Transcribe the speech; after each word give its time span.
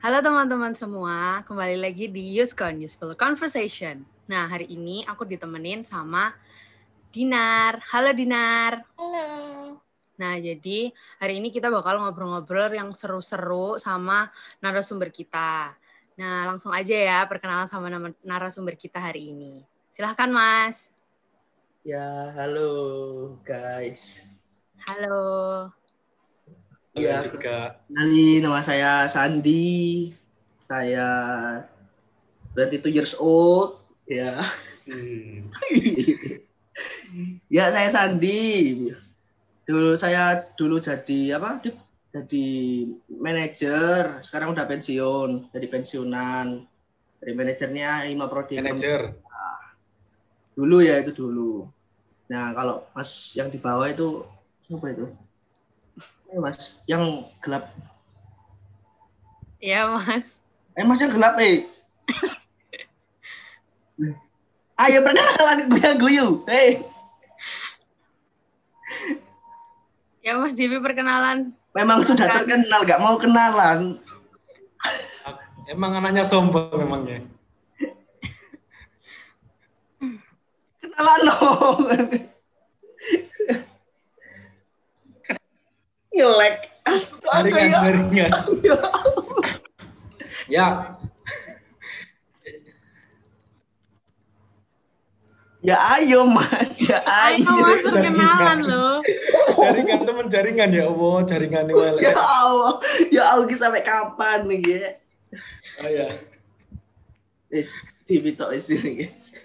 Halo 0.00 0.24
teman-teman 0.24 0.72
semua, 0.72 1.44
kembali 1.44 1.76
lagi 1.76 2.08
di 2.08 2.32
Uscon 2.40 2.80
Useful 2.80 3.12
Conversation. 3.20 4.00
Nah, 4.32 4.48
hari 4.48 4.64
ini 4.72 5.04
aku 5.04 5.28
ditemenin 5.28 5.84
sama 5.84 6.32
Dinar. 7.12 7.84
Halo 7.92 8.08
Dinar. 8.16 8.80
Halo. 8.96 9.28
Nah, 10.16 10.40
jadi 10.40 10.88
hari 11.20 11.36
ini 11.36 11.52
kita 11.52 11.68
bakal 11.68 12.00
ngobrol-ngobrol 12.00 12.72
yang 12.72 12.88
seru-seru 12.96 13.76
sama 13.76 14.32
narasumber 14.64 15.12
kita. 15.12 15.76
Nah, 16.16 16.48
langsung 16.48 16.72
aja 16.72 16.96
ya 16.96 17.20
perkenalan 17.28 17.68
sama 17.68 17.92
nama 17.92 18.08
narasumber 18.24 18.80
kita 18.80 18.96
hari 19.04 19.36
ini. 19.36 19.68
Silahkan, 19.92 20.32
Mas. 20.32 20.88
Ya, 21.84 22.32
halo 22.40 23.36
guys. 23.44 24.24
Halo. 24.80 25.76
Halo 26.90 27.06
Ya, 27.06 27.22
juga. 27.22 27.78
Nali, 27.86 28.42
nama 28.42 28.58
saya 28.58 29.06
Sandi. 29.06 30.10
Saya 30.66 31.06
22 32.58 32.90
years 32.90 33.14
old. 33.14 33.78
Ya. 34.10 34.42
Hmm. 34.90 35.46
ya, 37.46 37.70
saya 37.70 37.86
Sandi. 37.86 38.90
Dulu 39.62 39.94
saya 39.94 40.42
dulu 40.58 40.82
jadi 40.82 41.38
apa? 41.38 41.62
Di- 41.62 41.88
Jadi 42.10 42.46
manajer. 43.06 44.18
Sekarang 44.26 44.50
udah 44.50 44.66
pensiun, 44.66 45.54
jadi 45.54 45.66
pensiunan. 45.70 46.66
Dari 47.22 47.32
manajernya 47.38 48.10
Ima 48.10 48.26
Prodi. 48.26 48.58
Manager. 48.58 49.14
Dulu 50.58 50.82
ya 50.82 50.98
itu 50.98 51.14
dulu. 51.14 51.70
Nah, 52.26 52.50
kalau 52.50 52.82
Mas 52.98 53.30
yang 53.38 53.46
di 53.46 53.62
bawah 53.62 53.86
itu 53.86 54.26
siapa 54.66 54.90
itu? 54.90 55.06
Eh, 56.30 56.38
Mas, 56.38 56.78
yang 56.86 57.26
gelap 57.42 57.74
Ya, 59.60 59.84
Mas. 59.90 60.40
Eh 60.72 60.86
mas 60.86 61.02
yang 61.02 61.12
gelap 61.12 61.36
eh. 61.36 61.68
Ayo 64.80 65.04
perkenalan 65.04 65.68
gue 65.68 65.90
guyu. 66.00 66.26
Hei, 66.48 66.80
Ya, 70.20 70.36
Mas 70.36 70.52
Jibi 70.52 70.80
perkenalan. 70.80 71.52
memang 71.72 72.00
sudah 72.00 72.28
terkenal, 72.28 72.84
gak 72.84 73.00
mau 73.00 73.16
kenalan. 73.16 74.00
Emang 75.68 75.96
anaknya 75.96 76.24
sombong 76.24 76.72
memangnya. 76.72 77.20
Kenalan 80.80 81.20
dong. 81.28 81.78
Nyelek. 86.10 86.56
Astaga 86.80 87.44
Jaringan, 87.46 87.68
ya. 87.70 87.80
jaringan. 87.84 88.30
Ya. 88.64 88.76
Ya, 90.50 90.66
Ya 95.60 95.76
ayo 96.00 96.24
mas, 96.24 96.80
ya 96.80 97.04
Ayo, 97.04 97.44
ayo. 97.44 97.60
Mas, 97.68 97.84
perkenalan 97.84 98.58
loh. 98.64 98.96
jaringan 99.60 100.00
teman 100.08 100.26
jaringan 100.32 100.72
ya 100.72 100.88
Allah, 100.88 101.16
jaringan 101.28 101.68
ini 101.68 101.76
Ya 101.76 101.80
welek. 101.84 102.16
Allah, 102.16 102.72
ya 103.12 103.22
Allah 103.28 103.44
ini 103.44 103.56
sampai 103.60 103.84
kapan 103.84 104.48
nih 104.48 104.60
ya? 104.64 104.90
Oh 105.84 105.88
ya. 105.92 106.08
Is 107.52 107.76
TV 108.08 108.32
tok 108.40 108.56
is 108.56 108.72
ini 108.72 109.04
guys. 109.04 109.36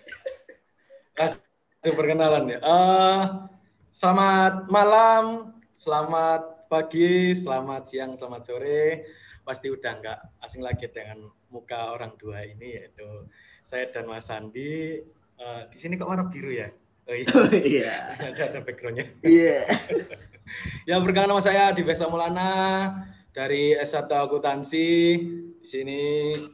Kasih 1.19 1.43
perkenalan 1.91 2.47
ya. 2.47 2.59
Eh, 2.63 3.21
selamat 3.91 4.71
malam, 4.71 5.51
selamat 5.75 6.47
pagi, 6.65 7.37
selamat 7.37 7.83
siang, 7.85 8.11
selamat 8.17 8.41
sore. 8.41 9.05
Pasti 9.45 9.69
udah 9.69 9.91
nggak 10.01 10.19
asing 10.41 10.65
lagi 10.65 10.89
dengan 10.89 11.29
muka 11.53 11.93
orang 11.93 12.17
dua 12.17 12.41
ini 12.41 12.81
yaitu 12.81 13.29
saya 13.61 13.85
dan 13.93 14.09
Mas 14.09 14.25
Sandi. 14.25 14.97
Eh, 15.35 15.61
di 15.69 15.77
sini 15.77 15.93
kok 15.95 16.09
warna 16.09 16.25
biru 16.25 16.49
ya? 16.49 16.69
Oh 17.05 17.13
iya, 17.13 17.29
Iya. 17.77 17.93
ada, 18.33 18.41
ada 18.49 18.59
backgroundnya. 18.65 19.05
Iya. 19.21 19.61
Ya, 20.85 21.01
perkenalkan 21.01 21.33
nama 21.33 21.41
saya 21.41 21.73
di 21.73 21.81
Besa 21.81 22.05
Mulana 22.05 22.93
dari 23.33 23.73
S1 23.73 24.05
Akuntansi. 24.05 25.17
Di 25.57 25.65
sini 25.65 26.01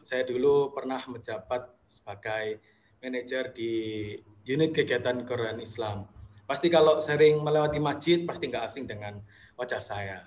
saya 0.08 0.24
dulu 0.24 0.72
pernah 0.72 0.96
menjabat 1.12 1.68
sebagai 1.84 2.64
manajer 3.04 3.52
di 3.52 4.16
unit 4.48 4.72
kegiatan 4.72 5.28
Quran 5.28 5.60
Islam. 5.60 6.08
Pasti 6.48 6.72
kalau 6.72 7.04
sering 7.04 7.44
melewati 7.44 7.84
masjid 7.84 8.24
pasti 8.24 8.48
nggak 8.48 8.64
asing 8.64 8.88
dengan 8.88 9.20
wajah 9.62 9.78
saya. 9.78 10.18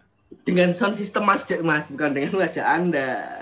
Dengan 0.42 0.70
sound 0.70 0.94
system 0.94 1.26
mas, 1.26 1.42
mas 1.60 1.86
bukan 1.86 2.10
dengan 2.10 2.34
wajah 2.36 2.64
anda. 2.64 3.38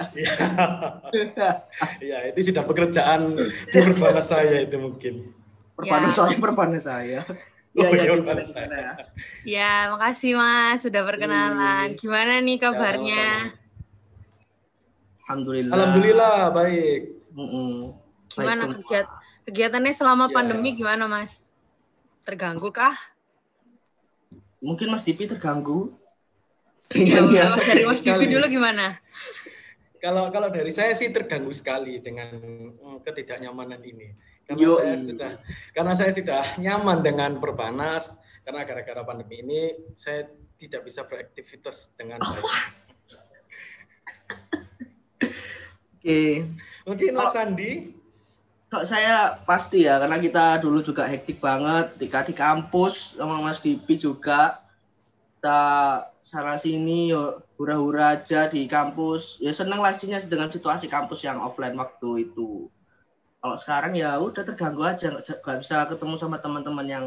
Ya, 2.01 2.19
itu 2.33 2.49
sudah 2.49 2.65
pekerjaan 2.65 3.37
di 3.73 3.79
berbana 3.79 4.21
saya 4.21 4.61
itu 4.61 4.77
mungkin. 4.77 5.15
Perpana 5.73 6.09
Ya. 6.09 6.15
saya, 6.15 6.37
perpana 6.37 6.79
saya. 6.91 7.21
Oh, 7.73 7.81
Iya, 7.81 7.89
iya, 7.89 8.03
iya, 8.05 8.13
gimana, 8.15 8.43
saya. 8.45 8.69
gimana? 8.69 8.93
Ya, 9.49 9.73
makasih 9.89 10.33
Mas 10.37 10.85
sudah 10.85 11.01
perkenalan. 11.03 11.89
Iya. 11.89 11.97
Gimana 11.97 12.33
nih 12.39 12.57
Ya, 12.57 12.63
kabarnya? 12.63 13.25
sama-sama. 13.33 13.61
Alhamdulillah. 15.23 15.73
Alhamdulillah 15.73 16.37
baik. 16.53 17.01
Mm-mm. 17.33 17.73
Baik 18.29 18.37
Gimana 18.37 18.61
semua. 18.63 18.77
kegiat 18.77 19.07
kegiatannya 19.43 19.93
selama 19.93 20.25
Ya. 20.29 20.35
pandemi 20.35 20.69
gimana 20.75 21.05
Mas? 21.07 21.41
Terganggu 22.21 22.69
kah? 22.69 22.93
Mungkin 24.63 24.95
Mas 24.95 25.03
Dipi 25.03 25.27
terganggu. 25.27 25.91
Dengan 26.87 27.27
ya. 27.35 27.51
kalau 27.51 27.65
dari 27.67 27.83
Mas 27.83 27.99
Sekali. 27.99 28.31
dulu 28.31 28.47
gimana? 28.47 28.87
Kalau 29.99 30.31
kalau 30.35 30.49
dari 30.51 30.71
saya 30.75 30.95
sih 30.99 31.11
terganggu 31.15 31.51
sekali 31.55 31.99
dengan 32.03 32.35
mm, 32.75 33.07
ketidaknyamanan 33.07 33.83
ini. 33.83 34.15
Karena 34.47 34.67
Yoi. 34.67 34.79
saya 34.79 34.97
sudah 34.99 35.33
karena 35.71 35.93
saya 35.95 36.13
sudah 36.15 36.43
nyaman 36.59 36.99
dengan 37.03 37.39
perbanas 37.39 38.19
karena 38.43 38.67
gara-gara 38.67 39.03
pandemi 39.07 39.43
ini 39.47 39.63
saya 39.95 40.27
tidak 40.59 40.87
bisa 40.87 41.07
beraktivitas 41.07 41.95
dengan 41.95 42.19
baik. 42.19 42.51
Oke. 46.03 46.23
Mungkin 46.83 47.11
Mas 47.15 47.31
Oh. 47.31 47.35
Sandi 47.39 48.02
Kalau 48.73 48.89
saya 48.89 49.37
pasti 49.45 49.85
ya, 49.85 50.01
karena 50.01 50.17
kita 50.17 50.57
dulu 50.65 50.81
juga 50.81 51.05
hektik 51.05 51.45
banget 51.45 51.93
ketika 51.93 52.25
di 52.25 52.33
kampus 52.33 53.21
sama 53.21 53.37
Mas 53.45 53.61
Dipi 53.61 54.01
juga. 54.01 54.65
Kita 55.37 55.61
sana 56.25 56.57
sini 56.57 57.13
hura-hura 57.61 58.17
aja 58.17 58.49
di 58.49 58.65
kampus. 58.65 59.37
Ya 59.45 59.53
seneng 59.53 59.85
lah 59.85 59.93
sihnya 59.93 60.25
dengan 60.25 60.49
situasi 60.49 60.89
kampus 60.89 61.21
yang 61.21 61.45
offline 61.45 61.77
waktu 61.77 62.33
itu. 62.33 62.73
Kalau 63.45 63.57
sekarang 63.61 63.93
ya 63.93 64.17
udah 64.17 64.41
terganggu 64.41 64.89
aja, 64.89 65.21
nggak 65.21 65.59
bisa 65.61 65.85
ketemu 65.93 66.15
sama 66.17 66.41
teman-teman 66.41 66.87
yang 66.89 67.07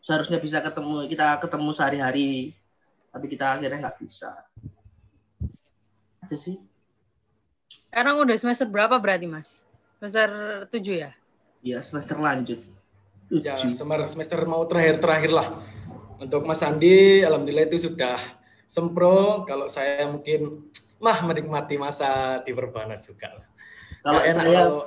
seharusnya 0.00 0.40
bisa 0.40 0.64
ketemu 0.64 1.04
kita 1.04 1.36
ketemu 1.36 1.68
sehari-hari, 1.76 2.56
tapi 3.12 3.26
kita 3.28 3.60
akhirnya 3.60 3.92
nggak 3.92 4.00
bisa. 4.00 4.32
Aja 6.24 6.36
sih. 6.40 6.56
Sekarang 7.68 8.24
udah 8.24 8.38
semester 8.40 8.64
berapa 8.64 8.96
berarti 8.96 9.28
Mas? 9.28 9.63
Semester 10.04 10.30
7 10.68 11.00
ya? 11.00 11.10
Ya 11.64 11.78
semester 11.80 12.20
lanjut. 12.20 12.60
ya 13.32 13.56
Tujuh. 13.56 13.72
semester 13.72 14.04
semester 14.04 14.38
mau 14.44 14.60
terakhir-terakhir 14.68 15.32
lah. 15.32 15.64
Untuk 16.20 16.44
Mas 16.44 16.60
Sandi 16.60 17.24
alhamdulillah 17.24 17.64
itu 17.64 17.88
sudah 17.88 18.20
sempro. 18.68 19.48
Kalau 19.48 19.64
saya 19.66 20.04
mungkin 20.04 20.68
mah 21.00 21.24
menikmati 21.24 21.80
masa 21.80 22.44
di 22.44 22.52
perbanas 22.52 23.00
juga 23.00 23.32
lah. 23.32 23.46
Kalau 24.04 24.20
enak 24.20 24.44
saya 24.44 24.60
kalau 24.60 24.80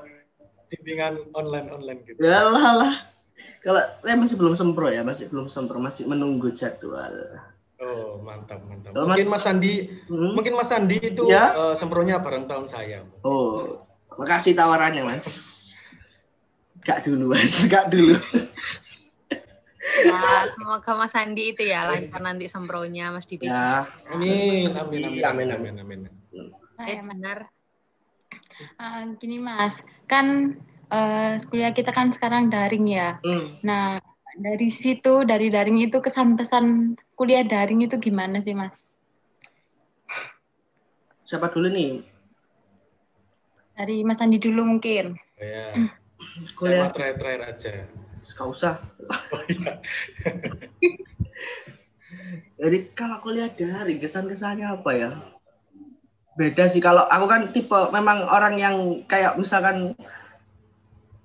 bimbingan 0.70 1.14
online-online 1.34 2.00
gitu. 2.06 2.20
Ya 2.22 2.46
lah 2.46 2.72
lah. 2.78 2.94
Kalau 3.66 3.82
saya 3.98 4.14
masih 4.14 4.38
belum 4.38 4.54
sempro 4.54 4.86
ya, 4.88 5.02
masih 5.02 5.34
belum 5.34 5.50
sempro, 5.50 5.82
masih 5.82 6.06
menunggu 6.06 6.54
jadwal. 6.54 7.42
Oh, 7.82 8.22
mantap, 8.22 8.62
mantap. 8.64 8.94
Kalau 8.94 9.10
Mungkin 9.10 9.34
Mas- 9.34 9.42
Mas 9.42 9.44
Sandi, 9.50 9.74
Hmm? 10.06 10.38
mungkin 10.38 10.54
Mas 10.54 10.70
Sandi 10.70 10.98
itu 11.02 11.26
Ya. 11.26 11.58
eh, 11.58 11.74
sempronya 11.74 12.22
bareng 12.22 12.46
tahun 12.46 12.70
saya. 12.70 13.02
Oh, 13.26 13.82
makasih 14.18 14.58
tawarannya 14.58 15.06
mas. 15.06 15.26
Gak 16.84 17.06
dulu 17.06 17.34
mas, 17.34 17.64
gak 17.70 17.94
dulu. 17.94 18.18
Ya, 19.98 20.46
semoga 20.54 20.92
Mas 20.94 21.16
Sandi 21.16 21.56
itu 21.56 21.64
ya 21.66 21.88
lancar 21.90 22.22
nanti 22.22 22.46
sempronya 22.46 23.10
Mas 23.10 23.26
Divi. 23.26 23.50
Ya, 23.50 23.88
Amin, 24.14 24.70
amin, 24.76 25.02
amin, 25.10 25.24
Amin, 25.26 25.50
amin, 25.50 25.76
amin. 25.82 26.00
Eh, 26.86 27.02
benar. 27.02 27.50
Ah, 28.78 29.02
gini 29.18 29.42
Mas, 29.42 29.74
kan 30.06 30.54
eh, 30.94 31.34
kuliah 31.50 31.74
kita 31.74 31.90
kan 31.90 32.14
sekarang 32.14 32.54
daring 32.54 32.86
ya. 32.94 33.18
hmm. 33.26 33.66
Nah, 33.66 33.98
dari 34.38 34.70
situ, 34.70 35.26
dari 35.26 35.50
daring 35.50 35.82
itu 35.82 35.98
kesan 35.98 36.38
pesan 36.38 36.94
kuliah 37.18 37.42
daring 37.42 37.82
itu 37.82 37.98
gimana 37.98 38.38
sih 38.46 38.54
Mas? 38.54 38.86
siapa 41.28 41.52
dulu 41.52 41.68
nih? 41.68 42.17
Dari 43.78 44.02
Mas 44.02 44.18
Andi 44.18 44.42
dulu 44.42 44.66
mungkin. 44.66 45.14
Oh, 45.38 45.46
ya. 45.46 45.70
Kuliah. 46.58 46.82
Saya 46.82 46.90
mah 46.90 46.94
terakhir-terakhir 46.98 47.42
aja. 47.46 47.72
Gak 48.26 48.48
usah. 48.50 48.76
Oh 49.06 49.42
iya. 49.54 49.74
Jadi 52.58 52.78
kalau 52.98 53.22
kuliah 53.22 53.54
daring 53.54 54.02
kesan-kesannya 54.02 54.66
apa 54.66 54.92
ya? 54.98 55.12
beda 56.38 56.70
sih 56.70 56.78
kalau 56.78 57.10
aku 57.10 57.26
kan 57.26 57.50
tipe 57.50 57.80
memang 57.90 58.30
orang 58.30 58.62
yang 58.62 58.76
kayak 59.10 59.34
misalkan 59.42 59.98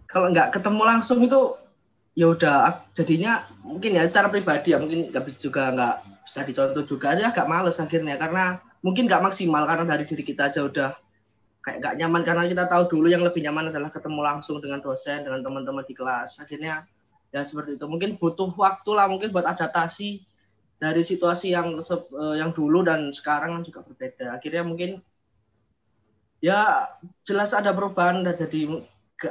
kalau 0.09 0.33
nggak 0.33 0.57
ketemu 0.57 0.83
langsung 0.89 1.21
itu 1.21 1.53
ya 2.17 2.33
udah 2.33 2.89
jadinya 2.97 3.45
mungkin 3.61 4.01
ya 4.01 4.09
secara 4.09 4.33
pribadi 4.33 4.73
ya 4.73 4.81
mungkin 4.81 5.13
nggak 5.13 5.37
juga 5.37 5.69
nggak 5.69 5.95
bisa 6.25 6.41
dicontoh 6.49 6.85
juga 6.89 7.13
dia 7.13 7.29
agak 7.29 7.45
males 7.45 7.77
akhirnya 7.77 8.17
karena 8.17 8.57
mungkin 8.81 9.05
nggak 9.05 9.21
maksimal 9.21 9.69
karena 9.69 9.85
dari 9.85 10.05
diri 10.09 10.25
kita 10.25 10.49
aja 10.49 10.65
udah 10.65 10.97
kayak 11.63 11.79
nggak 11.79 11.95
nyaman 12.03 12.23
karena 12.27 12.45
kita 12.51 12.65
tahu 12.67 12.83
dulu 12.91 13.07
yang 13.07 13.23
lebih 13.23 13.41
nyaman 13.47 13.71
adalah 13.71 13.89
ketemu 13.95 14.21
langsung 14.21 14.59
dengan 14.59 14.83
dosen 14.83 15.23
dengan 15.23 15.41
teman-teman 15.41 15.87
di 15.87 15.95
kelas 15.95 16.43
akhirnya 16.43 16.85
ya 17.31 17.41
seperti 17.47 17.79
itu 17.79 17.87
mungkin 17.87 18.19
butuh 18.19 18.51
waktu 18.59 18.91
lah 18.93 19.07
mungkin 19.07 19.31
buat 19.31 19.47
adaptasi 19.47 20.27
dari 20.83 21.07
situasi 21.07 21.55
yang 21.55 21.79
eh, 21.79 22.37
yang 22.43 22.51
dulu 22.51 22.83
dan 22.83 23.15
sekarang 23.15 23.63
juga 23.63 23.87
berbeda. 23.87 24.35
Akhirnya 24.35 24.67
mungkin 24.67 24.99
ya 26.43 26.91
jelas 27.23 27.55
ada 27.55 27.71
perubahan 27.71 28.27
dan 28.27 28.35
jadi 28.35 28.83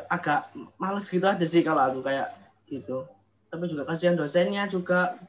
agak 0.07 0.55
males 0.79 1.11
gitu 1.11 1.27
aja 1.27 1.43
sih 1.43 1.59
kalau 1.59 1.83
aku 1.83 1.99
kayak 2.07 2.31
gitu. 2.71 3.03
Tapi 3.51 3.67
juga 3.67 3.83
kasihan 3.83 4.15
dosennya 4.15 4.63
juga 4.71 5.19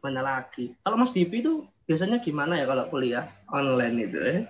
mana 0.00 0.24
lagi. 0.24 0.72
Kalau 0.80 0.96
Mas 0.96 1.12
Dipi 1.12 1.44
itu 1.44 1.68
biasanya 1.84 2.24
gimana 2.24 2.56
ya 2.56 2.64
kalau 2.64 2.88
kuliah 2.88 3.28
online 3.52 4.08
itu 4.08 4.18
eh? 4.24 4.40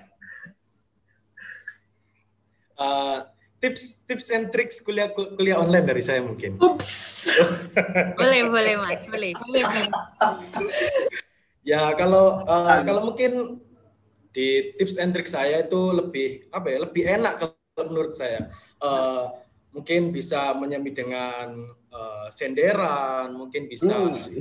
Uh, 2.74 3.26
tips 3.64 4.04
tips 4.04 4.28
and 4.28 4.52
tricks 4.52 4.84
kuliah 4.84 5.08
kuliah 5.14 5.56
online 5.56 5.88
dari 5.88 6.02
saya 6.04 6.20
mungkin. 6.20 6.60
Ups. 6.60 7.32
boleh 8.20 8.40
boleh 8.52 8.74
mas, 8.76 9.02
boleh. 9.08 9.32
boleh, 9.40 9.62
ya 11.64 11.96
kalau 11.96 12.44
uh, 12.44 12.78
kalau 12.84 13.08
mungkin 13.08 13.64
di 14.34 14.76
tips 14.76 15.00
and 15.00 15.16
tricks 15.16 15.32
saya 15.32 15.64
itu 15.64 15.80
lebih 15.94 16.50
apa 16.52 16.66
ya 16.68 16.78
lebih 16.84 17.02
enak 17.08 17.34
kalau 17.40 17.84
menurut 17.88 18.12
saya. 18.12 18.52
Uh, 18.84 19.32
mungkin 19.74 20.14
bisa 20.14 20.54
menyambi 20.54 20.94
dengan 20.94 21.66
uh, 21.90 22.30
senderan, 22.30 23.34
mungkin 23.34 23.66
bisa 23.66 23.90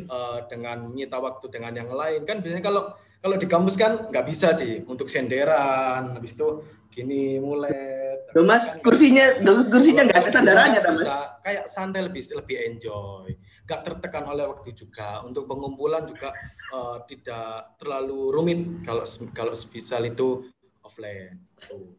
uh, 0.06 0.46
dengan 0.46 0.92
menyita 0.92 1.18
waktu 1.18 1.50
dengan 1.50 1.74
yang 1.74 1.90
lain. 1.90 2.22
Kan 2.28 2.44
biasanya 2.44 2.62
kalau 2.62 2.94
kalau 3.24 3.40
di 3.40 3.48
kampus 3.48 3.80
kan 3.80 4.12
nggak 4.12 4.26
bisa 4.30 4.54
sih 4.54 4.84
untuk 4.86 5.08
senderan, 5.10 6.14
habis 6.14 6.36
itu 6.38 6.62
gini 6.92 7.40
mulai. 7.42 7.93
Loh 8.34 8.46
mas, 8.50 8.82
kursinya 8.82 9.38
kursinya 9.70 10.10
nggak 10.10 10.20
ada 10.26 10.32
sandarannya, 10.34 10.80
mas. 10.82 11.14
Kayak 11.46 11.66
santai 11.70 12.02
lebih 12.02 12.24
lebih 12.34 12.58
enjoy, 12.66 13.30
nggak 13.70 13.82
tertekan 13.86 14.26
oleh 14.26 14.50
waktu 14.50 14.74
juga. 14.74 15.22
Untuk 15.22 15.46
pengumpulan 15.46 16.10
juga 16.10 16.34
uh, 16.74 17.06
tidak 17.06 17.78
terlalu 17.78 18.34
rumit 18.34 18.60
kalau 18.82 19.06
kalau 19.38 19.54
sebisal 19.54 20.02
itu 20.10 20.50
offline. 20.82 21.38
Tuh. 21.62 21.94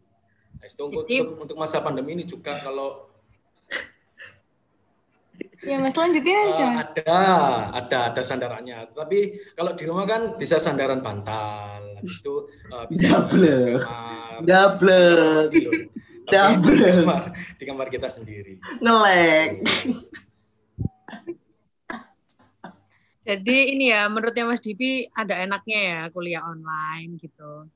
Nah, 0.59 0.67
itu 0.67 0.83
untuk, 0.91 1.27
untuk 1.39 1.57
masa 1.61 1.79
pandemi 1.79 2.19
ini 2.19 2.25
juga 2.27 2.59
kalau 2.59 3.15
Ya 5.65 5.81
Mas 5.81 5.97
lanjutin 5.97 6.37
aja. 6.37 6.67
Uh, 6.67 6.77
ada, 6.85 7.17
ada, 7.73 7.99
ada 8.13 8.23
sandarannya. 8.23 8.85
Tapi 8.93 9.41
kalau 9.57 9.73
di 9.73 9.85
rumah 9.89 10.05
kan 10.05 10.37
bisa 10.37 10.61
sandaran 10.61 11.01
bantal. 11.01 11.81
Habis 11.99 12.21
itu 12.21 12.35
uh, 12.69 12.85
bisa 12.85 13.09
double. 13.09 13.81
Double. 14.45 15.49
Double. 16.25 16.73
Di 16.75 16.91
kamar, 17.05 17.23
di 17.61 17.65
kamar 17.69 17.87
kita 17.93 18.09
sendiri. 18.09 18.59
Ngelek. 18.81 19.51
Jadi 23.25 23.57
ini 23.73 23.89
ya, 23.89 24.05
menurutnya 24.13 24.45
Mas 24.45 24.61
Dipi 24.61 25.09
ada 25.17 25.41
enaknya 25.41 25.81
ya 25.81 26.01
kuliah 26.13 26.45
online 26.45 27.17
gitu. 27.17 27.69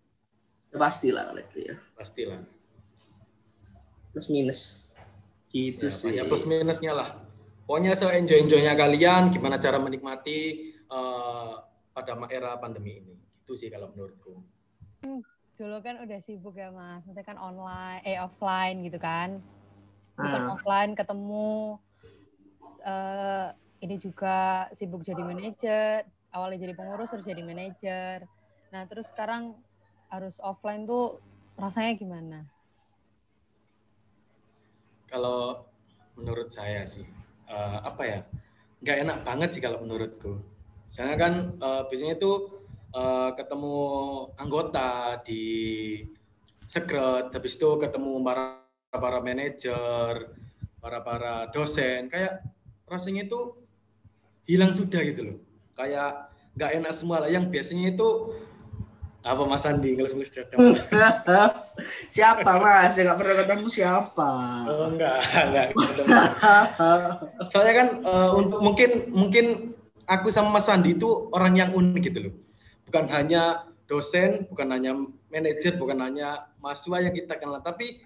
Pastilah 0.72 1.32
kalau 1.32 1.40
itu 1.40 1.58
ya. 1.72 1.76
Pastilah. 1.96 2.40
Plus 4.12 4.28
minus. 4.28 4.84
Gitu 5.48 5.88
ya, 5.88 5.92
sih. 5.92 6.12
Banyak 6.12 6.28
plus 6.28 6.44
minusnya 6.44 6.92
lah 6.92 7.28
Pokoknya 7.68 7.92
se-enjoy-enjoynya 7.92 8.72
kalian, 8.72 9.28
gimana 9.28 9.60
cara 9.60 9.76
menikmati 9.76 10.72
uh, 10.88 11.60
pada 11.92 12.16
era 12.32 12.56
pandemi 12.56 12.96
ini. 12.96 13.12
Itu 13.44 13.60
sih 13.60 13.68
kalau 13.68 13.92
menurutku. 13.92 14.40
Hmm, 15.04 15.20
dulu 15.58 15.82
kan 15.82 15.98
udah 15.98 16.18
sibuk 16.22 16.54
ya 16.54 16.70
mas, 16.70 17.02
nanti 17.02 17.22
kan 17.26 17.34
online, 17.34 18.00
eh 18.06 18.16
offline 18.22 18.78
gitu 18.86 19.02
kan. 19.02 19.42
Bukan 20.14 20.42
hmm. 20.46 20.52
offline 20.54 20.92
ketemu, 20.94 21.76
uh, 22.86 23.50
ini 23.82 23.98
juga 23.98 24.70
sibuk 24.72 25.02
jadi 25.02 25.18
manajer, 25.18 26.06
awalnya 26.30 26.62
jadi 26.62 26.74
pengurus 26.78 27.10
terus 27.10 27.26
jadi 27.26 27.42
manajer. 27.42 28.22
Nah 28.70 28.86
terus 28.86 29.10
sekarang 29.10 29.58
harus 30.08 30.38
offline 30.38 30.86
tuh 30.86 31.18
rasanya 31.58 31.98
gimana? 31.98 32.38
Kalau 35.10 35.66
menurut 36.14 36.50
saya 36.54 36.86
sih, 36.86 37.06
uh, 37.50 37.82
apa 37.82 38.02
ya 38.06 38.20
nggak 38.78 38.98
enak 39.02 39.18
banget 39.26 39.48
sih 39.58 39.62
kalau 39.62 39.82
menurutku 39.82 40.38
soalnya 40.88 41.16
kan 41.18 41.34
uh, 41.60 41.82
biasanya 41.90 42.14
itu 42.16 42.57
uh, 42.98 43.30
ketemu 43.38 43.76
anggota 44.34 45.22
di 45.22 45.44
sekret 46.66 47.30
habis 47.30 47.54
itu 47.54 47.70
ketemu 47.78 48.20
para 48.26 48.66
para 48.90 49.18
manajer 49.22 50.34
para 50.82 50.98
para 51.00 51.34
dosen 51.54 52.10
kayak 52.10 52.42
rasanya 52.90 53.30
itu 53.30 53.54
hilang 54.48 54.74
sudah 54.74 55.00
gitu 55.06 55.20
loh 55.32 55.38
kayak 55.78 56.28
nggak 56.58 56.70
enak 56.82 56.92
semua 56.92 57.22
lah 57.22 57.30
yang 57.30 57.46
biasanya 57.46 57.94
itu 57.94 58.34
apa 59.22 59.42
Mas 59.44 59.66
Andi 59.66 59.98
ngelus-ngelus 59.98 60.30
dada? 60.36 60.56
siapa 62.08 62.50
Mas? 62.62 62.94
Ya 62.94 63.02
nggak 63.02 63.18
pernah 63.18 63.36
ketemu 63.44 63.66
siapa? 63.66 64.30
Oh, 64.70 64.86
enggak, 64.94 65.20
enggak. 65.36 65.66
Soalnya 67.50 67.74
kan 67.74 67.88
uh, 68.06 68.30
untuk 68.38 68.62
mungkin 68.62 68.90
mungkin 69.10 69.46
aku 70.06 70.30
sama 70.30 70.56
Mas 70.56 70.70
Andi 70.70 70.94
itu 70.96 71.28
orang 71.34 71.58
yang 71.58 71.70
unik 71.74 72.02
gitu 72.08 72.18
loh. 72.30 72.34
Bukan 72.88 73.06
hanya 73.12 73.68
dosen, 73.88 74.48
bukan 74.48 74.68
hanya 74.72 74.92
manajer, 75.32 75.76
bukan 75.80 75.98
hanya 76.04 76.52
mahasiswa 76.60 77.08
yang 77.08 77.14
kita 77.16 77.40
kenal, 77.40 77.60
tapi 77.64 78.00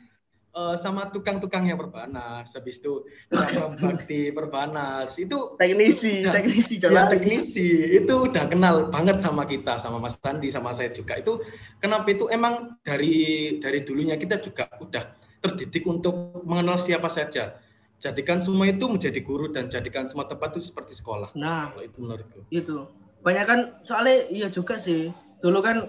uh, 0.55 0.77
sama 0.79 1.09
tukang-tukang 1.11 1.67
yang 1.67 1.81
perbanas, 1.81 2.53
habis 2.55 2.79
itu 2.79 3.03
bakti 3.83 4.31
perbanas, 4.31 5.17
itu 5.19 5.57
teknisi, 5.59 6.23
udah, 6.23 6.33
teknisi 6.33 6.75
ya, 6.79 7.05
teknisi 7.09 7.69
itu 7.99 8.15
udah 8.31 8.45
kenal 8.47 8.89
banget 8.93 9.19
sama 9.19 9.43
kita, 9.49 9.81
sama 9.81 9.99
Mas 9.99 10.17
Tandi, 10.21 10.53
sama 10.53 10.71
saya 10.71 10.93
juga. 10.93 11.19
Itu 11.19 11.43
kenapa 11.83 12.07
itu 12.13 12.29
emang 12.31 12.79
dari 12.85 13.59
dari 13.59 13.83
dulunya 13.83 14.15
kita 14.15 14.39
juga 14.39 14.71
udah 14.79 15.19
terdidik 15.43 15.83
untuk 15.89 16.47
mengenal 16.47 16.79
siapa 16.79 17.11
saja. 17.11 17.59
Jadikan 18.03 18.43
semua 18.43 18.67
itu 18.67 18.83
menjadi 18.91 19.19
guru 19.23 19.47
dan 19.55 19.71
jadikan 19.71 20.11
semua 20.11 20.27
tempat 20.27 20.59
itu 20.59 20.75
seperti 20.75 20.91
sekolah. 20.99 21.31
Nah, 21.39 21.71
itu 21.79 22.03
menurutku. 22.03 22.43
Itu. 22.51 23.02
Banyak 23.23 23.45
kan 23.47 23.61
soalnya 23.87 24.27
iya 24.29 24.49
juga 24.51 24.77
sih. 24.77 25.15
Dulu 25.39 25.59
kan 25.63 25.87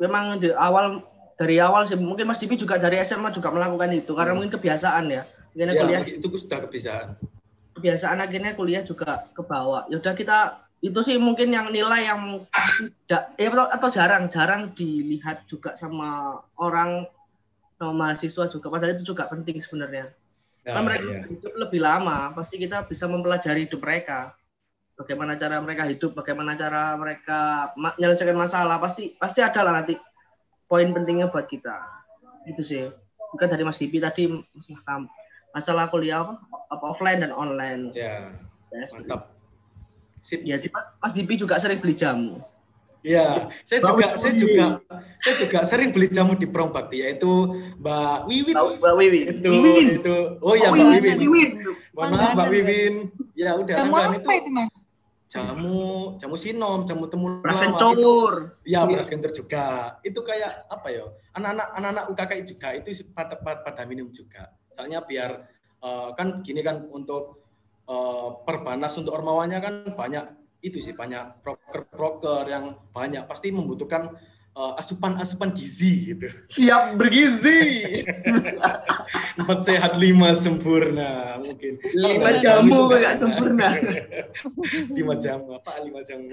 memang 0.00 0.40
di 0.40 0.52
awal 0.52 1.00
dari 1.36 1.60
awal 1.60 1.84
sih 1.84 1.96
mungkin 1.96 2.28
Mas 2.28 2.40
Dipi 2.40 2.56
juga 2.56 2.80
dari 2.80 3.00
SMA 3.04 3.32
juga 3.32 3.52
melakukan 3.52 3.92
itu 3.92 4.12
karena 4.16 4.32
hmm. 4.32 4.36
mungkin 4.40 4.52
kebiasaan 4.56 5.04
ya. 5.12 5.22
Akhirnya 5.56 5.72
ya, 5.72 5.80
kuliah 5.80 6.00
itu 6.04 6.28
sudah 6.36 6.58
kebiasaan. 6.68 7.06
Kebiasaan 7.76 8.18
akhirnya 8.20 8.52
kuliah 8.56 8.82
juga 8.84 9.28
ke 9.32 9.42
bawah. 9.44 9.88
Ya 9.88 10.00
udah 10.00 10.12
kita 10.12 10.68
itu 10.84 11.00
sih 11.00 11.16
mungkin 11.16 11.48
yang 11.52 11.72
nilai 11.72 12.04
yang 12.04 12.44
tidak 13.08 13.32
ya 13.40 13.48
atau, 13.48 13.66
atau 13.72 13.88
jarang 13.88 14.24
jarang 14.28 14.62
dilihat 14.76 15.48
juga 15.48 15.72
sama 15.72 16.40
orang 16.60 17.08
sama 17.80 17.92
mahasiswa 17.92 18.48
juga 18.48 18.66
padahal 18.68 18.96
itu 18.96 19.12
juga 19.12 19.28
penting 19.28 19.60
sebenarnya. 19.60 20.12
Ya, 20.64 20.74
Karena 20.74 20.82
mereka 20.82 21.06
ya. 21.06 21.22
hidup 21.30 21.54
lebih 21.62 21.80
lama, 21.80 22.34
pasti 22.34 22.58
kita 22.58 22.82
bisa 22.90 23.06
mempelajari 23.06 23.70
hidup 23.70 23.80
mereka. 23.80 24.34
Bagaimana 24.96 25.36
cara 25.36 25.60
mereka 25.60 25.84
hidup, 25.84 26.16
bagaimana 26.16 26.56
cara 26.56 26.96
mereka 26.96 27.70
menyelesaikan 27.76 28.32
masalah, 28.32 28.80
pasti 28.80 29.12
pasti 29.20 29.44
ada 29.44 29.60
lah 29.60 29.84
nanti 29.84 29.92
poin 30.66 30.90
pentingnya 30.90 31.30
buat 31.30 31.46
kita 31.46 31.96
itu 32.46 32.62
sih 32.62 32.82
bukan 33.34 33.46
dari 33.50 33.62
Mas 33.66 33.78
Dipi 33.78 33.98
tadi 33.98 34.30
masalah 34.30 35.06
masalah 35.50 35.84
kuliah 35.90 36.22
apa, 36.22 36.34
apa 36.70 36.84
offline 36.86 37.22
dan 37.22 37.32
online 37.34 37.90
ya, 37.94 38.30
ya 38.70 38.86
mantap 38.94 39.34
Sip. 40.22 40.42
ya 40.42 40.58
Mas 41.02 41.14
Dipi 41.14 41.34
juga 41.38 41.58
sering 41.58 41.82
beli 41.82 41.94
jamu 41.94 42.42
Iya, 43.06 43.54
saya 43.62 43.86
juga 43.86 44.18
saya 44.18 44.34
juga 44.34 44.82
saya 45.22 45.34
juga 45.38 45.58
sering 45.62 45.94
beli 45.94 46.10
jamu 46.10 46.34
di 46.34 46.42
Prong 46.42 46.74
Bakti 46.74 47.06
yaitu 47.06 47.30
Mbak 47.78 48.26
Wiwin. 48.26 48.54
Mbak 48.82 48.94
Wiwin. 48.98 49.26
Itu 49.30 49.46
Wiwin. 49.46 49.88
itu 50.02 50.16
oh 50.42 50.54
ya 50.58 50.74
Mbak 50.74 50.90
Wiwin. 50.90 51.18
Wiwin. 51.22 51.50
Maaf 51.94 52.34
Mbak 52.34 52.48
Wiwin. 52.50 52.94
Ya 53.38 53.54
udah 53.54 53.74
langgan 53.78 54.18
itu. 54.18 54.26
itu 54.26 54.50
Mas? 54.50 54.74
Jamu 55.26 56.14
jamu 56.22 56.36
sinom 56.38 56.86
jamu 56.86 57.10
temulawak 57.10 57.42
beras 57.42 57.58
kencur. 57.58 58.32
Iya 58.62 58.86
beras 58.86 59.10
kencur 59.10 59.32
juga. 59.34 59.98
Itu 60.06 60.22
kayak 60.22 60.70
apa 60.70 60.88
ya 60.90 61.04
anak-anak 61.34 61.68
anak-anak 61.74 62.04
UKKI 62.14 62.42
juga 62.46 62.68
itu 62.78 62.88
pada, 63.10 63.34
pada 63.38 63.82
minum 63.84 64.08
juga. 64.14 64.54
Soalnya 64.74 65.02
biar 65.02 65.30
uh, 65.82 66.14
kan 66.14 66.46
gini 66.46 66.62
kan 66.62 66.86
untuk 66.88 67.42
uh, 67.90 68.38
perbanas 68.46 68.94
untuk 68.94 69.18
ormawanya 69.18 69.58
kan 69.58 69.90
banyak 69.98 70.24
itu 70.62 70.78
sih 70.82 70.94
banyak 70.94 71.42
broker-broker 71.42 72.46
yang 72.46 72.78
banyak. 72.94 73.26
Pasti 73.26 73.50
membutuhkan 73.50 74.14
uh, 74.56 74.72
asupan-asupan 74.80 75.52
gizi 75.52 76.16
gitu. 76.16 76.26
Siap 76.56 76.96
bergizi. 76.96 78.02
Empat 79.36 79.68
sehat 79.68 80.00
lima 80.00 80.32
sempurna 80.32 81.36
mungkin. 81.38 81.76
Lima 81.92 82.40
jamu 82.40 82.88
nggak 82.88 83.14
sempurna. 83.14 83.68
lima 84.96 85.14
jamu 85.20 85.60
apa 85.60 85.84
lima 85.84 86.00
jamu? 86.00 86.32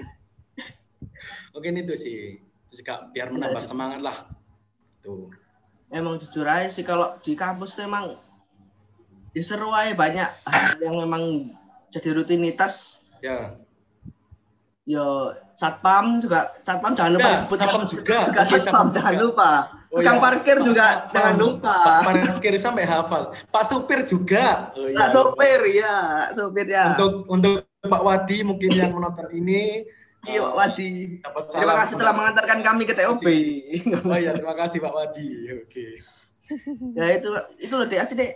Mungkin 1.52 1.84
itu 1.84 1.94
sih. 1.94 2.18
Terus 2.72 2.80
kak 2.82 3.12
biar 3.12 3.30
menambah 3.30 3.62
semangat 3.62 4.00
lah. 4.00 4.26
Tuh. 5.04 5.28
Emang 5.92 6.18
jujur 6.18 6.48
aja 6.48 6.66
sih 6.72 6.82
kalau 6.82 7.20
di 7.22 7.38
kampus 7.38 7.76
tuh 7.76 7.86
emang 7.86 8.18
ya 9.30 9.42
seru 9.46 9.70
aja 9.70 9.94
banyak 9.94 10.26
hal 10.48 10.80
yang 10.80 10.96
memang 11.06 11.54
jadi 11.92 12.10
rutinitas. 12.16 13.04
Ya. 13.22 13.54
Yo 14.82 15.32
satpam 15.54 16.18
juga 16.18 16.50
satpam 16.66 16.92
jangan 16.92 17.12
lupa 17.18 17.28
Ya, 17.28 17.34
disebut 17.38 17.58
satpam 17.62 17.82
juga. 17.86 18.18
juga 18.28 18.42
satpam 18.42 18.60
satpam 18.60 18.86
jangan 18.92 19.14
lupa. 19.18 19.50
Oh, 19.94 20.02
Tukang 20.02 20.18
ya. 20.18 20.22
parkir 20.26 20.56
Pak 20.58 20.66
juga 20.66 20.86
Satpam, 20.90 21.12
jangan 21.14 21.34
lupa. 21.38 21.76
Pak 21.86 22.00
parkir 22.02 22.54
sampai 22.58 22.82
hafal. 22.82 23.22
Pak 23.46 23.64
supir 23.64 24.00
juga. 24.02 24.74
Oh, 24.74 24.90
iya. 24.90 24.96
Pak 24.98 25.08
sopir 25.14 25.60
ya, 25.70 25.96
sopir 26.34 26.66
ya. 26.66 26.84
Untuk 26.98 27.12
untuk 27.30 27.54
Pak 27.78 28.02
Wadi 28.02 28.42
mungkin 28.42 28.74
yang 28.74 28.90
menonton 28.90 29.30
ini. 29.30 29.86
Iya, 30.26 30.40
Pak 30.50 30.54
Wadi. 30.56 30.92
Terima 31.52 31.74
kasih 31.78 31.94
telah 31.94 32.14
mengantarkan 32.16 32.58
kami 32.66 32.82
ke 32.90 32.94
TOP. 32.98 33.22
Oh 33.22 34.18
iya, 34.18 34.34
terima 34.34 34.58
kasih 34.58 34.82
Pak 34.82 34.92
Wadi. 34.92 35.28
Oke. 35.62 35.86
ya 36.98 37.06
itu 37.16 37.30
itu 37.56 37.72
loh 37.72 37.86
deh 37.88 37.96
asik 37.96 38.20
deh 38.20 38.30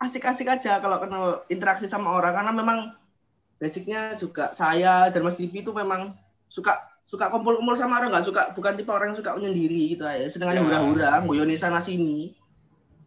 asik-asik 0.00 0.48
aja 0.48 0.78
kalau 0.80 1.02
kenal 1.02 1.24
interaksi 1.50 1.84
sama 1.84 2.14
orang 2.14 2.32
karena 2.32 2.52
memang 2.54 2.78
basicnya 3.60 4.16
juga 4.16 4.54
saya 4.56 5.12
dan 5.12 5.20
Mas 5.20 5.36
Divi 5.36 5.60
itu 5.60 5.74
memang 5.74 6.16
suka 6.50 6.74
suka 7.02 7.26
kumpul-kumpul 7.26 7.72
sama 7.72 7.96
orang 7.96 8.10
nggak 8.10 8.22
suka 8.22 8.42
bukan 8.52 8.74
tipe 8.74 8.90
orang 8.90 9.10
yang 9.10 9.18
suka 9.18 9.32
menyendiri 9.32 9.88
gitu 9.88 10.02
aja 10.02 10.26
sedangkan 10.26 10.58
Ya. 10.58 10.62
hura-hura 10.62 11.10
nguyoni 11.20 11.54
sana 11.54 11.78
sini 11.78 12.34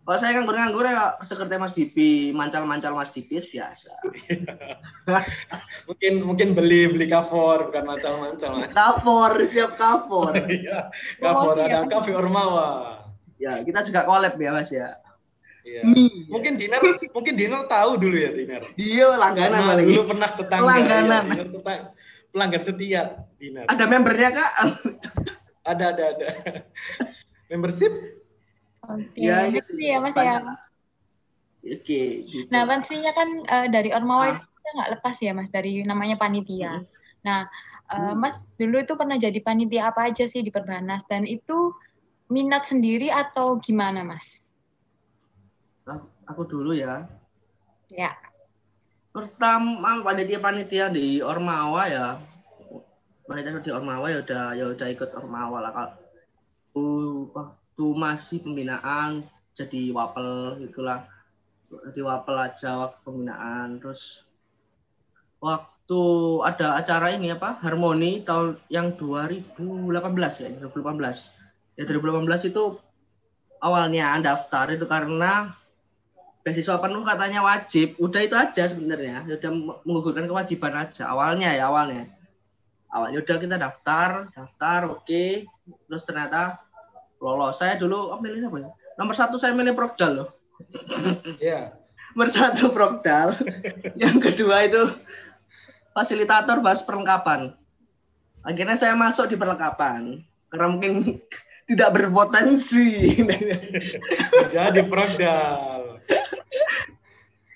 kalau 0.02 0.18
saya 0.18 0.36
kan 0.36 0.44
nganggur 0.44 0.84
ya 0.84 1.16
sekerti 1.18 1.56
Mas 1.56 1.72
Divi 1.72 2.12
mancal-mancal 2.32 2.92
Mas 2.92 3.08
Divi 3.10 3.40
biasa 3.40 3.96
Mungkin 5.88 6.14
mungkin 6.22 6.48
beli 6.52 6.88
beli 6.88 7.06
cover 7.06 7.68
bukan 7.68 7.84
macam-macam. 7.86 8.50
Mas. 8.60 8.72
kapor 8.72 9.32
siap 9.44 9.76
kapor 9.76 10.32
Iya, 10.50 10.92
cover 11.18 11.56
Promosi 11.56 11.60
ya, 11.60 11.66
ada 11.66 11.78
Mas. 11.80 11.90
Cafe 11.90 12.12
Ormawa. 12.14 12.70
ya 13.36 13.60
kita 13.60 13.80
juga 13.82 14.04
collab 14.04 14.36
ya 14.36 14.52
Mas 14.52 14.72
ya 14.72 14.90
Iya. 15.64 15.80
Mie. 15.82 16.28
Mungkin 16.28 16.60
Dinar 16.60 16.84
mungkin 17.10 17.34
Dinar 17.34 17.64
tahu 17.66 17.96
dulu 17.96 18.12
ya 18.14 18.32
Dinar. 18.32 18.60
dia 18.76 19.08
langganan 19.16 19.64
paling 19.66 19.88
dulu 19.88 20.04
pernah 20.06 20.30
tetangga. 20.30 20.68
Langganan. 20.68 21.24
Iya, 21.24 21.32
Dinar 21.32 21.48
tetang- 21.50 21.88
pelanggan 22.34 22.64
setia 22.66 23.24
Dinar. 23.38 23.70
ada 23.70 23.86
membernya 23.86 24.30
kak 24.34 24.52
Ada 25.64 25.96
ada 25.96 26.04
ada. 26.12 26.28
Membership? 27.50 28.20
Oke, 28.84 29.16
Ya, 29.16 29.48
gitu 29.48 29.72
gitu. 29.72 29.80
ya 29.80 29.96
Mas 30.04 30.12
ya. 30.12 30.44
Oke, 31.64 32.28
gitu. 32.28 32.52
Nah, 32.52 32.68
pastinya 32.68 33.16
kan 33.16 33.30
eh, 33.48 33.68
dari 33.72 33.96
Ormawa 33.96 34.28
Ah. 34.28 34.30
itu 34.36 34.44
kita 34.44 34.70
nggak 34.76 34.92
lepas 35.00 35.16
ya, 35.24 35.32
Mas, 35.32 35.48
dari 35.48 35.80
namanya 35.88 36.20
panitia. 36.20 36.84
Nah, 37.24 37.48
eh, 37.88 37.96
Hmm. 37.96 38.20
Mas 38.20 38.44
dulu 38.60 38.84
itu 38.84 38.92
pernah 39.00 39.16
jadi 39.16 39.40
panitia 39.40 39.88
apa 39.96 40.12
aja 40.12 40.28
sih 40.28 40.44
di 40.44 40.52
Perbanas 40.52 41.08
dan 41.08 41.24
itu 41.24 41.72
minat 42.28 42.68
sendiri 42.68 43.08
atau 43.08 43.56
gimana, 43.64 44.04
Mas? 44.04 44.44
aku 46.24 46.48
dulu 46.48 46.72
ya. 46.76 47.08
Ya. 47.88 48.16
Pertama 49.14 50.02
panitia-panitia 50.02 50.90
di 50.90 51.22
Ormawa 51.22 51.86
ya. 51.86 52.18
Panitia 53.30 53.62
di 53.62 53.70
Ormawa 53.70 54.10
ya 54.10 54.26
udah 54.26 54.46
ya 54.58 54.66
udah 54.74 54.88
ikut 54.90 55.14
Ormawa 55.14 55.62
lah 55.62 55.72
kalau 55.72 57.30
waktu 57.30 57.86
masih 57.94 58.42
pembinaan 58.42 59.22
jadi 59.54 59.94
wapel 59.94 60.58
gitulah. 60.66 61.06
Jadi 61.70 62.02
wapel 62.02 62.42
aja 62.42 62.74
waktu 62.82 63.00
pembinaan 63.06 63.78
terus 63.78 64.26
waktu 65.38 66.02
ada 66.42 66.82
acara 66.82 67.14
ini 67.14 67.38
apa 67.38 67.62
harmoni 67.62 68.26
tahun 68.26 68.58
yang 68.74 68.98
2018 68.98 69.62
ya 70.42 70.50
2018 70.58 71.78
ya 71.78 71.84
2018 71.86 72.50
itu 72.50 72.64
awalnya 73.62 74.16
daftar 74.24 74.72
itu 74.72 74.88
karena 74.88 75.54
beasiswa 76.44 76.76
penuh 76.78 77.02
katanya 77.08 77.40
wajib. 77.42 77.96
Udah 77.98 78.22
itu 78.22 78.36
aja 78.36 78.64
sebenarnya. 78.68 79.24
Udah 79.24 79.52
menggugurkan 79.88 80.28
kewajiban 80.28 80.76
aja. 80.76 81.10
Awalnya 81.10 81.56
ya 81.56 81.72
awalnya. 81.72 82.12
Awalnya 82.92 83.24
udah 83.24 83.36
kita 83.40 83.56
daftar 83.56 84.30
daftar 84.36 84.80
oke. 84.92 85.48
Terus 85.88 86.04
ternyata 86.04 86.60
lolos. 87.24 87.58
Saya 87.58 87.80
dulu 87.80 88.12
oh, 88.12 88.20
milih 88.20 88.52
apa 88.52 88.58
ya? 88.60 88.70
Nomor 89.00 89.16
satu 89.16 89.40
saya 89.40 89.56
milih 89.56 89.74
prokdal 89.74 90.12
loh. 90.22 90.30
Iya. 91.40 91.74
nomor 92.14 92.30
satu 92.30 92.70
prokdal 92.70 93.34
yang 94.02 94.22
kedua 94.22 94.70
itu 94.70 94.86
fasilitator 95.96 96.60
bahas 96.60 96.84
perlengkapan. 96.84 97.56
Akhirnya 98.44 98.76
saya 98.76 98.94
masuk 98.94 99.32
di 99.32 99.40
perlengkapan. 99.40 100.20
Karena 100.52 100.68
mungkin 100.68 100.94
tidak 101.70 101.90
berpotensi. 101.96 103.24
Jadi 104.52 104.82
prodal. 104.86 105.83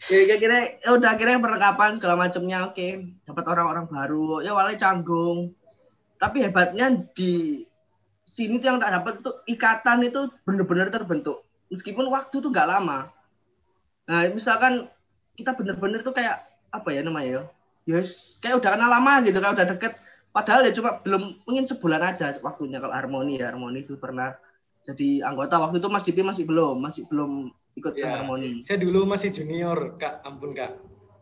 Ya 0.07 0.23
kira-kira 0.23 0.79
ya 0.79 0.89
udah 0.95 1.09
akhirnya 1.13 1.43
perlengkapan 1.43 1.99
segala 1.99 2.15
macamnya 2.15 2.57
oke. 2.67 2.87
Dapat 3.27 3.45
orang-orang 3.47 3.85
baru. 3.91 4.41
Ya 4.43 4.55
awalnya 4.55 4.79
canggung. 4.79 5.51
Tapi 6.17 6.47
hebatnya 6.47 6.89
di 7.13 7.63
sini 8.27 8.59
tuh 8.59 8.67
yang 8.75 8.79
tak 8.81 8.91
dapat 8.91 9.13
tuh 9.23 9.35
ikatan 9.47 10.03
itu 10.07 10.27
benar-benar 10.43 10.91
terbentuk. 10.91 11.47
Meskipun 11.71 12.07
waktu 12.11 12.35
tuh 12.39 12.49
nggak 12.51 12.67
lama. 12.67 13.11
Nah 14.07 14.21
misalkan 14.31 14.87
kita 15.35 15.53
bener-bener 15.53 16.01
tuh 16.01 16.15
kayak 16.15 16.43
apa 16.71 16.89
ya 16.91 17.01
namanya 17.03 17.29
ya? 17.29 17.43
Yes 17.87 18.39
kayak 18.43 18.59
udah 18.59 18.71
kenal 18.75 18.89
lama 18.91 19.13
gitu 19.23 19.37
kayak 19.39 19.55
udah 19.55 19.67
deket. 19.75 19.93
Padahal 20.31 20.67
ya 20.67 20.71
cuma 20.75 20.99
belum 21.01 21.43
mungkin 21.43 21.65
sebulan 21.67 22.01
aja 22.15 22.31
waktunya. 22.43 22.79
Kalau 22.79 22.95
harmoni 22.95 23.39
ya 23.39 23.51
harmoni 23.51 23.83
itu 23.83 23.95
pernah 23.99 24.35
jadi 24.87 25.23
anggota. 25.27 25.59
Waktu 25.59 25.83
itu 25.83 25.87
Mas 25.91 26.03
Dipi 26.07 26.23
masih 26.23 26.43
belum 26.47 26.79
masih 26.79 27.03
belum 27.11 27.51
ikut 27.77 27.93
Ya. 27.93 28.17
harmoni 28.17 28.65
Saya 28.65 28.81
dulu 28.81 29.05
masih 29.05 29.29
junior, 29.29 29.95
Kak. 30.01 30.25
Ampun, 30.25 30.51
Kak. 30.57 30.73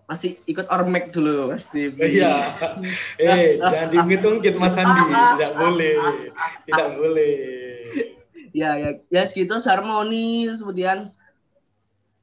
masih 0.06 0.38
ikut 0.46 0.70
ormek 0.70 1.10
dulu 1.10 1.50
Mas 1.50 1.66
Oh, 1.74 1.82
Iya. 2.06 2.46
Eh, 3.22 3.58
jangan 3.58 3.90
diungkit-ungkit 3.90 4.54
Mas 4.54 4.78
Andi. 4.78 5.02
Tidak 5.10 5.52
boleh. 5.58 5.94
Tidak 6.70 6.90
boleh. 6.96 7.36
ya 8.56 8.80
ya 8.80 8.90
ya 9.12 9.22
segitu 9.28 9.60
harmoni 9.68 10.48
terus 10.48 10.64
kemudian 10.64 11.12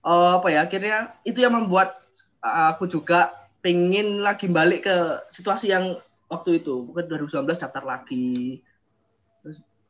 eh, 0.01 0.31
apa 0.41 0.49
ya 0.49 0.65
akhirnya 0.65 1.13
itu 1.29 1.45
yang 1.45 1.53
membuat 1.53 2.01
uh, 2.43 2.75
aku 2.75 2.91
juga 2.91 3.31
pengen 3.63 4.21
lagi 4.21 4.51
balik 4.51 4.85
ke 4.91 4.97
situasi 5.31 5.71
yang 5.71 5.97
waktu 6.27 6.61
itu 6.61 6.83
mungkin 6.89 7.07
2019 7.07 7.47
daftar 7.63 7.85
lagi 7.87 8.61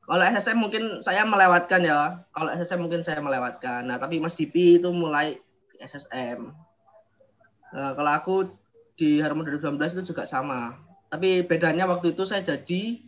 kalau 0.03 0.25
SSM 0.27 0.59
mungkin 0.59 0.83
saya 1.01 1.23
melewatkan 1.23 1.81
ya. 1.87 2.27
Kalau 2.35 2.51
SSM 2.51 2.81
mungkin 2.83 3.07
saya 3.07 3.23
melewatkan. 3.23 3.87
Nah 3.87 4.03
tapi 4.03 4.19
Mas 4.19 4.35
Dipi 4.35 4.83
itu 4.83 4.91
mulai 4.91 5.39
SSM 5.83 6.55
nah, 7.75 7.91
kalau 7.99 8.13
aku 8.15 8.35
di 8.95 9.19
Harmoni 9.19 9.51
2019 9.59 9.99
itu 9.99 10.15
juga 10.15 10.29
sama. 10.29 10.79
Tapi 11.09 11.45
bedanya 11.45 11.89
waktu 11.89 12.15
itu 12.15 12.23
saya 12.25 12.45
jadi 12.45 13.03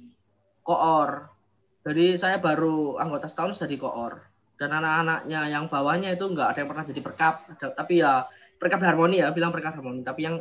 koor. 0.65 1.31
Jadi 1.85 2.17
saya 2.17 2.41
baru 2.41 2.97
anggota 2.97 3.29
setahun 3.29 3.61
jadi 3.65 3.77
koor. 3.77 4.25
Dan 4.57 4.71
anak-anaknya 4.71 5.51
yang 5.51 5.69
bawahnya 5.69 6.15
itu 6.15 6.25
nggak 6.31 6.57
ada 6.57 6.59
yang 6.65 6.71
pernah 6.71 6.87
jadi 6.87 7.01
perkap. 7.05 7.35
Tapi 7.59 8.01
ya 8.01 8.25
perkap 8.57 8.81
harmoni 8.81 9.21
ya 9.21 9.29
bilang 9.35 9.53
perkap 9.53 9.77
harmoni. 9.77 10.01
Tapi 10.01 10.21
yang 10.25 10.37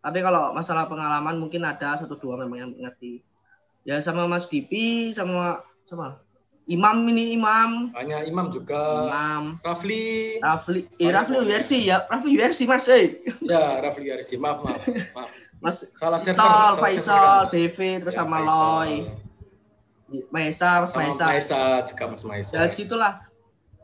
tapi 0.00 0.18
kalau 0.24 0.56
masalah 0.56 0.88
pengalaman 0.88 1.36
mungkin 1.36 1.60
ada 1.62 2.00
satu 2.00 2.16
dua 2.16 2.40
memang 2.40 2.58
yang 2.58 2.72
ngerti. 2.72 3.20
Ya 3.84 4.00
sama 4.00 4.26
Mas 4.28 4.48
Dipi 4.48 5.12
sama 5.12 5.60
sama 5.90 6.22
Imam 6.70 7.02
ini 7.10 7.34
Imam 7.34 7.90
Banyak 7.90 8.30
imam 8.30 8.46
juga. 8.46 9.10
Imam 9.10 9.58
Rafli. 9.58 10.38
Rafli 10.38 10.86
eh, 11.02 11.10
Rafli 11.10 11.42
URC 11.42 11.70
ya 11.82 12.06
Rafli 12.06 12.38
URC 12.38 12.62
Mas 12.70 12.86
eh. 12.86 13.18
Ya, 13.42 13.82
Rafli 13.82 14.06
Arisi. 14.06 14.38
Maaf, 14.38 14.62
maaf. 14.62 14.78
maaf. 14.86 15.30
Mas 15.64 15.82
Salah 15.98 16.22
server. 16.22 16.38
Faisal 16.78 16.78
Faisal. 16.78 17.50
BV 17.50 17.78
terus 18.06 18.14
Ya, 18.14 18.22
sama 18.22 18.38
Faisal. 18.38 18.54
Loy 18.54 18.90
Maesa 20.30 20.70
Mas 20.82 20.90
Sama 20.94 21.02
Maesa 21.10 21.24
Maesa 21.26 21.60
juga 21.90 22.04
Mas 22.06 22.22
Maesa. 22.22 22.54
ya 22.54 22.66
segitulah 22.70 23.12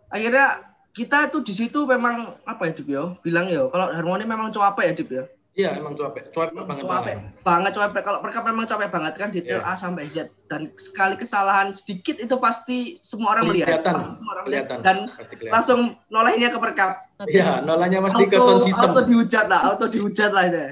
akhirnya 0.06 0.46
kita 0.94 1.26
tuh 1.30 1.42
di 1.42 1.54
situ 1.54 1.82
memang 1.90 2.38
apa 2.46 2.70
ya 2.70 2.72
Dip 2.74 2.86
ya 2.86 3.02
bilang 3.22 3.50
ya 3.50 3.66
kalau 3.66 3.90
harmoni 3.90 4.22
memang 4.22 4.54
cuape 4.54 4.86
ya 4.86 4.94
Dip 4.94 5.10
ya 5.10 5.26
Iya, 5.56 5.72
emang 5.74 5.96
cuapek. 5.96 6.28
Cuapek 6.30 6.52
banget. 6.58 6.84
cuape 6.84 7.12
Bang. 7.16 7.20
banget 7.40 7.72
cuape 7.72 7.98
kalau 8.04 8.20
perkap 8.20 8.44
memang 8.44 8.68
cuape 8.68 8.86
banget 8.86 9.12
kan 9.16 9.28
detail 9.30 9.58
Iya. 9.58 9.66
A 9.66 9.72
sampai 9.74 10.04
Z 10.04 10.16
dan 10.44 10.68
sekali 10.76 11.16
kesalahan 11.16 11.72
sedikit 11.72 12.16
itu 12.16 12.36
pasti 12.36 12.78
semua 13.00 13.32
orang 13.32 13.48
melihat 13.48 13.80
Kelihatan, 13.80 14.12
semua 14.12 14.32
orang 14.34 14.46
lihat. 14.46 14.66
kelihatan. 14.68 14.78
dan 14.84 14.96
Pasti 15.10 15.34
kelihatan. 15.34 15.54
langsung 15.56 15.80
nolehnya 16.06 16.48
ke 16.48 16.58
perkap 16.58 16.90
Iya, 17.24 17.64
nolanya 17.64 17.98
pasti 18.00 18.24
ke 18.26 18.36
sound 18.36 18.60
auto, 18.60 18.66
system. 18.68 18.84
auto 18.86 19.00
dihujat 19.02 19.46
lah 19.46 19.60
auto 19.66 19.86
dihujat 19.86 20.30
lah 20.30 20.44
itu 20.44 20.64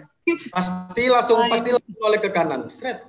Pasti 0.50 1.02
langsung 1.06 1.38
pasti 1.46 1.68
langsung 1.70 2.00
oleh 2.02 2.16
ke 2.18 2.28
kanan. 2.28 2.60
Straight. 2.66 3.00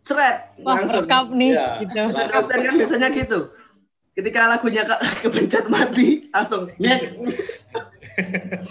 seret 0.00 0.54
Wah, 0.60 0.76
langsung. 0.76 1.02
rekap 1.02 1.26
nih. 1.30 1.50
Iya. 1.50 1.66
Gitu. 1.80 1.98
Absen 2.30 2.60
kan 2.60 2.74
biasanya 2.76 3.08
gitu. 3.10 3.38
Ketika 4.12 4.46
lagunya 4.46 4.82
ke 4.82 4.94
kepencet 5.22 5.66
mati, 5.66 6.30
langsung. 6.30 6.70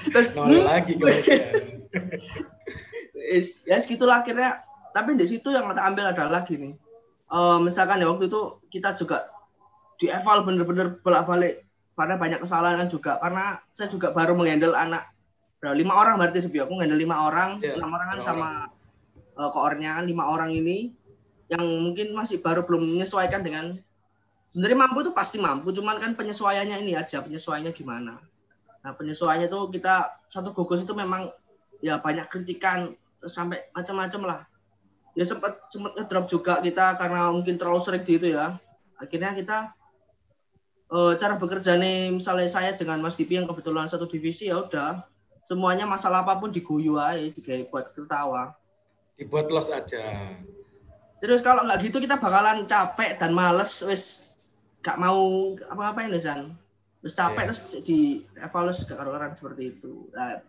Terus 0.05 0.27
Nol 0.31 0.47
hmm, 0.47 0.63
lagi 0.63 0.93
kemudian. 0.93 1.41
Is- 3.33 3.63
ya 3.63 3.77
segitulah 3.79 4.21
akhirnya. 4.21 4.61
Tapi 4.93 5.17
di 5.17 5.25
situ 5.25 5.49
yang 5.49 5.65
kita 5.73 5.81
ambil 5.89 6.05
adalah 6.13 6.45
gini. 6.45 6.77
Eh, 7.33 7.57
misalkan 7.65 7.97
ya 7.97 8.07
waktu 8.09 8.29
itu 8.29 8.61
kita 8.69 8.93
juga 8.93 9.25
di 9.97 10.05
eval 10.09 10.45
bener-bener 10.45 11.01
bolak-balik. 11.01 11.65
Karena 11.93 12.17
banyak 12.17 12.39
kesalahan 12.41 12.89
juga. 12.89 13.17
Karena 13.21 13.61
saya 13.73 13.89
juga 13.89 14.13
baru 14.13 14.33
menghandle 14.37 14.73
anak 14.73 15.13
berapa, 15.61 15.77
lima 15.77 15.93
orang 15.95 16.19
berarti 16.19 16.45
Devi. 16.45 16.61
aku 16.61 16.73
menghandle 16.77 16.99
lima 16.99 17.25
orang. 17.25 17.49
Iya, 17.61 17.77
enam 17.81 17.89
orang 17.93 18.07
kan 18.17 18.19
sama 18.21 18.49
eh, 19.17 19.49
koornya 19.49 20.01
kan 20.01 20.05
lima 20.05 20.29
orang 20.29 20.53
ini. 20.53 20.93
Yang 21.49 21.63
mungkin 21.65 22.07
masih 22.13 22.37
baru 22.41 22.65
belum 22.65 22.97
menyesuaikan 22.97 23.41
dengan 23.41 23.77
sebenarnya 24.49 24.77
mampu 24.77 25.05
itu 25.05 25.11
pasti 25.13 25.37
mampu. 25.41 25.73
Cuman 25.73 25.97
kan 25.97 26.13
penyesuaiannya 26.13 26.81
ini 26.85 26.93
aja. 26.93 27.21
Penyesuaiannya 27.21 27.73
gimana? 27.73 28.21
Nah 28.83 28.91
penyesuaiannya 28.93 29.49
itu 29.49 29.59
kita 29.73 30.21
satu 30.29 30.53
gugus 30.53 30.85
itu 30.85 30.93
memang 30.93 31.33
ya 31.83 31.99
banyak 31.99 32.31
kritikan 32.31 32.95
sampai 33.27 33.67
macam-macam 33.75 34.21
lah 34.23 34.39
ya 35.13 35.27
sempat 35.27 35.67
sempat 35.67 35.93
ngedrop 35.99 36.25
juga 36.31 36.63
kita 36.63 36.95
karena 36.95 37.29
mungkin 37.29 37.59
terlalu 37.59 37.83
sering 37.83 38.03
di 38.07 38.15
itu 38.15 38.27
ya 38.31 38.55
akhirnya 38.97 39.35
kita 39.35 39.57
eh, 40.89 41.13
cara 41.19 41.35
bekerja 41.35 41.75
nih 41.75 42.15
misalnya 42.15 42.47
saya 42.47 42.71
dengan 42.71 43.03
Mas 43.03 43.19
Dipi 43.19 43.35
yang 43.35 43.45
kebetulan 43.45 43.91
satu 43.91 44.07
divisi 44.07 44.47
ya 44.47 44.63
udah 44.63 45.03
semuanya 45.43 45.83
masalah 45.83 46.23
apa 46.23 46.39
pun 46.39 46.49
diguyu 46.49 46.95
aja 46.95 47.19
digawe 47.19 47.67
buat 47.67 47.91
ketawa 47.91 48.55
Dibuat 49.13 49.45
los 49.53 49.69
aja. 49.69 50.33
Terus 51.21 51.45
kalau 51.45 51.61
nggak 51.63 51.85
gitu 51.85 52.01
kita 52.01 52.17
bakalan 52.17 52.65
capek 52.65 53.21
dan 53.21 53.29
males 53.29 53.85
wis 53.85 54.25
gak 54.81 54.97
mau 54.97 55.53
apa-apain 55.69 56.09
loh 56.09 56.17
San. 56.17 56.57
Terus 56.99 57.13
capek 57.13 57.45
Iya. 57.45 57.49
terus 57.53 57.61
di 57.85 58.25
evaluasi 58.41 58.89
ke 58.89 58.97
orang 58.97 59.37
seperti 59.37 59.77
itu. 59.77 60.09
Nah, 60.11 60.41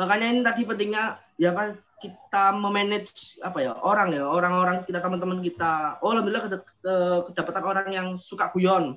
makanya 0.00 0.26
ini 0.26 0.40
tadi 0.40 0.64
pentingnya 0.64 1.04
ya 1.36 1.52
kan 1.52 1.68
kita 2.00 2.56
memanage 2.56 3.36
apa 3.38 3.60
ya 3.60 3.76
orang 3.76 4.08
ya 4.10 4.24
orang-orang 4.24 4.80
kita 4.82 4.98
teman-teman 4.98 5.36
kita. 5.38 6.00
Oh 6.00 6.10
alhamdulillah 6.10 6.48
kedap- 6.48 6.72
ke- 6.74 7.22
kedapatan 7.28 7.60
orang 7.62 7.88
yang 7.90 8.06
suka 8.16 8.48
guyon. 8.48 8.96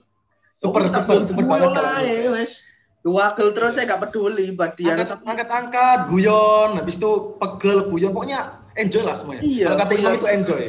Super, 0.55 0.81
Oh, 0.81 0.87
super, 0.87 1.15
super 1.21 1.43
guyon 1.43 1.75
banget 1.75 1.83
saya. 1.83 2.31
wes. 2.31 2.63
Wakil 3.03 3.51
terus 3.51 3.75
saya 3.75 3.83
gak 3.85 4.07
peduli 4.07 4.55
buat 4.55 4.79
dia. 4.79 4.95
angkat, 4.95 5.19
angkat 5.21 5.49
angkat 5.51 5.99
guyon 6.07 6.79
habis 6.79 6.95
itu 6.95 7.11
pegel 7.35 7.83
guyon 7.85 8.15
pokoknya 8.15 8.39
enjoy 8.73 9.03
lah 9.03 9.11
semuanya 9.13 9.43
Iya, 9.43 9.65
kalau 9.67 9.77
kata 9.77 9.93
Imam 9.93 10.07
iya. 10.07 10.15
itu 10.15 10.27
enjoy 10.31 10.61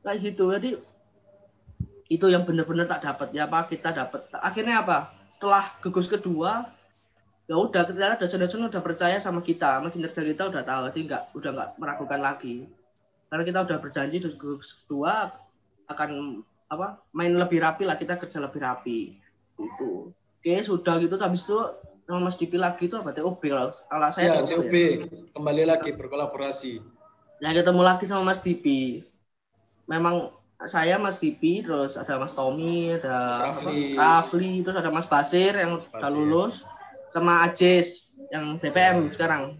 kayak 0.00 0.18
gitu 0.24 0.44
jadi 0.50 0.70
itu 2.08 2.26
yang 2.26 2.42
benar-benar 2.42 2.88
tak 2.88 3.04
dapat 3.04 3.28
ya 3.30 3.44
apa 3.44 3.68
kita 3.68 3.92
dapat 3.92 4.24
akhirnya 4.32 4.80
apa 4.80 4.96
setelah 5.28 5.76
gugus 5.78 6.08
kedua 6.08 6.64
ya 7.48 7.56
udah 7.56 7.82
kita 7.88 8.20
dosen-dosen 8.20 8.68
udah 8.68 8.82
percaya 8.84 9.16
sama 9.16 9.40
kita 9.40 9.80
sama 9.80 9.88
kinerja 9.88 10.20
kita 10.20 10.52
udah 10.52 10.62
tahu 10.62 10.80
jadi 10.92 11.00
nggak 11.08 11.22
udah 11.32 11.50
nggak 11.56 11.70
meragukan 11.80 12.20
lagi. 12.20 12.68
Karena 13.28 13.42
kita 13.44 13.58
udah 13.64 13.78
berjanji 13.80 14.16
di 14.20 14.28
gugus 14.36 14.84
kedua 14.84 15.32
akan 15.88 16.40
apa 16.68 17.00
main 17.16 17.32
lebih 17.32 17.64
rapi 17.64 17.88
lah 17.88 17.96
kita 17.96 18.20
kerja 18.20 18.44
lebih 18.44 18.60
rapi. 18.60 19.16
Itu 19.56 20.12
oke 20.12 20.54
sudah 20.60 21.00
gitu 21.00 21.16
habis 21.16 21.48
itu 21.48 21.58
sama 22.08 22.28
Mas 22.28 22.36
Dipi 22.36 22.56
lagi 22.56 22.88
itu 22.88 22.96
apa 22.96 23.12
TOB 23.12 23.40
kalau 23.40 23.68
kalau 23.72 24.08
saya 24.12 24.40
ya 24.40 24.44
TOB 24.44 24.74
kembali 25.32 25.62
lagi 25.64 25.90
berkolaborasi. 25.96 26.84
Ya 27.40 27.56
ketemu 27.56 27.80
lagi 27.80 28.04
sama 28.04 28.28
Mas 28.28 28.44
Dipi. 28.44 29.04
Memang 29.88 30.36
saya 30.66 30.98
Mas 30.98 31.22
Dipi, 31.22 31.62
terus 31.62 31.94
ada 31.94 32.18
Mas 32.18 32.34
Tommy, 32.34 32.98
ada 32.98 33.30
Mas 33.30 33.38
Rafli. 33.38 33.82
Rafli, 33.94 34.52
terus 34.66 34.76
ada 34.76 34.90
Mas 34.90 35.06
Basir 35.06 35.54
yang 35.54 35.78
udah 35.78 36.10
lulus, 36.10 36.66
sama 37.08 37.44
Ajes 37.44 38.12
yang 38.28 38.56
BPM 38.56 39.08
sekarang. 39.10 39.56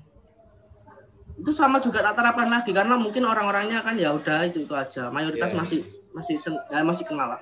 Itu 1.39 1.51
sama 1.51 1.79
juga 1.79 2.03
tak 2.03 2.19
terapkan 2.19 2.49
lagi 2.49 2.71
karena 2.71 2.99
mungkin 2.99 3.23
orang-orangnya 3.23 3.81
kan 3.81 3.95
ya 3.95 4.13
udah 4.13 4.45
itu 4.45 4.65
itu 4.65 4.75
aja. 4.75 5.09
Mayoritas 5.09 5.53
Iya. 5.53 5.59
masih 5.59 5.79
masih 6.11 6.37
sen- 6.37 6.65
ya, 6.69 6.83
masih 6.83 7.05
kenal 7.05 7.37
lah. 7.37 7.41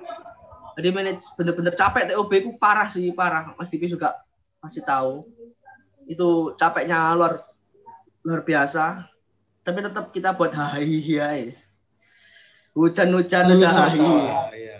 Jadi 0.77 0.93
manage 0.93 1.25
bener-bener 1.33 1.73
capek 1.73 2.05
TOB 2.07 2.31
ku 2.45 2.51
parah 2.55 2.85
sih 2.85 3.09
parah. 3.09 3.57
Mas 3.57 3.67
Dipi 3.67 3.89
juga 3.89 4.13
masih 4.59 4.85
tahu. 4.85 5.25
Itu 6.05 6.53
capeknya 6.55 7.11
luar 7.13 7.41
luar 8.21 8.43
biasa 8.43 9.07
tapi 9.63 9.79
tetap 9.79 10.11
kita 10.11 10.31
buat 10.31 10.51
hahi 10.51 10.99
ya 11.15 11.27
hujan-hujan 12.71 13.51
usaha 13.51 13.87
Tertawa, 13.89 14.51
iya. 14.53 14.79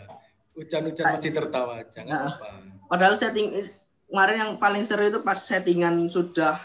hujan-hujan 0.53 1.05
masih 1.11 1.31
tertawa 1.33 1.73
jangan 1.87 2.11
Nah. 2.11 2.31
apa 2.35 2.47
padahal 2.87 3.15
setting 3.15 3.55
kemarin 4.07 4.37
yang 4.39 4.51
paling 4.55 4.83
seru 4.87 5.07
itu 5.07 5.19
pas 5.21 5.37
settingan 5.37 6.07
sudah 6.07 6.59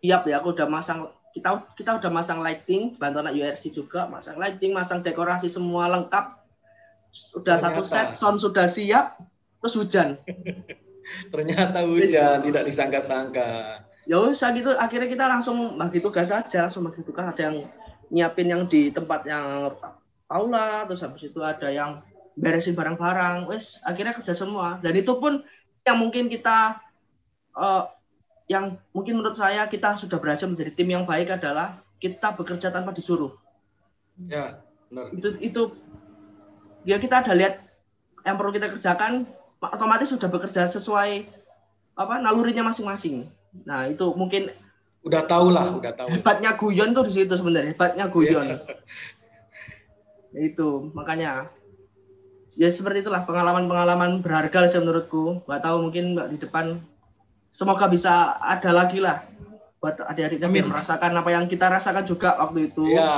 siap 0.00 0.28
ya 0.28 0.40
aku 0.40 0.52
udah 0.52 0.68
masang 0.68 1.08
kita 1.34 1.50
kita 1.74 1.90
udah 1.98 2.10
masang 2.14 2.38
lighting 2.40 2.94
bantu 2.94 3.18
anak 3.20 3.34
URC 3.34 3.74
juga 3.74 4.06
masang 4.06 4.38
lighting 4.38 4.70
masang 4.70 5.02
dekorasi 5.02 5.50
semua 5.50 5.90
lengkap. 5.90 6.40
Sudah 7.14 7.58
satu 7.58 7.86
set 7.86 8.10
sound 8.10 8.42
sudah 8.42 8.66
siap 8.66 9.18
terus 9.62 9.74
hujan. 9.78 10.18
Ternyata 11.32 11.84
hujan 11.86 12.42
tidak 12.42 12.62
disangka-sangka. 12.66 13.82
Ya 14.04 14.20
usah 14.20 14.52
gitu 14.52 14.74
akhirnya 14.76 15.08
kita 15.08 15.24
langsung 15.26 15.80
bagi 15.80 15.98
tugas 15.98 16.30
aja 16.30 16.66
langsung 16.66 16.86
bagi 16.86 17.02
tugas. 17.02 17.26
Ada 17.34 17.50
yang 17.50 17.56
nyiapin 18.14 18.48
yang 18.50 18.62
di 18.70 18.94
tempat 18.94 19.26
yang 19.26 19.74
Paula 20.24 20.86
terus 20.88 21.02
habis 21.02 21.28
itu 21.28 21.40
ada 21.42 21.70
yang 21.70 22.02
beresin 22.38 22.74
barang-barang. 22.78 23.50
Wes 23.50 23.82
akhirnya 23.82 24.14
kerja 24.14 24.34
semua. 24.34 24.78
Dan 24.82 24.94
itu 24.94 25.14
pun 25.18 25.42
yang 25.84 25.96
mungkin 26.00 26.32
kita 26.32 26.80
eh, 27.54 27.84
yang 28.48 28.76
mungkin 28.92 29.20
menurut 29.20 29.36
saya 29.36 29.64
kita 29.68 29.96
sudah 29.96 30.20
berhasil 30.20 30.48
menjadi 30.48 30.72
tim 30.72 30.88
yang 30.88 31.04
baik 31.08 31.32
adalah 31.32 31.80
kita 32.00 32.32
bekerja 32.36 32.68
tanpa 32.68 32.92
disuruh. 32.92 33.32
Ya 34.28 34.60
benar. 34.88 35.12
Itu 35.16 35.28
itu 35.40 35.62
ya 36.84 37.00
kita 37.00 37.24
ada 37.24 37.32
lihat 37.32 37.64
yang 38.24 38.36
perlu 38.36 38.52
kita 38.52 38.72
kerjakan 38.72 39.24
otomatis 39.60 40.12
sudah 40.12 40.28
bekerja 40.28 40.68
sesuai 40.68 41.24
apa 41.96 42.14
nalurinya 42.20 42.68
masing-masing. 42.68 43.28
Nah 43.64 43.88
itu 43.88 44.12
mungkin 44.12 44.52
udah 45.04 45.22
tahu 45.28 45.52
lah 45.52 45.68
udah 45.68 45.92
tahu. 45.92 46.08
hebatnya 46.08 46.56
guyon 46.56 46.96
tuh 46.96 47.04
di 47.04 47.12
situ 47.12 47.32
sebenarnya 47.36 47.76
hebatnya 47.76 48.08
guyon. 48.08 48.56
Ya. 48.56 48.58
Itu 50.52 50.92
makanya 50.92 51.48
ya 52.54 52.68
seperti 52.70 53.02
itulah 53.02 53.26
pengalaman-pengalaman 53.26 54.22
berharga 54.22 54.70
sih 54.70 54.80
menurutku. 54.80 55.42
Nggak 55.46 55.62
tahu 55.62 55.76
mungkin 55.88 56.04
Mbak 56.14 56.28
di 56.34 56.38
depan. 56.38 56.66
Semoga 57.54 57.86
bisa 57.86 58.34
ada 58.42 58.70
lagi 58.74 58.98
lah 58.98 59.22
buat 59.78 60.00
adik-adiknya 60.00 60.48
biar 60.48 60.64
Amin. 60.64 60.72
merasakan 60.72 61.12
apa 61.12 61.30
yang 61.30 61.44
kita 61.44 61.68
rasakan 61.68 62.04
juga 62.08 62.40
waktu 62.40 62.72
itu. 62.72 62.88
Ya 62.88 63.12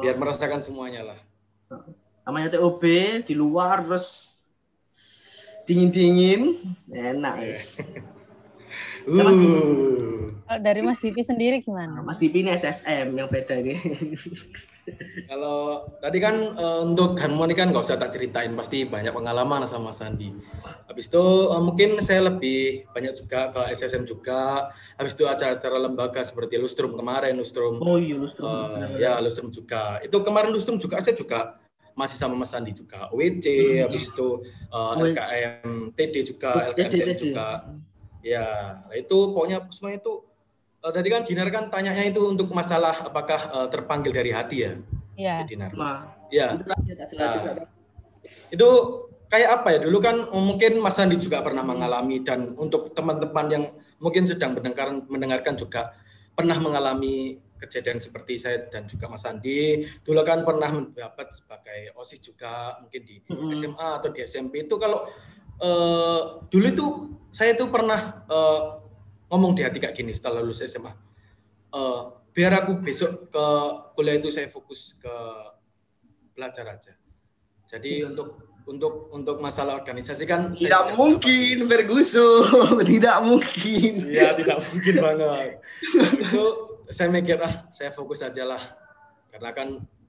biar 0.00 0.16
merasakan 0.16 0.64
semuanya 0.64 1.12
lah. 1.12 1.18
Namanya 2.24 2.56
TOB 2.56 2.82
di 3.28 3.34
luar 3.36 3.84
terus 3.84 4.32
dingin-dingin. 5.68 6.56
Enak 6.88 7.34
guys. 7.36 7.78
Mas. 9.06 9.36
uh 9.38 10.06
Kalau 10.46 10.62
dari 10.62 10.78
Mas 10.78 11.02
Divi 11.02 11.26
sendiri 11.26 11.58
gimana? 11.58 12.06
Mas 12.06 12.22
Dipi 12.22 12.46
ini 12.46 12.54
SSM 12.54 13.18
yang 13.18 13.26
beda 13.26 13.58
ini 13.58 13.74
Kalau 15.26 15.90
tadi 15.98 16.22
kan 16.22 16.54
eh, 16.54 16.80
untuk 16.86 17.18
harmoni 17.18 17.50
kan 17.58 17.74
nggak 17.74 17.82
usah 17.82 17.98
tak 17.98 18.14
ceritain, 18.14 18.54
pasti 18.54 18.86
banyak 18.86 19.10
pengalaman 19.10 19.66
sama 19.66 19.90
Sandi. 19.90 20.30
Habis 20.86 21.10
itu 21.10 21.50
eh, 21.50 21.58
mungkin 21.58 21.98
saya 21.98 22.30
lebih 22.30 22.86
banyak 22.94 23.18
juga 23.18 23.50
ke 23.50 23.74
SSM 23.74 24.06
juga. 24.06 24.70
Habis 24.94 25.18
itu 25.18 25.26
acara-acara 25.26 25.76
lembaga 25.82 26.22
seperti 26.22 26.54
Lustrum 26.62 26.94
kemarin, 26.94 27.34
Lustrum 27.34 27.82
oh 27.82 27.98
iya 27.98 28.14
lustrum 28.14 28.46
eh, 28.46 29.02
ya 29.02 29.18
Lustrum 29.18 29.50
juga. 29.50 29.98
Itu 29.98 30.22
kemarin 30.22 30.54
Lustrum 30.54 30.78
juga 30.78 31.02
saya 31.02 31.18
juga 31.18 31.58
masih 31.98 32.14
sama 32.22 32.38
Mas 32.38 32.54
Sandi 32.54 32.70
juga. 32.70 33.10
OWC, 33.10 33.46
habis 33.82 34.14
itu 34.14 34.46
eh, 34.46 34.78
Oh, 34.78 35.02
LKM 35.02 35.90
TD 35.98 36.14
juga, 36.22 36.70
TD. 36.70 37.02
LKM 37.02 37.18
juga. 37.18 37.46
Ya, 38.26 38.82
itu 38.90 39.30
pokoknya 39.30 39.70
semuanya 39.70 40.02
itu 40.02 40.14
eh, 40.82 40.90
tadi 40.90 41.08
kan 41.14 41.22
Dinar 41.22 41.48
kan 41.54 41.70
tanyanya 41.70 42.10
itu 42.10 42.26
untuk 42.26 42.50
masalah 42.50 43.06
apakah 43.06 43.40
eh, 43.54 43.68
terpanggil 43.70 44.10
dari 44.10 44.34
hati 44.34 44.66
ya, 44.66 44.72
Ya. 45.14 45.46
Dinar. 45.46 45.70
nah 45.78 46.10
Ya, 46.26 46.58
Nah. 46.58 47.70
Itu 48.50 48.68
kayak 49.30 49.62
apa 49.62 49.68
ya? 49.74 49.78
Dulu 49.86 49.98
kan 50.02 50.16
mungkin 50.34 50.82
Mas 50.82 50.98
Sandi 50.98 51.14
juga 51.22 51.38
pernah 51.46 51.62
mengalami 51.62 52.18
dan 52.26 52.50
untuk 52.58 52.90
teman-teman 52.90 53.46
yang 53.46 53.64
mungkin 54.02 54.26
sedang 54.26 54.58
mendengarkan 54.58 55.06
mendengarkan 55.06 55.54
juga 55.54 55.94
pernah 56.34 56.58
mengalami 56.58 57.38
kejadian 57.56 57.96
seperti 58.02 58.36
saya 58.36 58.66
dan 58.68 58.90
juga 58.90 59.06
Mas 59.06 59.22
Sandi. 59.22 59.86
Dulu 60.02 60.20
kan 60.26 60.42
pernah 60.42 60.68
mendapat 60.68 61.30
sebagai 61.30 61.94
OSIS 61.94 62.20
juga 62.20 62.76
mungkin 62.82 63.00
di. 63.06 63.16
SMA 63.54 63.88
atau 64.02 64.10
di 64.10 64.20
SMP 64.26 64.66
itu 64.66 64.74
kalau 64.76 65.06
eh, 65.60 66.20
dulu 66.48 66.66
itu 66.66 66.86
saya 67.32 67.52
itu 67.52 67.68
pernah 67.68 68.24
eh, 68.26 68.60
ngomong 69.28 69.52
di 69.58 69.62
hati 69.66 69.82
kayak 69.82 69.96
gini 69.96 70.12
setelah 70.14 70.40
lulus 70.40 70.62
SMA. 70.64 70.92
Eh, 71.72 72.02
biar 72.36 72.52
aku 72.64 72.80
besok 72.80 73.32
ke 73.32 73.46
kuliah 73.96 74.16
itu 74.20 74.28
saya 74.28 74.48
fokus 74.48 74.96
ke 75.00 75.14
belajar 76.36 76.68
aja. 76.68 76.92
Jadi 77.66 78.04
untuk 78.06 78.56
untuk 78.66 79.08
untuk 79.14 79.38
masalah 79.38 79.78
organisasi 79.78 80.26
kan 80.26 80.50
Tidak 80.50 80.98
mungkin 80.98 81.70
Ferguson, 81.70 82.82
tidak 82.92 83.22
mungkin. 83.22 83.92
Iya, 84.04 84.34
tidak 84.34 84.58
mungkin 84.68 84.94
banget. 85.00 85.50
itu 86.18 86.44
saya 86.90 87.08
mikir 87.10 87.38
ah, 87.40 87.70
saya 87.70 87.94
fokus 87.94 88.20
aja 88.26 88.42
lah. 88.42 88.62
Karena 89.30 89.50
kan 89.54 89.68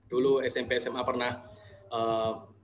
dulu 0.10 0.42
SMP 0.44 0.82
SMA 0.82 1.02
pernah 1.06 1.44
me- 1.92 2.57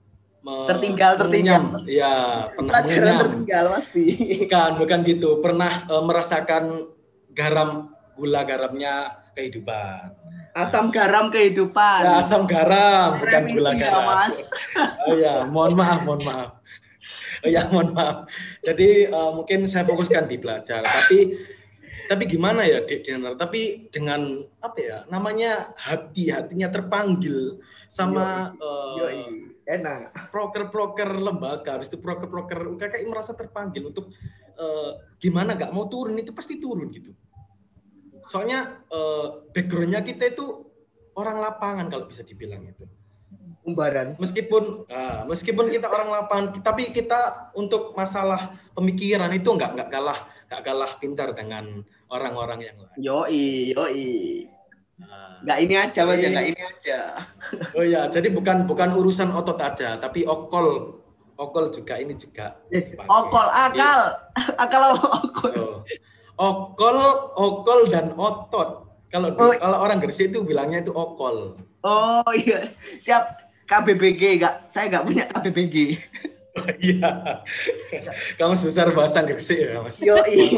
Tertinggal, 0.44 1.12
tertinggal. 1.16 1.62
Iya, 1.88 2.14
pernah 2.52 2.72
Pelajaran 2.84 3.14
tertinggal 3.24 3.64
pasti. 3.72 4.04
Bukan, 4.44 4.70
bukan 4.76 4.98
gitu. 5.08 5.40
Pernah 5.40 5.88
eh, 5.88 6.02
merasakan 6.04 6.64
garam 7.32 7.96
gula 8.12 8.44
garamnya 8.44 9.24
kehidupan. 9.32 10.12
Asam 10.54 10.92
garam 10.92 11.32
kehidupan. 11.32 12.06
Ya, 12.06 12.20
asam 12.22 12.46
garam, 12.46 13.18
bukan 13.18 13.42
Remisi 13.42 13.58
gula 13.58 13.72
ya, 13.74 13.80
garam. 13.88 14.04
Mas. 14.06 14.36
Oh 15.08 15.16
ya, 15.16 15.34
mohon 15.48 15.72
maaf, 15.74 16.00
mohon 16.06 16.22
maaf. 16.22 16.50
Oh 17.42 17.48
ya, 17.50 17.66
mohon 17.72 17.90
maaf. 17.96 18.28
Jadi 18.60 19.08
eh, 19.08 19.30
mungkin 19.32 19.64
saya 19.64 19.88
fokuskan 19.88 20.28
di 20.28 20.36
belajar, 20.36 20.84
tapi 20.84 21.40
tapi 22.04 22.28
gimana 22.28 22.68
ya, 22.68 22.84
Dek 22.84 23.00
Dinar? 23.00 23.34
Tapi 23.40 23.88
dengan 23.88 24.44
apa 24.60 24.76
ya? 24.76 24.98
Namanya 25.08 25.72
hati, 25.74 26.28
hatinya 26.28 26.68
terpanggil 26.68 27.64
sama 27.88 28.52
eh, 28.54 28.92
Yoi, 29.00 29.24
enak. 29.64 30.30
proker-proker 30.30 31.08
lembaga, 31.16 31.76
habis 31.80 31.88
itu 31.88 31.98
proker-proker 32.00 32.76
UKKI 32.76 33.06
merasa 33.08 33.32
terpanggil 33.32 33.88
untuk 33.88 34.12
eh, 34.56 34.90
gimana 35.18 35.56
nggak 35.56 35.72
mau 35.72 35.88
turun 35.88 36.16
itu 36.20 36.30
pasti 36.36 36.60
turun 36.60 36.92
gitu. 36.92 37.12
Soalnya 38.24 38.84
eh, 38.88 39.26
backgroundnya 39.52 40.04
kita 40.04 40.32
itu 40.32 40.68
orang 41.14 41.38
lapangan 41.40 41.86
kalau 41.88 42.04
bisa 42.10 42.26
dibilang 42.26 42.66
itu 42.66 42.84
Umbaran. 43.64 44.12
meskipun 44.20 44.84
ah, 44.92 45.24
meskipun 45.24 45.72
kita 45.72 45.88
orang 45.88 46.12
lapangan 46.12 46.60
tapi 46.60 46.92
kita 46.92 47.48
untuk 47.56 47.96
masalah 47.96 48.52
pemikiran 48.76 49.32
itu 49.32 49.48
nggak 49.48 49.72
nggak 49.72 49.88
kalah 49.88 50.28
nggak 50.52 50.60
kalah 50.60 50.92
pintar 51.00 51.32
dengan 51.32 51.80
orang-orang 52.12 52.60
yang 52.68 52.76
lain. 52.76 52.96
Yoi, 53.00 53.72
yoi. 53.72 54.04
Ah. 54.94 55.42
Nggak 55.42 55.58
ini 55.60 55.74
aja 55.74 56.00
mas 56.06 56.22
ya, 56.22 56.28
nggak 56.30 56.46
ini 56.54 56.60
aja. 56.62 56.98
Oh 57.74 57.82
ya, 57.82 58.06
jadi 58.06 58.30
bukan 58.30 58.64
bukan 58.64 58.94
urusan 58.94 59.34
otot 59.34 59.58
aja, 59.58 59.98
tapi 59.98 60.22
okol 60.22 60.98
okol 61.34 61.68
juga 61.68 61.98
ini 61.98 62.14
juga. 62.14 62.54
dipakai. 62.70 63.10
Okol, 63.10 63.46
akal. 63.50 64.00
Akal 64.62 64.82
apa 64.94 65.06
okol? 65.20 65.52
Oh. 65.58 65.76
Okol, 66.34 66.98
okol 67.34 67.80
dan 67.90 68.14
otot. 68.14 68.86
Kalau 69.10 69.30
di- 69.30 69.38
Oh. 69.38 69.54
kalau 69.54 69.78
orang 69.82 69.98
Gresik 69.98 70.30
itu 70.30 70.42
bilangnya 70.42 70.82
itu 70.82 70.90
okol. 70.90 71.58
Oh 71.82 72.30
iya, 72.34 72.70
siap. 72.98 73.42
KBBG, 73.64 74.38
nggak, 74.38 74.68
saya 74.68 74.92
nggak 74.92 75.04
punya 75.04 75.24
KBBG. 75.26 75.76
Iya. 76.78 77.42
Kamu 78.38 78.54
sebesar 78.54 78.94
bahasa 78.94 79.26
Gresik 79.26 79.58
ya, 79.58 79.82
Mas. 79.82 79.98
Yoi. 79.98 80.54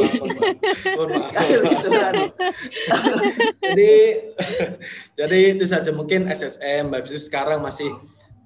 Mohon 0.93 1.25
maaf, 1.25 1.33
jadi 3.65 3.93
jadi 5.19 5.39
itu 5.57 5.65
saja 5.65 5.91
mungkin 5.97 6.29
SSM 6.29 6.93
habis 6.93 7.17
itu 7.17 7.23
sekarang 7.33 7.65
masih 7.65 7.89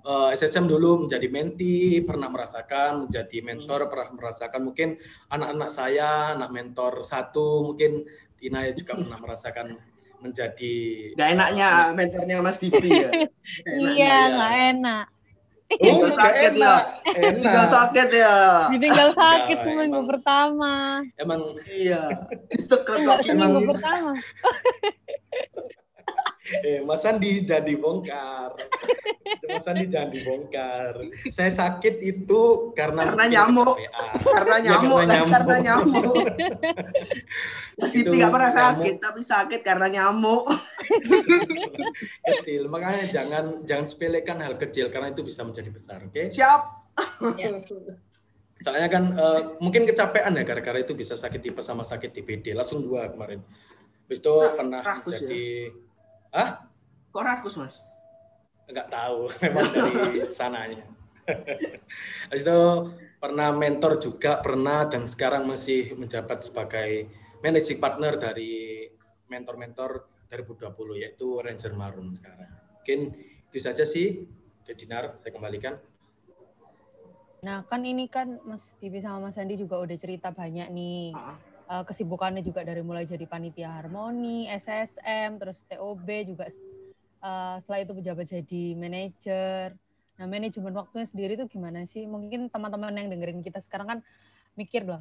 eh, 0.06 0.28
SSM 0.38 0.70
dulu 0.70 1.06
menjadi 1.06 1.26
menti 1.26 1.98
pernah 2.06 2.30
merasakan 2.30 3.06
menjadi 3.06 3.38
mentor 3.42 3.90
pernah 3.90 4.14
merasakan 4.14 4.60
mungkin 4.70 4.88
anak-anak 5.28 5.70
saya 5.74 6.38
anak 6.38 6.50
mentor 6.54 7.02
satu 7.02 7.66
mungkin 7.72 8.06
Inaya 8.40 8.72
juga 8.72 8.96
pernah 8.96 9.20
merasakan 9.20 9.76
menjadi 10.20 10.76
Nggak 11.16 11.28
enaknya 11.36 11.68
mentornya 11.92 12.36
Mas 12.40 12.56
Dipi 12.60 12.88
ya. 12.88 13.10
Enaknya. 13.68 13.90
Iya, 13.92 14.08
ya. 14.08 14.20
nggak 14.32 14.52
enak. 14.76 15.06
Oh 15.70 15.78
Tinggal 15.78 16.10
sakit 16.10 16.52
enak 16.52 16.82
enak 17.06 17.38
Tinggal 17.38 17.66
sakit 17.66 18.08
ya. 18.10 18.36
Ditinggal 18.68 19.10
sakit 19.12 19.56
Ya, 19.56 19.62
seminggu 19.62 19.96
emang. 19.96 20.08
pertama. 20.08 20.72
emang 21.16 21.40
Iya. 21.64 22.02
Disekret 22.48 23.00
kok. 23.00 23.18
seminggu 23.22 23.58
emang- 23.58 23.70
pertama. 23.70 24.10
eh 26.64 26.80
Mas 26.80 27.04
Andi 27.04 27.44
jangan 27.44 27.64
dibongkar 27.68 28.50
Mas 29.44 29.66
Andi 29.68 29.86
jangan 29.86 30.10
dibongkar 30.10 30.92
saya 31.28 31.50
sakit 31.50 32.00
itu 32.00 32.72
karena 32.72 33.02
Karena 33.12 33.24
nyamuk. 33.28 33.76
kecapean. 33.76 34.18
Karena 34.30 34.56
Ya, 34.56 34.64
nyamuk, 34.78 34.98
karena 35.00 35.14
kan, 35.14 35.28
karena 35.30 35.56
nyamuk. 35.58 35.64
nyamuk. 35.66 36.24
Mas 37.80 37.90
Dipi 37.90 38.04
Itu 38.04 38.10
nggak 38.16 38.30
pernah 38.30 38.50
nyamuk. 38.50 38.62
sakit, 38.62 38.94
tapi 39.00 39.20
sakit 39.22 39.60
karena 39.64 39.86
nyamuk. 39.88 40.42
kecil 42.30 42.62
makanya 42.68 43.04
jangan 43.10 43.44
jangan 43.64 43.86
sepelekan 43.88 44.38
hal 44.40 44.54
kecil 44.56 44.88
karena 44.92 45.10
itu 45.10 45.22
bisa 45.24 45.42
menjadi 45.42 45.70
besar 45.70 45.98
oke 46.04 46.30
Siap. 46.30 46.62
soalnya 48.60 48.88
kan 48.92 49.04
eh, 49.16 49.40
mungkin 49.58 49.88
kecapean 49.88 50.36
ya 50.36 50.44
gara-gara 50.44 50.78
itu 50.84 50.92
bisa 50.92 51.16
sakit 51.16 51.40
tipes 51.40 51.64
sama 51.64 51.80
sakit 51.80 52.12
DPD 52.12 52.52
langsung 52.52 52.84
dua 52.84 53.08
kemarin 53.08 53.40
Habis 54.04 54.20
itu 54.20 54.34
Ra- 54.34 54.54
pernah 54.58 54.82
ya? 54.82 55.40
Jadi 56.30 56.38
ah 56.38 56.50
Kok 57.10 57.24
rakus, 57.26 57.58
Mas? 57.58 57.82
nggak 58.70 58.86
tahu 58.86 59.26
memang 59.42 59.66
dari 59.74 60.22
sananya 60.30 60.86
Habis 62.30 62.42
itu 62.42 62.60
pernah 63.22 63.54
mentor 63.54 64.02
juga 64.02 64.38
pernah 64.42 64.86
dan 64.86 65.06
sekarang 65.06 65.46
masih 65.46 65.94
menjabat 65.94 66.42
sebagai 66.42 67.06
managing 67.38 67.78
partner 67.78 68.18
dari 68.18 68.86
mentor-mentor 69.30 70.10
2020 70.26 71.02
yaitu 71.02 71.38
Ranger 71.38 71.74
Marun 71.74 72.18
sekarang. 72.18 72.50
Mungkin 72.50 73.00
itu 73.50 73.58
saja 73.62 73.86
sih, 73.86 74.26
Dedinar, 74.66 75.18
saya 75.22 75.30
kembalikan. 75.34 75.78
Nah, 77.46 77.62
kan 77.66 77.82
ini 77.86 78.10
kan 78.10 78.42
Mas 78.42 78.74
Divi 78.82 78.98
sama 78.98 79.30
Mas 79.30 79.38
Andi 79.38 79.54
juga 79.54 79.78
udah 79.78 79.96
cerita 79.98 80.34
banyak 80.34 80.66
nih. 80.70 81.14
Ah. 81.14 81.38
Eh, 81.70 81.84
kesibukannya 81.86 82.42
juga 82.42 82.66
dari 82.66 82.82
mulai 82.82 83.06
jadi 83.06 83.22
panitia 83.30 83.70
harmoni, 83.70 84.50
SSM, 84.50 85.38
terus 85.38 85.62
TOB 85.70 86.08
juga 86.26 86.50
eh, 86.50 87.56
setelah 87.62 87.80
itu 87.86 87.92
pejabat 87.94 88.26
jadi 88.26 88.64
manajer. 88.74 89.78
Nah, 90.18 90.26
manajemen 90.26 90.74
waktunya 90.74 91.06
sendiri 91.06 91.38
tuh 91.38 91.46
gimana 91.46 91.86
sih? 91.86 92.10
Mungkin 92.10 92.50
teman-teman 92.50 92.90
yang 92.98 93.14
dengerin 93.14 93.46
kita 93.46 93.62
sekarang 93.62 93.86
kan 93.86 93.98
mikir 94.58 94.82
loh, 94.82 94.98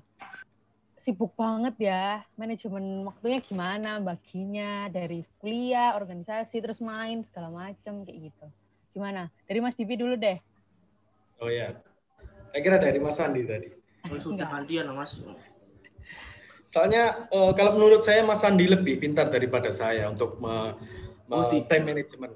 sibuk 1.01 1.33
banget 1.33 1.89
ya, 1.89 2.21
manajemen 2.37 3.01
waktunya 3.01 3.41
gimana, 3.41 3.97
baginya 3.97 4.93
dari 4.93 5.25
kuliah, 5.41 5.97
organisasi, 5.97 6.61
terus 6.61 6.85
main, 6.85 7.25
segala 7.25 7.49
macam 7.49 8.05
kayak 8.05 8.29
gitu. 8.29 8.45
Gimana? 8.93 9.33
Dari 9.49 9.57
Mas 9.57 9.73
Divi 9.73 9.97
dulu 9.97 10.13
deh. 10.13 10.37
Oh 11.41 11.49
ya, 11.49 11.73
saya 12.53 12.61
kira 12.61 12.77
dari 12.77 13.01
Mas 13.01 13.17
Andi 13.17 13.41
tadi. 13.41 13.73
Oh, 14.05 14.21
sudah 14.21 14.47
gantian, 14.47 14.85
Mas. 14.93 15.17
Soalnya 16.69 17.25
eh, 17.33 17.51
kalau 17.57 17.71
menurut 17.73 18.05
saya 18.05 18.21
Mas 18.21 18.45
Andi 18.45 18.69
lebih 18.69 19.01
pintar 19.01 19.25
daripada 19.33 19.73
saya 19.73 20.05
untuk 20.13 20.37
me, 20.37 20.77
me- 21.25 21.37
Oh, 21.49 21.49
time 21.65 21.85
management. 21.89 22.33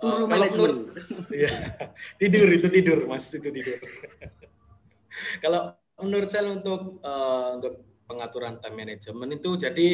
Manajemen. 0.00 0.48
menurut- 0.48 0.80
Iya, 1.28 1.52
tidur 2.20 2.48
itu 2.48 2.66
tidur, 2.72 2.98
Mas 3.04 3.28
itu 3.36 3.48
tidur. 3.52 3.76
kalau 5.44 5.76
menurut 6.00 6.28
saya 6.32 6.48
untuk 6.48 7.04
eh, 7.04 7.48
untuk 7.60 7.74
pengaturan 8.08 8.58
time 8.58 8.74
management 8.74 9.38
itu 9.38 9.54
jadi 9.54 9.88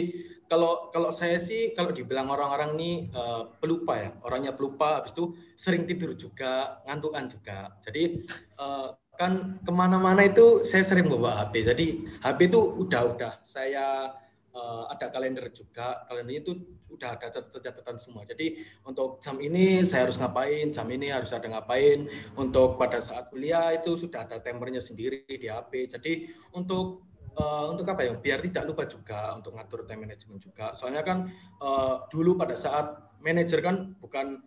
kalau 0.48 0.88
kalau 0.94 1.11
saya 1.12 1.37
sih 1.42 1.74
kalau 1.76 1.90
dibilang 1.90 2.30
orang-orang 2.30 2.78
nih 2.78 2.94
eh, 3.11 3.42
pelupa 3.59 3.94
ya, 3.98 4.11
orangnya 4.22 4.54
pelupa, 4.54 5.02
habis 5.02 5.11
itu 5.11 5.35
sering 5.59 5.82
tidur 5.90 6.14
juga, 6.14 6.78
ngantukan 6.87 7.26
juga. 7.26 7.59
Jadi 7.82 8.22
eh, 8.54 8.87
kan 9.16 9.59
ke 9.64 9.72
mana-mana 9.72 10.22
itu 10.29 10.62
saya 10.62 10.85
sering 10.85 11.09
bawa 11.09 11.44
HP. 11.44 11.66
Jadi 11.66 11.87
HP 12.20 12.38
itu 12.52 12.61
udah 12.61 13.02
udah 13.16 13.33
saya 13.42 14.12
eh, 14.52 14.85
ada 14.92 15.09
kalender 15.09 15.48
juga, 15.50 16.05
kalendernya 16.07 16.40
itu 16.44 16.52
udah 16.92 17.16
ada 17.16 17.29
catatan-catatan 17.29 17.96
semua. 18.00 18.22
Jadi 18.24 18.62
untuk 18.85 19.20
jam 19.20 19.37
ini 19.40 19.85
saya 19.85 20.09
harus 20.09 20.16
ngapain, 20.16 20.72
jam 20.72 20.88
ini 20.88 21.12
harus 21.12 21.33
ada 21.33 21.44
ngapain. 21.48 22.09
Untuk 22.37 22.81
pada 22.81 23.00
saat 23.02 23.29
kuliah 23.29 23.76
itu 23.76 23.96
sudah 23.96 24.24
ada 24.24 24.40
timernya 24.40 24.81
sendiri 24.81 25.24
di 25.29 25.48
HP. 25.48 25.92
Jadi 25.92 26.12
untuk 26.57 27.05
eh, 27.37 27.66
untuk 27.68 27.85
apa 27.88 28.07
ya? 28.07 28.12
Biar 28.16 28.40
tidak 28.40 28.64
lupa 28.68 28.88
juga 28.88 29.37
untuk 29.37 29.52
ngatur 29.57 29.85
time 29.85 30.09
management 30.09 30.40
juga. 30.40 30.72
Soalnya 30.72 31.05
kan 31.05 31.29
eh, 31.61 31.94
dulu 32.09 32.37
pada 32.40 32.57
saat 32.57 33.16
manajer 33.20 33.61
kan 33.61 33.96
bukan 34.00 34.40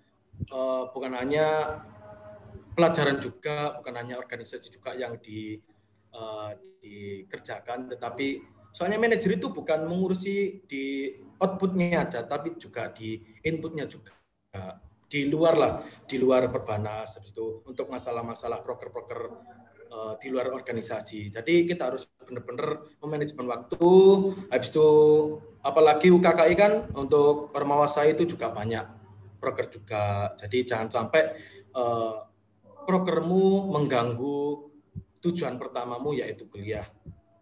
eh, 0.47 0.83
bukan 0.89 1.11
hanya 1.17 1.47
pelajaran 2.73 3.17
juga, 3.21 3.77
bukan 3.79 3.93
hanya 3.97 4.15
organisasi 4.17 4.69
juga 4.73 4.95
yang 4.95 5.17
di 5.21 5.59
eh, 6.13 6.51
dikerjakan, 6.79 7.91
tetapi 7.91 8.41
soalnya 8.71 9.01
manajer 9.01 9.35
itu 9.35 9.51
bukan 9.51 9.83
mengurusi 9.89 10.63
di 10.69 11.13
outputnya 11.41 12.05
aja, 12.05 12.23
tapi 12.23 12.55
juga 12.55 12.87
di 12.93 13.19
inputnya 13.43 13.89
juga 13.89 14.13
di 15.09 15.25
luar 15.25 15.55
lah, 15.57 15.73
di 16.05 16.21
luar 16.21 16.53
perbanas, 16.53 17.17
habis 17.17 17.33
itu 17.33 17.65
untuk 17.65 17.89
masalah-masalah 17.89 18.61
proker-proker 18.61 19.19
eh, 19.89 20.13
di 20.21 20.27
luar 20.29 20.53
organisasi. 20.53 21.33
Jadi 21.33 21.65
kita 21.65 21.89
harus 21.89 22.05
benar-benar 22.21 22.85
memanajemen 23.01 23.49
waktu, 23.49 23.89
habis 24.53 24.69
itu 24.69 24.89
apalagi 25.65 26.13
UKKI 26.13 26.53
kan 26.53 26.73
untuk 26.93 27.49
ormawa 27.57 27.89
saya 27.89 28.13
itu 28.13 28.29
juga 28.29 28.53
banyak 28.53 28.85
proker 29.41 29.65
juga. 29.73 30.37
Jadi 30.37 30.67
jangan 30.67 30.91
sampai 30.91 31.23
uh, 31.73 32.28
prokermu 32.89 33.69
mengganggu 33.69 34.65
tujuan 35.21 35.61
pertamamu 35.61 36.17
yaitu 36.17 36.49
kuliah 36.49 36.89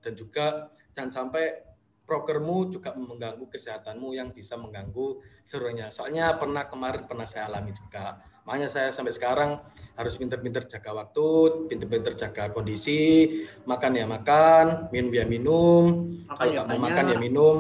dan 0.03 0.11
juga 0.11 0.75
jangan 0.91 1.23
sampai 1.23 1.63
prokermu 2.03 2.67
juga 2.67 2.91
mengganggu 2.95 3.47
kesehatanmu 3.47 4.15
yang 4.15 4.31
bisa 4.31 4.55
mengganggu 4.59 5.23
serunya. 5.43 5.87
Soalnya 5.91 6.35
pernah 6.35 6.67
kemarin 6.67 7.03
pernah 7.07 7.27
saya 7.27 7.51
alami 7.51 7.75
juga. 7.75 8.19
Makanya 8.47 8.71
saya 8.71 8.89
sampai 8.95 9.11
sekarang 9.11 9.59
harus 9.99 10.15
pinter-pinter 10.15 10.63
jaga 10.67 10.95
waktu, 10.95 11.27
pinter-pinter 11.67 12.15
jaga 12.15 12.47
kondisi, 12.55 13.43
makan 13.67 13.91
ya 13.99 14.07
makan, 14.07 14.87
minum 14.87 15.11
ya 15.11 15.27
minum, 15.27 16.07
makan 16.31 16.35
kalau 16.39 16.51
ya 16.55 16.63
mau 16.63 16.79
makan 16.79 17.05
ya 17.11 17.17
minum. 17.19 17.57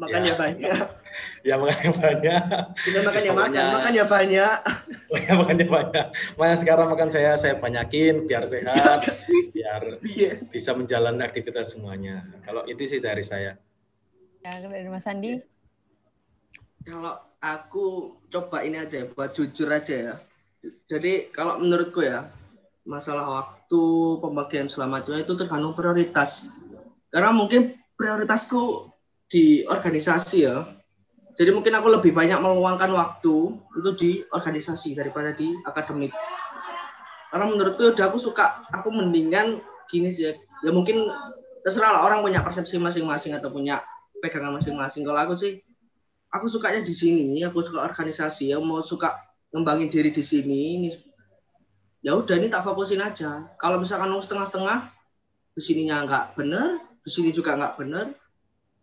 Makan 0.00 0.20
ya, 0.24 0.32
ya 0.32 0.34
banyak. 0.40 0.76
Ya 1.42 1.54
makan 1.58 1.78
yang 1.86 1.96
banyak. 1.96 2.42
Kita 2.78 2.98
makan 3.02 3.22
ya 3.22 3.32
makan, 3.32 3.64
makan 3.74 3.92
ya 3.94 4.04
banyak. 4.06 4.56
ya 5.14 5.32
makan 5.40 5.56
ya 5.56 5.66
banyak. 5.68 6.06
Makanya 6.36 6.58
sekarang 6.58 6.86
makan 6.90 7.08
saya 7.08 7.30
saya 7.40 7.54
banyakin 7.56 8.26
biar 8.26 8.44
sehat, 8.44 9.06
biar 9.54 10.02
iya. 10.04 10.38
bisa 10.48 10.74
menjalani 10.74 11.22
aktivitas 11.24 11.76
semuanya. 11.76 12.26
Kalau 12.44 12.66
itu 12.66 12.84
sih 12.86 13.00
dari 13.00 13.24
saya. 13.24 13.56
Ya, 14.42 14.52
dari 14.62 14.86
Mas 14.88 15.06
Andi. 15.06 15.42
Kalau 16.86 17.20
aku 17.42 18.16
coba 18.32 18.64
ini 18.64 18.80
aja 18.80 19.02
ya, 19.02 19.06
buat 19.10 19.36
jujur 19.36 19.68
aja 19.68 19.94
ya. 19.94 20.14
Jadi 20.88 21.30
kalau 21.30 21.60
menurutku 21.60 22.00
ya, 22.02 22.26
masalah 22.88 23.28
waktu 23.28 23.82
pembagian 24.24 24.66
selamatnya 24.72 25.20
itu 25.22 25.36
tergantung 25.36 25.76
prioritas. 25.76 26.48
Karena 27.12 27.32
mungkin 27.36 27.76
prioritasku 27.98 28.88
di 29.28 29.66
organisasi 29.68 30.38
ya. 30.48 30.64
Jadi 31.38 31.50
mungkin 31.54 31.70
aku 31.78 31.86
lebih 31.94 32.10
banyak 32.10 32.42
meluangkan 32.42 32.90
waktu 32.98 33.34
itu 33.78 33.90
di 33.94 34.10
organisasi 34.34 34.98
daripada 34.98 35.30
di 35.30 35.54
akademik. 35.62 36.10
Karena 37.30 37.46
menurutku 37.46 37.94
udah 37.94 38.06
aku 38.10 38.18
suka, 38.18 38.66
aku 38.74 38.90
mendingan 38.90 39.62
gini 39.86 40.10
sih 40.10 40.26
ya. 40.28 40.32
Ya 40.66 40.74
mungkin 40.74 41.06
terserah 41.62 41.94
lah 41.94 42.02
orang 42.02 42.26
punya 42.26 42.42
persepsi 42.42 42.82
masing-masing 42.82 43.38
atau 43.38 43.54
punya 43.54 43.78
pegangan 44.18 44.58
masing-masing. 44.58 45.06
Kalau 45.06 45.20
aku 45.22 45.38
sih 45.38 45.62
aku 46.34 46.50
sukanya 46.50 46.82
di 46.82 46.90
sini, 46.90 47.38
aku 47.46 47.62
suka 47.62 47.86
organisasi, 47.86 48.50
ya 48.50 48.58
mau 48.58 48.82
suka 48.82 49.14
ngembangin 49.54 49.88
diri 49.88 50.10
di 50.10 50.26
sini, 50.26 50.60
ini 50.76 50.90
ya 52.02 52.18
udah 52.18 52.34
ini 52.34 52.50
tak 52.50 52.66
fokusin 52.66 52.98
aja. 52.98 53.46
Kalau 53.62 53.78
misalkan 53.78 54.10
mau 54.10 54.18
setengah-setengah, 54.18 54.90
di 55.54 55.62
sininya 55.62 56.02
nggak 56.02 56.24
bener, 56.34 56.82
di 57.06 57.10
sini 57.10 57.30
juga 57.30 57.54
nggak 57.54 57.74
bener, 57.78 58.10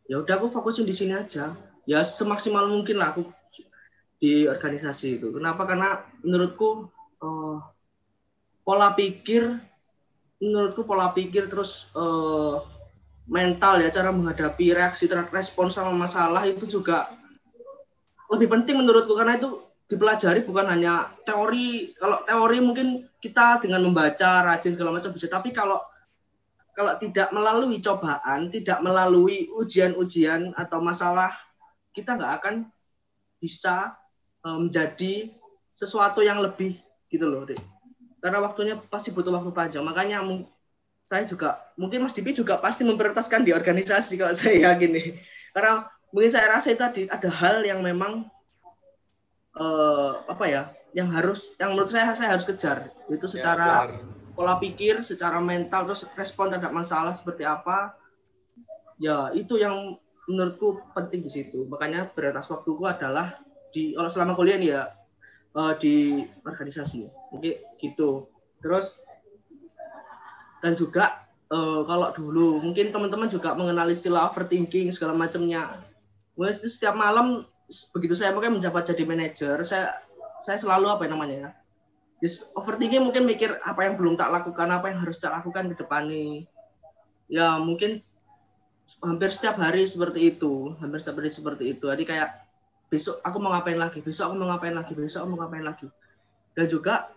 ya 0.07 0.23
udah 0.23 0.39
aku 0.39 0.47
fokusin 0.47 0.87
di 0.87 0.95
sini 0.95 1.11
aja. 1.11 1.51
Ya 1.85 2.01
semaksimal 2.01 2.65
mungkin 2.65 2.97
lah 2.97 3.13
aku 3.13 3.29
di 4.17 4.49
organisasi 4.49 5.21
itu. 5.21 5.29
Kenapa? 5.33 5.69
Karena 5.69 6.01
menurutku 6.25 6.89
oh, 7.21 7.57
pola 8.65 8.93
pikir, 8.97 9.53
menurutku 10.41 10.81
pola 10.83 11.13
pikir 11.13 11.45
terus 11.45 11.93
uh, 11.93 12.65
mental 13.29 13.81
ya 13.81 13.89
cara 13.93 14.13
menghadapi 14.13 14.73
reaksi 14.73 15.09
terhadap 15.09 15.33
respon 15.33 15.69
sama 15.73 15.89
masalah 15.93 16.45
itu 16.45 16.65
juga 16.69 17.09
lebih 18.29 18.49
penting 18.49 18.81
menurutku 18.81 19.13
karena 19.13 19.37
itu 19.37 19.61
dipelajari 19.85 20.41
bukan 20.45 20.65
hanya 20.65 21.13
teori. 21.21 21.93
Kalau 21.93 22.25
teori 22.25 22.57
mungkin 22.61 23.05
kita 23.21 23.61
dengan 23.61 23.85
membaca 23.85 24.41
rajin 24.41 24.73
segala 24.73 24.97
macam 24.97 25.13
bisa, 25.13 25.29
tapi 25.29 25.53
kalau 25.53 25.77
kalau 26.75 26.91
tidak 26.99 27.31
melalui 27.31 27.79
cobaan, 27.79 28.51
tidak 28.51 28.83
melalui 28.83 29.47
ujian-ujian 29.55 30.51
atau 30.59 30.83
masalah, 30.83 31.31
kita 31.95 32.19
nggak 32.19 32.33
akan 32.43 32.55
bisa 33.39 33.95
eh, 34.43 34.59
menjadi 34.59 35.31
sesuatu 35.71 36.19
yang 36.19 36.43
lebih 36.43 36.75
gitu 37.07 37.25
loh, 37.25 37.47
Dek. 37.47 37.59
Karena 38.19 38.43
waktunya 38.43 38.75
pasti 38.75 39.15
butuh 39.15 39.31
waktu 39.31 39.55
panjang. 39.55 39.85
Makanya 39.85 40.19
saya 41.05 41.23
juga 41.23 41.61
mungkin 41.77 42.03
Mas 42.03 42.15
Dipi 42.17 42.33
juga 42.33 42.57
pasti 42.57 42.81
memprioritaskan 42.81 43.45
di 43.45 43.55
organisasi 43.55 44.19
kalau 44.19 44.33
saya 44.39 44.73
yakin 44.73 44.91
nih. 44.91 45.07
Karena 45.55 45.87
mungkin 46.11 46.31
saya 46.31 46.47
rasa 46.59 46.73
itu 46.73 46.81
tadi 46.81 47.01
ada 47.07 47.29
hal 47.31 47.63
yang 47.63 47.79
memang 47.79 48.27
uh, 49.55 50.23
apa 50.27 50.45
ya 50.47 50.63
yang 50.95 51.11
harus 51.11 51.51
yang 51.59 51.75
menurut 51.75 51.91
saya 51.91 52.15
saya 52.15 52.31
harus 52.31 52.47
kejar 52.47 52.87
itu 53.11 53.27
secara 53.27 53.91
ya, 53.91 53.99
pola 54.31 54.55
pikir 54.55 55.03
secara 55.03 55.43
mental 55.43 55.91
terus 55.91 56.07
respon 56.15 56.47
terhadap 56.47 56.71
masalah 56.71 57.11
seperti 57.11 57.43
apa 57.43 57.91
ya 58.95 59.31
itu 59.35 59.59
yang 59.59 59.99
menurutku 60.25 60.81
penting 60.93 61.21
di 61.25 61.31
situ 61.31 61.65
makanya 61.69 62.09
prioritas 62.09 62.49
waktuku 62.49 62.83
adalah 62.85 63.37
di 63.69 63.93
kalau 63.93 64.09
selama 64.09 64.33
kuliah 64.33 64.57
nih 64.57 64.69
ya 64.73 64.83
uh, 65.53 65.73
di 65.77 66.25
organisasi 66.41 67.05
mungkin 67.33 67.55
gitu 67.77 68.25
terus 68.63 68.97
dan 70.63 70.73
juga 70.73 71.27
uh, 71.53 71.85
kalau 71.85 72.09
dulu 72.15 72.63
mungkin 72.63 72.89
teman-teman 72.89 73.29
juga 73.29 73.53
mengenal 73.53 73.91
istilah 73.93 74.31
overthinking 74.31 74.89
segala 74.89 75.13
macamnya 75.13 75.85
Wes 76.35 76.59
setiap 76.59 76.99
malam 76.99 77.47
begitu 77.95 78.13
saya 78.13 78.35
mungkin 78.35 78.59
menjabat 78.59 78.91
jadi 78.91 79.03
manajer, 79.07 79.57
saya 79.63 79.95
saya 80.43 80.59
selalu 80.59 80.91
apa 80.91 81.07
yang 81.07 81.15
namanya 81.17 81.35
ya? 81.35 81.49
Overthinking 82.59 83.07
mungkin 83.07 83.23
mikir 83.23 83.55
apa 83.63 83.87
yang 83.87 83.95
belum 83.95 84.19
tak 84.19 84.29
lakukan, 84.35 84.67
apa 84.67 84.91
yang 84.91 84.99
harus 84.99 85.17
tak 85.17 85.31
lakukan 85.31 85.71
ke 85.71 85.75
depan 85.79 86.11
nih. 86.11 86.43
Ya 87.31 87.55
mungkin 87.57 88.03
hampir 89.01 89.29
setiap 89.33 89.57
hari 89.61 89.85
seperti 89.85 90.35
itu, 90.35 90.73
hampir 90.81 91.01
setiap 91.01 91.21
hari 91.21 91.31
seperti 91.33 91.63
itu. 91.77 91.85
Jadi 91.89 92.03
kayak 92.05 92.29
besok 92.89 93.21
aku 93.25 93.37
mau 93.41 93.51
ngapain 93.53 93.77
lagi, 93.77 93.99
besok 94.01 94.31
aku 94.31 94.35
mau 94.37 94.47
ngapain 94.53 94.75
lagi, 94.75 94.93
besok 94.93 95.25
aku 95.25 95.29
mau 95.33 95.39
ngapain 95.45 95.65
lagi. 95.65 95.87
Dan 96.55 96.65
juga 96.71 97.09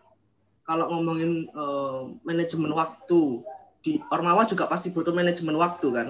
kalau 0.68 0.90
ngomongin 0.92 1.48
uh, 1.56 2.12
manajemen 2.24 2.72
waktu 2.76 3.40
di 3.80 4.02
Ormawa 4.10 4.44
juga 4.44 4.68
pasti 4.68 4.92
butuh 4.92 5.14
manajemen 5.14 5.56
waktu 5.56 5.88
kan? 5.92 6.08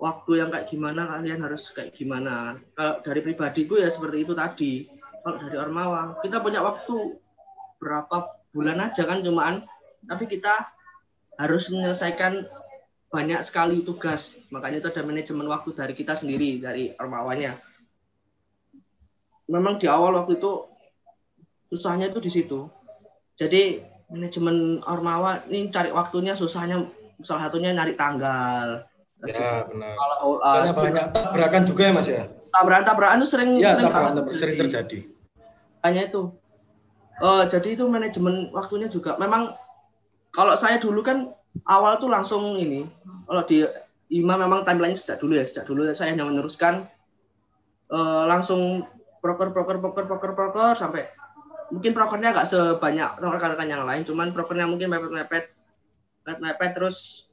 Waktu 0.00 0.30
yang 0.40 0.48
kayak 0.48 0.66
gimana? 0.66 1.06
Kalian 1.06 1.44
harus 1.44 1.68
kayak 1.70 1.92
gimana? 1.92 2.56
Kalau 2.72 3.04
dari 3.04 3.20
pribadiku 3.20 3.76
ya 3.76 3.92
seperti 3.92 4.24
itu 4.24 4.32
tadi. 4.32 4.88
Kalau 5.20 5.36
dari 5.36 5.56
Ormawa 5.60 6.18
kita 6.24 6.40
punya 6.40 6.64
waktu 6.64 7.20
berapa 7.76 8.40
bulan 8.50 8.90
aja 8.90 9.06
kan 9.06 9.22
cuman 9.24 9.64
tapi 10.04 10.24
kita 10.26 10.68
harus 11.40 11.72
menyelesaikan 11.72 12.44
banyak 13.10 13.42
sekali 13.42 13.82
tugas 13.82 14.38
makanya 14.54 14.78
itu 14.80 14.88
ada 14.94 15.02
manajemen 15.02 15.46
waktu 15.50 15.74
dari 15.74 15.94
kita 15.98 16.14
sendiri 16.14 16.62
dari 16.62 16.94
Ormawanya 16.94 17.58
memang 19.50 19.82
di 19.82 19.90
awal 19.90 20.14
waktu 20.14 20.38
itu 20.38 20.70
susahnya 21.74 22.08
itu 22.14 22.22
di 22.22 22.30
situ 22.30 22.70
jadi 23.34 23.82
manajemen 24.06 24.78
Ormawa 24.86 25.42
ini 25.50 25.74
cari 25.74 25.90
waktunya 25.90 26.38
susahnya 26.38 26.86
salah 27.26 27.50
satunya 27.50 27.74
nyari 27.74 27.98
tanggal 27.98 28.86
Ya 29.28 29.68
benar. 29.68 29.92
Kalau 30.00 30.40
uh, 30.40 30.72
banyak 30.72 31.06
tabrakan 31.12 31.62
juga 31.68 31.82
ya 31.84 31.92
mas 31.92 32.08
ya. 32.08 32.24
Tabrakan-tabrakan 32.50 33.16
itu 33.20 33.28
sering 33.28 33.50
ya, 33.60 33.76
sering, 33.76 33.86
tabrakan, 33.92 34.12
tabrakan, 34.16 34.36
sering 34.40 34.56
terjadi. 34.56 34.98
Hanya 35.84 36.00
itu. 36.08 36.22
Uh, 37.20 37.44
jadi 37.44 37.76
itu 37.76 37.84
manajemen 37.84 38.48
waktunya 38.56 38.88
juga. 38.88 39.20
Memang 39.20 39.52
kalau 40.32 40.56
saya 40.56 40.80
dulu 40.80 41.04
kan 41.04 41.36
awal 41.66 41.98
tuh 41.98 42.10
langsung 42.10 42.56
ini. 42.58 42.86
Kalau 43.26 43.42
di 43.46 43.62
IMA 44.10 44.34
memang 44.40 44.66
timeline 44.66 44.96
sejak 44.96 45.22
dulu 45.22 45.38
ya. 45.38 45.44
Sejak 45.46 45.66
dulu 45.66 45.86
saya 45.94 46.14
hanya 46.14 46.26
meneruskan 46.26 46.86
uh, 47.90 48.24
langsung 48.26 48.86
proker 49.20 49.52
proker 49.54 49.78
proker 49.78 50.04
proker 50.08 50.32
proker 50.32 50.72
sampai 50.74 51.06
mungkin 51.70 51.94
prokernya 51.94 52.34
nggak 52.34 52.48
sebanyak 52.48 53.10
rekan-rekan 53.20 53.68
yang 53.70 53.84
lain. 53.86 54.02
Cuman 54.02 54.34
prokernya 54.34 54.66
mungkin 54.66 54.90
mepet 54.90 55.10
mepet 55.10 55.44
mepet 56.26 56.38
mepet 56.42 56.70
terus 56.74 57.28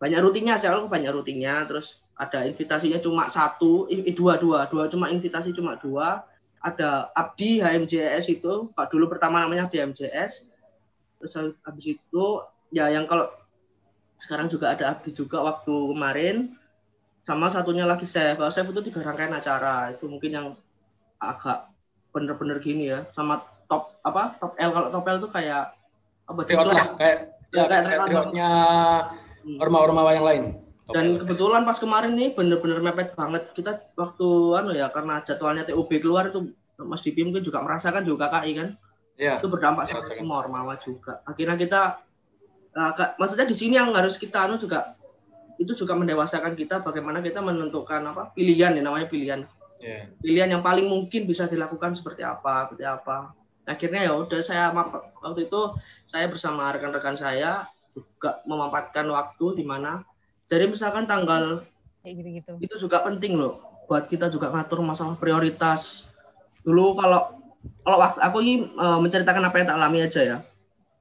banyak 0.00 0.16
rutinnya 0.24 0.56
kalau 0.56 0.88
banyak 0.88 1.12
rutinnya 1.12 1.68
terus 1.68 2.00
ada 2.16 2.44
invitasinya 2.48 3.00
cuma 3.00 3.28
satu 3.28 3.88
dua 4.16 4.40
dua 4.40 4.64
dua 4.68 4.88
cuma 4.88 5.12
invitasi 5.12 5.52
cuma 5.52 5.76
dua 5.76 6.24
ada 6.60 7.08
Abdi 7.16 7.60
HMJS 7.64 8.28
itu 8.28 8.68
Pak 8.76 8.92
dulu 8.92 9.08
pertama 9.08 9.40
namanya 9.40 9.68
Abdi 9.68 9.80
HMJS 9.80 10.44
terus 11.20 11.32
habis 11.36 11.86
itu 11.96 12.24
ya 12.72 12.88
yang 12.88 13.04
kalau 13.04 13.28
sekarang 14.20 14.46
juga 14.52 14.76
ada 14.76 14.92
Abdi 14.92 15.10
juga 15.16 15.40
waktu 15.40 15.72
kemarin. 15.72 16.36
Sama 17.24 17.48
satunya 17.48 17.88
lagi 17.88 18.04
Chef. 18.04 18.36
Kalau 18.36 18.52
Chef 18.52 18.68
itu 18.68 18.80
tiga 18.92 19.00
rangkaian 19.00 19.32
acara. 19.32 19.90
Itu 19.96 20.06
mungkin 20.06 20.30
yang 20.30 20.46
agak 21.16 21.72
bener-bener 22.12 22.60
gini 22.60 22.92
ya. 22.92 23.08
Sama 23.16 23.40
top 23.64 23.96
apa 24.04 24.36
top 24.36 24.54
L. 24.60 24.70
Kalau 24.76 24.88
top 24.92 25.06
L 25.08 25.18
itu 25.20 25.28
kayak 25.32 25.64
apa 26.30 26.40
triot 26.46 26.66
lah. 26.68 26.86
kayak 27.00 27.16
ya, 27.50 27.64
kayak, 27.66 27.82
kayak 27.88 28.00
triotnya 28.06 28.50
Hmm. 29.40 29.56
orma-orma 29.56 30.04
yang 30.12 30.26
lain. 30.26 30.44
Dan 30.90 31.22
kebetulan 31.22 31.62
pas 31.62 31.78
kemarin 31.78 32.12
nih 32.18 32.34
bener-bener 32.34 32.82
mepet 32.82 33.14
banget. 33.14 33.54
Kita 33.54 33.78
waktu 33.94 34.26
anu 34.58 34.74
ya 34.74 34.90
karena 34.90 35.22
jadwalnya 35.22 35.62
TUB 35.64 35.88
keluar 36.02 36.28
itu 36.28 36.50
Mas 36.80 37.00
Dipi 37.00 37.22
mungkin 37.22 37.46
juga 37.46 37.62
merasakan 37.62 38.02
juga 38.02 38.26
KI 38.28 38.52
kan. 38.58 38.68
Ya, 39.20 39.36
itu 39.36 39.46
berdampak 39.52 39.84
sama 39.84 40.02
semua 40.02 40.40
ormawa 40.42 40.74
juga. 40.80 41.20
Akhirnya 41.28 41.54
kita 41.54 42.00
nah, 42.70 42.94
maksudnya 43.18 43.46
di 43.46 43.56
sini 43.56 43.74
yang 43.76 43.90
harus 43.92 44.14
kita 44.14 44.46
anu 44.46 44.56
juga 44.56 44.94
itu 45.60 45.76
juga 45.76 45.92
mendewasakan 45.92 46.56
kita 46.56 46.80
bagaimana 46.80 47.20
kita 47.20 47.44
menentukan 47.44 48.00
apa 48.00 48.32
pilihan 48.32 48.72
ya 48.76 48.82
namanya 48.82 49.08
pilihan 49.08 49.42
Ya. 49.80 50.04
pilihan 50.20 50.52
yang 50.52 50.60
paling 50.60 50.84
mungkin 50.84 51.24
bisa 51.24 51.48
dilakukan 51.48 51.96
seperti 51.96 52.20
apa 52.20 52.68
seperti 52.68 52.84
apa 52.84 53.32
akhirnya 53.64 54.04
ya 54.04 54.12
udah 54.12 54.44
saya 54.44 54.68
waktu 55.24 55.48
itu 55.48 55.60
saya 56.04 56.28
bersama 56.28 56.68
rekan-rekan 56.68 57.16
saya 57.16 57.64
juga 57.96 58.44
memampatkan 58.44 59.08
waktu 59.08 59.56
di 59.56 59.64
mana 59.64 60.04
jadi 60.44 60.68
misalkan 60.68 61.08
tanggal 61.08 61.64
Kayak 62.04 62.12
gitu-gitu. 62.12 62.52
itu 62.60 62.74
juga 62.76 63.00
penting 63.08 63.40
loh 63.40 63.64
buat 63.88 64.04
kita 64.04 64.28
juga 64.28 64.52
ngatur 64.52 64.84
masalah 64.84 65.16
prioritas 65.16 66.04
dulu 66.60 67.00
kalau 67.00 67.40
kalau 67.80 67.96
waktu 68.04 68.20
aku 68.20 68.36
ini 68.44 68.68
eh, 68.68 68.98
menceritakan 69.00 69.48
apa 69.48 69.64
yang 69.64 69.68
tak 69.72 69.78
alami 69.80 69.98
aja 70.04 70.20
ya 70.20 70.36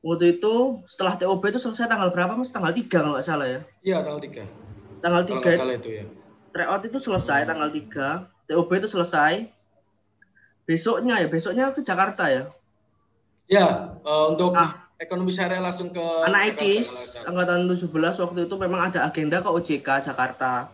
waktu 0.01 0.25
itu 0.33 0.53
setelah 0.85 1.13
TOB 1.13 1.43
itu 1.45 1.59
selesai 1.59 1.85
tanggal 1.85 2.09
berapa 2.09 2.31
mas 2.31 2.49
tanggal 2.49 2.71
3 2.71 2.87
kalau 2.89 3.11
nggak 3.13 3.25
salah 3.25 3.45
ya 3.45 3.59
Iya, 3.81 3.97
tanggal 3.99 4.21
tiga. 4.21 4.43
tanggal 4.99 5.21
Kalau 5.21 5.31
3 5.33 5.43
nggak 5.43 5.57
salah 5.57 5.75
itu 5.75 5.89
ya. 5.91 6.03
tryout 6.49 6.83
itu 6.83 6.97
selesai 6.97 7.39
tanggal 7.45 7.69
3 7.69 8.07
TOB 8.45 8.69
itu 8.75 8.87
selesai 8.87 9.33
besoknya 10.65 11.17
ya 11.17 11.27
besoknya 11.27 11.69
ke 11.69 11.81
Jakarta 11.81 12.25
ya 12.27 12.43
Ya, 13.49 13.65
eh, 13.97 14.25
untuk 14.29 14.53
Ah. 14.53 14.85
ekonomi 14.95 15.29
syariah 15.29 15.57
langsung 15.57 15.89
ke 15.89 15.97
anak 15.97 16.53
kalau 16.53 16.85
salah. 16.85 17.25
angkatan 17.25 17.59
17 17.65 17.89
waktu 18.19 18.39
itu 18.45 18.55
memang 18.55 18.81
ada 18.85 18.99
agenda 19.01 19.39
ke 19.39 19.49
OJK 19.49 19.87
Jakarta 20.03 20.69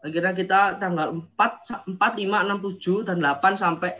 akhirnya 0.00 0.32
kita 0.32 0.60
tanggal 0.74 1.12
4 1.12 1.52
sa- 1.60 1.82
4 1.82 2.12
5 2.16 2.40
6 2.40 2.58
7 2.60 3.02
dan 3.02 3.18
8 3.18 3.52
sampai 3.54 3.92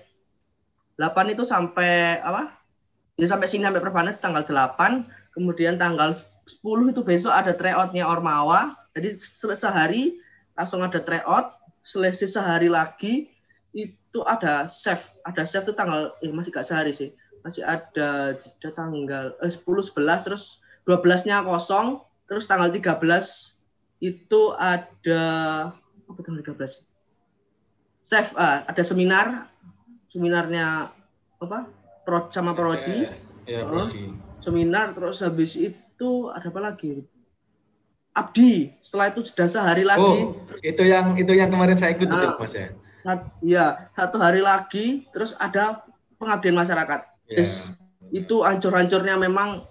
8 0.95 1.27
itu 1.29 1.43
sampai 1.43 2.17
apa 2.19 2.64
ya 3.15 3.27
sampai 3.31 3.47
sini 3.47 3.63
sampai 3.63 3.83
Perbanas 3.83 4.19
tanggal 4.19 4.43
8 4.43 5.35
kemudian 5.35 5.79
tanggal 5.79 6.15
10 6.45 6.93
itu 6.93 7.01
besok 7.01 7.33
ada 7.33 7.57
tryoutnya 7.57 8.05
Ormawa. 8.05 8.77
Jadi 8.95 9.17
selesai 9.19 9.67
sehari 9.67 10.21
langsung 10.55 10.85
ada 10.85 11.01
tryout 11.01 11.57
selesai 11.83 12.31
sehari 12.31 12.69
lagi 12.71 13.33
itu 13.75 14.21
ada 14.29 14.69
chef. 14.71 15.17
Ada 15.27 15.43
chef 15.49 15.67
itu 15.67 15.75
tanggal 15.75 16.15
eh 16.21 16.31
masih 16.31 16.53
gak 16.53 16.69
sehari 16.69 16.93
sih. 16.95 17.11
Masih 17.43 17.65
ada 17.65 18.37
jeda 18.39 18.71
tanggal 18.73 19.35
eh, 19.41 19.51
10 19.51 19.65
11 19.65 20.27
terus 20.31 20.63
12-nya 20.85 21.43
kosong 21.43 22.05
terus 22.29 22.45
tanggal 22.45 22.69
13 22.69 23.01
itu 24.05 24.41
ada 24.57 25.23
apa 26.05 26.21
tanggal 26.21 26.45
13 26.45 26.85
chef 28.05 28.37
ah, 28.37 28.63
ada 28.69 28.83
seminar. 28.85 29.49
Seminarnya 30.13 30.95
apa 31.43 31.67
pro 32.05 32.29
sama 32.29 32.53
prodi 32.53 33.09
Ya, 33.45 33.61
Oh. 33.61 33.89
Prodi. 33.89 34.09
seminar 34.39 34.93
terus 34.93 35.21
habis 35.21 35.53
itu 35.55 36.11
ada 36.29 36.47
apa 36.47 36.61
lagi 36.63 37.05
Abdi 38.11 38.71
setelah 38.79 39.11
itu 39.11 39.21
sudah 39.23 39.45
sehari 39.45 39.83
lagi 39.83 40.01
Oh, 40.01 40.39
itu 40.63 40.83
yang 40.83 41.13
itu 41.15 41.29
yang 41.31 41.51
kemarin 41.51 41.75
saya 41.75 41.93
ikut 41.93 42.07
itu, 42.07 42.15
Ah. 42.17 42.37
Mas 42.37 42.55
ya. 42.55 42.69
Ya 43.43 43.65
satu 43.93 44.17
hari 44.17 44.41
lagi 44.41 45.05
terus 45.11 45.37
ada 45.37 45.83
pengabdian 46.17 46.55
masyarakat 46.55 47.01
Ya. 47.27 47.41
Yes. 47.41 47.73
itu 48.11 48.41
ancur-ancurnya 48.41 49.17
memang 49.19 49.65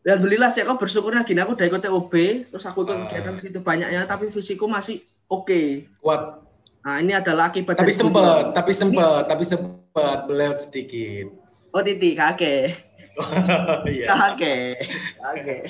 ya 0.00 0.14
alhamdulillah 0.14 0.46
sih 0.46 0.60
aku 0.60 0.76
bersyukurnya 0.78 1.22
gini 1.22 1.38
aku 1.38 1.54
udah 1.54 1.66
ikut 1.66 1.80
TOB 1.80 2.14
terus 2.50 2.64
aku 2.64 2.82
ikut 2.82 2.96
Ah. 2.96 3.02
kegiatan 3.08 3.34
segitu 3.34 3.58
banyaknya 3.60 4.04
tapi 4.04 4.28
fisikku 4.28 4.66
masih 4.66 5.00
oke 5.26 5.88
Kuat. 5.98 6.42
Nah 6.80 6.96
ini 6.96 7.12
adalah 7.12 7.48
akibat 7.48 7.76
Tapi 7.76 7.92
sempat, 7.92 8.56
tapi 8.56 8.72
sempat, 8.72 9.28
tapi 9.28 9.44
sempat 9.44 10.18
beleot 10.24 10.58
sedikit. 10.58 11.28
oh 11.70 11.82
titik 11.82 12.16
kakek. 12.16 12.88
Iya. 13.84 14.06
kakek 14.08 14.74
kakek. 15.14 15.60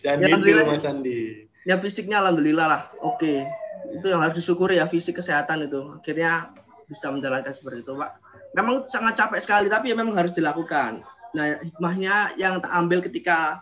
Jangan 0.00 0.24
Ya, 0.24 0.36
gitu. 0.40 0.64
Mas 0.64 0.84
Andi. 0.84 1.20
ya 1.62 1.76
fisiknya 1.76 2.16
alhamdulillah 2.18 2.64
lah. 2.64 2.82
Oke. 3.02 3.44
Itu 3.92 4.08
yang 4.08 4.24
harus 4.24 4.40
disyukuri 4.40 4.80
ya 4.80 4.88
fisik 4.88 5.20
kesehatan 5.20 5.68
itu. 5.68 6.00
Akhirnya 6.00 6.48
bisa 6.84 7.12
menjalankan 7.12 7.52
seperti 7.52 7.84
itu 7.84 7.92
pak. 7.92 8.16
Memang 8.56 8.88
sangat 8.88 9.20
capek 9.20 9.40
sekali 9.42 9.66
tapi 9.68 9.92
ya 9.92 9.96
memang 9.98 10.16
harus 10.16 10.32
dilakukan. 10.32 11.04
Nah 11.36 11.60
hikmahnya 11.60 12.40
yang 12.40 12.62
tak 12.64 12.72
ambil 12.72 13.04
ketika 13.04 13.60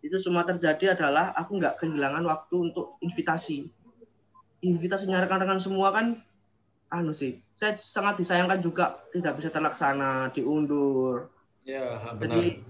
itu 0.00 0.16
semua 0.16 0.46
terjadi 0.48 0.96
adalah 0.96 1.36
aku 1.36 1.60
nggak 1.60 1.76
kehilangan 1.76 2.24
waktu 2.24 2.72
untuk 2.72 2.96
invitasi 3.04 3.68
invitasinya 4.60 5.20
rekan-rekan 5.24 5.60
semua 5.60 5.92
kan 5.92 6.20
anu 6.90 7.14
sih 7.14 7.40
saya 7.54 7.76
sangat 7.78 8.20
disayangkan 8.20 8.60
juga 8.60 9.00
tidak 9.12 9.40
bisa 9.40 9.48
terlaksana 9.48 10.32
diundur 10.32 11.28
Ya, 11.60 12.00
benar. 12.16 12.40
jadi 12.40 12.64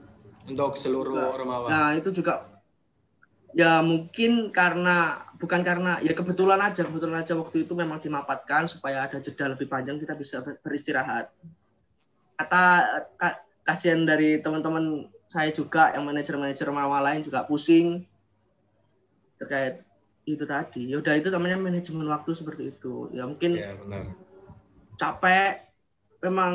Untuk 0.50 0.74
seluruh 0.74 1.30
Ormawa. 1.30 1.70
Nah, 1.70 1.88
itu 1.94 2.10
juga 2.10 2.42
ya 3.54 3.78
mungkin 3.82 4.50
karena 4.50 5.26
bukan 5.38 5.62
karena 5.62 6.02
ya 6.02 6.10
kebetulan 6.10 6.58
aja 6.58 6.82
kebetulan 6.82 7.22
aja 7.22 7.38
waktu 7.38 7.66
itu 7.66 7.72
memang 7.78 8.02
dimapatkan 8.02 8.66
supaya 8.66 9.06
ada 9.06 9.22
jeda 9.22 9.46
lebih 9.46 9.70
panjang 9.70 9.94
kita 10.02 10.18
bisa 10.18 10.42
ber- 10.42 10.58
beristirahat. 10.58 11.30
Kata 12.34 12.62
ka- 13.14 13.40
kasihan 13.62 14.02
dari 14.02 14.42
teman-teman 14.42 15.06
saya 15.30 15.54
juga 15.54 15.94
yang 15.94 16.02
manajer-manajer 16.02 16.66
mawa 16.74 16.98
lain 16.98 17.22
juga 17.22 17.46
pusing 17.46 18.02
terkait 19.38 19.86
itu 20.36 20.44
tadi. 20.48 20.82
Ya 20.90 20.96
udah 21.02 21.14
itu 21.16 21.28
namanya 21.34 21.56
manajemen 21.58 22.06
waktu 22.10 22.30
seperti 22.36 22.62
itu. 22.74 23.08
Ya 23.16 23.24
mungkin 23.30 23.58
Ya, 23.58 23.72
benar. 23.80 24.02
capek 25.00 25.70
memang 26.20 26.52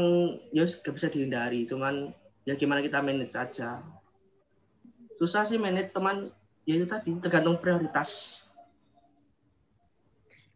ya 0.53 0.63
gak 0.69 0.93
bisa 0.93 1.09
dihindari 1.09 1.65
cuman 1.65 2.13
ya 2.45 2.53
gimana 2.53 2.85
kita 2.85 3.01
manage 3.01 3.33
saja 3.33 3.81
susah 5.19 5.43
sih 5.49 5.57
manage 5.57 5.89
teman 5.95 6.29
ya 6.69 6.73
itu 6.77 6.85
tadi 6.85 7.09
tergantung 7.23 7.57
prioritas 7.57 8.43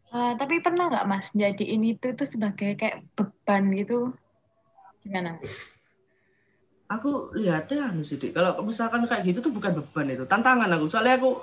Eh, 0.10 0.34
tapi 0.42 0.58
pernah 0.66 0.90
nggak 0.90 1.06
Mas 1.06 1.28
jadiin 1.42 1.84
itu 1.94 2.06
itu 2.14 2.24
sebagai 2.26 2.74
kayak 2.80 3.06
beban 3.14 3.64
gitu? 3.78 4.10
Gimana? 5.06 5.38
aku 6.90 7.30
lihatnya 7.38 7.94
anu 7.94 8.02
sih 8.02 8.18
kalau 8.34 8.58
misalkan 8.66 9.06
kayak 9.06 9.22
gitu 9.30 9.40
tuh 9.46 9.54
bukan 9.54 9.78
beban 9.78 10.10
itu 10.10 10.26
tantangan 10.26 10.70
aku 10.74 10.90
soalnya 10.90 11.22
aku 11.22 11.38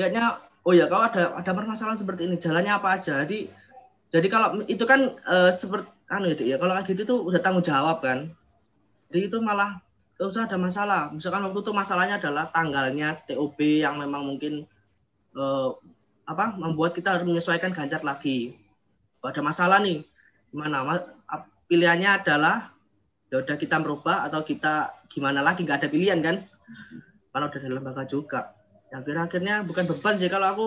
lihatnya 0.00 0.40
oh 0.66 0.72
ya 0.76 0.84
kalau 0.90 1.04
ada 1.08 1.22
ada 1.40 1.50
permasalahan 1.56 1.98
seperti 2.00 2.28
ini 2.28 2.36
jalannya 2.40 2.72
apa 2.76 2.88
aja? 3.00 3.24
Jadi 3.24 3.48
jadi 4.14 4.26
kalau 4.32 4.48
itu 4.66 4.84
kan 4.84 5.00
eh, 5.16 5.52
seperti 5.54 5.88
anu 6.10 6.26
ya 6.32 6.36
Dik, 6.38 6.48
ya 6.52 6.56
kalau 6.58 6.72
kayak 6.74 6.88
gitu 6.92 7.02
tuh 7.06 7.18
udah 7.28 7.40
tanggung 7.44 7.64
jawab 7.64 8.02
kan? 8.02 8.18
Jadi 9.10 9.20
itu 9.30 9.38
malah 9.42 9.80
gak 10.18 10.28
usah 10.30 10.44
ada 10.46 10.58
masalah. 10.60 11.02
Misalkan 11.14 11.42
waktu 11.48 11.60
itu 11.64 11.72
masalahnya 11.74 12.16
adalah 12.20 12.44
tanggalnya 12.50 13.08
TOB 13.26 13.82
yang 13.84 13.96
memang 13.98 14.22
mungkin 14.26 14.66
eh, 15.36 15.70
apa 16.28 16.44
membuat 16.56 16.92
kita 16.96 17.18
harus 17.18 17.26
menyesuaikan 17.26 17.72
ganjar 17.74 18.02
lagi. 18.06 18.54
Ada 19.24 19.42
masalah 19.44 19.78
nih 19.84 20.04
gimana? 20.52 20.78
Ma- 20.86 21.08
ap- 21.28 21.50
pilihannya 21.70 22.10
adalah 22.22 22.72
ya 23.32 23.42
udah 23.42 23.56
kita 23.58 23.76
merubah 23.82 24.26
atau 24.26 24.42
kita 24.46 24.92
gimana 25.12 25.40
lagi? 25.44 25.64
Nggak 25.66 25.86
ada 25.86 25.90
pilihan 25.92 26.20
kan? 26.22 26.36
Kalau 27.30 27.46
dalam 27.50 27.72
lembaga 27.78 28.02
juga 28.06 28.50
ya 28.90 28.98
akhirnya 28.98 29.22
akhirnya 29.24 29.54
bukan 29.62 29.84
beban 29.86 30.14
sih 30.18 30.26
kalau 30.26 30.46
aku 30.50 30.66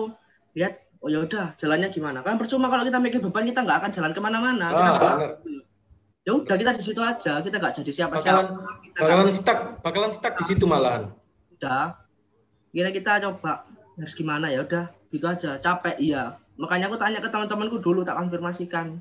lihat 0.56 0.80
oh 1.04 1.12
ya 1.12 1.20
udah 1.20 1.52
jalannya 1.60 1.92
gimana? 1.92 2.24
Kan 2.24 2.40
percuma 2.40 2.72
kalau 2.72 2.80
kita 2.82 2.96
mikir 2.96 3.20
beban 3.20 3.44
kita 3.44 3.60
nggak 3.60 3.78
akan 3.84 3.90
jalan 3.92 4.12
ke 4.16 4.20
mana-mana. 4.24 4.66
Ah, 4.72 4.88
Kita- 4.88 5.36
ya 6.24 6.32
udah 6.32 6.56
kita 6.56 6.72
di 6.72 6.80
situ 6.80 7.00
aja. 7.04 7.44
Kita 7.44 7.56
nggak 7.60 7.84
jadi 7.84 7.92
siapa 7.92 8.16
Bakalan 8.16 8.46
siapa 8.48 8.72
kita 8.80 8.98
bakalan 9.04 9.28
stuck, 9.28 9.58
bakalan 9.84 10.10
stuck 10.10 10.34
di 10.40 10.44
situ 10.44 10.64
malahan. 10.64 11.12
udah. 11.54 12.00
Kira 12.74 12.90
kita 12.90 13.22
coba 13.22 13.68
harus 13.94 14.14
gimana? 14.16 14.48
Ya 14.48 14.64
udah 14.64 14.88
gitu 15.12 15.26
aja. 15.28 15.60
Capek 15.60 16.00
iya. 16.00 16.40
Makanya 16.56 16.88
aku 16.88 16.96
tanya 16.96 17.20
ke 17.20 17.28
teman-temanku 17.28 17.78
dulu 17.78 18.00
tak 18.02 18.16
konfirmasikan. 18.16 18.98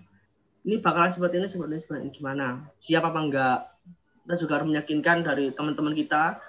Ini 0.64 0.84
bakalan 0.84 1.12
seperti 1.12 1.40
ini 1.40 1.48
seperti 1.48 1.72
ini 1.72 1.82
seperti 1.82 2.00
ini. 2.04 2.12
Gimana? 2.12 2.48
Siap 2.84 3.04
apa 3.04 3.20
enggak? 3.20 3.60
Kita 4.24 4.36
juga 4.40 4.60
harus 4.60 4.68
meyakinkan 4.72 5.24
dari 5.24 5.52
teman-teman 5.52 5.92
kita 5.92 6.40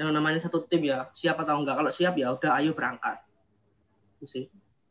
yang 0.00 0.08
namanya 0.16 0.40
satu 0.40 0.64
tim 0.64 0.80
ya 0.88 1.04
siap 1.12 1.36
atau 1.36 1.60
enggak 1.60 1.76
kalau 1.76 1.92
siap 1.92 2.16
ya 2.16 2.32
udah 2.32 2.56
ayo 2.56 2.72
berangkat 2.72 3.20
Itu 4.16 4.24
sih 4.24 4.44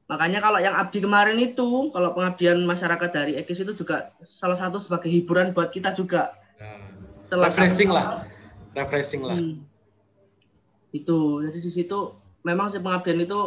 makanya 0.06 0.38
kalau 0.38 0.62
yang 0.62 0.78
abdi 0.78 1.02
kemarin 1.02 1.38
itu 1.38 1.90
kalau 1.90 2.14
pengabdian 2.14 2.62
masyarakat 2.62 3.10
dari 3.10 3.34
Ekis 3.38 3.62
itu 3.62 3.74
juga 3.74 4.14
salah 4.22 4.58
satu 4.58 4.78
sebagai 4.78 5.10
hiburan 5.10 5.50
buat 5.50 5.74
kita 5.74 5.94
juga 5.94 6.38
Nah, 6.60 6.76
Setelah- 7.24 7.48
refreshing 7.50 7.88
lah. 7.88 8.06
Refreshing 8.76 9.22
lah. 9.24 9.38
Hmm. 9.40 9.64
Itu. 10.92 11.40
Jadi 11.40 11.64
di 11.64 11.72
situ 11.72 11.98
memang 12.44 12.68
sih 12.68 12.84
pengabdian 12.84 13.24
itu 13.24 13.40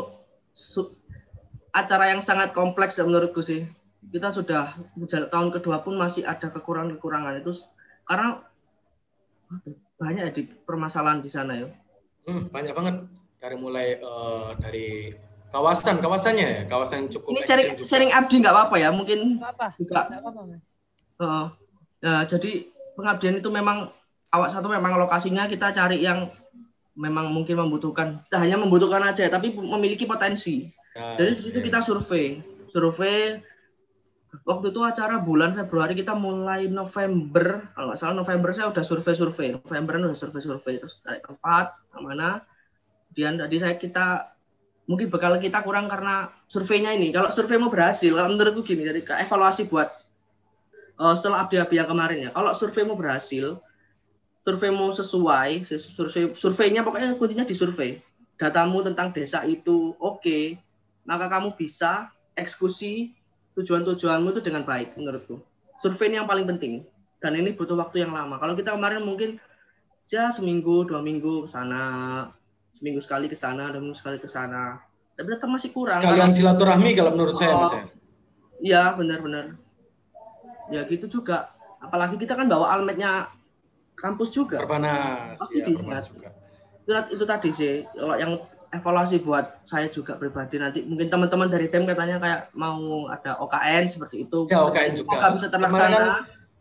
acara 1.76 2.08
yang 2.08 2.24
sangat 2.24 2.56
kompleks 2.56 2.96
ya 2.96 3.04
menurutku 3.04 3.44
sih. 3.44 3.68
Kita 4.08 4.32
sudah 4.32 4.72
udah 4.96 5.28
tahun 5.28 5.52
kedua 5.52 5.84
pun 5.84 6.00
masih 6.00 6.24
ada 6.24 6.48
kekurangan-kekurangan 6.48 7.44
itu 7.44 7.52
karena 8.08 8.40
banyak 10.02 10.22
ya 10.26 10.32
di 10.34 10.42
permasalahan 10.66 11.22
di 11.22 11.30
sana 11.30 11.52
ya. 11.54 11.70
Hmm, 12.26 12.50
banyak 12.50 12.74
banget 12.74 12.96
dari 13.38 13.56
mulai 13.58 13.86
eh, 14.02 14.48
dari 14.58 14.86
kawasan 15.54 16.02
kawasannya 16.02 16.46
ya 16.48 16.62
kawasan 16.66 17.06
yang 17.06 17.10
cukup 17.12 17.28
Ini 17.36 17.40
sharing 17.46 17.68
juga. 17.78 17.86
sharing 17.86 18.10
abdi 18.10 18.34
nggak 18.42 18.54
apa-apa 18.54 18.76
ya 18.82 18.88
mungkin 18.90 19.38
Nggak 19.38 19.52
apa, 19.54 19.66
juga. 19.78 19.94
apa-apa 20.10 20.40
mas. 20.48 20.62
Heeh. 21.22 21.46
Nah, 22.02 22.22
jadi 22.26 22.50
pengabdian 22.98 23.38
itu 23.38 23.46
memang 23.46 23.86
awak 24.34 24.50
satu 24.50 24.66
memang 24.66 24.98
lokasinya 24.98 25.46
kita 25.46 25.70
cari 25.70 26.02
yang 26.02 26.26
memang 26.92 27.30
mungkin 27.32 27.56
membutuhkan, 27.56 28.20
tidak 28.26 28.40
hanya 28.42 28.56
membutuhkan 28.60 29.00
aja, 29.00 29.24
tapi 29.30 29.48
memiliki 29.54 30.04
potensi. 30.04 30.68
Ya, 30.92 31.16
Jadi 31.16 31.30
di 31.38 31.42
situ 31.48 31.58
oke. 31.62 31.66
kita 31.72 31.80
survei. 31.80 32.42
Survei 32.68 33.40
waktu 34.40 34.72
itu 34.72 34.80
acara 34.80 35.20
bulan 35.20 35.52
Februari 35.52 35.92
kita 35.92 36.16
mulai 36.16 36.64
November, 36.64 37.68
kalau 37.76 37.92
nggak 37.92 38.00
salah 38.00 38.16
November 38.16 38.50
saya 38.56 38.72
udah 38.72 38.84
survei-survei. 38.84 39.52
November 39.60 40.00
udah 40.00 40.16
survei-survei 40.16 40.80
terus 40.80 41.04
tarik 41.04 41.20
tempat 41.28 41.76
mana. 42.00 42.40
Kemudian 43.12 43.36
tadi 43.36 43.56
saya 43.60 43.76
kita 43.76 44.32
mungkin 44.88 45.12
bekal 45.12 45.36
kita 45.36 45.60
kurang 45.60 45.84
karena 45.84 46.32
surveinya 46.48 46.96
ini. 46.96 47.12
Kalau 47.12 47.28
survei 47.28 47.60
mau 47.60 47.68
berhasil, 47.68 48.08
kalau 48.08 48.32
menurutku 48.32 48.64
gini, 48.64 48.88
ke 49.04 49.14
evaluasi 49.20 49.68
buat 49.68 49.92
eh, 50.96 51.14
setelah 51.14 51.44
abdi-abdi 51.44 51.76
yang 51.76 51.88
kemarin 51.92 52.18
ya. 52.24 52.30
Kalau 52.32 52.56
survei 52.56 52.88
mau 52.88 52.96
berhasil, 52.96 53.60
survei 54.42 54.72
mau 54.72 54.90
sesuai, 54.90 55.68
survei 55.76 56.32
surveinya 56.32 56.80
pokoknya 56.80 57.20
kuncinya 57.20 57.44
di 57.44 57.52
survei. 57.52 58.00
Datamu 58.40 58.80
tentang 58.80 59.12
desa 59.12 59.44
itu 59.44 59.92
oke, 60.00 60.56
maka 61.04 61.28
kamu 61.28 61.52
bisa 61.52 62.08
eksekusi 62.32 63.12
tujuan-tujuanmu 63.58 64.28
itu 64.32 64.40
dengan 64.40 64.62
baik 64.64 64.96
menurutku. 64.96 65.40
Survei 65.76 66.12
ini 66.12 66.16
yang 66.20 66.28
paling 66.28 66.46
penting 66.48 66.84
dan 67.20 67.32
ini 67.36 67.52
butuh 67.52 67.76
waktu 67.76 68.04
yang 68.06 68.12
lama. 68.12 68.40
Kalau 68.40 68.54
kita 68.56 68.74
kemarin 68.74 69.04
mungkin 69.04 69.36
ya 70.08 70.28
seminggu 70.28 70.84
dua 70.84 71.00
minggu 71.00 71.46
ke 71.46 71.48
sana, 71.48 71.82
seminggu 72.74 73.00
sekali 73.00 73.28
ke 73.28 73.36
sana, 73.36 73.72
dua 73.72 73.80
minggu 73.80 73.96
sekali 73.96 74.18
ke 74.20 74.28
sana. 74.28 74.80
Tapi 75.12 75.26
tetap 75.28 75.48
masih 75.48 75.70
kurang. 75.70 76.00
Sekalian 76.00 76.32
silaturahmi 76.32 76.90
kalau 76.96 77.10
menurut 77.12 77.36
saya, 77.36 77.52
Oh. 77.52 77.60
Mas. 77.64 77.72
ya. 77.72 77.84
Iya 78.62 78.82
benar-benar. 78.96 79.58
Ya 80.72 80.82
gitu 80.88 81.20
juga. 81.20 81.52
Apalagi 81.82 82.16
kita 82.16 82.38
kan 82.38 82.46
bawa 82.48 82.72
almetnya 82.72 83.28
kampus 83.98 84.32
juga. 84.32 84.62
Perbanas. 84.62 85.36
Pasti 85.36 85.60
ya, 85.60 85.68
juga. 85.68 86.00
itu, 86.82 86.90
itu 87.14 87.24
tadi 87.26 87.50
sih 87.54 87.74
kalau 87.94 88.18
yang 88.18 88.34
evaluasi 88.72 89.20
buat 89.20 89.60
saya 89.62 89.86
juga 89.86 90.16
pribadi 90.16 90.56
nanti 90.56 90.80
mungkin 90.80 91.06
teman-teman 91.06 91.46
dari 91.46 91.68
BEM 91.68 91.84
katanya 91.84 92.16
kayak 92.16 92.40
mau 92.52 93.04
ada 93.06 93.36
OKN 93.38 93.84
seperti 93.86 94.24
itu 94.24 94.48
Ya, 94.48 94.64
OKN 94.64 94.90
juga. 94.94 95.12
semoga 95.12 95.28
bisa 95.36 95.46
terlaksana 95.46 96.00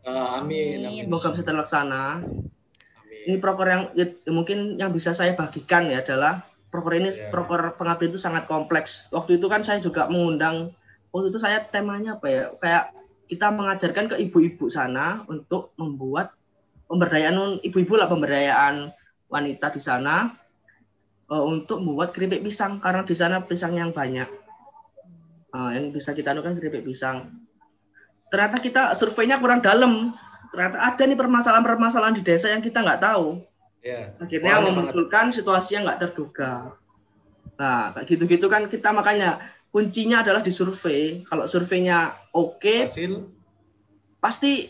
Ah, 0.01 0.41
amin, 0.41 0.81
amin. 0.81 1.03
semoga 1.07 1.31
bisa 1.31 1.45
terlaksana 1.45 2.03
amin. 2.19 3.21
ini 3.25 3.37
proker 3.37 3.67
yang 3.69 3.83
ya, 3.93 4.05
mungkin 4.27 4.75
yang 4.75 4.91
bisa 4.91 5.13
saya 5.13 5.31
bagikan 5.33 5.87
ya 5.87 6.03
adalah 6.03 6.43
proker 6.67 6.93
ini 6.95 7.09
Ya. 7.09 7.31
proker 7.31 7.75
pengabdian 7.75 8.11
itu 8.11 8.19
sangat 8.19 8.43
kompleks 8.43 9.07
waktu 9.09 9.39
itu 9.39 9.47
kan 9.47 9.63
saya 9.63 9.79
juga 9.79 10.05
mengundang 10.05 10.75
waktu 11.09 11.31
itu 11.31 11.39
saya 11.39 11.63
temanya 11.63 12.15
apa 12.15 12.27
ya 12.27 12.43
kayak 12.57 12.83
kita 13.27 13.47
mengajarkan 13.47 14.05
ke 14.09 14.15
ibu-ibu 14.19 14.67
sana 14.67 15.23
untuk 15.25 15.71
membuat 15.75 16.35
pemberdayaan 16.85 17.63
ibu-ibu 17.63 17.95
lah 17.95 18.07
pemberdayaan 18.07 18.91
wanita 19.27 19.71
di 19.71 19.79
sana 19.79 20.35
eh, 21.31 21.43
untuk 21.47 21.79
membuat 21.79 22.11
keripik 22.11 22.43
pisang 22.43 22.77
karena 22.83 23.07
di 23.07 23.15
sana 23.15 23.39
pisang 23.39 23.73
yang 23.73 23.95
banyak 23.95 24.27
Eh, 25.51 25.69
yang 25.75 25.91
bisa 25.91 26.15
kita 26.15 26.31
anukan 26.31 26.55
keripik 26.55 26.87
pisang 26.87 27.27
ternyata 28.31 28.55
kita 28.63 28.95
surveinya 28.95 29.35
kurang 29.35 29.59
dalam 29.59 30.15
ternyata 30.47 30.79
ada 30.79 31.03
nih 31.03 31.19
permasalahan-permasalahan 31.19 32.15
di 32.15 32.23
desa 32.23 32.47
yang 32.47 32.63
kita 32.63 32.79
nggak 32.79 33.03
tahu 33.03 33.43
Ya. 33.83 34.13
akhirnya 34.21 34.61
banget. 34.61 34.67
memunculkan 34.71 35.33
situasi 35.33 35.73
yang 35.73 35.89
nggak 35.89 36.05
terduga. 36.05 36.77
Nah, 37.57 37.89
kayak 37.97 38.13
gitu-gitu 38.13 38.45
kan 38.45 38.69
kita 38.69 38.93
makanya 38.93 39.41
kuncinya 39.73 40.21
adalah 40.21 40.45
di 40.45 40.53
survei. 40.53 41.25
Kalau 41.25 41.49
surveinya 41.49 42.13
oke, 42.29 42.85
Hasil 42.85 43.25
pasti 44.21 44.69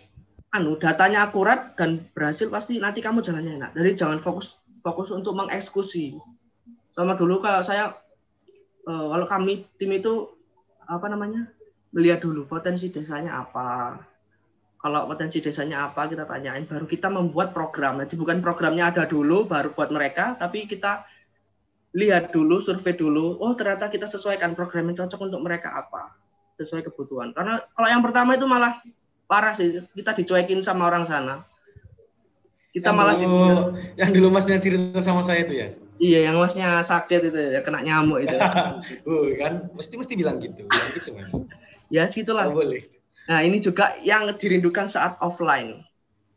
anu 0.49 0.79
datanya 0.79 1.27
akurat 1.27 1.75
dan 1.75 2.07
berhasil 2.15 2.47
pasti 2.47 2.79
nanti 2.79 3.03
kamu 3.03 3.19
jalannya 3.19 3.59
enak. 3.59 3.71
Jadi 3.75 3.91
jangan 3.99 4.19
fokus 4.23 4.63
fokus 4.79 5.11
untuk 5.11 5.35
mengeksekusi. 5.35 6.15
Sama 6.91 7.15
dulu 7.15 7.39
kalau 7.39 7.61
saya 7.63 7.95
eh, 8.87 9.07
kalau 9.11 9.25
kami 9.27 9.67
tim 9.79 9.91
itu 9.95 10.27
apa 10.87 11.07
namanya? 11.07 11.47
melihat 11.91 12.23
dulu 12.23 12.47
potensi 12.47 12.87
desanya 12.87 13.43
apa. 13.43 13.99
Kalau 14.79 15.11
potensi 15.11 15.43
desanya 15.43 15.91
apa 15.91 16.07
kita 16.07 16.23
tanyain 16.23 16.63
baru 16.63 16.87
kita 16.87 17.11
membuat 17.11 17.51
program. 17.51 17.99
Jadi 17.99 18.15
bukan 18.15 18.39
programnya 18.39 18.95
ada 18.95 19.03
dulu 19.03 19.43
baru 19.43 19.75
buat 19.75 19.91
mereka, 19.91 20.39
tapi 20.39 20.71
kita 20.71 21.03
lihat 21.91 22.31
dulu, 22.31 22.63
survei 22.63 22.95
dulu. 22.95 23.43
Oh, 23.43 23.51
ternyata 23.59 23.91
kita 23.91 24.07
sesuaikan 24.07 24.55
program 24.55 24.87
yang 24.87 25.03
cocok 25.03 25.19
untuk 25.19 25.43
mereka 25.43 25.75
apa. 25.75 26.15
Sesuai 26.55 26.87
kebutuhan. 26.87 27.35
Karena 27.35 27.59
kalau 27.59 27.87
yang 27.91 27.99
pertama 27.99 28.39
itu 28.39 28.47
malah 28.47 28.79
parah 29.27 29.51
sih 29.51 29.83
kita 29.91 30.15
dicuekin 30.15 30.59
sama 30.59 30.91
orang 30.91 31.07
sana 31.07 31.47
kita 32.71 32.91
yang 32.91 32.97
malah 32.99 33.15
dulu, 33.19 33.51
yang 33.99 34.11
dulu 34.15 34.27
masnya 34.31 34.59
cerita 34.59 34.99
sama 35.03 35.19
saya 35.19 35.43
itu 35.43 35.53
ya. 35.55 35.67
Iya 36.01 36.25
yang 36.25 36.35
masnya 36.35 36.81
sakit 36.81 37.29
itu 37.29 37.39
ya 37.53 37.61
kena 37.61 37.79
nyamuk 37.79 38.19
itu 38.19 38.33
Uh, 39.05 39.29
kan 39.41 39.69
mesti 39.71 39.93
mesti 39.95 40.13
bilang 40.15 40.41
gitu, 40.41 40.65
bilang 40.65 40.89
gitu 40.91 41.09
mas. 41.13 41.31
ya 41.93 42.03
segitulah 42.05 42.49
Nggak 42.49 42.57
boleh. 42.57 42.81
nah 43.23 43.39
ini 43.39 43.57
juga 43.57 43.93
yang 44.01 44.33
dirindukan 44.33 44.89
saat 44.89 45.15
offline 45.19 45.85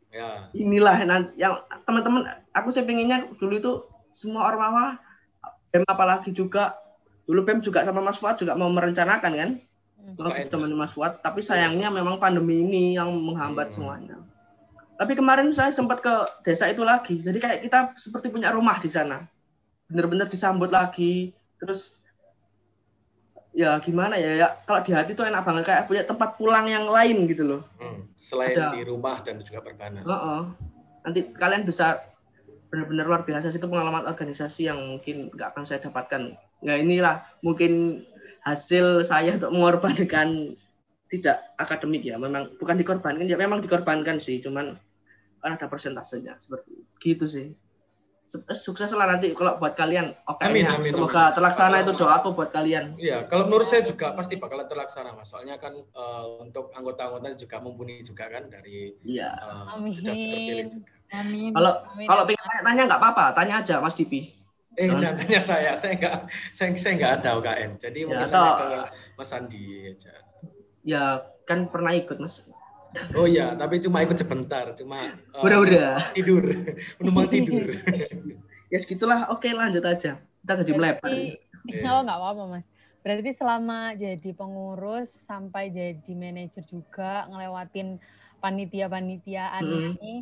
Ya. 0.07 0.47
inilah 0.53 0.95
yang 1.35 1.59
teman-teman 1.83 2.23
aku 2.49 2.71
sih 2.71 2.79
pengennya 2.81 3.27
dulu 3.35 3.53
itu 3.53 3.71
semua 4.15 4.47
ormawa 4.47 4.95
BEM 5.69 5.83
apalagi 5.83 6.31
juga 6.31 6.71
dulu 7.25 7.43
BEM 7.43 7.59
juga 7.59 7.83
sama 7.83 7.99
Mas 7.99 8.15
Fuad 8.15 8.39
juga 8.39 8.55
mau 8.55 8.71
merencanakan 8.71 9.31
kan 9.35 9.49
kalau 10.15 10.31
UKN. 10.31 10.47
teman 10.47 10.71
Mas 10.71 10.95
Fuad 10.95 11.19
tapi 11.19 11.43
sayangnya 11.43 11.91
memang 11.91 12.15
pandemi 12.15 12.63
ini 12.63 12.95
yang 12.95 13.11
menghambat 13.11 13.75
Hmm. 13.75 13.75
semuanya 13.75 14.15
tapi 14.95 15.19
kemarin 15.19 15.51
saya 15.51 15.75
sempat 15.75 15.99
ke 15.99 16.13
desa 16.41 16.71
itu 16.71 16.79
lagi 16.79 17.19
jadi 17.19 17.35
kayak 17.35 17.59
kita 17.61 17.79
seperti 17.99 18.31
punya 18.31 18.55
rumah 18.55 18.79
di 18.79 18.87
sana 18.87 19.27
benar-benar 19.85 20.27
disambut 20.27 20.69
lagi 20.73 21.31
terus 21.61 22.01
ya 23.55 23.79
gimana 23.79 24.19
ya 24.19 24.35
ya 24.35 24.47
kalau 24.67 24.83
di 24.83 24.91
hati 24.91 25.15
tuh 25.15 25.23
enak 25.23 25.47
banget 25.47 25.63
kayak 25.63 25.83
punya 25.87 26.03
tempat 26.03 26.35
pulang 26.35 26.67
yang 26.67 26.91
lain 26.91 27.23
gitu 27.29 27.43
loh 27.47 27.61
Hmm. 27.79 28.03
Selain 28.15 28.55
Ada. 28.55 28.71
di 28.71 28.81
rumah 28.87 29.19
dan 29.19 29.43
juga 29.43 29.59
berbanas. 29.59 30.07
Heeh. 30.07 30.41
Nanti 31.03 31.19
kalian 31.35 31.67
bisa 31.67 31.99
benar-benar 32.71 33.05
luar 33.05 33.21
biasa 33.27 33.51
sih, 33.51 33.59
itu 33.59 33.67
pengalaman 33.67 34.07
organisasi 34.07 34.71
yang 34.71 34.79
mungkin 34.79 35.29
nggak 35.35 35.51
akan 35.51 35.63
saya 35.67 35.83
dapatkan. 35.83 36.31
Ya 36.63 36.79
inilah 36.79 37.27
mungkin 37.43 38.03
hasil 38.47 39.03
saya 39.03 39.35
untuk 39.35 39.51
mengorbankan 39.51 40.55
tidak 41.11 41.43
akademik 41.59 42.07
ya. 42.07 42.15
Memang 42.15 42.55
bukan 42.55 42.79
dikorbankan 42.79 43.27
ya, 43.27 43.35
memang 43.35 43.59
dikorbankan 43.59 44.17
sih, 44.23 44.39
cuman 44.39 44.79
kan 45.43 45.59
ada 45.59 45.67
persentasenya 45.69 46.39
seperti 46.39 46.71
itu. 46.71 46.87
gitu 47.03 47.25
sih. 47.27 47.47
Su- 48.25 48.41
Sukses 48.51 48.89
lah 48.89 49.05
nanti 49.07 49.31
kalau 49.31 49.55
buat 49.55 49.73
kalian. 49.73 50.09
Oke, 50.25 50.43
Amin, 50.43 50.65
amin, 50.65 50.89
semoga 50.89 51.29
amin. 51.29 51.35
terlaksana 51.37 51.75
itu 51.79 51.93
doaku 51.93 52.33
buat 52.33 52.49
kalian. 52.49 52.97
Iya, 52.97 53.25
kalau 53.25 53.45
menurut 53.45 53.63
saya 53.63 53.81
juga 53.81 54.11
pasti 54.11 54.35
bakalan 54.35 54.65
terlaksana 54.65 55.13
mas. 55.13 55.29
Soalnya 55.29 55.55
kan 55.55 55.71
eh, 55.71 56.23
untuk 56.39 56.69
anggota-anggota 56.71 57.37
juga 57.37 57.57
mumpuni 57.59 58.01
juga 58.01 58.25
kan 58.25 58.49
dari 58.49 58.97
Iya. 58.99 59.29
eh, 59.29 59.71
Amin. 59.71 59.93
sudah 59.93 60.09
terpilih 60.09 60.67
juga. 60.67 60.89
Amin. 61.11 61.53
Kalau 61.53 61.71
Amin. 61.87 62.07
kalau 62.07 62.23
pengen 62.25 62.41
tanya-tanya 62.43 62.81
nggak 62.87 62.99
apa-apa, 62.99 63.25
tanya 63.31 63.53
aja 63.61 63.75
Mas 63.77 63.93
Dipi. 63.93 64.21
Eh 64.73 64.89
Jangan- 64.89 64.99
jangan 64.99 65.15
tanya 65.21 65.39
saya, 65.39 65.71
saya 65.71 65.93
nggak 65.95 66.15
saya 66.49 66.69
saya 66.73 66.93
nggak 66.97 67.11
ada 67.19 67.29
UKN. 67.37 67.71
Jadi 67.77 67.99
mungkin 68.03 68.27
atau- 68.27 68.57
tanya 68.57 68.79
ke 68.83 69.13
Mas 69.15 69.29
Andi 69.31 69.63
aja. 69.87 70.13
Ya 70.81 71.03
kan 71.45 71.69
pernah 71.69 71.93
ikut 71.93 72.17
Mas. 72.17 72.41
Oh 73.15 73.27
iya, 73.27 73.53
tapi 73.55 73.79
cuma 73.83 74.01
ikut 74.03 74.17
sebentar, 74.17 74.71
cuma 74.75 75.15
eh, 75.15 75.43
Udah-udah. 75.43 76.15
tidur, 76.15 76.43
menumpang 76.99 77.29
tidur. 77.31 77.63
Ya 78.65 78.81
segitulah, 78.81 79.29
oke 79.29 79.45
lanjut 79.53 79.85
aja. 79.85 80.17
Kita 80.17 80.53
jadi 80.65 80.73
melebar. 80.73 81.05
Berarti-. 81.05 81.37
Oh 81.85 82.01
nggak 82.01 82.17
apa-apa 82.17 82.43
mas. 82.45 82.65
Berarti 83.05 83.31
selama 83.33 83.93
jadi 83.93 84.29
pengurus 84.33 85.13
sampai 85.13 85.69
jadi 85.69 86.11
manajer 86.17 86.65
juga 86.65 87.29
ngelewatin 87.29 88.01
panitia-panitiaan 88.41 89.61
Mm-mm. 89.61 89.97
ini, 89.97 90.13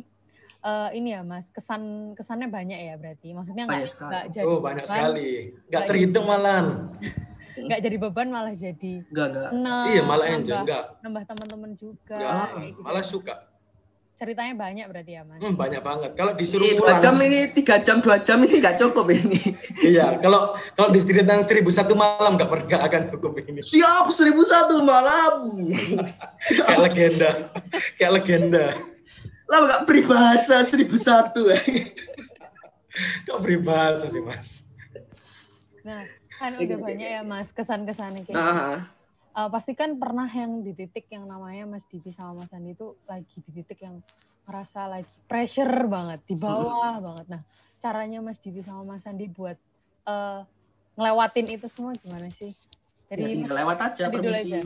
eh, 0.60 0.90
ini 0.96 1.16
ya 1.16 1.24
mas 1.24 1.48
kesan 1.48 2.12
kesannya 2.12 2.52
banyak 2.52 2.76
ya 2.76 2.94
berarti. 3.00 3.32
Maksudnya 3.32 3.64
nggak 3.64 4.24
jadi 4.32 4.44
Oh 4.44 4.60
banyak 4.60 4.84
sekali, 4.84 5.52
nggak 5.52 5.68
Nggak 5.68 5.84
terhitung 5.88 6.26
malan. 6.28 6.64
Nggak 7.54 7.80
jadi 7.86 7.96
beban 8.02 8.28
malah 8.34 8.54
jadi 8.54 8.94
Enggak. 9.06 9.86
Iya 9.94 10.02
malah 10.02 10.26
enjoy, 10.26 10.54
nambah, 10.54 10.62
enggak, 10.66 10.84
nambah 11.06 11.22
teman-teman 11.30 11.70
juga. 11.78 12.18
gitu. 12.58 12.80
malah 12.82 13.04
suka. 13.06 13.34
Ceritanya 14.14 14.54
banyak 14.54 14.86
berarti 14.86 15.18
ya 15.18 15.26
mas. 15.26 15.42
Hmm, 15.42 15.58
banyak 15.58 15.82
banget. 15.82 16.10
Kalau 16.14 16.38
disuruh 16.38 16.70
Ini 16.70 16.78
dua 16.78 16.86
pulang, 16.86 17.02
jam 17.02 17.14
ini, 17.18 17.50
tiga 17.50 17.82
jam, 17.82 17.98
dua 17.98 18.22
jam 18.22 18.38
ini 18.46 18.62
nggak 18.62 18.78
cukup 18.78 19.10
ini. 19.10 19.38
iya. 19.90 20.14
Kalau 20.22 20.54
kalau 20.78 20.88
diceritain 20.94 21.42
seribu 21.42 21.74
satu 21.74 21.98
malam 21.98 22.38
nggak 22.38 22.46
pernah 22.46 22.86
akan 22.86 23.02
cukup 23.10 23.42
ini. 23.42 23.58
Siap, 23.58 24.06
seribu 24.14 24.46
satu 24.46 24.78
malam. 24.86 25.66
Kayak 26.46 26.78
legenda, 26.78 27.30
kayak 27.98 28.12
legenda. 28.14 28.66
Lah 29.50 29.58
nggak 29.66 29.82
peribahasa 29.82 30.62
seribu 30.62 30.94
satu. 30.94 31.50
Kok 33.26 33.38
peribahasa 33.42 34.06
sih 34.06 34.22
mas? 34.22 34.62
Nah 35.82 36.06
kan 36.38 36.52
udah 36.58 36.78
banyak 36.82 37.08
ya 37.08 37.22
mas 37.22 37.50
kesan-kesannya 37.54 38.22
kayak 38.26 38.36
gitu. 38.36 38.62
Nah, 38.62 38.94
Eh, 39.34 39.48
pasti 39.50 39.74
kan 39.74 39.98
pernah 39.98 40.30
yang 40.30 40.62
di 40.62 40.70
titik 40.78 41.10
yang 41.10 41.26
namanya 41.26 41.66
Mas 41.66 41.82
Divi 41.90 42.14
sama 42.14 42.46
Mas 42.46 42.54
Andi 42.54 42.70
itu 42.70 42.94
lagi 43.02 43.42
di 43.42 43.50
titik 43.50 43.82
yang 43.82 43.98
ngerasa 44.46 44.86
lagi 44.86 45.10
pressure 45.26 45.90
banget 45.90 46.22
di 46.22 46.38
bawah 46.38 47.02
banget. 47.02 47.26
Nah 47.34 47.42
caranya 47.82 48.22
Mas 48.22 48.38
Divi 48.38 48.62
sama 48.62 48.94
Mas 48.94 49.02
Andi 49.02 49.26
buat 49.26 49.58
eh, 50.06 50.40
ngelewatin 50.94 51.50
itu 51.50 51.66
semua 51.66 51.98
gimana 51.98 52.30
sih? 52.30 52.54
Ya, 53.10 53.18
Jadi 53.18 53.42
tinggal 53.42 53.58
lewat 53.58 53.78
aja 53.82 54.04
permisi. 54.06 54.54
aja. 54.54 54.60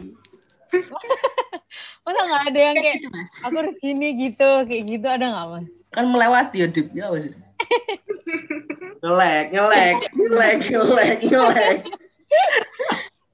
masa 2.04 2.20
nggak 2.28 2.44
ada 2.52 2.60
yang 2.60 2.76
Kayak 2.76 2.96
gitu 3.00 3.08
aku 3.40 3.56
harus 3.56 3.76
gini 3.80 4.08
gitu, 4.20 4.48
kayak 4.68 4.84
gitu 4.84 5.06
ada 5.08 5.26
nggak 5.32 5.46
mas? 5.48 5.68
Kan 5.96 6.04
melewati 6.12 6.56
ya 6.60 6.68
Dip. 6.68 6.92
Ya 6.92 7.08
apa 7.08 7.16
sih? 7.24 7.32
ngelek, 8.98 9.44
ngelek, 9.50 9.96
ngelek, 10.12 10.58
ngelek, 10.66 11.18
ngelek. 11.24 11.76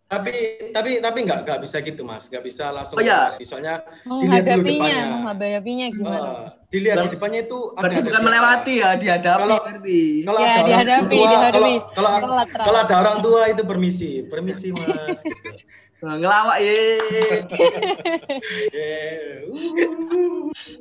Tapi 0.05 0.35
tapi 0.71 0.91
tapi 1.03 1.19
nggak 1.27 1.39
nggak 1.43 1.59
bisa 1.59 1.77
gitu 1.81 2.07
mas, 2.07 2.29
nggak 2.29 2.45
bisa 2.45 2.71
langsung. 2.71 2.95
Oh, 2.95 3.03
iya. 3.03 3.35
Soalnya 3.43 3.83
Dilihat 4.05 4.47
dulu 4.47 4.63
Menghadapinya, 4.63 4.63
depannya. 4.63 5.05
menghadapinya 5.11 5.87
gimana? 5.91 6.19
eh, 6.23 6.45
dilihat 6.71 6.97
di 7.01 7.09
depannya 7.11 7.41
itu 7.43 7.59
ada. 7.67 7.81
Berarti 7.81 7.95
ada 7.95 8.05
bukan 8.05 8.15
siapa. 8.15 8.29
melewati 8.29 8.75
ya, 8.77 8.91
dihadapi 8.95 9.41
Kalau- 9.43 9.63
berarti. 9.65 10.01
Kalau 10.23 10.39
Ya, 10.39 10.45
ada 10.45 10.55
orang 10.55 10.69
dihadapi, 10.71 11.11
tua, 11.11 11.27
dihadapi. 11.27 11.59
kalau 11.59 11.73
kalau 11.97 12.13
telat. 12.15 12.49
kalau 12.63 12.79
ada 12.79 12.95
orang 12.95 13.19
tua 13.21 13.41
itu 13.49 13.63
permisi, 13.65 14.11
permisi 14.23 14.67
mas. 14.71 15.19
gitu. 15.19 15.35
Ngelawak 16.03 16.59
ye. 16.63 16.99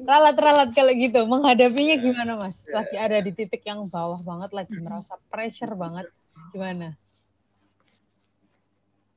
Ralat-ralat 0.04 0.70
kalau 0.76 0.94
gitu, 0.96 1.20
menghadapinya 1.28 1.96
gimana 1.96 2.34
mas? 2.40 2.68
Lagi 2.68 2.98
ada 3.00 3.18
di 3.24 3.32
titik 3.32 3.64
yang 3.64 3.88
bawah 3.88 4.20
banget, 4.20 4.52
lagi 4.52 4.76
merasa 4.80 5.16
pressure 5.32 5.76
banget, 5.78 6.12
gimana? 6.52 6.98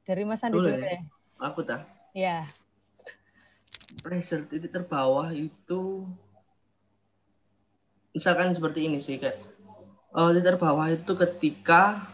Dari 0.07 0.23
Mas 0.23 0.47
Andi 0.47 0.55
Dulu 0.55 0.71
ya? 0.71 0.79
deh. 0.79 1.01
Aku 1.43 1.67
tak. 1.67 1.83
Ya, 2.15 2.47
pressure 4.07 4.47
titik 4.47 4.71
terbawah 4.71 5.35
itu 5.35 6.07
misalkan 8.15 8.55
seperti 8.55 8.89
ini 8.89 8.99
sih 9.03 9.19
kayak 9.21 9.39
eh, 10.15 10.29
titik 10.37 10.57
terbawah 10.57 10.87
itu 10.95 11.13
ketika 11.19 12.07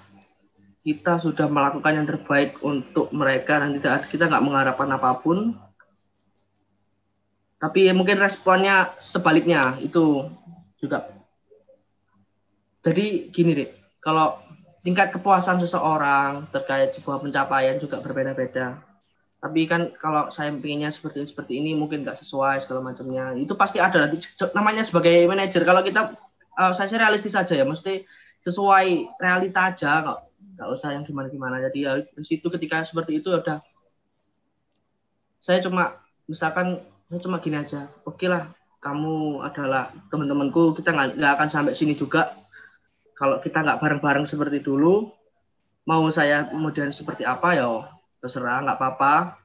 kita 0.83 1.15
sudah 1.23 1.47
melakukan 1.47 1.95
yang 1.95 2.07
terbaik 2.11 2.59
untuk 2.59 3.15
mereka 3.15 3.63
dan 3.63 3.79
tidak 3.79 4.11
kita 4.11 4.27
nggak 4.27 4.43
mengharapkan 4.43 4.91
apa 4.91 5.15
pun. 5.23 5.55
Tapi 7.63 7.87
ya 7.87 7.95
mungkin 7.95 8.19
responnya 8.19 8.91
sebaliknya 8.99 9.79
itu 9.79 10.27
juga. 10.83 11.07
Jadi 12.83 13.31
gini 13.31 13.55
deh 13.55 13.71
kalau 14.03 14.43
tingkat 14.83 15.15
kepuasan 15.15 15.63
seseorang 15.63 16.51
terkait 16.51 16.91
sebuah 16.91 17.23
pencapaian 17.23 17.79
juga 17.79 18.03
berbeda-beda. 18.03 18.83
Tapi 19.39 19.71
kan 19.71 19.95
kalau 19.95 20.35
saya 20.35 20.51
pengennya 20.51 20.91
seperti 20.91 21.23
seperti 21.31 21.63
ini 21.63 21.79
mungkin 21.79 22.03
nggak 22.03 22.19
sesuai 22.19 22.67
segala 22.67 22.83
macamnya. 22.91 23.39
Itu 23.39 23.55
pasti 23.55 23.79
ada 23.79 24.03
nanti 24.03 24.19
namanya 24.51 24.83
sebagai 24.83 25.31
manajer. 25.31 25.63
Kalau 25.63 25.87
kita 25.87 26.11
eh, 26.59 26.73
saya 26.75 26.91
sih 26.91 26.99
realistis 26.99 27.39
saja 27.39 27.55
ya 27.55 27.63
mesti 27.63 28.03
sesuai 28.43 29.23
realita 29.23 29.71
aja 29.71 30.03
nggak 30.03 30.32
nggak 30.53 30.69
usah 30.69 30.93
yang 30.93 31.05
gimana 31.05 31.33
gimana 31.33 31.57
jadi 31.71 31.79
ya 31.81 31.93
di 32.05 32.25
situ 32.25 32.47
ketika 32.53 32.85
seperti 32.85 33.21
itu 33.21 33.33
ya 33.33 33.41
udah. 33.41 33.59
Saya 35.43 35.59
cuma 35.65 35.99
misalkan 36.29 36.81
saya 37.09 37.21
cuma 37.21 37.41
gini 37.41 37.57
aja. 37.59 37.89
Oke 38.05 38.29
lah 38.29 38.53
kamu 38.83 39.47
adalah 39.47 39.95
teman-temanku 40.11 40.75
kita 40.77 40.93
nggak 40.93 41.33
akan 41.39 41.49
sampai 41.49 41.75
sini 41.75 41.97
juga. 41.97 42.35
Kalau 43.17 43.39
kita 43.39 43.63
nggak 43.63 43.79
bareng-bareng 43.79 44.27
seperti 44.27 44.59
dulu 44.61 45.09
mau 45.83 46.03
saya 46.15 46.47
kemudian 46.47 46.95
seperti 46.95 47.27
apa 47.27 47.59
ya 47.59 47.69
terserah 48.23 48.63
nggak 48.63 48.79
apa-apa. 48.79 49.39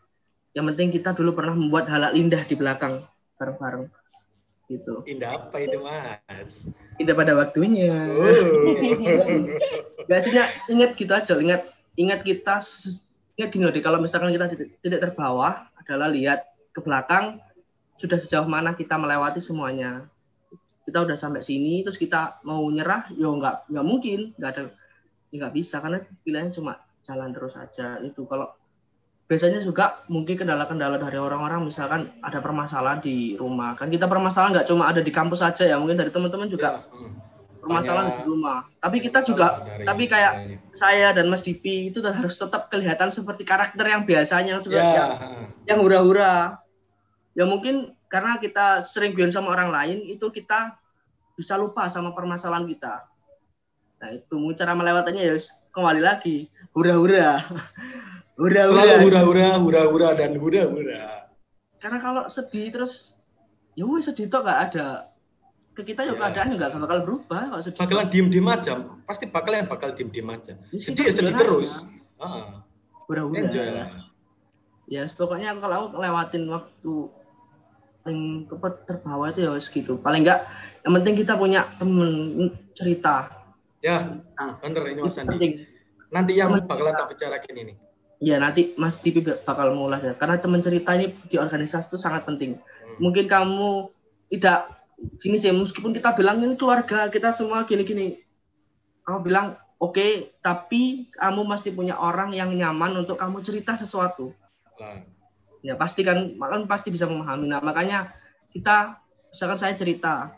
Yang 0.53 0.65
penting 0.73 0.89
kita 1.01 1.09
dulu 1.13 1.37
pernah 1.37 1.53
membuat 1.53 1.85
hal 1.89 2.13
indah 2.17 2.41
di 2.45 2.55
belakang 2.57 3.05
bareng-bareng. 3.37 3.85
Gitu. 4.67 5.05
Indah 5.07 5.37
apa 5.37 5.57
itu 5.63 5.77
mas? 5.79 6.67
Tidak 6.97 7.15
pada 7.15 7.33
waktunya. 7.37 7.93
Oh. 8.17 8.73
Gak 10.09 10.19
sih 10.23 10.31
ingat 10.71 10.91
gitu 10.97 11.13
aja 11.13 11.33
ingat 11.37 11.61
ingat 11.97 12.19
kita 12.25 12.57
ingat 13.37 13.49
gini 13.53 13.69
deh 13.69 13.83
kalau 13.85 14.01
misalkan 14.01 14.33
kita 14.33 14.49
titik 14.81 15.01
terbawah 15.01 15.69
adalah 15.77 16.09
lihat 16.09 16.41
ke 16.73 16.79
belakang 16.81 17.37
sudah 17.97 18.17
sejauh 18.17 18.49
mana 18.49 18.73
kita 18.73 18.97
melewati 18.97 19.41
semuanya. 19.41 20.05
Kita 20.87 21.03
udah 21.03 21.17
sampai 21.19 21.43
sini 21.43 21.83
terus 21.83 21.99
kita 21.99 22.39
mau 22.47 22.63
nyerah 22.69 23.09
yo 23.13 23.33
nggak 23.37 23.69
nggak 23.69 23.85
mungkin. 23.85 24.33
Nggak 24.37 24.51
ada 24.53 24.61
ya 25.29 25.35
nggak 25.43 25.53
bisa 25.53 25.83
karena 25.83 25.99
pilihannya 26.23 26.53
cuma 26.53 26.79
jalan 27.05 27.29
terus 27.33 27.53
aja. 27.57 27.99
Itu 28.01 28.25
kalau 28.25 28.53
biasanya 29.27 29.59
juga 29.59 30.07
mungkin 30.07 30.39
kendala-kendala 30.39 30.95
dari 30.95 31.19
orang-orang 31.19 31.67
misalkan 31.67 32.15
ada 32.23 32.39
permasalahan 32.39 33.03
di 33.03 33.35
rumah 33.35 33.75
kan 33.75 33.91
kita 33.91 34.07
permasalahan 34.07 34.55
nggak 34.55 34.67
cuma 34.71 34.87
ada 34.87 35.03
di 35.03 35.11
kampus 35.11 35.43
saja 35.43 35.67
ya 35.67 35.75
mungkin 35.75 35.99
dari 35.99 36.07
teman-teman 36.07 36.47
juga 36.47 36.79
Ya, 36.79 36.79
hmm. 36.87 37.11
permasalahan 37.59 38.07
Banyak- 38.07 38.19
di 38.23 38.31
rumah 38.31 38.59
tapi 38.79 38.97
kita 39.03 39.19
juga 39.27 39.47
tapi 39.83 40.07
kayak 40.07 40.33
saya 40.71 41.11
dan 41.11 41.27
Mas 41.27 41.43
Dipi 41.43 41.91
itu 41.91 41.99
harus 41.99 42.39
tetap 42.39 42.71
kelihatan 42.71 43.11
seperti 43.11 43.43
karakter 43.43 43.83
yang 43.83 44.07
biasanya 44.07 44.55
yang 44.55 44.63
seperti 44.63 44.79
ya, 44.79 44.95
yang, 44.95 45.11
yang 45.67 45.79
hura-hura. 45.83 46.63
Ya 47.35 47.43
mungkin 47.43 47.91
karena 48.07 48.39
kita 48.39 48.79
sering 48.87 49.11
guyon 49.11 49.33
sama 49.33 49.51
orang 49.51 49.67
lain 49.67 50.07
itu 50.07 50.23
kita 50.31 50.79
bisa 51.35 51.59
lupa 51.59 51.91
sama 51.91 52.15
permasalahan 52.15 52.63
kita. 52.63 53.03
Nah 53.99 54.09
itu 54.15 54.37
cara 54.55 54.71
melewatinya 54.71 55.19
ya 55.19 55.35
kembali 55.75 55.99
lagi 55.99 56.47
hura-hura. 56.71 57.41
selalu 58.37 58.93
Hura-hura. 59.03 59.47
hura-hura, 59.57 60.09
dan 60.13 60.31
hura-hura. 60.33 61.25
Karena 61.77 61.97
kalau 61.97 62.23
sedih 62.27 62.69
terus 62.69 63.17
ya 63.73 63.83
wes 63.83 64.05
sedih 64.05 64.25
tuh 64.27 64.41
gak 64.41 64.71
ada 64.71 65.09
ke 65.71 65.81
kita 65.83 66.01
ya 66.03 66.13
Ya. 66.13 66.17
keadaan 66.19 66.49
juga 66.53 66.65
gak 66.67 66.81
bakal 66.81 66.99
berubah 67.03 67.41
kalau 67.49 67.61
sedih. 67.61 67.79
Bakalan 67.79 68.07
diem-diem 68.07 68.47
aja, 68.47 68.73
pasti 69.03 69.25
bakalan 69.25 69.65
bakal 69.65 69.89
diem-diem 69.91 70.25
aja. 70.27 70.53
Ya, 70.69 70.77
Sedih 70.77 71.05
ya 71.05 71.13
sedih 71.13 71.33
terus. 71.33 71.85
Ah, 72.15 72.61
Hura-hura. 73.05 73.37
enjoy 73.39 73.67
lah. 73.67 73.89
ya 74.87 75.03
pokoknya 75.05 75.51
kalau 75.57 75.91
aku 75.91 75.99
lewatin 75.99 76.47
waktu 76.47 76.91
paling 77.99 78.47
terbawa 78.87 79.27
itu 79.27 79.43
ya 79.43 79.51
wes 79.51 79.67
gitu 79.67 79.99
paling 79.99 80.23
enggak 80.23 80.47
yang 80.79 80.95
penting 80.95 81.15
kita 81.17 81.35
punya 81.35 81.67
temen 81.75 82.11
cerita 82.71 83.27
Ya, 83.77 84.15
bener 84.57 84.83
ini 84.87 85.03
Mas 85.03 85.19
Andi. 85.19 85.27
penting 85.29 85.51
Nanti 86.07 86.33
yang 86.33 86.55
bakalan 86.57 86.95
tak 86.95 87.11
bicarakan 87.11 87.55
ini. 87.57 87.73
Ya 88.17 88.41
nanti 88.41 88.73
Mas 88.77 88.97
Tipi 89.01 89.21
bakal 89.21 89.73
mulai 89.73 90.01
ya. 90.01 90.13
Karena 90.17 90.37
temen 90.41 90.61
cerita 90.61 90.93
ini 90.97 91.13
di 91.29 91.37
organisasi 91.37 91.89
itu 91.93 91.97
sangat 91.99 92.25
penting. 92.25 92.57
Hmm. 92.57 92.97
mungkin 93.03 93.29
kamu 93.29 93.93
tidak 94.33 94.73
gini 95.21 95.37
sih 95.37 95.53
meskipun 95.53 95.93
kita 95.93 96.17
bilang 96.17 96.41
ini 96.41 96.57
keluarga 96.57 97.07
kita 97.09 97.29
semua 97.29 97.63
gini-gini. 97.65 98.21
Kamu 99.05 99.19
bilang 99.21 99.55
oke 99.77 100.33
tapi 100.41 101.13
kamu 101.13 101.41
mesti 101.45 101.69
punya 101.71 102.01
orang 102.01 102.33
yang 102.33 102.49
nyaman 102.49 103.05
untuk 103.05 103.17
kamu 103.21 103.45
cerita 103.45 103.77
sesuatu. 103.77 104.33
Ya 105.61 105.77
pasti 105.77 106.01
kan 106.01 106.33
kan 106.37 106.63
pasti 106.65 106.89
bisa 106.89 107.05
memahami. 107.05 107.45
Nah 107.45 107.61
makanya 107.61 108.13
kita 108.49 108.97
misalkan 109.29 109.59
saya 109.61 109.73
cerita 109.77 110.33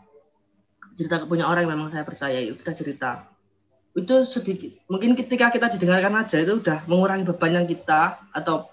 cerita 0.92 1.22
ke 1.22 1.26
punya 1.30 1.46
orang 1.46 1.64
yang 1.64 1.72
memang 1.78 1.88
saya 1.88 2.02
percaya 2.02 2.38
yuk 2.42 2.60
kita 2.60 2.72
cerita 2.74 3.30
itu 3.90 4.14
sedikit 4.22 4.72
mungkin 4.86 5.18
ketika 5.18 5.50
kita 5.50 5.66
didengarkan 5.74 6.14
aja 6.22 6.38
itu 6.38 6.62
udah 6.62 6.86
mengurangi 6.86 7.26
beban 7.26 7.62
yang 7.62 7.66
kita 7.66 8.22
atau 8.30 8.70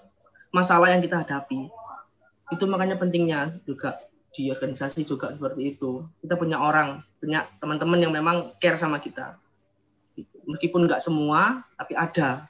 masalah 0.54 0.94
yang 0.94 1.02
kita 1.02 1.26
hadapi 1.26 1.66
itu 2.48 2.64
makanya 2.70 2.96
pentingnya 2.96 3.58
juga 3.66 3.98
di 4.30 4.48
organisasi 4.54 5.02
juga 5.02 5.34
seperti 5.34 5.74
itu 5.74 6.06
kita 6.22 6.38
punya 6.38 6.62
orang 6.62 7.02
punya 7.18 7.50
teman-teman 7.58 7.98
yang 7.98 8.12
memang 8.14 8.54
care 8.62 8.78
sama 8.78 9.02
kita 9.02 9.34
meskipun 10.46 10.86
nggak 10.86 11.02
semua 11.02 11.66
tapi 11.74 11.98
ada 11.98 12.46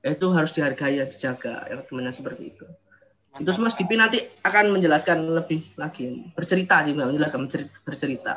itu 0.00 0.26
harus 0.32 0.54
dihargai 0.56 0.96
dan 1.02 1.08
dijaga 1.12 1.54
yang 1.68 1.84
temannya 1.84 2.14
seperti 2.16 2.56
itu 2.56 2.66
itu 3.36 3.52
Mas 3.60 3.76
Dipi 3.76 4.00
nanti 4.00 4.16
akan 4.40 4.72
menjelaskan 4.72 5.28
lebih 5.28 5.76
lagi 5.76 6.24
bercerita 6.32 6.80
sih 6.88 6.96
Mbak, 6.96 7.06
menjelaskan 7.12 7.40
bercerita, 7.44 7.76
bercerita. 7.84 8.34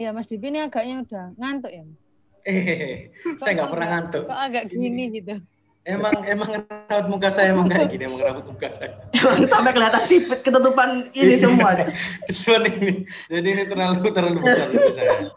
Iya 0.00 0.16
Mas 0.16 0.24
Dipi 0.24 0.48
ini 0.48 0.64
agaknya 0.64 1.04
udah 1.04 1.24
ngantuk 1.36 1.68
ya. 1.68 1.84
Mas? 1.84 2.07
Eh, 2.48 3.12
saya 3.36 3.52
nggak 3.60 3.70
pernah 3.76 3.88
ngantuk. 3.92 4.24
Kok 4.24 4.40
agak 4.40 4.64
gini 4.72 5.12
gitu. 5.12 5.36
Emang 5.84 6.20
emang 6.24 6.48
rambut 6.68 7.06
muka 7.08 7.28
saya 7.32 7.52
emang 7.52 7.68
kayak 7.68 7.88
gini, 7.92 8.08
emang 8.08 8.20
rambut 8.20 8.44
muka 8.48 8.68
saya. 8.72 8.92
Emang 9.12 9.44
sampai 9.44 9.72
kelihatan 9.72 10.04
sipit 10.04 10.40
ketutupan 10.44 11.08
ini 11.16 11.36
semua 11.36 11.72
Cuman 12.28 12.68
ini, 12.68 13.08
jadi 13.28 13.48
ini 13.48 13.64
terlalu 13.64 14.08
terlalu 14.12 14.38
besar 14.44 14.68
untuk 14.68 14.92
saya. 14.92 15.32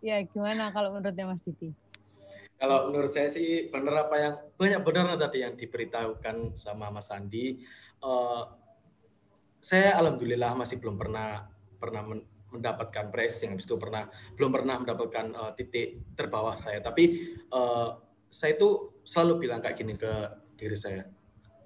Ya 0.00 0.24
gimana 0.24 0.72
kalau 0.72 0.96
menurutnya 0.96 1.28
Mas 1.28 1.44
Dipi? 1.44 1.76
Kalau 2.56 2.88
menurut 2.88 3.12
saya 3.12 3.28
sih 3.28 3.68
benar 3.68 4.08
apa 4.08 4.16
yang 4.16 4.34
banyak 4.56 4.80
benar 4.84 5.16
tadi 5.20 5.44
yang 5.44 5.52
diberitahukan 5.56 6.56
sama 6.56 6.88
Mas 6.88 7.12
Andi. 7.12 7.60
Eh, 8.00 8.42
saya 9.60 10.00
alhamdulillah 10.00 10.56
masih 10.56 10.80
belum 10.80 10.96
pernah 10.96 11.44
pernah 11.76 12.04
men- 12.04 12.28
mendapatkan 12.50 13.08
pressing, 13.14 13.54
habis 13.54 13.66
itu 13.66 13.78
pernah 13.78 14.10
belum 14.34 14.50
pernah 14.50 14.76
mendapatkan 14.82 15.26
eh, 15.30 15.52
titik 15.58 15.88
terbawah 16.18 16.54
saya. 16.58 16.82
Tapi 16.82 17.34
eh, 17.46 17.88
saya 18.30 18.52
itu 18.54 18.94
selalu 19.02 19.46
bilang 19.46 19.58
kayak 19.62 19.76
gini 19.78 19.94
ke 19.98 20.12
diri 20.54 20.76
saya, 20.78 21.08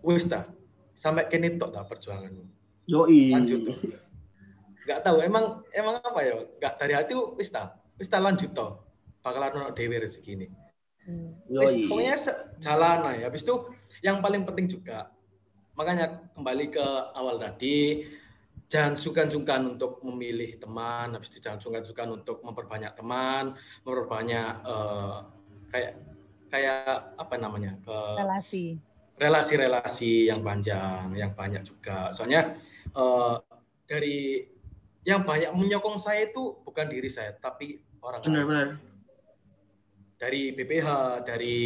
wis 0.00 0.24
ta, 0.28 0.48
sampai 0.96 1.28
kini 1.28 1.60
tok 1.60 1.74
tak 1.74 1.84
perjuanganmu. 1.90 2.44
Yoi. 2.88 3.32
Lanjut 3.32 3.60
tuh. 3.68 3.76
Nggak 4.84 5.00
tahu, 5.00 5.16
emang 5.24 5.64
emang 5.72 6.00
apa 6.00 6.20
ya? 6.20 6.34
Nggak 6.60 6.72
dari 6.80 6.94
hati 6.96 7.12
wis 7.36 7.48
ta, 7.48 7.76
wis 7.96 8.08
ta 8.08 8.20
lanjut 8.20 8.52
toh. 8.52 8.84
Bakalan 9.24 9.56
ono 9.56 9.68
dewe 9.72 10.04
rezeki 10.04 10.30
ini. 10.36 10.48
Hmm. 11.04 11.32
Wis, 11.48 11.88
pokoknya 11.88 12.16
jalan 12.60 12.98
lah 13.00 13.14
ya. 13.16 13.32
Habis 13.32 13.44
itu 13.44 13.56
yang 14.04 14.20
paling 14.20 14.44
penting 14.44 14.68
juga, 14.68 15.08
makanya 15.72 16.20
kembali 16.36 16.68
ke 16.68 16.86
awal 17.16 17.40
tadi, 17.40 18.04
jangan 18.66 18.94
sungkan-sungkan 18.96 19.60
untuk 19.76 20.00
memilih 20.02 20.56
teman, 20.56 21.12
habis 21.12 21.30
itu 21.30 21.38
jangan 21.38 21.60
sungkan-sungkan 21.60 22.08
untuk 22.10 22.40
memperbanyak 22.40 22.92
teman, 22.92 23.54
memperbanyak 23.84 24.50
eh, 24.64 25.18
kayak 25.70 25.90
kayak 26.48 26.84
apa 27.18 27.34
namanya 27.36 27.74
ke 27.82 27.98
Relasi. 28.18 28.64
relasi-relasi 29.14 30.30
yang 30.30 30.40
panjang, 30.40 31.10
yang 31.14 31.32
banyak 31.34 31.62
juga. 31.62 32.10
Soalnya 32.10 32.54
eh, 32.90 33.34
dari 33.84 34.48
yang 35.04 35.22
banyak 35.22 35.52
menyokong 35.52 36.00
saya 36.00 36.24
itu 36.26 36.58
bukan 36.64 36.88
diri 36.88 37.12
saya, 37.12 37.36
tapi 37.36 37.76
orang 38.00 38.20
lain 38.24 38.28
Benar-benar. 38.32 38.68
dari 40.16 40.56
BPH, 40.56 40.86
dari 41.26 41.56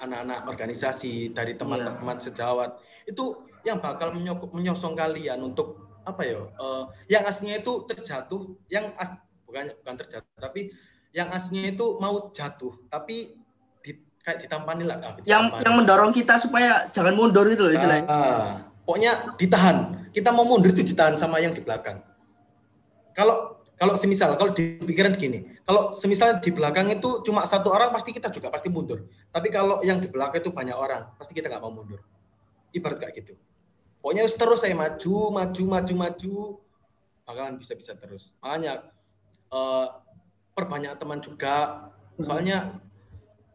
anak-anak 0.00 0.48
organisasi, 0.48 1.36
dari 1.36 1.52
teman-teman 1.54 2.16
sejawat 2.16 2.80
itu 3.04 3.44
yang 3.62 3.82
bakal 3.82 4.14
menyok- 4.14 4.48
menyosong 4.54 4.96
kalian 4.96 5.42
untuk 5.42 5.85
apa 6.06 6.22
ya? 6.22 6.38
eh, 6.38 6.82
yang 7.10 7.26
aslinya 7.26 7.58
itu 7.58 7.82
terjatuh, 7.90 8.54
yang 8.70 8.94
as- 8.94 9.18
bukan 9.42 9.74
bukan 9.82 9.94
terjatuh, 10.06 10.38
tapi 10.38 10.70
yang 11.10 11.28
aslinya 11.34 11.74
itu 11.74 11.98
mau 11.98 12.30
jatuh, 12.30 12.78
tapi 12.86 13.34
di, 13.82 13.90
kayak 14.22 14.46
ditampani 14.46 14.86
lah. 14.86 14.96
ah, 15.02 15.18
Yang 15.26 15.42
ditampani. 15.50 15.62
yang 15.66 15.74
mendorong 15.74 16.12
kita 16.14 16.34
supaya 16.38 16.86
jangan 16.94 17.14
mundur 17.18 17.46
itu 17.50 17.62
loh 17.66 17.72
istilahnya. 17.74 18.06
Ah, 18.06 18.70
pokoknya 18.86 19.12
ditahan. 19.34 19.76
Kita 20.14 20.30
mau 20.32 20.46
mundur 20.46 20.70
itu 20.72 20.80
ditahan 20.86 21.18
sama 21.18 21.42
yang 21.42 21.52
di 21.52 21.60
belakang. 21.60 22.00
Kalau 23.16 23.60
kalau 23.76 23.92
semisal 23.92 24.36
kalau 24.40 24.56
di 24.56 24.80
pikiran 24.80 25.12
gini, 25.16 25.60
kalau 25.64 25.92
semisal 25.92 26.40
di 26.40 26.48
belakang 26.48 26.88
itu 26.88 27.20
cuma 27.20 27.44
satu 27.44 27.68
orang 27.72 27.92
pasti 27.92 28.12
kita 28.12 28.32
juga 28.32 28.48
pasti 28.48 28.72
mundur. 28.72 29.04
Tapi 29.28 29.48
kalau 29.52 29.84
yang 29.84 30.00
di 30.00 30.08
belakang 30.08 30.40
itu 30.40 30.48
banyak 30.52 30.72
orang, 30.76 31.12
pasti 31.20 31.36
kita 31.36 31.52
nggak 31.52 31.60
mau 31.60 31.72
mundur. 31.72 32.00
Ibarat 32.72 32.96
kayak 33.00 33.14
gitu. 33.20 33.32
Pokoknya 34.06 34.22
terus 34.22 34.62
saya 34.62 34.70
maju, 34.78 35.34
maju, 35.34 35.62
maju, 35.66 35.94
maju, 35.98 36.34
bakalan 37.26 37.58
bisa-bisa 37.58 37.90
terus. 37.98 38.30
Makanya 38.38 38.86
eh, 39.50 39.86
perbanyak 40.54 40.94
teman 40.94 41.18
juga. 41.18 41.90
Soalnya 42.14 42.78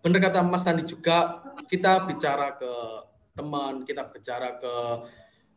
bener 0.03 0.19
kata 0.19 0.43
Mas 0.43 0.67
Tandi 0.67 0.83
juga, 0.83 1.39
kita 1.71 2.03
bicara 2.03 2.59
ke 2.59 2.67
teman, 3.31 3.87
kita 3.87 4.11
bicara 4.11 4.59
ke 4.59 4.73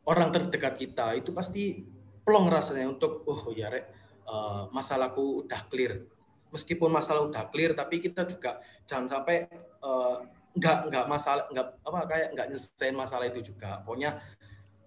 orang 0.07 0.31
terdekat 0.31 0.79
kita, 0.79 1.19
itu 1.19 1.35
pasti 1.35 1.83
plong 2.23 2.47
rasanya 2.47 2.87
untuk, 2.87 3.27
oh 3.27 3.51
ya 3.51 3.75
rek, 3.75 3.91
eh, 4.31 4.63
masalahku 4.71 5.43
udah 5.43 5.59
clear. 5.75 6.07
Meskipun 6.55 6.95
masalah 6.95 7.27
udah 7.27 7.51
clear, 7.51 7.75
tapi 7.75 7.99
kita 7.99 8.31
juga 8.31 8.63
jangan 8.87 9.11
sampai 9.11 9.51
eh, 9.59 10.17
nggak 10.55 10.79
nggak 10.87 11.05
masalah 11.11 11.51
nggak 11.51 11.67
apa 11.83 11.99
kayak 12.07 12.29
nggak 12.31 12.47
nyelesain 12.47 12.95
masalah 12.95 13.27
itu 13.27 13.43
juga. 13.43 13.83
Pokoknya 13.83 14.23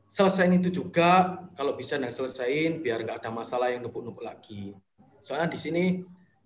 selesain 0.08 0.52
itu 0.56 0.72
juga 0.72 1.40
kalau 1.54 1.76
bisa 1.76 2.00
nggak 2.00 2.16
selesain 2.16 2.80
biar 2.80 3.04
nggak 3.04 3.24
ada 3.24 3.32
masalah 3.32 3.72
yang 3.72 3.84
numpuk-numpuk 3.84 4.24
lagi. 4.24 4.76
Soalnya 5.22 5.52
di 5.52 5.60
sini 5.60 5.86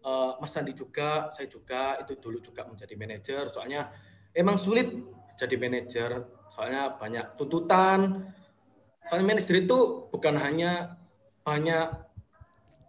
eh, 0.02 0.32
Mas 0.42 0.52
Sandi 0.52 0.74
juga, 0.74 1.30
saya 1.30 1.46
juga 1.46 2.02
itu 2.02 2.18
dulu 2.18 2.42
juga 2.42 2.66
menjadi 2.66 2.94
manajer. 2.98 3.44
Soalnya 3.54 3.94
emang 4.34 4.58
sulit 4.58 4.90
jadi 5.38 5.56
manajer. 5.58 6.26
Soalnya 6.52 6.98
banyak 6.98 7.38
tuntutan. 7.40 8.30
Soalnya 9.08 9.26
manajer 9.26 9.66
itu 9.66 10.10
bukan 10.10 10.36
hanya 10.38 11.00
banyak 11.42 11.90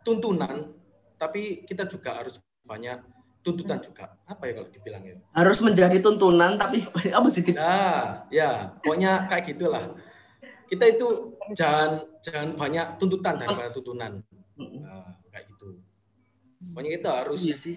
tuntunan, 0.05 0.75
tapi 1.17 1.65
kita 1.65 1.89
juga 1.89 2.21
harus 2.21 2.37
banyak 2.67 3.01
tuntutan 3.43 3.83
juga. 3.83 4.15
Apa 4.27 4.51
ya 4.51 4.53
kalau 4.63 4.71
dibilang 4.71 5.03
ya? 5.03 5.17
Harus 5.35 5.59
menjadi 5.63 5.99
tuntunan 5.99 6.55
tapi 6.59 6.87
apa 7.19 7.29
sih? 7.29 7.43
Nah, 7.55 8.27
ya, 8.31 8.79
pokoknya 8.83 9.27
kayak 9.27 9.45
gitulah. 9.55 9.95
Kita 10.73 10.85
itu 10.89 11.37
jangan 11.53 12.01
jangan 12.25 12.49
banyak 12.57 12.87
tuntutan 12.97 13.37
daripada 13.37 13.69
tuntunan. 13.77 14.25
Nah, 14.57 15.21
kayak 15.29 15.53
gitu. 15.53 15.77
Pokoknya 16.73 16.91
kita 16.97 17.11
harus 17.13 17.41
Iya 17.45 17.57
sih. 17.61 17.77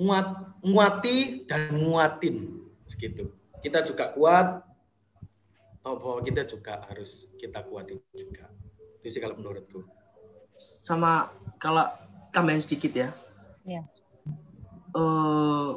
nguat, 0.00 0.28
nguati 0.64 1.44
dan 1.44 1.76
nguatin 1.76 2.64
segitu. 2.88 3.36
Kita 3.60 3.84
juga 3.84 4.16
kuat, 4.16 4.64
bahwa 5.80 6.20
kita 6.20 6.44
juga 6.44 6.84
harus 6.88 7.28
kita 7.40 7.64
kuatin 7.64 8.00
juga. 8.12 8.48
Itu 9.00 9.06
sih 9.08 9.20
kalau 9.20 9.36
menurutku. 9.36 9.84
Sama 10.84 11.32
kalau 11.56 11.88
tambahin 12.32 12.60
sedikit 12.60 12.92
ya. 12.92 13.08
Iya. 13.64 13.82
Eh, 14.96 15.70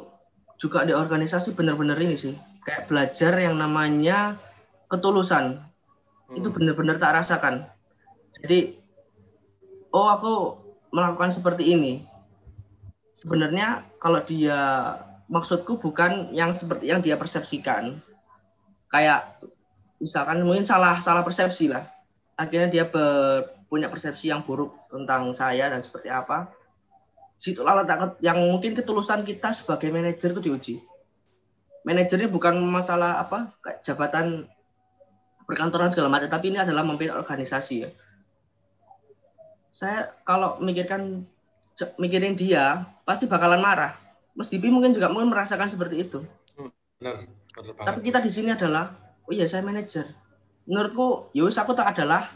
juga 0.60 0.84
di 0.84 0.92
organisasi 0.92 1.52
benar-benar 1.56 1.96
ini 2.00 2.16
sih 2.16 2.34
kayak 2.64 2.88
belajar 2.88 3.36
yang 3.36 3.56
namanya 3.56 4.40
ketulusan 4.88 5.60
Hmm. 6.28 6.40
itu 6.40 6.48
benar-benar 6.48 6.96
tak 6.96 7.20
rasakan. 7.20 7.68
Jadi, 8.40 8.80
oh 9.92 10.08
aku 10.08 10.34
melakukan 10.94 11.34
seperti 11.34 11.74
ini. 11.74 12.06
Sebenarnya 13.14 13.86
kalau 14.02 14.22
dia 14.22 14.58
maksudku 15.30 15.78
bukan 15.78 16.30
yang 16.34 16.50
seperti 16.54 16.90
yang 16.90 17.00
dia 17.00 17.14
persepsikan. 17.14 17.98
Kayak 18.90 19.38
misalkan 19.98 20.42
mungkin 20.42 20.66
salah 20.66 20.98
salah 20.98 21.22
persepsi 21.22 21.70
lah. 21.70 21.86
Akhirnya 22.34 22.70
dia 22.70 22.84
ber- 22.86 23.54
punya 23.70 23.90
persepsi 23.90 24.30
yang 24.30 24.42
buruk 24.42 24.74
tentang 24.90 25.34
saya 25.34 25.70
dan 25.70 25.82
seperti 25.82 26.10
apa. 26.10 26.50
Situlah 27.38 27.82
letak 27.82 28.18
yang 28.22 28.38
mungkin 28.38 28.78
ketulusan 28.78 29.26
kita 29.26 29.50
sebagai 29.50 29.90
manajer 29.90 30.30
itu 30.30 30.42
diuji. 30.42 30.74
Manajernya 31.82 32.30
bukan 32.30 32.54
masalah 32.64 33.20
apa 33.20 33.52
kayak 33.60 33.82
jabatan 33.84 34.48
perkantoran 35.44 35.92
segala 35.92 36.08
macam, 36.08 36.28
tapi 36.28 36.52
ini 36.52 36.58
adalah 36.60 36.82
memimpin 36.84 37.12
organisasi 37.12 37.74
ya. 37.84 37.90
Saya 39.74 40.14
kalau 40.22 40.62
mikirkan 40.62 41.26
mikirin 41.98 42.38
dia 42.38 42.86
pasti 43.02 43.26
bakalan 43.26 43.60
marah. 43.60 43.98
Mas 44.34 44.50
Dipi 44.50 44.70
mungkin 44.70 44.90
juga 44.90 45.10
mungkin 45.10 45.30
merasakan 45.30 45.70
seperti 45.70 46.06
itu. 46.06 46.22
Benar, 46.98 47.26
benar 47.30 47.72
banget. 47.74 47.86
Tapi 47.86 47.98
kita 48.02 48.18
di 48.22 48.30
sini 48.30 48.50
adalah, 48.50 48.94
oh 49.26 49.32
iya 49.34 49.46
saya 49.46 49.62
manajer. 49.62 50.10
Menurutku, 50.66 51.30
yowis 51.36 51.58
aku 51.58 51.74
tak 51.74 51.94
adalah 51.94 52.30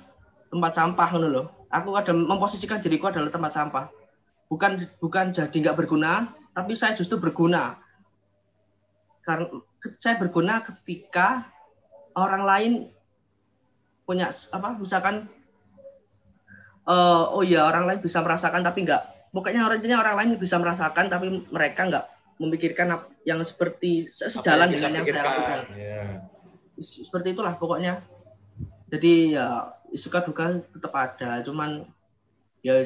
tempat 0.50 0.72
sampah 0.74 1.08
ngono 1.14 1.28
loh. 1.30 1.46
Aku 1.68 1.94
ada 1.98 2.14
memposisikan 2.14 2.78
diriku 2.78 3.10
adalah 3.10 3.30
tempat 3.30 3.52
sampah. 3.54 3.86
Bukan 4.48 4.80
bukan 5.02 5.34
jadi 5.34 5.52
nggak 5.52 5.76
berguna, 5.76 6.32
tapi 6.54 6.72
saya 6.78 6.96
justru 6.96 7.20
berguna. 7.20 7.78
Karena 9.22 9.46
saya 10.00 10.16
berguna 10.16 10.64
ketika 10.64 11.50
orang 12.16 12.42
lain 12.42 12.72
punya 14.08 14.32
apa 14.48 14.72
misalkan 14.74 15.28
eh, 16.88 17.24
oh 17.28 17.44
iya 17.44 17.62
orang 17.62 17.84
lain 17.84 18.00
bisa 18.00 18.24
merasakan 18.24 18.64
tapi 18.64 18.88
nggak 18.88 19.02
pokoknya 19.28 19.68
intinya 19.70 20.00
orang 20.00 20.16
lain 20.16 20.28
bisa 20.40 20.56
merasakan 20.56 21.06
tapi 21.06 21.28
mereka 21.52 21.84
nggak 21.84 22.04
memikirkan 22.38 22.88
yang 23.22 23.42
seperti 23.42 24.08
sejalan 24.08 24.70
dengan 24.70 24.94
yang 24.94 25.04
saya 25.04 25.12
pikirkan. 25.12 25.26
lakukan 25.28 25.60
Ya. 25.76 26.02
S- 26.78 27.04
seperti 27.04 27.34
itulah 27.34 27.52
pokoknya 27.52 28.00
jadi 28.88 29.12
ya 29.36 29.46
suka 29.92 30.24
duka 30.24 30.56
tetap 30.64 30.92
ada 30.94 31.42
cuman 31.42 31.84
ya 32.64 32.80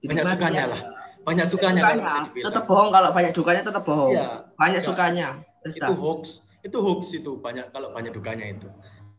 Banyak 0.00 0.24
sukanya 0.24 0.64
lah. 0.70 0.80
Banyak 1.26 1.46
sukanya 1.50 1.82
dibilang. 1.90 2.30
tetap 2.30 2.64
bohong 2.64 2.90
kalau 2.94 3.10
banyak 3.10 3.32
dukanya 3.34 3.62
tetap 3.66 3.82
bohong 3.82 4.14
Iya, 4.14 4.28
banyak 4.54 4.78
Ya. 4.78 4.86
sukanya 4.86 5.28
itu 5.66 5.92
hoax. 5.92 6.46
Itu 6.62 6.78
hoax 6.78 7.02
itu 7.12 7.30
banyak 7.36 7.74
kalau 7.74 7.90
banyak 7.90 8.14
dukanya 8.14 8.46
itu. 8.46 8.70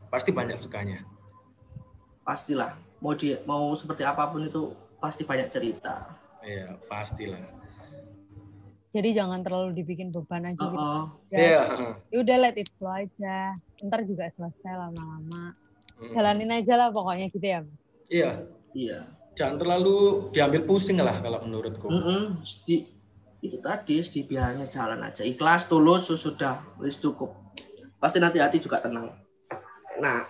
Pasti 0.08 0.32
banyak 0.32 0.56
sukanya. 0.56 1.04
Pastilah 2.28 2.76
mau 3.00 3.16
di 3.16 3.32
mau 3.48 3.72
seperti 3.72 4.04
apa 4.04 4.28
pun 4.28 4.44
itu 4.44 4.76
pasti 5.00 5.24
banyak 5.24 5.48
cerita 5.48 6.12
Iya, 6.44 6.76
pastilah. 6.88 7.40
Jadi 8.92 9.10
jangan 9.16 9.44
terlalu 9.44 9.84
dibikin 9.84 10.16
beban 10.16 10.48
aja 10.48 10.60
gitu. 10.64 10.80
Oh, 10.80 11.12
Ya, 11.28 11.40
Iya, 11.44 11.62
ya 12.08 12.18
udah 12.24 12.38
let 12.40 12.56
it 12.56 12.72
flow 12.80 12.88
aja. 12.94 13.56
Ntar 13.84 14.08
juga 14.08 14.32
selesai 14.32 14.74
lama-lama. 14.74 15.56
Mm. 16.00 16.14
Jalanin 16.16 16.52
aja 16.56 16.74
lah 16.80 16.88
pokoknya 16.94 17.28
gitu 17.34 17.44
ya. 17.44 17.60
Iya, 18.08 18.32
iya 18.72 19.00
jangan 19.38 19.62
terlalu 19.62 20.30
diambil 20.34 20.66
pusing 20.66 20.98
lah 20.98 21.22
kalau 21.22 21.46
menurutku. 21.46 21.86
Mm-mm, 21.94 22.42
di- 22.66 22.90
itu 23.38 23.58
tadi 23.62 24.02
di 24.02 24.22
biarnya 24.26 24.66
jalan 24.66 24.98
aja 25.06 25.22
ikhlas 25.22 25.70
tulus 25.70 26.10
sudah 26.10 26.58
wis 26.82 26.98
cukup 26.98 27.38
pasti 28.02 28.18
nanti 28.18 28.42
hati 28.42 28.58
juga 28.58 28.82
tenang 28.82 29.14
nah 30.02 30.26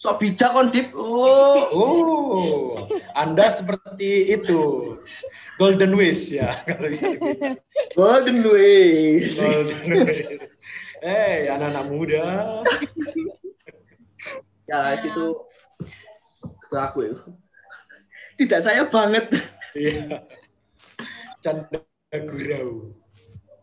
sok 0.00 0.16
bijak 0.18 0.50
kon 0.50 0.72
dip 0.72 0.96
oh 0.96 1.60
Oh, 1.70 2.88
Anda 3.12 3.52
seperti 3.52 4.32
itu. 4.32 4.96
Golden 5.60 5.92
Wish 5.92 6.32
ya, 6.32 6.56
kalau 6.64 6.88
bisa 6.88 7.12
dibilang. 7.12 7.60
golden 7.92 8.38
ways 8.48 9.36
Golden 9.36 9.80
Wish. 9.92 10.56
Hei, 11.04 11.46
anak-anak 11.46 11.84
muda. 11.86 12.24
ya 14.64 14.96
situ 14.96 15.36
itu 16.40 16.76
aku 16.78 16.98
ya. 17.04 17.14
tidak 18.38 18.60
saya 18.62 18.82
banget 18.88 19.26
Iya. 19.76 20.24
Canda 21.40 21.78
gurau. 22.10 22.96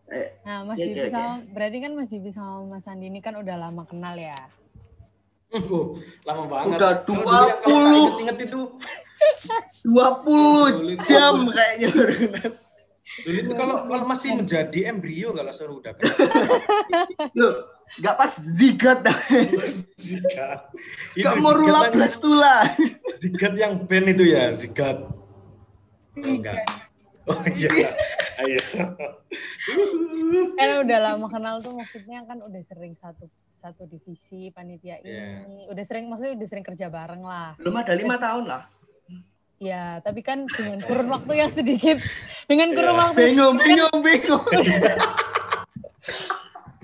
Eh, 0.08 0.40
Nah, 0.44 0.64
Mas 0.64 0.78
Divi 0.78 0.96
oke, 0.96 1.04
oke. 1.04 1.12
sama 1.12 1.34
berarti 1.50 1.78
kan 1.82 1.92
Mas 1.92 2.08
Divi 2.08 2.30
sama 2.30 2.64
Mas 2.70 2.86
Andi 2.86 3.10
ini 3.10 3.20
kan 3.20 3.36
udah 3.36 3.58
lama 3.58 3.84
kenal 3.84 4.14
ya. 4.16 4.38
Uh, 5.48 5.96
lama 6.28 6.44
banget. 6.46 6.76
Udah 6.76 6.92
Kalau 7.00 7.06
dulu 7.08 7.24
yang- 7.24 7.28
kalau 7.28 7.48
tak 7.48 7.60
20. 7.64 7.96
Inget-inget 7.96 8.38
itu 8.52 8.62
20 9.84 11.00
jam 11.02 11.34
kayaknya 11.48 11.88
baru 11.90 12.14
dulu 13.24 13.38
itu 13.40 13.54
kalau 13.56 13.76
kalau 13.88 14.04
masih 14.04 14.36
menjadi 14.36 14.92
embrio 14.92 15.32
kalau 15.32 15.50
suruh 15.56 15.80
udah 15.80 15.96
kan. 15.96 16.04
Loh, 17.34 17.54
nggak 17.98 18.16
pas 18.20 18.32
zigat 18.44 19.00
dah. 19.00 19.16
Zigat. 20.08 20.70
Itu 21.16 21.24
Gak 21.24 21.40
mau 21.40 21.56
rula 21.56 21.88
belas 21.90 22.20
tulah. 22.20 22.68
Zigat 23.16 23.56
yang 23.56 23.80
band 23.88 24.12
itu 24.12 24.28
ya, 24.28 24.52
zigat. 24.52 25.08
Oh, 26.14 26.28
enggak. 26.28 26.68
Oh 27.26 27.42
iya. 27.48 27.96
Ayo. 28.38 28.60
Kan 30.54 30.70
udah 30.84 31.00
lama 31.02 31.28
kenal 31.28 31.56
tuh 31.64 31.74
maksudnya 31.74 32.28
kan 32.28 32.44
udah 32.44 32.62
sering 32.68 32.94
satu 32.94 33.32
satu 33.68 33.84
divisi 33.84 34.48
panitia 34.50 35.04
Iya. 35.04 35.44
ini. 35.44 35.68
Udah 35.68 35.84
sering 35.84 36.08
maksudnya 36.08 36.40
udah 36.40 36.48
sering 36.48 36.64
kerja 36.64 36.88
bareng 36.88 37.20
lah. 37.20 37.60
Belum 37.60 37.76
ada 37.76 37.92
lima 37.92 38.16
tahun 38.16 38.48
lah. 38.48 38.64
Ya, 39.58 39.98
tapi 40.06 40.22
kan 40.22 40.46
dengan 40.48 40.80
kurun 40.86 41.10
waktu 41.10 41.34
yang 41.34 41.50
sedikit, 41.50 41.98
dengan 42.46 42.72
kurun 42.72 42.94
Iya. 42.94 43.02
waktu 43.04 43.18
Bingung, 43.20 43.56
bingung, 43.58 43.98
bingung. 44.06 44.46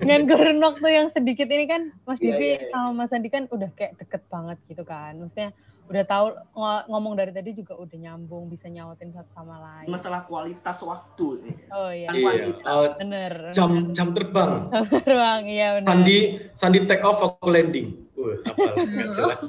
dengan 0.02 0.20
kurun 0.26 0.58
waktu 0.58 0.88
yang 0.90 1.08
sedikit 1.08 1.48
ini 1.48 1.64
kan 1.64 1.82
Mas 2.02 2.18
Divi 2.18 2.58
iya, 2.58 2.66
iya. 2.66 2.68
sama 2.74 2.90
Mas 2.92 3.14
Andi 3.14 3.30
kan 3.30 3.46
udah 3.48 3.70
kayak 3.72 3.96
deket 3.96 4.22
banget 4.28 4.58
gitu 4.68 4.82
kan. 4.82 5.16
Maksudnya 5.16 5.54
udah 5.84 6.00
tahu 6.02 6.26
ngo- 6.50 6.84
ngomong 6.86 7.12
dari 7.12 7.28
tadi 7.28 7.52
juga 7.52 7.74
udah 7.74 7.92
nyambung, 7.94 8.46
bisa 8.46 8.66
nyautin 8.66 9.08
satu 9.08 9.28
sama 9.28 9.56
lain. 9.58 9.86
Masalah 9.86 10.24
kualitas 10.24 10.80
waktu. 10.80 11.26
nih. 11.40 11.56
Oh 11.68 11.88
iya, 11.88 12.08
Iya. 12.08 12.56
Oh, 12.64 12.88
bener. 12.94 13.32
jam 13.50 13.70
jam 13.90 14.08
terbang. 14.10 14.72
Ruang, 15.06 15.42
iya 15.44 15.76
bener. 15.76 15.86
Sandi 15.86 16.18
Sandi 16.50 16.78
take 16.84 17.02
off 17.02 17.20
aku 17.20 17.46
landing. 17.46 18.00
Wah, 18.14 18.36
apal 18.44 18.72
nggak 18.80 19.08
jelas. 19.12 19.42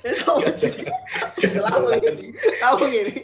Nggak 0.00 0.14
jelas. 0.16 0.58
Nggak 1.34 1.50
Selalu 1.50 1.88
jelas. 1.96 2.20
ini. 2.20 2.28
Tahu 2.58 2.76
ini. 2.86 3.14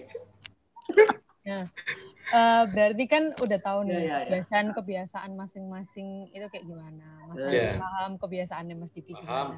Eh, 2.27 2.64
berarti 2.66 3.05
kan 3.07 3.31
udah 3.33 3.59
tahu 3.61 3.81
Iya, 3.83 3.89
nih 3.89 3.95
iya, 3.95 4.03
iya. 4.03 4.18
kebiasaan 4.27 4.66
kebiasaan 4.74 5.31
masing-masing 5.33 6.09
itu 6.31 6.47
kayak 6.51 6.64
gimana. 6.64 7.07
Mas 7.24 7.39
Iya. 7.39 7.47
Andi 7.47 7.55
Iya. 7.57 7.72
paham 7.79 8.11
kebiasaannya 8.18 8.74
Mas 8.74 8.91
Divi 8.91 9.12
Paham. 9.14 9.22
gimana. 9.22 9.57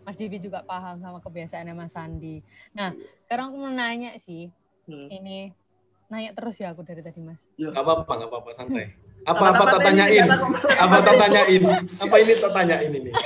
Mas 0.00 0.16
Divi 0.16 0.38
juga 0.38 0.60
paham 0.62 0.96
sama 0.98 1.18
kebiasaannya 1.18 1.74
Mas 1.74 1.94
Andi. 1.94 2.38
Nah, 2.70 2.94
sekarang 3.20 3.50
aku 3.50 3.56
mau 3.58 3.68
nanya 3.68 4.14
sih, 4.16 4.46
Hmm. 4.86 5.08
ini 5.10 5.50
nanya 6.06 6.30
terus 6.32 6.54
ya 6.56 6.70
aku 6.70 6.86
dari 6.86 7.02
tadi 7.02 7.18
Mas. 7.18 7.42
Nggak 7.56 7.74
apa-apa, 7.74 8.12
nggak 8.14 8.30
apa-apa 8.30 8.50
santai. 8.52 8.86
Apa 9.24 9.44
apa 9.50 9.64
tak 9.66 9.80
tanyain? 9.82 10.26
Apa 10.76 10.96
tak 11.00 11.16
tanyain? 11.18 11.62
Apa 11.98 12.14
ini 12.20 12.32
tak 12.36 12.52
tanyain 12.52 12.92
ini? 12.92 13.10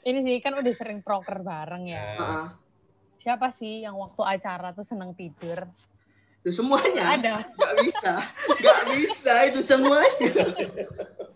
Ini 0.00 0.24
sih 0.24 0.40
kan 0.40 0.56
udah 0.56 0.72
sering 0.72 1.04
proker 1.04 1.44
bareng 1.44 1.84
ya. 1.84 2.00
Heeh. 2.16 2.46
Siapa 3.20 3.52
sih 3.52 3.84
yang 3.84 3.92
waktu 3.92 4.24
acara 4.24 4.72
tuh 4.72 4.80
seneng 4.80 5.12
tidur? 5.12 5.68
Itu 6.48 6.64
semuanya. 6.64 7.04
Ada. 7.12 7.34
Gak 7.44 7.74
bisa. 7.84 8.12
Gak 8.56 8.80
bisa 8.96 9.34
itu 9.52 9.60
semuanya. 9.60 10.32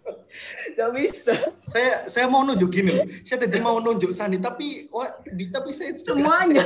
Gak 0.74 0.90
bisa. 0.96 1.34
saya 1.62 2.09
saya 2.09 2.26
mau 2.26 2.42
nunjuk 2.42 2.72
gini 2.72 2.90
loh. 2.90 3.07
Saya 3.22 3.44
tadi 3.44 3.61
mau 3.61 3.78
nunjuk 3.78 4.11
Sandi 4.11 4.40
tapi 4.40 4.88
wah, 4.88 5.07
di 5.28 5.46
tapi 5.53 5.70
saya 5.70 5.94
Semuanya. 5.94 6.64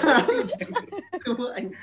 Semuanya. 1.25 1.77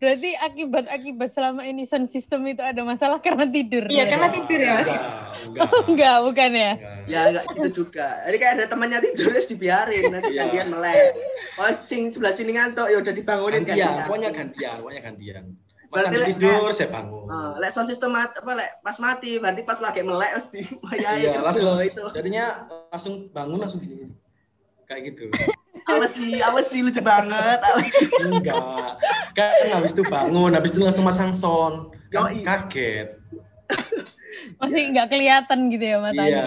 Berarti 0.00 0.30
akibat-akibat 0.38 1.28
selama 1.34 1.66
ini 1.66 1.84
sound 1.84 2.08
system 2.08 2.46
itu 2.46 2.62
ada 2.62 2.80
masalah 2.86 3.18
karena 3.20 3.44
tidur. 3.44 3.84
Iya, 3.90 4.06
berarti? 4.06 4.12
karena 4.14 4.28
tidur 4.32 4.58
ya, 4.58 4.72
Mas? 4.72 4.88
Enggak, 4.88 5.02
enggak. 5.46 5.68
Enggak, 5.90 6.16
bukan 6.22 6.50
ya? 6.54 6.72
enggak. 6.72 6.96
Ya 7.06 7.20
enggak 7.28 7.44
gitu 7.52 7.68
juga. 7.84 8.06
Jadi 8.24 8.36
kayak 8.38 8.52
ada 8.56 8.64
temannya 8.70 8.98
tidur 9.02 9.26
terus 9.34 9.48
dibiarin 9.50 10.04
nanti 10.10 10.30
Iya. 10.32 10.40
gantian 10.46 10.68
melek. 10.72 11.10
Oh 11.56 11.70
sing 11.84 12.02
sebelah 12.08 12.32
sini 12.34 12.50
ngantuk 12.56 12.86
ya 12.88 12.96
udah 13.02 13.12
dibangunin 13.14 13.62
Gantian, 13.66 14.06
pokoknya 14.06 14.30
gantian, 14.32 14.76
pokoknya 14.80 15.02
gantian. 15.02 15.44
Berarti 15.96 16.16
lek- 16.16 16.28
tidur, 16.30 16.68
saya 16.70 16.88
bangun. 16.90 17.24
Eh, 17.24 17.50
lek 17.58 17.70
sound 17.70 17.86
system 17.86 18.10
mat, 18.10 18.30
apa 18.30 18.52
lek 18.52 18.70
pas 18.80 18.96
mati 18.96 19.30
berarti 19.36 19.62
pas 19.62 19.78
lagi 19.78 20.00
melek 20.00 20.30
mesti 20.34 20.60
wayahe 20.80 21.18
Iya, 21.22 21.40
langsung 21.40 21.80
itu. 21.80 22.02
jadinya 22.12 22.44
langsung 22.88 23.14
bangun 23.30 23.58
langsung 23.58 23.80
gini. 23.80 24.12
Kayak 24.84 25.00
gitu. 25.10 25.26
Apa 25.84 26.06
sih? 26.06 26.38
Apa 26.38 26.60
sih 26.60 26.78
lucu 26.80 27.00
banget? 27.00 27.58
Apa 27.58 27.80
sih? 27.82 28.06
Enggak. 28.22 29.00
Kan 29.32 29.50
habis 29.72 29.90
itu 29.90 30.04
bangun, 30.04 30.50
habis 30.50 30.70
itu 30.70 30.80
langsung 30.80 31.02
masang 31.02 31.30
sound. 31.30 31.90
Kan 32.08 32.28
Yoi. 32.28 32.42
kaget. 32.42 33.08
Masih 34.56 34.82
nggak 34.88 35.08
kelihatan 35.08 35.58
gitu 35.68 35.84
ya 35.84 35.98
matanya. 35.98 36.22
Iya. 36.22 36.46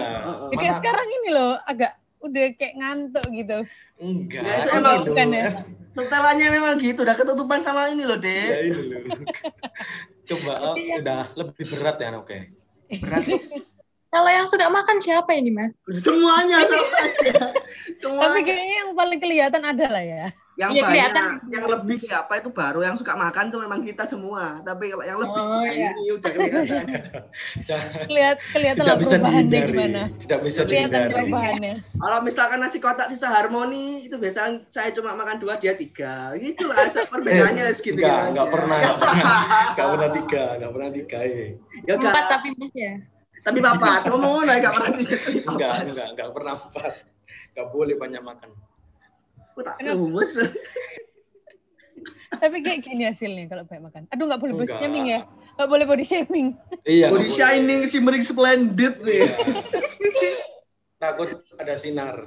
Ya, 0.50 0.56
kayak 0.56 0.64
Mana- 0.66 0.78
sekarang 0.80 1.08
ini 1.12 1.28
loh, 1.30 1.52
agak 1.62 1.92
udah 2.20 2.44
kayak 2.54 2.74
ngantuk 2.76 3.26
gitu. 3.30 3.58
Enggak. 4.00 4.42
Ya, 4.42 4.54
itu 4.64 4.70
emang 4.72 5.04
bukan 5.04 5.28
ya? 5.36 5.48
Setelannya 5.90 6.48
memang 6.48 6.74
gitu, 6.80 7.04
udah 7.04 7.16
ketutupan 7.18 7.60
sama 7.60 7.92
ini 7.92 8.08
loh, 8.08 8.16
Ya 8.16 8.24
Dek. 8.24 8.72
ini 8.72 8.82
loh. 8.88 9.00
Coba 10.30 10.52
oh, 10.62 10.74
udah 10.74 11.22
lebih 11.36 11.64
berat 11.68 11.96
ya, 12.00 12.16
oke. 12.16 12.38
Berat. 13.02 13.26
Kalau 14.10 14.26
yang 14.26 14.46
suka 14.50 14.66
makan 14.66 14.98
siapa 14.98 15.30
ini, 15.38 15.54
Mas? 15.54 15.70
Semuanya 16.02 16.66
sama 16.66 16.90
aja. 17.06 17.54
Semua 18.02 18.26
Tapi 18.26 18.42
kayaknya 18.42 18.76
yang 18.86 18.90
paling 18.98 19.20
kelihatan 19.22 19.62
ada 19.62 19.86
lah 19.86 20.02
ya. 20.02 20.26
Yang 20.60 20.70
Iya, 20.70 20.82
banyak, 20.82 20.92
kelihatan. 20.92 21.30
yang 21.48 21.64
lebih 21.66 21.96
siapa 21.96 22.32
itu 22.36 22.52
baru 22.52 22.84
yang 22.84 22.92
suka 22.92 23.16
makan 23.16 23.48
tuh 23.48 23.58
memang 23.58 23.80
kita 23.80 24.04
semua. 24.04 24.60
Tapi 24.60 24.92
kalau 24.92 25.00
yang 25.02 25.16
lebih 25.16 25.40
Oh, 25.40 25.64
iya. 25.64 25.88
ini 25.90 26.12
udah 26.12 26.30
kelihatan. 26.30 26.84
Kelihat 28.04 28.36
kelihatan 28.52 28.82
Tidak 28.82 28.98
bisa 28.98 29.16
perubahannya 29.16 29.40
dihindari. 29.42 29.72
gimana. 29.72 30.02
Tidak 30.14 30.40
bisa 30.40 30.60
Kelihatan 30.60 30.84
dihindari. 30.92 31.12
perubahannya. 31.16 31.74
Kalau 31.96 32.18
misalkan 32.20 32.58
nasi 32.60 32.76
kotak 32.76 33.08
sisa 33.08 33.28
harmoni 33.28 33.84
itu 34.04 34.14
biasa 34.14 34.40
saya 34.66 34.92
cuma 34.92 35.16
makan 35.16 35.40
dua 35.40 35.56
dia 35.56 35.72
tiga. 35.72 36.36
Gitulah 36.36 36.76
perbedaannya 37.12 37.64
Eh, 37.64 37.72
segitu. 37.72 37.96
enggak, 37.96 38.20
enggak 38.28 38.44
aja. 38.44 38.52
pernah, 38.52 38.76
enggak 38.76 38.96
pernah, 39.00 39.40
enggak 39.66 39.88
pernah 39.88 40.10
tiga, 40.12 40.44
enggak 40.54 40.70
pernah 40.70 40.90
tiga, 40.92 41.18
eh. 41.22 41.48
Ya 41.80 41.92
enggak. 41.96 42.12
Empat 42.12 42.24
tapi 42.28 42.48
Mas 42.54 42.72
ya. 42.76 42.92
Tapi 43.40 43.58
bapak 43.58 43.96
ngomong 44.06 44.44
enggak 44.44 44.72
pernah 44.76 44.92
tiga. 44.94 45.16
enggak, 45.46 45.74
enggak, 45.86 46.08
enggak 46.12 46.28
pernah 46.30 46.54
empat, 46.54 46.92
enggak 47.50 47.66
boleh 47.70 47.96
banyak 47.96 48.20
makan. 48.20 48.50
Aku 49.50 49.60
tak 49.62 49.76
lumus. 49.82 50.30
Tapi 52.30 52.56
kayak 52.64 52.80
gini 52.80 53.04
hasilnya 53.04 53.50
kalau 53.50 53.66
banyak 53.66 53.82
makan. 53.90 54.02
Aduh 54.08 54.24
nggak 54.24 54.40
boleh 54.40 54.54
body 54.56 54.70
shaming 54.72 55.06
ya. 55.10 55.20
Nggak 55.58 55.68
boleh 55.68 55.84
body 55.84 56.04
shaming. 56.06 56.46
Iya. 56.86 57.06
Body 57.12 57.28
shining 57.28 57.80
shimmering 57.84 58.24
splendid 58.24 58.94
nih. 59.02 59.28
Iya. 60.00 60.32
Takut 60.96 61.28
ada 61.56 61.74
sinar. 61.76 62.24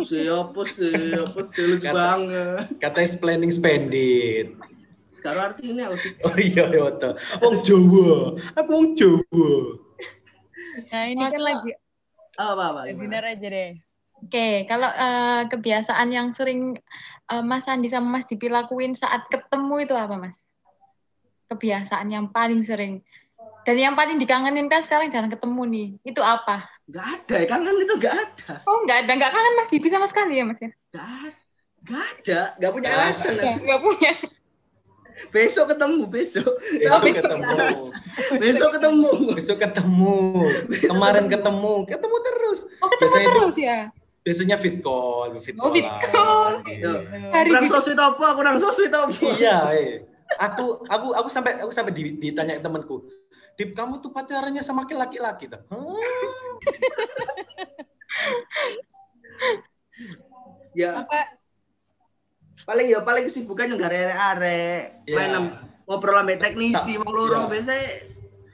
Siapa 0.00 0.62
sih? 0.72 1.12
Apa 1.14 1.40
sih 1.44 1.62
lucu 1.68 1.84
Kata- 1.84 1.94
banget. 1.94 2.64
Katanya 2.80 3.08
planning 3.20 3.52
spendit. 3.52 4.56
Sekarang 5.12 5.52
artinya 5.52 5.92
apa 5.92 5.96
sih? 6.00 6.10
Oh 6.24 6.34
iya, 6.34 6.64
iya 6.66 6.80
betul. 6.88 7.12
Wong 7.44 7.56
Jawa, 7.60 8.10
aku 8.56 8.70
wong 8.72 8.88
Jawa. 8.96 9.50
Nah 10.88 11.02
ini 11.06 11.24
kan 11.28 11.42
lagi 11.44 11.70
Apa 12.40 12.62
apa? 12.72 12.80
webinar 12.88 13.20
aja 13.28 13.46
deh. 13.46 13.76
Oke, 14.20 14.68
kalau 14.68 14.88
eh, 14.88 15.42
kebiasaan 15.48 16.08
yang 16.12 16.30
sering 16.36 16.76
eh, 17.32 17.42
Mas 17.44 17.64
Andi 17.64 17.88
sama 17.88 18.20
Mas 18.20 18.28
Dipi 18.28 18.52
lakuin 18.52 18.92
saat 18.92 19.24
ketemu 19.32 19.88
itu 19.88 19.94
apa, 19.96 20.14
Mas? 20.20 20.36
Kebiasaan 21.48 22.12
yang 22.12 22.28
paling 22.30 22.60
sering. 22.62 23.00
Dan 23.64 23.76
yang 23.76 23.94
paling 23.96 24.16
dikangenin 24.16 24.68
kan 24.68 24.84
sekarang 24.84 25.08
jarang 25.12 25.32
ketemu 25.32 25.62
nih. 25.68 25.88
Itu 26.04 26.20
apa? 26.24 26.68
Enggak 26.88 27.06
ada, 27.16 27.36
kangen 27.48 27.76
itu 27.80 27.94
enggak 27.96 28.16
ada. 28.16 28.52
Oh, 28.68 28.84
nggak 28.84 28.98
ada. 29.04 29.12
Nggak 29.16 29.32
kangen 29.32 29.54
Mas 29.56 29.68
Dipi 29.72 29.88
sama 29.88 30.06
sekali 30.08 30.40
ya, 30.40 30.44
Mas 30.44 30.60
ya? 30.60 30.70
Enggak 30.92 31.08
ada. 31.08 31.30
Enggak 31.80 32.04
ada, 32.12 32.40
enggak 32.60 32.72
punya 32.76 32.88
alasan. 32.92 33.32
Ya, 33.40 33.54
nggak 33.56 33.80
punya. 33.80 34.12
Besok 35.28 35.76
ketemu, 35.76 36.08
besok. 36.08 36.48
Besok 36.64 36.96
Tapi 36.96 37.08
ketemu. 37.12 37.44
Besok 38.42 38.68
ketemu. 38.72 39.10
Besok 39.36 39.58
ketemu. 39.60 40.16
Kemarin 40.80 41.26
ketemu, 41.28 41.74
ketemu 41.84 42.16
terus. 42.24 42.60
Oh, 42.80 42.88
ketemu 42.88 43.00
Biasanya 43.04 43.24
itu- 43.24 43.36
terus 43.36 43.56
ya? 43.60 43.78
Biasanya 44.20 44.60
fit 44.60 44.84
call, 44.84 45.32
fit 45.40 45.56
Oh, 45.56 45.72
call 45.72 45.80
fit 45.80 45.84
lah, 45.88 46.00
call. 46.12 46.54
Hari 47.32 47.48
Kurang 47.48 47.64
gitu. 47.64 47.72
sosmed 47.72 47.96
apa? 47.96 48.26
Kurang 48.36 48.56
sosmed 48.60 48.92
apa? 48.92 49.16
Iya, 49.40 49.56
eh. 49.72 50.04
Aku 50.38 50.84
aku 50.86 51.08
aku 51.16 51.28
sampai 51.32 51.56
aku 51.58 51.72
sampai 51.72 51.92
di- 51.96 52.20
ditanya 52.20 52.60
temanku. 52.60 53.08
Dip, 53.56 53.72
kamu 53.72 53.98
tuh 53.98 54.12
pacarannya 54.12 54.60
sama 54.60 54.84
laki-laki 54.86 55.48
tuh. 55.48 55.60
Hah? 55.68 56.00
Ya, 60.70 61.02
Apa? 61.02 61.34
paling 62.62 62.86
ya 62.86 63.02
paling 63.02 63.26
kesibukan 63.26 63.74
yang 63.74 63.80
arek-arek. 63.82 65.02
Iya. 65.08 65.16
Main 65.18 65.32
ngobrol 65.88 66.14
sama 66.22 66.38
teknisi, 66.38 66.94
wong 67.00 67.10
loro 67.10 67.42
iya. 67.42 67.50
biasanya 67.50 67.88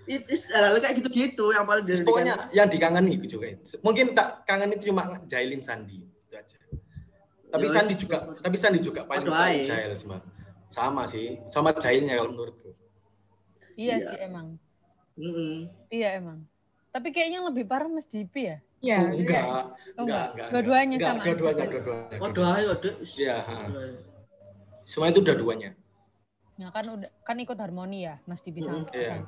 itu 0.07 0.33
hal 0.55 0.79
kayak 0.79 0.95
gitu-gitu 1.03 1.51
yang 1.51 1.67
paling 1.67 1.83
dari 1.83 1.99
pokoknya 2.01 2.35
yang 2.51 2.71
dikangeni 2.71 3.19
itu 3.19 3.37
juga. 3.37 3.59
Mungkin 3.83 4.15
tak 4.15 4.47
kangen 4.47 4.71
itu 4.73 4.95
cuma 4.95 5.19
jailin 5.27 5.59
Sandi 5.59 5.99
itu 5.99 6.35
aja. 6.35 6.59
Tapi 7.47 7.67
Ya, 7.67 7.73
Sandi 7.75 7.95
juga, 7.95 8.17
tapi 8.39 8.57
Sandi 8.57 8.79
juga 8.79 9.03
paling 9.03 9.27
ae. 9.27 9.67
jail 9.67 9.91
cuma. 9.99 10.23
Sama 10.67 11.07
sih, 11.07 11.39
sama 11.49 11.71
jailnya 11.73 12.19
kalau 12.19 12.31
menurutku. 12.33 12.75
Iya 13.75 13.99
Iya. 13.99 14.07
sih 14.07 14.19
emang. 14.21 14.47
Mm-mm. 15.17 15.55
Iya 15.89 16.09
emang. 16.19 16.45
Tapi 16.91 17.09
kayaknya 17.11 17.41
yang 17.41 17.49
lebih 17.49 17.65
parah 17.65 17.87
Mas 17.87 18.07
Dipi 18.07 18.51
ya. 18.51 18.59
Iya. 18.81 18.99
Oh, 19.01 19.15
enggak. 19.15 19.43
Oh, 19.43 19.53
Enggak, 19.53 19.67
enggak. 19.97 20.27
enggak. 20.29 20.49
Dua-duanya 20.53 20.97
enggak. 20.97 21.09
sama. 21.09 21.23
Dua-duanya, 21.25 21.65
dua-duanya. 21.67 22.19
Oh, 22.21 22.57
ayo, 22.57 22.71
Dek. 22.77 22.95
Iya, 23.17 23.37
ha. 23.41 23.57
Semua 24.85 25.07
itu 25.09 25.19
udah 25.19 25.35
duanya. 25.35 25.71
Nah 26.57 26.73
kan 26.73 26.85
udah 26.89 27.11
kan 27.21 27.37
ikut 27.37 27.57
harmoni 27.57 28.09
ya 28.09 28.17
Mas 28.25 28.41
Dipi 28.41 28.65
sama 28.65 28.81
Mm, 28.81 28.97
iya. 28.97 29.21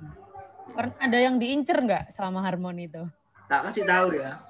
Pernah 0.75 0.97
ada 1.01 1.19
yang 1.19 1.37
diincer 1.41 1.79
nggak 1.81 2.13
selama 2.13 2.45
harmoni 2.45 2.89
itu? 2.89 3.03
Tak 3.49 3.69
kasih 3.69 3.85
tahu 3.89 4.09
ya. 4.17 4.43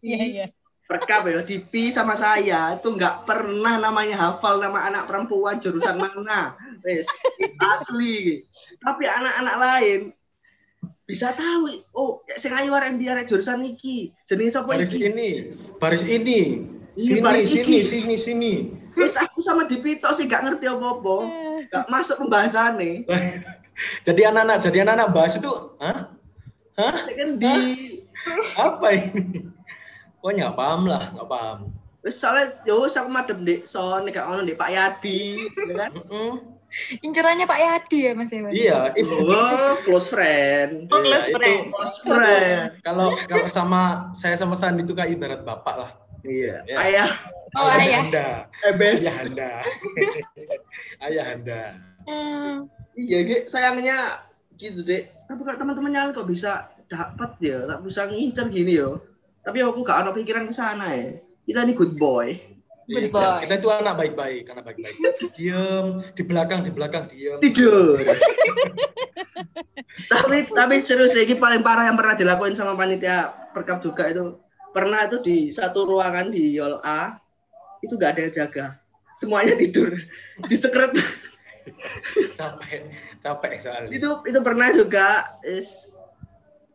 Iya 0.00 0.22
iya. 0.24 0.46
Perkap 0.88 1.24
ya, 1.24 1.40
Dipi 1.40 1.88
sama 1.88 2.12
saya 2.18 2.76
itu 2.76 2.88
nggak 2.92 3.24
pernah 3.24 3.80
namanya 3.80 4.28
hafal 4.28 4.60
nama 4.60 4.88
anak 4.88 5.08
perempuan 5.08 5.56
jurusan 5.56 5.96
mana. 5.96 6.52
Wes, 6.84 7.08
asli. 7.56 8.44
Tapi 8.82 9.04
anak-anak 9.08 9.56
lain 9.56 10.00
bisa 11.08 11.32
tahu. 11.32 11.80
Oh, 11.96 12.20
sing 12.36 12.52
ayu 12.52 12.72
arek 12.76 12.98
ndi 12.98 13.08
arek 13.08 13.24
jurusan 13.24 13.62
iki. 13.64 14.12
Jenenge 14.28 14.52
sapa 14.52 14.76
Baris 14.76 14.92
iki? 14.92 15.08
ini, 15.08 15.30
baris 15.80 16.04
ini. 16.04 16.40
Iya, 16.92 17.08
Sini, 17.08 17.20
baris 17.24 17.48
sini, 17.48 17.62
iki. 17.64 17.78
sini, 17.88 18.14
sini. 18.20 18.54
Terus 18.92 19.16
aku 19.16 19.40
sama 19.40 19.64
Dipi 19.64 19.96
tok 19.96 20.12
sih 20.12 20.28
nggak 20.28 20.44
ngerti 20.44 20.66
apa-apa. 20.68 21.16
Nggak 21.72 21.84
masuk 21.88 22.16
pembahasannya. 22.20 23.08
Jadi 24.04 24.20
anak-anak, 24.28 24.58
jadi 24.62 24.78
anak-anak 24.84 25.08
bahas 25.16 25.34
itu, 25.40 25.52
hah? 25.80 26.12
Hah? 26.76 26.94
Ya 27.08 27.14
kan 27.18 27.30
di 27.40 27.56
Apa 28.68 28.86
ini? 28.94 29.48
Oh, 30.22 30.30
nggak 30.30 30.54
paham 30.54 30.86
lah, 30.86 31.10
nggak 31.12 31.28
paham. 31.28 31.58
Wis 32.02 32.18
soalnya 32.18 32.58
yo 32.66 32.82
aku 32.82 33.08
madem 33.10 33.46
Dik 33.46 33.62
Son 33.64 34.02
gak 34.10 34.26
ono 34.26 34.42
Dik 34.42 34.58
Pak 34.58 34.70
Yadi, 34.74 35.46
gitu 35.54 35.72
kan. 35.78 35.94
Incerannya 37.04 37.46
Pak 37.46 37.60
Yadi 37.60 37.98
ya 38.08 38.12
Mas 38.16 38.32
Ewan? 38.32 38.50
Iya, 38.50 38.90
itu. 38.96 39.12
Oh, 39.22 39.76
close 39.84 40.08
friend. 40.10 40.88
Oh, 40.88 40.98
Iya, 40.98 41.20
close 41.20 41.28
itu 41.28 41.36
friend. 41.38 41.60
Close 41.70 41.96
friend. 42.02 42.68
kalau 42.82 43.14
kalau 43.28 43.46
sama 43.46 44.10
saya 44.16 44.34
sama 44.40 44.56
Sandi 44.58 44.82
itu 44.82 44.96
kayak 44.96 45.12
ibarat 45.14 45.40
bapak 45.44 45.74
lah. 45.78 45.90
Iya. 46.24 46.64
Iya. 46.66 46.76
Ayah 46.80 47.10
Oh, 47.52 47.68
ayah 47.68 47.84
ayah. 47.84 48.00
anda, 48.00 48.28
Ebes. 48.64 49.04
ayah 49.04 49.16
anda, 49.28 49.52
ayah 51.04 51.24
anda. 51.36 51.62
Hmm. 52.08 52.56
Iya, 52.92 53.18
Dek, 53.24 53.42
sayangnya 53.48 54.26
gitu, 54.60 54.84
Dek. 54.84 55.26
Tapi 55.28 55.40
kok 55.42 55.58
teman-temannya 55.58 56.12
kok 56.12 56.28
bisa 56.28 56.72
dapat 56.88 57.30
ya, 57.40 57.64
tak 57.64 57.80
bisa 57.84 58.04
ngincer 58.08 58.46
gini 58.52 58.76
yo. 58.76 59.00
Tapi 59.42 59.58
aku 59.64 59.82
gak 59.82 60.06
ada 60.06 60.10
pikiran 60.12 60.46
ke 60.46 60.54
sana 60.54 60.92
ya. 60.92 61.18
Kita 61.48 61.66
ini 61.66 61.72
good 61.74 61.96
boy. 61.98 62.36
Good 62.86 63.08
Iya, 63.08 63.14
boy. 63.14 63.40
Kita 63.48 63.54
itu 63.58 63.68
anak 63.72 63.94
baik-baik, 63.96 64.44
anak 64.52 64.64
baik-baik. 64.68 64.96
Diem, 65.34 65.86
di 66.12 66.22
belakang, 66.22 66.60
di 66.62 66.70
belakang 66.70 67.08
diem. 67.08 67.40
Tidur. 67.40 67.96
tapi 70.12 70.48
tapi 70.52 70.80
serius 70.80 71.16
ini 71.16 71.36
paling 71.36 71.60
parah 71.60 71.88
yang 71.88 71.96
pernah 71.96 72.16
dilakuin 72.16 72.56
sama 72.56 72.72
panitia 72.76 73.32
perkap 73.52 73.80
juga 73.84 74.08
itu 74.08 74.40
pernah 74.72 75.04
itu 75.04 75.20
di 75.20 75.36
satu 75.52 75.84
ruangan 75.84 76.32
di 76.32 76.56
Yol 76.56 76.80
A 76.80 77.20
itu 77.84 77.94
gak 78.00 78.16
ada 78.16 78.20
yang 78.28 78.32
jaga 78.32 78.66
semuanya 79.12 79.52
tidur 79.56 79.92
di 80.48 80.56
sekret 80.56 80.96
Capek, 82.38 82.90
capek 83.22 83.52
soalnya. 83.62 83.90
itu 83.92 84.08
itu 84.26 84.38
pernah 84.42 84.68
juga 84.74 85.38
is 85.46 85.90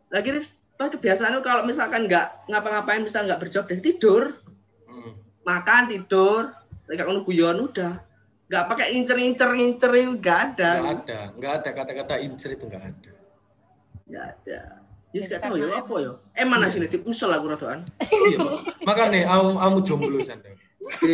lagi 0.08 0.32
ini 0.32 0.40
pas 0.78 0.88
kebiasaan 0.88 1.36
itu 1.36 1.42
kalau 1.44 1.62
misalkan 1.66 2.06
nggak 2.06 2.48
ngapa-ngapain 2.48 3.02
misal 3.02 3.26
nggak 3.26 3.42
berjob 3.42 3.66
deh 3.68 3.82
tidur. 3.82 4.38
Mm. 4.88 5.12
makan 5.44 5.82
tidur. 5.90 6.54
Lagi 6.88 7.02
kalau 7.04 7.20
guyon 7.26 7.68
udah. 7.68 8.00
Nggak 8.48 8.64
pakai 8.64 8.96
incer 8.96 9.18
incer 9.20 9.52
incer 9.58 9.92
itu 9.92 10.16
nggak 10.16 10.38
ada. 10.54 10.70
Nggak 10.80 10.94
ada, 11.04 11.20
nggak 11.36 11.52
ada 11.60 11.70
kata-kata 11.76 12.14
incer 12.24 12.56
itu 12.56 12.64
nggak 12.64 12.84
ada. 12.84 13.12
nggak 14.08 14.24
ada. 14.24 14.60
Ya 15.12 15.20
nggak 15.24 15.40
tahu 15.40 15.54
ya 15.56 15.66
apa 15.80 15.94
ya? 16.00 16.12
Emang 16.36 16.60
nasi 16.64 16.80
tip 16.88 17.04
misal 17.04 17.32
aku 17.32 17.48
Iya, 17.48 18.38
Mak. 18.44 18.84
makanya 18.84 19.28
kamu 19.28 19.50
kamu 19.56 19.78
jomblo 19.84 20.18
sanda. 20.20 20.52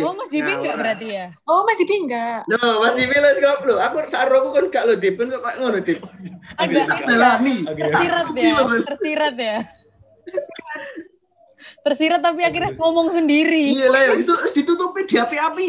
Oh 0.01 0.13
Mas 0.15 0.29
Dipi 0.31 0.51
nggak 0.55 0.75
berarti 0.79 1.07
ya? 1.11 1.25
Oh, 1.45 1.67
Mas 1.67 1.77
Dipi 1.77 1.95
enggak. 2.07 2.47
No, 2.47 2.79
Mas 2.81 2.93
Divi 2.95 3.15
let's 3.19 3.39
go 3.43 3.51
lo. 3.67 3.75
Aku 3.79 4.01
saro 4.07 4.41
aku 4.41 4.49
kan 4.55 4.65
gak 4.71 4.83
lo 4.87 4.93
Dip, 4.95 5.15
kan 5.19 5.27
kok 5.29 5.41
kayak 5.43 5.57
ngono 5.59 5.79
Dip. 5.83 5.99
Agak 6.55 6.87
agak- 6.87 7.75
tersirat 7.75 8.27
ya, 8.35 8.55
tersirat 8.87 9.35
ya. 9.35 9.57
Tersirat 11.85 12.21
tapi 12.23 12.41
akhirnya 12.41 12.73
ngomong 12.77 13.13
sendiri. 13.13 13.77
Iya 13.77 13.87
lah, 13.93 14.01
ya, 14.01 14.13
itu 14.17 14.33
ditutupi 14.33 15.05
di 15.05 15.15
api-api. 15.21 15.67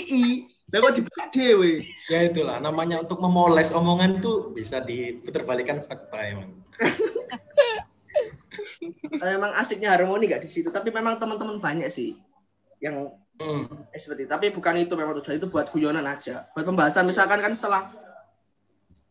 Lah 0.73 0.79
kok 0.83 0.95
dibuka 0.99 1.25
dewe. 1.31 1.87
Ya 2.11 2.27
itulah 2.27 2.59
namanya 2.59 2.99
untuk 2.99 3.23
memoles 3.23 3.71
omongan 3.71 4.19
tuh 4.19 4.51
bisa 4.51 4.83
diputerbalikan 4.83 5.79
fakta 5.79 6.19
emang. 6.27 6.51
Memang 9.21 9.53
asiknya 9.61 9.93
harmoni 9.93 10.27
gak 10.27 10.43
di 10.43 10.51
situ, 10.51 10.73
tapi 10.73 10.89
memang 10.91 11.21
teman-teman 11.21 11.61
banyak 11.61 11.87
sih 11.93 12.17
yang 12.81 13.13
Mm. 13.37 13.69
eh, 13.93 14.01
seperti 14.01 14.25
itu. 14.25 14.31
tapi 14.33 14.47
bukan 14.49 14.75
itu 14.81 14.97
memang 14.97 15.13
tujuan 15.21 15.37
itu 15.37 15.49
buat 15.53 15.69
guyonan 15.69 16.05
aja. 16.09 16.49
Buat 16.57 16.65
pembahasan 16.73 17.05
misalkan 17.05 17.45
kan 17.45 17.53
setelah 17.53 17.93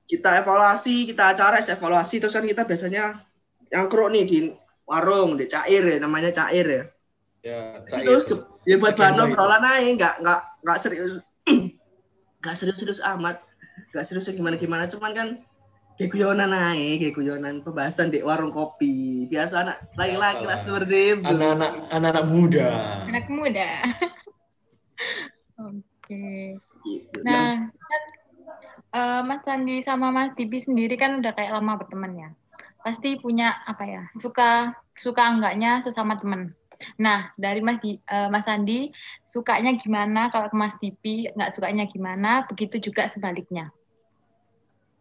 kita 0.05 0.41
evaluasi, 0.41 1.09
kita 1.09 1.33
acara 1.33 1.61
evaluasi 1.61 2.17
terus 2.21 2.33
kan 2.33 2.45
kita 2.45 2.65
biasanya 2.65 3.21
nyangkruk 3.69 4.09
nih 4.13 4.23
di 4.25 4.37
warung, 4.85 5.33
di 5.37 5.45
cair 5.49 5.81
ya, 5.81 5.97
namanya 6.01 6.29
cair 6.33 6.65
ya. 6.65 6.83
Ya, 7.45 7.57
Terus 7.85 8.25
ke- 8.25 8.41
ya 8.65 8.81
buat 8.81 8.97
bahan 8.97 9.13
itu. 9.17 9.23
obrolan 9.29 9.61
aja, 9.61 9.85
nggak 9.93 10.13
nggak 10.25 10.39
nggak 10.65 10.77
serius, 10.81 11.13
nggak 12.41 12.55
serius-serius 12.57 13.01
amat, 13.05 13.41
nggak 13.93 14.05
serius 14.05 14.29
gimana 14.33 14.57
gimana, 14.57 14.89
cuman 14.89 15.11
kan 15.13 15.27
kayak 15.95 16.11
guyonan 16.11 16.51
aja, 16.51 16.95
kayak 16.99 17.15
guyonan 17.15 17.55
pembahasan 17.63 18.11
di 18.11 18.19
warung 18.19 18.51
kopi, 18.51 19.25
biasa 19.31 19.63
anak 19.63 19.77
laki-laki 19.95 20.43
lah 20.43 20.59
seperti 20.59 20.97
itu. 21.15 21.23
Anak-anak 21.23 21.71
anak-anak 21.91 22.25
muda. 22.27 22.67
Anak 23.07 23.25
muda. 23.31 23.69
Oke. 25.71 26.59
Gitu. 26.83 27.19
Nah, 27.23 27.71
kan 27.71 28.03
eh, 28.91 29.21
Mas 29.23 29.41
Sandi 29.47 29.79
sama 29.81 30.11
Mas 30.11 30.35
Dibi 30.35 30.59
sendiri 30.59 30.99
kan 30.99 31.23
udah 31.23 31.31
kayak 31.31 31.55
lama 31.55 31.79
berteman 31.79 32.13
ya. 32.19 32.29
Pasti 32.83 33.15
punya 33.15 33.55
apa 33.63 33.87
ya? 33.87 34.03
Suka 34.19 34.75
suka 34.99 35.23
enggaknya 35.31 35.79
sesama 35.79 36.19
teman. 36.19 36.51
Nah, 36.99 37.31
dari 37.39 37.63
Mas 37.63 37.79
Di, 37.79 37.95
eh, 38.03 38.27
Mas 38.27 38.43
Sandi 38.43 38.91
sukanya 39.31 39.71
gimana 39.79 40.27
kalau 40.27 40.51
ke 40.51 40.55
Mas 40.59 40.75
Dibi 40.83 41.31
nggak 41.31 41.55
sukanya 41.55 41.87
gimana, 41.87 42.43
begitu 42.51 42.91
juga 42.91 43.07
sebaliknya. 43.07 43.71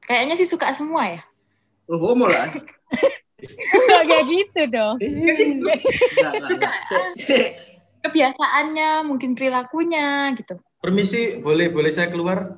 Kayaknya 0.05 0.35
sih 0.37 0.49
suka 0.49 0.73
semua 0.77 1.17
ya. 1.17 1.21
Oh, 1.89 2.01
homo 2.01 2.29
lah. 2.29 2.49
Enggak 3.77 4.03
kayak 4.09 4.25
gitu 4.29 4.61
dong. 4.73 4.97
Se- 6.89 7.13
se- 7.21 7.55
Kebiasaannya, 8.05 9.05
mungkin 9.09 9.33
perilakunya 9.33 10.33
gitu. 10.37 10.61
Permisi, 10.81 11.41
boleh 11.41 11.73
boleh 11.73 11.89
saya 11.89 12.13
keluar? 12.13 12.53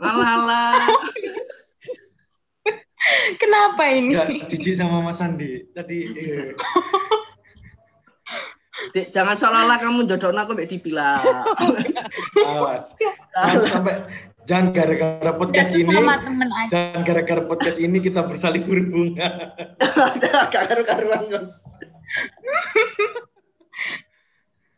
Alah, 0.00 0.30
alah. 0.40 0.72
Kenapa 3.40 3.92
ini? 3.92 4.16
Enggak, 4.16 4.48
jijik 4.48 4.74
sama 4.76 5.04
Mas 5.04 5.20
Sandi. 5.20 5.68
Tadi 5.72 5.98
eh, 6.04 6.56
Dek, 8.92 9.08
jangan 9.08 9.32
seolah-olah 9.36 9.78
kamu 9.80 10.04
jodohin 10.04 10.36
aku 10.36 10.52
mbak 10.52 10.68
dibilang. 10.68 11.24
awas. 12.48 12.92
Jangan 13.32 13.60
sampai 13.64 13.94
jangan 14.46 14.70
gara-gara 14.70 15.32
podcast 15.34 15.70
Udah 15.74 15.82
ini 15.82 15.94
jangan 16.70 17.02
gara-gara 17.02 17.42
podcast 17.42 17.78
ini 17.82 17.98
kita 17.98 18.22
bersaling 18.22 18.62
karu-karuan 20.54 21.22
kan. 21.28 21.44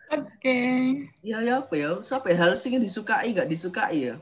Oke. 0.08 0.60
Ya 1.20 1.44
ya 1.44 1.60
apa 1.60 1.74
ya? 1.76 2.00
Siapa 2.00 2.32
ya 2.32 2.36
hal 2.40 2.56
sih 2.56 2.72
yang 2.72 2.80
disukai 2.80 3.28
nggak 3.36 3.48
disukai 3.48 4.08
ya? 4.08 4.16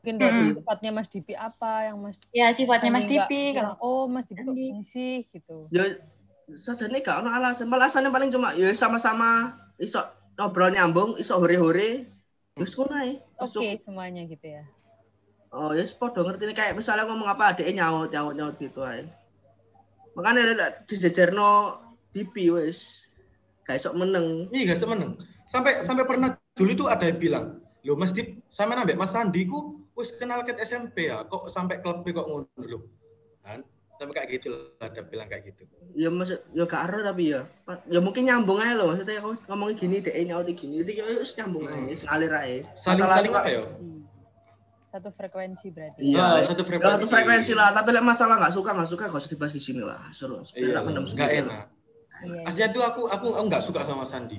Mungkin 0.00 0.20
dari 0.20 0.36
Mm-mm. 0.52 0.56
sifatnya 0.60 0.90
Mas 0.92 1.08
Dipi 1.08 1.32
apa 1.32 1.88
yang 1.88 1.96
Mas 2.00 2.20
Ya 2.32 2.52
sifatnya 2.52 2.92
Mas 2.92 3.08
Dipi 3.08 3.56
kalau 3.56 3.76
oh 3.80 4.04
Mas 4.08 4.28
Dipi 4.28 4.44
kok 4.44 4.84
sih 4.84 5.24
gitu. 5.32 5.68
Ya 5.72 5.96
saja 6.60 6.88
nih 6.88 7.00
gak 7.00 7.24
ono 7.24 7.32
alasan. 7.32 7.72
Alasannya 7.72 8.12
paling 8.12 8.28
cuma 8.28 8.52
ya 8.52 8.68
sama-sama 8.76 9.56
iso 9.80 10.00
ngobrol 10.36 10.72
nyambung, 10.72 11.16
iso 11.16 11.36
hore-hore. 11.40 12.13
Wis 12.54 12.78
ngono 12.78 12.94
ae. 13.02 13.18
Wis 13.18 13.50
Oke 13.50 13.82
semuanya 13.82 14.22
gitu 14.30 14.46
ya. 14.46 14.62
Oh, 15.50 15.74
ya 15.74 15.82
yes, 15.82 15.90
podo 15.94 16.22
ngerti 16.22 16.46
nih 16.50 16.54
kayak 16.54 16.74
misalnya 16.78 17.06
ngomong 17.06 17.26
apa 17.26 17.54
adeknya 17.54 17.86
nyaut 17.86 18.10
nyaut 18.14 18.34
nyaut 18.34 18.54
gitu 18.62 18.78
ae. 18.86 19.10
Makanya 20.14 20.86
dijejerno 20.86 21.82
DP 22.14 22.54
wis. 22.54 23.10
Gak 23.66 23.82
iso 23.82 23.90
meneng. 23.90 24.46
Iya, 24.54 24.70
gak 24.70 24.86
semeneng. 24.86 25.18
Sampai 25.42 25.82
sampai 25.82 26.06
pernah 26.06 26.38
dulu 26.54 26.70
itu 26.70 26.84
ada 26.86 27.10
yang 27.10 27.18
bilang, 27.18 27.46
"Loh 27.82 27.98
Mas 27.98 28.14
Dip, 28.14 28.38
sama 28.46 28.78
nambah 28.78 28.94
Mas 28.94 29.10
Sandi 29.10 29.50
ku 29.50 29.82
wis 29.98 30.14
kenal 30.14 30.46
ket 30.46 30.62
SMP 30.62 31.10
ya, 31.10 31.26
kok 31.26 31.50
sampai 31.50 31.82
klub 31.82 32.06
kok 32.06 32.26
ngono 32.28 32.46
lho." 32.62 32.86
Kan? 33.42 33.66
Sampai 33.94 34.14
kayak 34.16 34.28
gitu 34.36 34.48
lah, 34.50 34.90
ada 34.90 35.00
bilang 35.02 35.28
kayak 35.30 35.42
gitu. 35.48 35.62
Ya 35.94 36.10
maksud 36.10 36.42
ya 36.50 36.64
gak 36.66 36.82
ero 36.90 36.98
tapi 37.00 37.30
ya. 37.30 37.46
Ya 37.86 38.00
mungkin 38.02 38.26
nyambung 38.26 38.58
aja 38.58 38.74
loh. 38.74 38.90
Maksudnya 38.90 39.22
oh, 39.22 39.38
ngomongin 39.46 39.76
gini 39.78 39.96
dek 40.02 40.14
nyaut 40.26 40.46
gini. 40.46 40.82
Jadi 40.82 40.92
ya 40.98 41.04
nyambung 41.38 41.62
aja, 41.64 41.78
wis 41.86 42.02
ngalir 42.02 42.32
ae. 42.34 42.56
Saling-saling 42.74 43.30
Masalah- 43.30 43.46
apa 43.46 43.50
ya? 43.50 43.62
Hmm. 43.62 44.00
satu 44.94 45.10
frekuensi 45.10 45.66
berarti. 45.74 45.98
Iya, 46.06 46.22
Ah, 46.22 46.38
satu 46.38 46.62
Ya, 46.62 46.68
frekuensi. 46.70 46.94
satu 46.94 47.06
frekuensi 47.10 47.52
lah, 47.52 47.74
tapi 47.74 47.90
lek 47.90 48.06
masalah 48.06 48.38
nggak 48.38 48.54
suka 48.54 48.70
nggak 48.70 48.86
suka 48.86 49.04
gak 49.10 49.18
usah 49.18 49.30
dibahas 49.34 49.54
di 49.54 49.62
sini 49.62 49.82
lah. 49.82 49.98
Seru. 50.14 50.38
Iya, 50.54 50.78
nggak 50.86 51.30
enak. 51.42 51.66
Iya. 52.24 52.46
Aslinya 52.46 52.68
tuh 52.70 52.82
aku 52.82 53.02
aku 53.04 53.26
aku 53.34 53.42
nggak 53.50 53.58
suka 53.60 53.82
sama 53.82 54.06
Sandi. 54.06 54.38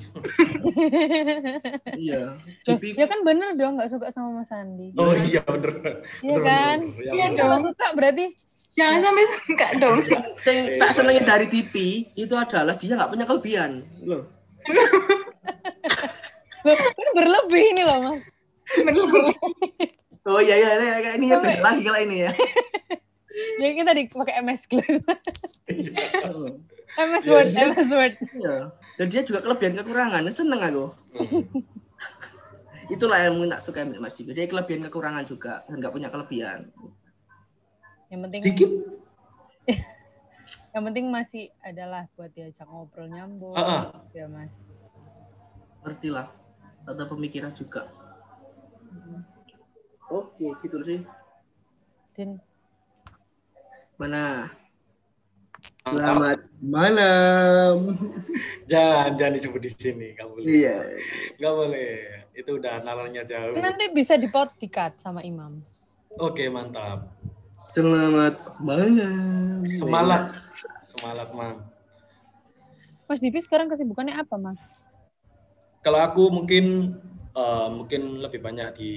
Iya. 1.95 2.39
Loh, 2.39 2.39
Jadi 2.66 2.88
ya 2.95 3.06
kan 3.06 3.20
bener 3.22 3.53
dong 3.56 3.78
nggak 3.78 3.91
suka 3.91 4.08
sama 4.10 4.41
Mas 4.41 4.51
Andi. 4.51 4.95
Oh 4.95 5.12
iya 5.14 5.41
bener. 5.43 6.01
Iya 6.24 6.38
kan? 6.39 6.78
Ya, 6.97 7.12
Iya 7.14 7.26
bener. 7.30 7.38
Kalau 7.38 7.58
suka 7.62 7.88
berarti 7.93 8.26
Jangan 8.76 8.99
sampai 8.99 9.26
suka 9.32 9.67
dong. 9.80 9.97
sing 10.43 10.57
tak 10.76 10.91
senengin 10.91 11.23
dari 11.23 11.47
TV 11.47 12.05
itu 12.11 12.36
adalah 12.36 12.76
dia 12.76 12.95
nggak 12.95 13.11
punya 13.11 13.26
kelebihan. 13.26 13.88
Loh. 14.03 14.28
Loh, 16.65 16.76
kan 16.76 17.07
berlebih 17.15 17.63
ini 17.71 17.84
loh 17.88 17.97
Mas. 18.03 18.23
Oh 20.26 20.41
iya 20.41 20.57
iya, 20.57 20.69
iya, 20.82 20.97
kayak 21.05 21.15
ini 21.21 21.30
ya 21.30 21.38
beda 21.38 21.61
lagi 21.61 21.82
kalau 21.86 22.01
ini 22.01 22.26
ya. 22.26 22.32
Jadi 23.61 23.73
kita 23.78 23.91
di 23.93 24.03
pakai 24.09 24.36
MS 24.41 24.63
Glow. 24.65 24.89
Iya. 25.69 26.07
MS 26.97 27.23
Iya 27.28 27.32
Word. 27.32 27.45
MS 27.45 27.91
Word. 27.93 28.13
Iya. 28.34 28.55
Dan 28.95 29.05
dia 29.11 29.21
juga 29.21 29.39
kelebihan 29.43 29.76
kekurangan, 29.78 30.26
seneng 30.32 30.61
aku. 30.63 30.86
Itulah 32.95 33.28
yang 33.28 33.38
tak 33.49 33.61
suka 33.61 33.86
Mas 33.86 34.17
Diko. 34.17 34.32
Dia 34.34 34.49
kelebihan 34.49 34.88
kekurangan 34.88 35.26
juga 35.30 35.61
dan 35.67 35.78
nggak 35.78 35.93
punya 35.93 36.09
kelebihan. 36.09 36.73
Yang 38.16 38.32
penting 38.32 38.43
Sedikit. 38.47 38.72
yang 40.74 40.84
penting 40.88 41.05
masih 41.11 41.51
adalah 41.59 42.07
buat 42.16 42.32
diajak 42.32 42.63
ngobrol 42.63 43.11
nyambung. 43.11 43.59
Ah, 43.59 43.91
ah. 43.91 44.07
Ya 44.16 44.32
Mas. 44.32 44.55
Ngerti 45.84 46.16
lah. 46.16 46.32
Tata 46.88 47.03
pemikiran 47.11 47.51
juga. 47.59 47.91
Oke, 50.07 50.47
gitu 50.63 50.80
sih. 50.88 51.03
Dan 52.16 52.39
Mana? 53.99 54.47
Selamat 55.84 56.39
malam. 56.63 57.99
Jangan 58.72 59.16
jangan 59.20 59.34
disebut 59.36 59.61
di 59.61 59.72
sini, 59.72 60.07
nggak 60.16 60.28
boleh. 60.28 60.45
Iya. 60.47 60.80
Nggak 61.36 61.53
boleh. 61.55 61.93
Itu 62.36 62.51
udah 62.59 62.80
nalarnya 62.80 63.24
jauh. 63.28 63.55
nanti 63.59 63.91
bisa 63.91 64.16
dipot 64.20 64.51
dikat 64.59 64.99
sama 64.99 65.24
Imam. 65.24 65.63
Oke 66.16 66.47
mantap. 66.47 67.14
Selamat 67.56 68.60
malam. 68.60 69.64
Semalat. 69.64 70.36
Semalat 70.84 71.30
mam. 71.32 71.64
Mas 73.08 73.24
Divi 73.24 73.39
sekarang 73.39 73.72
kesibukannya 73.72 74.12
apa 74.12 74.36
Mas? 74.36 74.60
Kalau 75.80 76.03
aku 76.03 76.28
mungkin 76.36 76.99
eh, 77.32 77.68
mungkin 77.72 78.20
lebih 78.20 78.43
banyak 78.43 78.76
di 78.76 78.93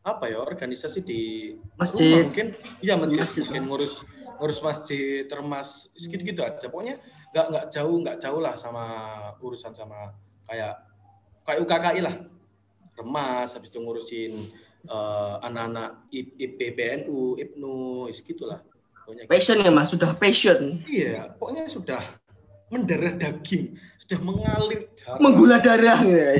apa 0.00 0.32
ya 0.32 0.40
organisasi 0.40 1.04
di 1.04 1.52
Masjid. 1.76 2.08
rumah 2.10 2.26
mungkin 2.26 2.46
iya 2.82 2.98
masjid, 2.98 3.22
Masjid. 3.22 3.42
mungkin 3.46 3.62
ngurus 3.70 3.94
ngurus 4.42 4.58
masjid 4.58 5.30
termas 5.30 5.86
segitu 5.94 6.26
gitu 6.34 6.42
aja 6.42 6.66
pokoknya 6.66 6.98
nggak 7.30 7.46
nggak 7.54 7.64
jauh 7.70 7.96
nggak 8.02 8.18
jauh 8.18 8.40
lah 8.42 8.58
sama 8.58 8.82
urusan 9.38 9.70
sama 9.70 10.10
kayak 10.42 10.74
kayak 11.46 11.62
UKKI 11.62 12.00
lah 12.02 12.14
remas 12.98 13.54
habis 13.54 13.70
itu 13.70 13.78
ngurusin 13.78 14.50
eh, 14.84 15.34
anak-anak 15.46 16.10
IPPNU 16.10 17.36
IPNU 17.38 17.74
gitulah 18.22 18.60
pokoknya 19.02 19.22
gitu. 19.26 19.30
Passion 19.30 19.56
ya 19.60 19.70
mas, 19.70 19.88
sudah 19.90 20.10
passion. 20.14 20.82
iya 20.86 21.30
pokoknya 21.34 21.66
sudah 21.66 22.02
mendarah 22.72 23.12
daging 23.14 23.76
sudah 24.00 24.18
mengalir 24.24 24.88
darah 24.96 25.18
Menggula 25.20 25.56
darah. 25.60 25.98
ya. 26.02 26.32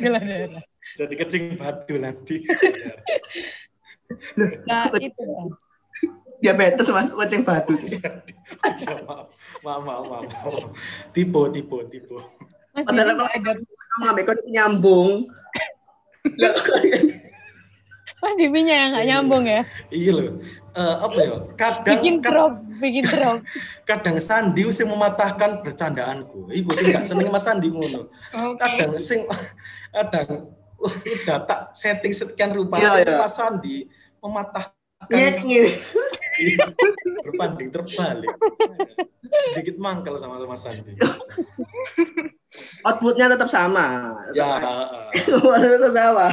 Gila 0.00 0.20
darah. 0.20 0.62
jadi 0.94 1.14
kecing 1.18 1.44
batu 1.58 1.94
nanti 1.98 2.42
Nah 4.68 4.88
itu. 5.00 5.24
Diabetes 6.38 6.92
mas, 6.92 7.08
kucing 7.08 7.40
batu. 7.40 7.72
Aja, 8.60 9.00
maaf, 9.08 9.32
maaf, 9.64 9.80
maaf, 9.80 10.04
maaf, 10.04 10.24
maaf. 10.28 10.76
Tipe, 11.16 11.40
tipe, 11.56 11.76
tipe. 11.88 12.16
Mas 12.76 12.84
Padahal 12.84 13.16
kalau 13.16 13.30
ada 13.32 13.50
kamu 13.56 14.02
ngambil 14.04 14.22
kau 14.28 14.36
nyambung. 14.52 15.10
Mas 18.24 18.40
Divinya 18.40 18.72
yang 18.72 18.88
nggak 18.96 19.06
nyambung 19.06 19.44
ya. 19.44 19.60
Iya 19.92 20.10
loh. 20.16 20.40
Eh, 20.74 20.96
apa 20.96 21.18
ya? 21.20 21.36
Kadang, 21.54 21.94
Bikin 22.00 22.14
kad- 22.18 22.32
drop, 22.32 22.52
bikin 22.80 23.04
drop. 23.04 23.38
kadang 23.88 24.16
Sandi 24.16 24.64
sing 24.72 24.88
mematahkan 24.88 25.60
bercandaanku. 25.60 26.48
Iku 26.50 26.72
sing 26.72 26.88
gak 26.90 27.04
seneng 27.04 27.28
Mas 27.28 27.44
Sandi 27.44 27.68
ngono. 27.68 28.08
Oke. 28.32 28.56
Kadang 28.58 28.96
sing 28.96 29.28
kadang 29.94 30.50
uh, 30.80 30.94
udah 31.22 31.38
tak 31.44 31.60
setting 31.76 32.16
sekian 32.16 32.56
rupa 32.56 32.80
Iya, 32.80 33.04
iya. 33.04 33.14
Mas 33.20 33.36
Sandi 33.36 33.86
mematahkan 34.24 34.72
Nyet, 35.12 35.44
nyet. 35.44 35.76
berbanding 37.28 37.68
terbalik. 37.68 38.32
Sedikit 39.52 39.76
mangkal 39.76 40.16
sama 40.16 40.40
Mas 40.48 40.64
Sandi. 40.64 40.96
Outputnya 42.82 43.28
tetap 43.30 43.52
sama. 43.52 44.16
Ya, 44.32 44.58
tetap 45.12 45.92
sama. 45.92 46.26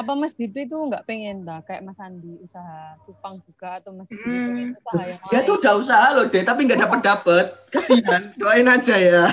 Apa 0.00 0.16
Mas 0.16 0.32
Divi 0.32 0.64
itu 0.64 0.72
nggak 0.72 1.04
pengen 1.04 1.44
dah 1.44 1.60
kayak 1.60 1.84
Mas 1.84 2.00
Andi 2.00 2.40
usaha 2.40 2.96
cupang 3.04 3.36
juga 3.44 3.76
atau 3.76 3.92
Mas 3.92 4.08
Divi 4.08 4.24
Hmm. 4.24 4.46
pengen 4.48 4.68
usaha 4.72 5.02
yang 5.04 5.20
Dia 5.22 5.36
lain? 5.36 5.44
tuh 5.44 5.54
udah 5.60 5.74
usaha 5.76 6.06
loh 6.16 6.24
deh, 6.26 6.40
tapi 6.40 6.60
nggak 6.64 6.80
dapat 6.80 7.00
dapat. 7.04 7.44
Kasihan. 7.68 8.22
Doain 8.40 8.64
aja 8.64 8.96
ya. 8.96 9.24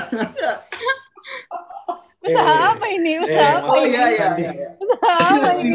Usaha 2.20 2.52
Eh, 2.52 2.68
apa 2.68 2.86
ini? 2.92 3.12
eh, 3.16 3.24
Usaha 3.24 3.52
apa 3.56 3.70
Oh 3.72 3.78
ini? 3.80 3.88
iya 3.88 4.04
iya. 4.12 4.28
Iya. 4.36 4.70
Usaha 4.76 5.16
apa 5.40 5.50
ini? 5.56 5.72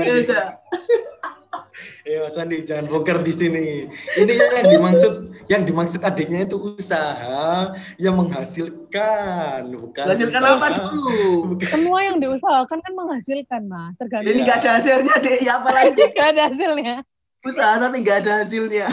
Eh 2.02 2.18
Mas 2.18 2.34
Andi 2.34 2.66
jangan 2.66 2.90
bongkar 2.90 3.22
di 3.22 3.30
sini. 3.30 3.86
Ini 4.18 4.32
yang 4.34 4.66
dimaksud 4.74 5.14
yang 5.46 5.62
dimaksud 5.62 6.02
adiknya 6.02 6.42
itu 6.42 6.58
usaha 6.58 7.70
yang 7.94 8.18
menghasilkan, 8.18 9.70
bukan 9.70 10.06
Hasilkan 10.10 10.42
usaha. 10.42 10.58
apa 10.58 10.66
dulu? 10.90 11.10
Bukan. 11.54 11.68
Semua 11.70 11.98
yang 12.02 12.18
diusahakan 12.18 12.78
kan 12.82 12.92
menghasilkan 12.98 13.62
Mas. 13.70 13.94
Tergantung. 14.02 14.34
Ini 14.34 14.40
nggak 14.42 14.58
ada 14.66 14.70
hasilnya 14.82 15.14
deh. 15.22 15.36
Ya 15.46 15.52
apa 15.62 15.70
lagi? 15.70 16.02
Nggak 16.14 16.28
ada 16.34 16.42
hasilnya. 16.50 16.96
Usaha 17.42 17.74
tapi 17.78 17.96
nggak 18.02 18.18
ada 18.26 18.32
hasilnya. 18.42 18.88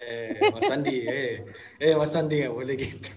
Eh 0.00 0.28
Mas 0.52 0.68
Andi, 0.72 0.96
eh 1.04 1.32
eh 1.80 1.92
Mas 1.96 2.12
Andi 2.16 2.36
nggak 2.44 2.54
boleh 2.56 2.74
gitu. 2.76 3.08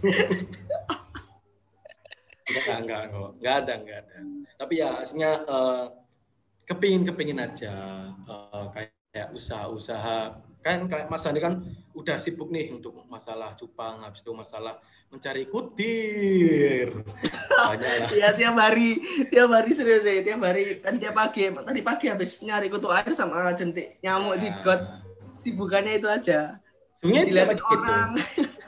enggak, 2.48 2.78
enggak, 2.84 3.02
enggak, 3.08 3.30
enggak 3.40 3.56
ada, 3.64 3.74
enggak 3.80 3.98
ada. 4.04 4.16
Tapi 4.60 4.74
ya 4.80 4.90
aslinya 5.00 5.32
eh, 5.48 5.84
kepingin 6.68 7.04
kepingin 7.08 7.40
aja 7.44 7.72
eh, 8.24 8.66
kayak 8.72 8.93
usaha-usaha 9.14 10.42
kan 10.64 10.88
kayak 10.88 11.12
Mas 11.12 11.28
Andi 11.28 11.44
kan 11.44 11.62
udah 11.94 12.18
sibuk 12.18 12.50
nih 12.50 12.74
untuk 12.74 12.96
masalah 13.06 13.54
cupang 13.54 14.02
habis 14.02 14.24
itu 14.24 14.32
masalah 14.32 14.80
mencari 15.12 15.46
kutir 15.46 17.04
banyak 17.54 17.90
lah 18.00 18.10
Iya 18.10 18.30
tiap 18.34 18.56
hari, 18.58 18.98
tiap 19.30 19.54
hari 19.54 19.70
serius 19.76 20.08
ya. 20.08 20.24
Tiap 20.24 20.42
hari 20.42 20.82
kan 20.82 20.98
tiap 20.98 21.14
pagi. 21.14 21.52
Tadi 21.52 21.82
pagi 21.86 22.06
habis 22.10 22.42
nyari 22.42 22.72
kutu 22.72 22.90
air 22.90 23.12
sama 23.14 23.54
jentik 23.54 24.02
nyamuk 24.02 24.42
di 24.42 24.50
got. 24.66 25.04
Sibukannya 25.38 26.02
itu 26.02 26.08
aja. 26.10 26.58
sebenarnya 26.98 27.28
Dilihat 27.28 27.58
gitu 27.60 27.66
orang. 27.76 28.10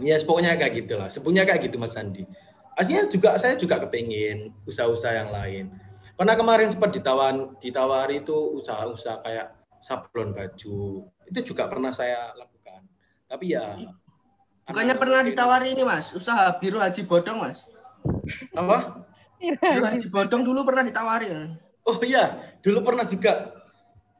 ya 0.00 0.16
pokoknya 0.24 0.56
kayak 0.56 0.72
gitulah 0.84 1.08
sebenarnya 1.12 1.44
kayak 1.46 1.60
gitu 1.68 1.76
Mas 1.76 1.94
Andi 1.94 2.24
aslinya 2.74 3.04
juga 3.12 3.36
saya 3.36 3.54
juga 3.60 3.76
kepingin 3.84 4.50
usaha-usaha 4.64 5.12
yang 5.12 5.30
lain 5.30 5.64
pernah 6.16 6.34
kemarin 6.36 6.72
sempat 6.72 6.96
ditawan 6.96 7.52
ditawari 7.60 8.24
itu 8.24 8.34
usaha-usaha 8.60 9.20
kayak 9.20 9.46
sablon 9.80 10.30
baju. 10.30 11.08
Itu 11.26 11.40
juga 11.42 11.66
pernah 11.66 11.90
saya 11.90 12.30
lakukan. 12.36 12.84
Tapi 13.26 13.56
ya 13.56 13.74
Bukannya 14.70 14.94
anak-anak 14.94 14.98
pernah 15.00 15.18
mungkin- 15.18 15.34
ditawari 15.34 15.68
ini 15.74 15.82
mas, 15.82 16.06
usaha 16.14 16.46
biru 16.60 16.78
haji 16.78 17.02
bodong 17.02 17.38
mas. 17.42 17.66
apa? 18.54 19.02
Biru 19.40 19.82
haji 19.82 20.06
bodong 20.06 20.42
dulu 20.44 20.62
pernah 20.62 20.84
ditawari. 20.86 21.32
oh 21.82 21.96
iya 22.04 22.54
dulu 22.60 22.84
pernah 22.84 23.02
juga. 23.02 23.56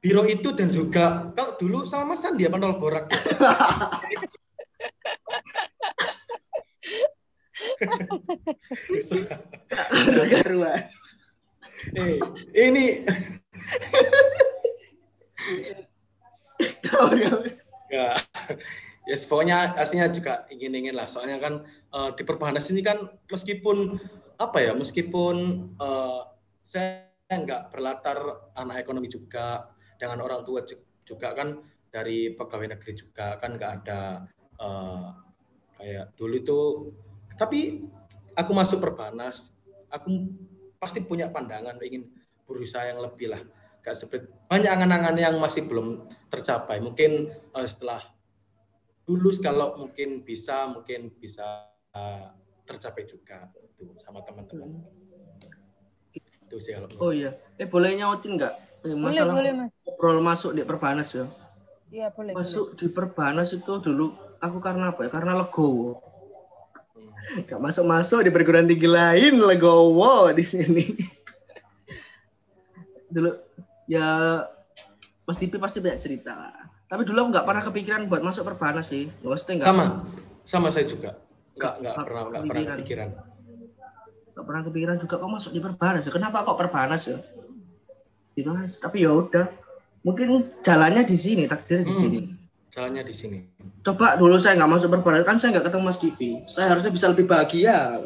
Biro 0.01 0.25
itu 0.25 0.49
dan 0.57 0.73
juga 0.73 1.29
kalau 1.37 1.61
dulu 1.61 1.85
sama 1.85 2.17
Mas 2.17 2.25
Andi 2.25 2.49
apa 2.49 2.57
nol 2.57 2.81
borak? 2.81 3.05
Garuan. 10.31 10.81
eh 11.97 12.21
ini 12.55 13.03
ya 17.91 18.09
ya 19.09 19.17
pokoknya 19.27 19.75
aslinya 19.75 20.09
juga 20.13 20.47
ingin 20.53 20.73
ingin 20.77 20.95
lah. 20.95 21.09
Soalnya 21.09 21.41
kan 21.43 21.65
eh, 21.67 22.11
di 22.15 22.23
perbanas 22.23 22.69
ini 22.71 22.85
kan 22.85 23.11
meskipun 23.27 23.99
apa 24.39 24.59
ya 24.63 24.73
meskipun 24.77 25.37
eh, 25.81 26.21
saya 26.63 27.11
nggak 27.31 27.75
berlatar 27.75 28.19
anak 28.55 28.83
ekonomi 28.83 29.07
juga 29.11 29.71
dengan 29.99 30.23
orang 30.23 30.43
tua 30.47 30.63
ju- 30.67 30.83
juga 31.07 31.35
kan 31.35 31.59
dari 31.91 32.35
pegawai 32.39 32.79
negeri 32.79 32.93
juga 32.95 33.35
kan 33.43 33.59
nggak 33.59 33.73
ada 33.83 34.01
eh, 34.61 35.09
kayak 35.81 36.07
dulu 36.15 36.35
itu. 36.37 36.61
Tapi 37.35 37.83
aku 38.37 38.51
masuk 38.53 38.79
perbanas 38.79 39.57
aku 39.91 40.29
pasti 40.79 41.03
punya 41.03 41.29
pandangan 41.29 41.77
ingin 41.83 42.09
berusaha 42.47 42.87
yang 42.87 43.03
lebih 43.03 43.33
lah. 43.33 43.43
Gak 43.81 43.97
seperti 43.97 44.29
banyak 44.49 44.71
angan-angan 44.71 45.17
yang 45.17 45.35
masih 45.41 45.65
belum 45.65 46.05
tercapai. 46.29 46.85
Mungkin 46.85 47.33
uh, 47.57 47.65
setelah 47.65 48.05
lulus 49.09 49.41
kalau 49.41 49.75
mungkin 49.81 50.23
bisa 50.23 50.69
mungkin 50.69 51.11
bisa 51.17 51.67
uh, 51.97 52.31
tercapai 52.69 53.09
juga 53.09 53.49
itu 53.59 53.97
sama 54.05 54.21
teman-teman. 54.23 54.85
Itu 56.15 56.61
sih 56.61 56.77
kalau 56.77 56.89
Oh 57.01 57.13
iya. 57.15 57.35
Eh 57.57 57.67
boleh 57.67 57.97
nyautin 57.97 58.37
nggak? 58.37 58.55
Eh, 58.81 58.97
Boleh, 58.97 59.13
masalah 59.13 59.35
boleh, 59.37 59.53
Mas. 59.53 59.71
ngobrol 59.85 60.19
masuk 60.25 60.51
di 60.57 60.63
Perbanas 60.65 61.13
ya. 61.13 61.29
Iya, 61.93 62.07
boleh. 62.17 62.33
boleh. 62.33 62.45
Masuk 62.47 62.67
di 62.81 62.87
Perbanas 62.89 63.53
itu 63.53 63.73
dulu 63.77 64.17
aku 64.41 64.57
karena 64.61 64.93
apa 64.93 65.05
ya? 65.05 65.11
Karena 65.13 65.37
legowo. 65.37 66.01
Hmm. 66.97 67.45
Gak 67.45 67.61
masuk-masuk 67.61 68.25
di 68.25 68.31
perguruan 68.33 68.65
tinggi 68.65 68.89
lain 68.89 69.37
legowo 69.37 70.33
di 70.33 70.45
sini. 70.45 70.85
dulu 73.11 73.31
ya 73.91 74.09
Mas 75.27 75.37
Dipi 75.37 75.59
pasti 75.59 75.79
banyak 75.79 75.99
cerita 75.99 76.31
lah. 76.31 76.55
Tapi 76.87 77.03
dulu 77.03 77.19
aku 77.21 77.29
nggak 77.31 77.45
pernah 77.45 77.63
kepikiran 77.63 78.01
buat 78.07 78.19
masuk 78.21 78.43
Perbanas 78.45 78.87
sih. 78.87 79.11
Maksudnya 79.21 79.55
nggak 79.61 79.69
Sama, 79.69 79.85
sama 80.43 80.69
saya 80.71 80.87
juga. 80.87 81.11
Nggak 81.55 81.75
nggak 81.77 81.95
pernah 81.97 82.23
nggak 82.25 82.43
pernah 82.43 82.63
kepikiran. 82.63 82.79
kepikiran. 82.79 83.09
nggak 84.31 84.45
pernah 84.47 84.63
kepikiran 84.65 84.97
juga 84.97 85.15
kok 85.17 85.31
masuk 85.31 85.51
di 85.51 85.61
Perbanas 85.61 86.03
ya. 86.03 86.11
Kenapa 86.11 86.37
kok 86.41 86.57
Perbanas 86.57 87.03
ya? 87.05 87.19
Gitu 88.33 88.49
mas. 88.49 88.73
Tapi 88.77 89.03
ya 89.03 89.11
udah. 89.13 89.47
Mungkin 90.01 90.27
jalannya 90.63 91.05
di 91.05 91.13
sini, 91.13 91.45
takdirnya 91.45 91.85
di 91.85 91.93
Hmm. 91.93 92.01
sini. 92.01 92.19
Jalannya 92.71 93.03
di 93.03 93.13
sini. 93.13 93.39
Coba 93.83 94.15
dulu 94.15 94.39
saya 94.39 94.55
nggak 94.57 94.71
masuk 94.71 94.89
Perbanas 94.89 95.23
kan 95.23 95.37
saya 95.37 95.51
nggak 95.53 95.67
ketemu 95.69 95.83
Mas 95.85 95.99
Dipi. 95.99 96.31
Saya 96.47 96.67
harusnya 96.71 96.89
bisa 96.89 97.07
lebih 97.07 97.27
bahagia. 97.27 98.01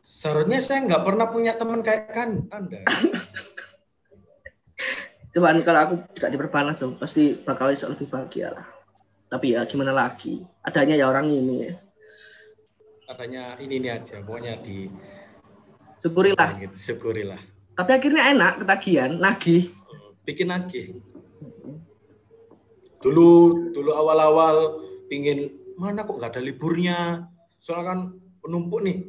Seharusnya 0.00 0.58
saya 0.58 0.82
nggak 0.82 1.02
pernah 1.02 1.26
punya 1.28 1.52
teman 1.54 1.80
kayak 1.80 2.10
kan 2.10 2.30
Anda. 2.48 2.80
Cuman 5.38 5.62
kalau 5.62 5.80
aku 5.86 5.94
tidak 6.18 6.34
di 6.34 6.38
Perbanas 6.42 6.82
tuh, 6.82 6.98
pasti 6.98 7.38
bakal 7.38 7.70
bisa 7.70 7.86
lebih 7.86 8.10
bahagia 8.10 8.50
lah. 8.58 8.66
Tapi 9.30 9.54
ya 9.54 9.62
gimana 9.70 9.94
lagi? 9.94 10.42
Adanya 10.66 10.98
ya 10.98 11.06
orang 11.06 11.30
ini. 11.30 11.70
Adanya 13.06 13.54
ini 13.62 13.78
ini 13.78 13.86
aja, 13.86 14.18
pokoknya 14.18 14.58
di 14.58 14.90
Syukurilah. 16.02 16.58
gitu, 16.58 16.74
syukurilah. 16.74 17.38
Tapi 17.78 17.90
akhirnya 17.94 18.34
enak 18.34 18.66
ketagihan, 18.66 19.14
nagih. 19.14 19.70
Bikin 20.26 20.50
lagi. 20.50 20.98
Dulu 22.98 23.30
dulu 23.70 23.94
awal-awal 23.94 24.82
pingin 25.06 25.54
mana 25.78 26.02
kok 26.02 26.18
nggak 26.18 26.34
ada 26.34 26.42
liburnya. 26.42 27.30
Soalnya 27.62 27.86
kan 27.94 27.98
penumpuk 28.42 28.82
nih. 28.82 29.06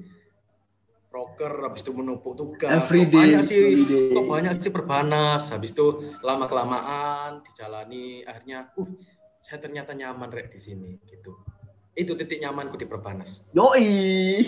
Proker 1.10 1.66
habis 1.66 1.82
itu 1.82 1.90
menumpuk 1.90 2.38
tugas. 2.38 2.70
Every 2.70 3.10
kok 3.10 3.10
day, 3.10 3.18
banyak 3.18 3.42
sih, 3.42 3.82
day. 3.82 4.14
kok 4.14 4.26
banyak 4.30 4.54
sih 4.62 4.70
perbanas. 4.70 5.50
Habis 5.50 5.74
itu 5.74 6.14
lama 6.22 6.46
kelamaan 6.46 7.42
dijalani 7.42 8.22
akhirnya 8.30 8.70
uh 8.78 8.90
saya 9.42 9.58
ternyata 9.66 9.98
nyaman 9.98 10.30
rek 10.30 10.54
di 10.54 10.60
sini 10.62 11.02
gitu. 11.10 11.34
Itu 11.98 12.14
titik 12.14 12.38
nyamanku 12.46 12.78
di 12.78 12.86
perbanas. 12.86 13.50
Yoi. 13.58 14.46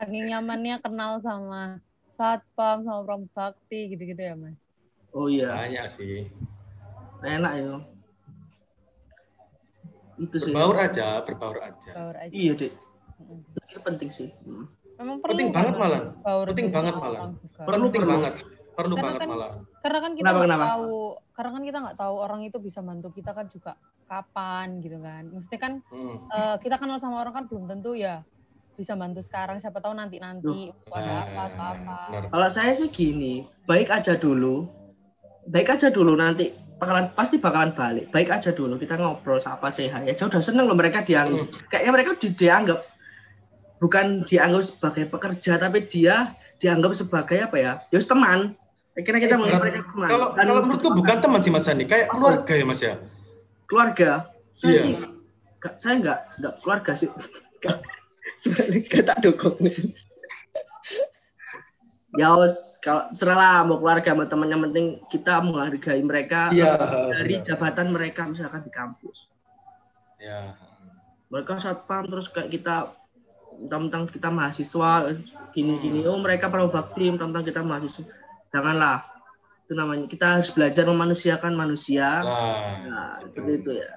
Saking 0.00 0.32
nyamannya 0.32 0.80
kenal 0.80 1.20
sama 1.20 1.84
satpam, 2.16 2.86
sama 2.86 3.04
pram 3.04 3.22
bakti 3.36 3.92
gitu-gitu 3.92 4.22
ya, 4.22 4.34
Mas. 4.34 4.56
Oh 5.12 5.26
iya, 5.28 5.52
Banyak 5.52 5.86
sih. 5.90 6.30
enak 7.20 7.52
ya. 7.58 7.74
Itu 10.18 10.36
sih. 10.38 10.54
Berbaur 10.54 10.76
aja, 10.78 11.22
berbaur 11.26 11.58
aja. 11.62 11.90
Baur 11.94 12.16
aja. 12.16 12.30
Iya, 12.32 12.52
Dek. 12.54 12.72
Itu 13.70 13.80
penting 13.82 14.10
sih. 14.14 14.30
Hmm. 14.46 14.70
Memang 14.98 15.16
Penting 15.22 15.48
perlu 15.48 15.56
banget 15.56 15.74
malah. 15.78 16.00
Penting 16.44 16.68
banget 16.68 16.94
malah. 16.94 17.20
Perlu, 17.56 17.86
Penting 17.86 18.02
perlu. 18.02 18.12
banget. 18.12 18.32
Perlu 18.74 18.94
Karena 18.94 19.04
banget 19.04 19.20
kan- 19.20 19.30
malah. 19.30 19.50
Karena 19.78 19.98
kan 19.98 20.12
kita 20.12 20.28
nggak 20.28 20.58
tahu, 20.60 20.98
karena 21.32 21.50
kan 21.50 21.62
kita 21.64 21.78
nggak 21.80 21.96
tahu 21.96 22.14
orang 22.18 22.40
itu 22.42 22.58
bisa 22.58 22.80
bantu 22.80 23.08
kita 23.10 23.30
kan 23.32 23.46
juga 23.46 23.72
kapan 24.04 24.66
gitu 24.78 24.98
kan. 24.98 25.22
Mesti 25.28 25.56
kan 25.56 25.72
Hmm. 25.84 26.16
eh, 26.28 26.56
kita 26.58 26.76
kenal 26.76 26.98
sama 26.98 27.20
orang 27.20 27.32
kan 27.32 27.44
belum 27.46 27.66
tentu 27.66 27.94
ya 27.94 28.22
bisa 28.74 28.94
bantu 28.94 29.18
sekarang. 29.20 29.58
Siapa 29.58 29.78
tahu 29.78 29.94
nanti 29.94 30.18
nanti 30.18 30.70
ada 30.88 31.26
Nah, 31.26 31.46
apa 31.46 31.64
apa. 31.72 31.98
Kalau 32.28 32.48
saya 32.48 32.70
sih 32.72 32.86
gini, 32.88 33.34
baik 33.64 33.90
aja 33.92 34.14
dulu. 34.14 34.66
Baik 35.44 35.72
aja 35.72 35.88
dulu 35.88 36.12
nanti 36.12 36.50
bakalan 36.76 37.10
pasti 37.12 37.38
bakalan 37.38 37.70
balik. 37.72 38.10
Baik 38.10 38.30
aja 38.32 38.50
dulu 38.50 38.74
kita 38.76 38.94
ngobrol 38.94 39.38
apa 39.40 39.70
sehat 39.70 40.02
ya. 40.04 40.14
Udah 40.14 40.38
seneng 40.38 40.66
loh 40.66 40.74
mereka 40.74 41.00
dianggap. 41.00 41.46
Kayaknya 41.68 41.92
mereka 41.92 42.10
di- 42.16 42.34
dianggap 42.36 42.78
bukan 43.78 44.22
dianggap 44.22 44.62
sebagai 44.64 45.06
pekerja 45.06 45.56
tapi 45.56 45.84
dia 45.84 46.30
dianggap 46.58 46.92
sebagai 46.92 47.38
apa 47.40 47.56
ya? 47.56 47.72
Ya 47.88 47.98
teman. 47.98 48.54
Akhirnya 48.92 49.20
kita 49.22 49.34
Eh, 49.34 49.38
menganggap 49.38 49.54
bukan- 49.56 49.70
mereka 49.70 49.80
teman. 49.86 50.08
Kalau 50.08 50.26
Dan 50.28 50.44
kalau 50.44 50.60
menurutku 50.60 50.88
bukan 50.92 51.16
teman 51.18 51.40
sih 51.40 51.50
Mas 51.50 51.66
Andi, 51.66 51.84
kayak 51.84 52.06
keluarga 52.08 52.52
ya 52.52 52.64
Mas 52.64 52.80
ya. 52.80 52.94
keluarga. 53.64 54.10
Saya 54.50 54.70
Iya. 54.70 54.80
sih 54.80 54.92
nggak- 55.54 55.76
saya 55.76 55.94
nggak 55.96 56.18
nggak 56.36 56.54
keluarga 56.58 56.92
sih. 56.94 57.08
Sebenarnya 58.40 58.80
nggak 58.84 59.04
tak 59.04 59.18
dukung. 59.20 59.56
ya 62.14 62.34
wes 62.34 62.80
kalau 62.80 63.04
seralah 63.12 63.62
mau 63.62 63.76
keluarga 63.76 64.10
sama 64.10 64.24
teman 64.24 64.48
yang 64.48 64.64
penting 64.64 64.98
kita 65.06 65.38
menghargai 65.38 66.00
mereka 66.00 66.48
Iya. 66.50 66.74
dari 67.12 67.36
benar. 67.36 67.46
jabatan 67.46 67.86
mereka 67.92 68.22
misalkan 68.24 68.64
di 68.64 68.72
kampus 68.72 69.28
Ya. 70.16 70.56
mereka 71.28 71.60
satpam 71.60 72.08
terus 72.08 72.26
kayak 72.26 72.48
kita 72.50 72.90
tentang 73.66 74.06
kita 74.06 74.30
mahasiswa 74.30 75.18
gini 75.50 75.74
gini 75.82 76.00
Hmm. 76.06 76.14
oh 76.14 76.20
mereka 76.22 76.46
para 76.46 76.68
bakti 76.70 77.10
tentang 77.10 77.42
kita 77.42 77.66
mahasiswa 77.66 78.06
janganlah 78.54 79.02
itu 79.66 79.72
namanya 79.74 80.06
kita 80.06 80.26
harus 80.38 80.50
belajar 80.54 80.84
memanusiakan 80.86 81.52
manusia 81.52 82.22
Nah, 82.22 82.62
nah 82.86 83.12
seperti 83.20 83.52
itu 83.58 83.70
ya 83.82 83.90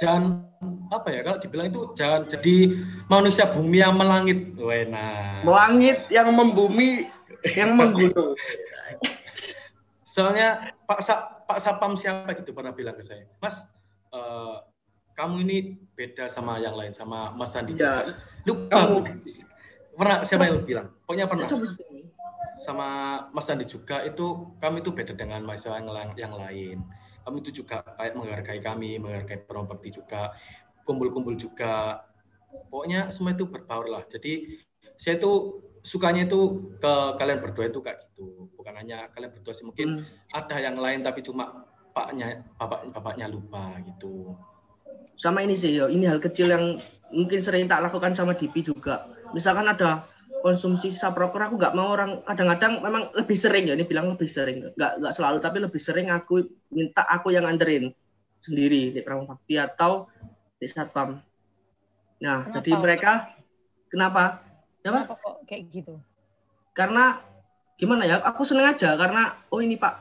jangan 0.00 0.22
apa 0.88 1.08
ya 1.12 1.20
kalau 1.20 1.38
dibilang 1.38 1.68
itu 1.68 1.80
jangan 1.92 2.24
jadi 2.24 2.56
manusia 3.12 3.44
bumi 3.44 3.84
yang 3.84 3.92
melangit. 3.92 4.56
Wena. 4.56 5.44
melangit 5.44 6.08
yang 6.08 6.32
membumi 6.32 7.12
yang 7.52 7.76
menggunung 7.76 8.32
Soalnya 10.12 10.68
Pak 10.84 11.00
Sa, 11.00 11.24
Pak 11.48 11.56
Sapam 11.56 11.96
siapa 11.96 12.36
gitu 12.36 12.52
pernah 12.52 12.76
bilang 12.76 12.92
ke 12.92 13.00
saya, 13.00 13.24
Mas, 13.40 13.64
eh, 14.12 14.56
kamu 15.22 15.46
ini 15.46 15.56
beda 15.94 16.26
sama 16.26 16.58
yang 16.58 16.74
lain 16.74 16.90
sama 16.90 17.30
Mas 17.30 17.54
Sandi. 17.54 17.78
ya 17.78 18.02
Lupa. 18.42 18.74
Kamu- 18.74 19.06
Pernah 19.92 20.24
siapa 20.24 20.48
yang 20.48 20.66
bilang? 20.66 20.88
Pokoknya 21.06 21.30
pernah. 21.30 21.46
Sama 22.52 22.88
Mas 23.30 23.46
Andi 23.46 23.64
juga 23.64 24.02
itu 24.02 24.24
kami 24.58 24.80
itu 24.80 24.90
beda 24.90 25.12
dengan 25.12 25.40
mahasiswa 25.40 25.78
yang, 25.78 25.88
lain- 25.88 26.16
yang 26.18 26.34
lain. 26.34 26.76
Kami 27.22 27.36
itu 27.38 27.62
juga 27.62 27.84
kayak 27.86 28.12
menghargai 28.12 28.58
kami, 28.58 28.98
menghargai 28.98 29.40
peron 29.40 29.64
bakti 29.64 29.92
juga, 29.92 30.32
kumpul-kumpul 30.82 31.36
juga. 31.36 32.02
Pokoknya 32.68 33.08
semua 33.08 33.32
itu 33.32 33.44
berbaur 33.46 33.86
lah. 33.86 34.02
Jadi 34.04 34.58
saya 34.96 35.16
itu 35.16 35.60
sukanya 35.80 36.24
itu 36.24 36.40
ke 36.76 36.92
kalian 37.16 37.38
berdua 37.40 37.68
itu 37.68 37.80
kayak 37.80 38.00
gitu. 38.10 38.48
Bukan 38.52 38.74
hanya 38.74 39.06
kalian 39.12 39.32
berdua 39.32 39.52
sih 39.54 39.64
mungkin 39.64 40.00
Hmm. 40.00 40.04
ada 40.32 40.56
yang 40.56 40.76
lain 40.76 41.00
tapi 41.00 41.20
cuma 41.20 41.68
paknya 41.92 42.40
bapak 42.56 42.88
bapaknya 42.90 43.28
lupa 43.28 43.76
gitu. 43.84 44.36
Sama 45.14 45.42
ini 45.42 45.54
sih 45.54 45.72
yo 45.72 45.86
ini 45.86 46.04
hal 46.04 46.18
kecil 46.18 46.48
yang 46.48 46.64
mungkin 47.12 47.38
sering 47.38 47.68
tak 47.68 47.84
lakukan 47.84 48.12
sama 48.12 48.32
Dipi 48.32 48.62
juga 48.62 49.04
misalkan 49.32 49.68
ada 49.68 50.08
konsumsi 50.40 50.90
sisa 50.90 51.14
proker 51.14 51.46
aku 51.46 51.54
nggak 51.54 51.74
mau 51.76 51.92
orang 51.92 52.18
kadang-kadang 52.26 52.82
memang 52.82 53.12
lebih 53.14 53.36
sering 53.36 53.70
ya 53.70 53.74
ini 53.76 53.84
bilang 53.84 54.10
lebih 54.10 54.26
sering 54.26 54.72
nggak 54.74 54.92
nggak 54.98 55.12
selalu 55.14 55.38
tapi 55.38 55.58
lebih 55.62 55.78
sering 55.78 56.10
aku 56.10 56.42
minta 56.68 57.06
aku 57.06 57.30
yang 57.30 57.46
anterin 57.46 57.92
sendiri 58.42 58.90
di 58.90 59.00
Pramu 59.00 59.28
Bakti 59.28 59.54
atau 59.54 60.10
di 60.58 60.66
Satpam 60.66 61.20
nah 62.18 62.42
Kenapa? 62.42 62.54
jadi 62.58 62.70
mereka 62.74 63.12
kenapa 63.86 64.24
Kenapa? 64.82 65.14
Kenapa 65.14 65.14
kok 65.14 65.34
kayak 65.46 65.62
gitu? 65.70 65.94
karena 66.74 67.22
gimana 67.78 68.02
ya 68.02 68.18
aku 68.18 68.42
seneng 68.42 68.66
aja 68.66 68.96
karena 68.96 69.38
oh 69.46 69.60
ini 69.60 69.76
pak 69.76 69.94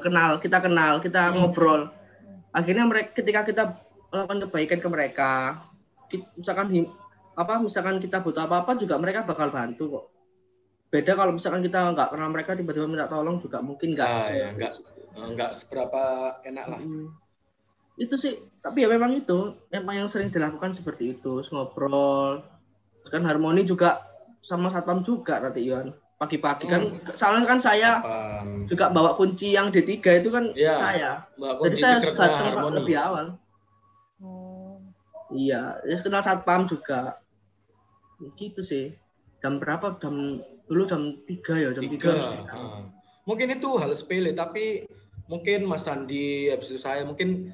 kenal 0.00 0.38
kita 0.38 0.58
kenal 0.58 0.98
kita 0.98 1.30
Hmm. 1.30 1.38
ngobrol 1.38 1.86
akhirnya 2.50 2.82
mereka 2.82 3.14
ketika 3.14 3.44
kita 3.44 3.62
melakukan 4.08 4.38
kebaikan 4.48 4.78
ke 4.80 4.88
mereka 4.88 5.32
misalkan 6.34 6.72
apa 7.36 7.54
misalkan 7.60 8.00
kita 8.00 8.18
butuh 8.18 8.48
apa 8.48 8.64
apa 8.64 8.72
juga 8.74 8.96
mereka 8.96 9.22
bakal 9.22 9.52
bantu 9.52 9.84
kok 9.92 10.06
beda 10.88 11.12
kalau 11.12 11.36
misalkan 11.36 11.60
kita 11.60 11.92
nggak 11.92 12.08
kenal 12.10 12.32
mereka 12.32 12.56
tiba-tiba 12.56 12.88
minta 12.88 13.04
tolong 13.04 13.36
juga 13.38 13.60
mungkin 13.60 13.92
nggak 13.92 14.08
Ah, 14.08 14.32
ya, 14.32 14.48
nggak. 14.56 14.72
Enggak 15.18 15.50
seberapa 15.50 16.02
enak 16.46 16.66
lah. 16.68 16.80
Mm. 16.80 17.10
itu 17.98 18.14
sih 18.14 18.38
tapi 18.62 18.86
ya 18.86 18.88
memang 18.88 19.10
itu 19.10 19.58
memang 19.68 19.98
yang 19.98 20.08
sering 20.08 20.30
dilakukan 20.30 20.70
seperti 20.70 21.18
itu 21.18 21.42
ngobrol 21.50 22.38
kan 23.10 23.26
harmoni 23.26 23.66
juga 23.66 23.98
sama 24.38 24.70
satpam 24.70 25.02
juga 25.02 25.42
nanti 25.42 25.66
Yohan 25.66 25.90
pagi-pagi 26.14 26.70
kan 26.70 26.82
soalnya 27.12 27.46
kan 27.46 27.58
saya 27.58 27.98
Apaan? 27.98 28.70
juga 28.70 28.86
bawa 28.88 29.18
kunci 29.18 29.50
yang 29.50 29.74
D3 29.74 29.90
itu 30.14 30.30
kan 30.30 30.44
Iya. 30.54 30.74
saya. 30.78 31.10
Jadi 31.36 31.74
saya 31.74 31.98
datang 31.98 32.70
lebih 32.70 32.94
awal. 32.94 33.34
Iya, 35.28 35.76
ya 35.84 35.96
kenal 36.00 36.24
satpam 36.24 36.64
juga. 36.64 37.20
Gitu 38.36 38.60
sih. 38.64 38.96
Jam 39.38 39.60
berapa? 39.60 40.00
Jam 40.00 40.40
dulu 40.68 40.82
jam 40.84 41.02
3 41.24 41.52
ya, 41.56 41.68
jam 41.72 41.80
3 41.80 41.88
tiga 41.96 42.08
harus 42.12 42.28
di 42.28 42.38
sana. 42.44 42.52
ah. 42.52 42.82
mungkin 43.24 43.56
itu 43.56 43.68
hal 43.80 43.88
sepele 43.96 44.36
tapi 44.36 44.84
mungkin 45.24 45.64
Mas 45.64 45.88
Sandi 45.88 46.52
habis 46.52 46.68
itu 46.68 46.76
saya 46.76 47.08
mungkin 47.08 47.48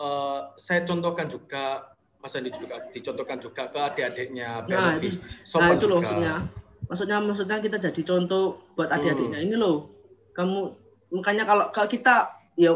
eh, 0.00 0.40
saya 0.56 0.80
contohkan 0.88 1.28
juga 1.28 1.92
Mas 2.24 2.32
Sandi 2.32 2.48
juga 2.48 2.80
dicontohkan 2.88 3.36
juga 3.36 3.68
ke 3.68 3.76
adik-adiknya 3.76 4.64
Nah, 4.64 4.96
lebih 4.96 5.20
Nah 5.20 5.68
itu 5.76 5.84
loh 5.84 6.00
maksudnya. 6.00 6.34
Maksudnya 6.88 7.16
maksudnya 7.20 7.56
kita 7.60 7.76
jadi 7.76 8.00
contoh 8.00 8.64
buat 8.72 8.88
Hmm. 8.88 8.96
adik-adiknya 8.96 9.40
ini 9.44 9.56
loh. 9.60 9.92
Kamu 10.32 10.58
makanya 11.20 11.44
kalau 11.44 11.68
kalau 11.68 11.88
kita 11.88 12.32
ya 12.56 12.72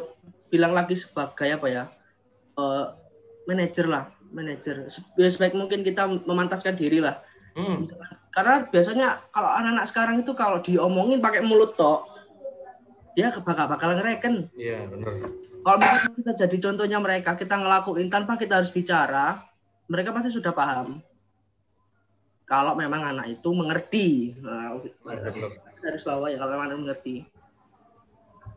bilang 0.53 0.77
lagi 0.77 1.01
sebagai 1.01 1.49
apa 1.49 1.65
ya? 1.69 1.85
eh 2.61 2.85
manajer 3.49 3.89
lah, 3.89 4.12
manajer. 4.31 4.89
Se- 4.89 5.05
sebaik 5.17 5.55
mungkin 5.55 5.83
kita 5.83 6.07
memantaskan 6.07 6.75
diri 6.75 7.01
lah. 7.01 7.21
Hmm, 7.59 7.89
Karena 8.31 8.63
biasanya 8.71 9.27
kalau 9.35 9.51
anak-anak 9.51 9.87
sekarang 9.91 10.17
itu 10.23 10.31
kalau 10.33 10.63
diomongin 10.63 11.19
pakai 11.19 11.43
mulut 11.43 11.75
tok, 11.75 12.07
dia 13.19 13.35
bakal 13.35 13.67
bakal 13.67 13.99
ngereken. 13.99 14.47
Iya 14.55 14.87
benar. 14.87 15.27
Kalau 15.59 15.77
misalnya 15.83 16.13
kita 16.15 16.33
jadi 16.47 16.57
contohnya 16.71 16.99
mereka, 17.03 17.35
kita 17.35 17.59
ngelakuin 17.59 18.07
tanpa 18.07 18.39
kita 18.39 18.63
harus 18.63 18.71
bicara, 18.71 19.43
mereka 19.91 20.15
pasti 20.15 20.31
sudah 20.31 20.55
paham. 20.55 21.03
Kalau 22.47 22.73
memang 22.79 23.05
anak 23.05 23.27
itu 23.29 23.51
mengerti, 23.53 24.39
nah, 24.41 24.79
harus 25.83 26.03
bawa 26.07 26.31
ya 26.33 26.39
kalau 26.41 26.53
memang 26.57 26.67
anak 26.73 26.79
mengerti. 26.81 27.27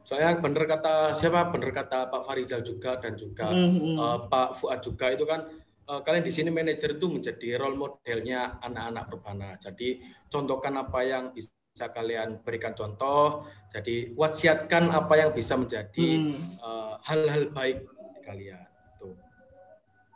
Soalnya 0.06 0.39
benar 0.39 0.65
kata 0.65 0.93
siapa? 1.14 1.52
Benar 1.52 1.72
kata 1.73 2.10
Pak 2.10 2.22
Farizal 2.23 2.61
juga 2.61 2.95
dan 3.02 3.14
juga 3.18 3.52
Mhm. 3.52 3.98
eh, 3.98 4.18
Pak 4.30 4.49
Fuad 4.57 4.80
juga 4.81 5.11
itu 5.11 5.26
kan 5.27 5.45
kalian 5.85 6.23
di 6.23 6.33
sini 6.33 6.49
manajer 6.53 6.95
itu 6.95 7.07
menjadi 7.09 7.57
role 7.59 7.75
modelnya 7.75 8.61
anak-anak 8.63 9.05
perbana. 9.11 9.49
Jadi 9.59 9.99
contohkan 10.31 10.77
apa 10.79 10.99
yang 11.03 11.23
bisa 11.35 11.51
kalian 11.91 12.39
berikan 12.45 12.71
contoh. 12.77 13.47
Jadi 13.73 14.13
wasiatkan 14.15 14.91
apa 14.91 15.13
yang 15.19 15.31
bisa 15.35 15.55
menjadi 15.59 16.07
Hmm. 16.19 16.35
eh, 16.37 16.93
hal-hal 17.07 17.43
baik 17.51 17.77
di 17.89 18.19
kalian. 18.23 18.63
Tuh. 19.01 19.15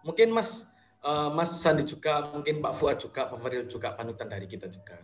Mungkin 0.05 0.29
Mas 0.31 0.69
eh, 1.05 1.29
Mas 1.33 1.51
Sandi 1.61 1.83
juga, 1.85 2.33
mungkin 2.33 2.61
Pak 2.65 2.73
Fuad 2.77 2.97
juga, 2.97 3.29
Pak 3.29 3.37
Faril 3.37 3.65
juga 3.69 3.93
panutan 3.93 4.25
dari 4.25 4.45
kita 4.49 4.65
juga. 4.71 4.97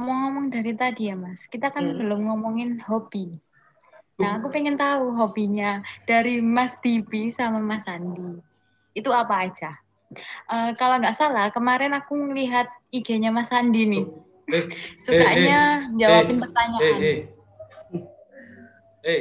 Ngomong-ngomong 0.00 0.46
dari 0.48 0.72
tadi 0.76 1.12
ya 1.12 1.16
Mas, 1.16 1.40
kita 1.52 1.68
kan 1.74 1.84
Hmm. 1.84 1.96
belum 2.00 2.20
ngomongin 2.28 2.80
hobi. 2.88 3.36
Nah, 4.20 4.36
aku 4.36 4.52
pengen 4.52 4.76
tahu 4.76 5.16
hobinya 5.16 5.80
dari 6.04 6.44
Mas 6.44 6.76
Divi 6.84 7.32
sama 7.32 7.56
Mas 7.56 7.88
Andi. 7.88 8.36
Itu 8.92 9.08
apa 9.16 9.48
aja? 9.48 9.80
Eh, 10.50 10.70
kalau 10.76 11.00
nggak 11.00 11.16
salah, 11.16 11.48
kemarin 11.48 11.96
aku 11.96 12.12
ngelihat 12.12 12.68
IG-nya 12.92 13.32
Mas 13.32 13.48
Andi 13.48 13.88
nih. 13.88 14.04
Eh, 14.52 14.64
Sukanya 15.08 15.88
jawabin 15.96 16.36
eh, 16.36 16.42
pertanyaan. 16.44 16.82
eh, 16.84 17.00
eh. 17.00 17.18
Eh, 19.00 19.20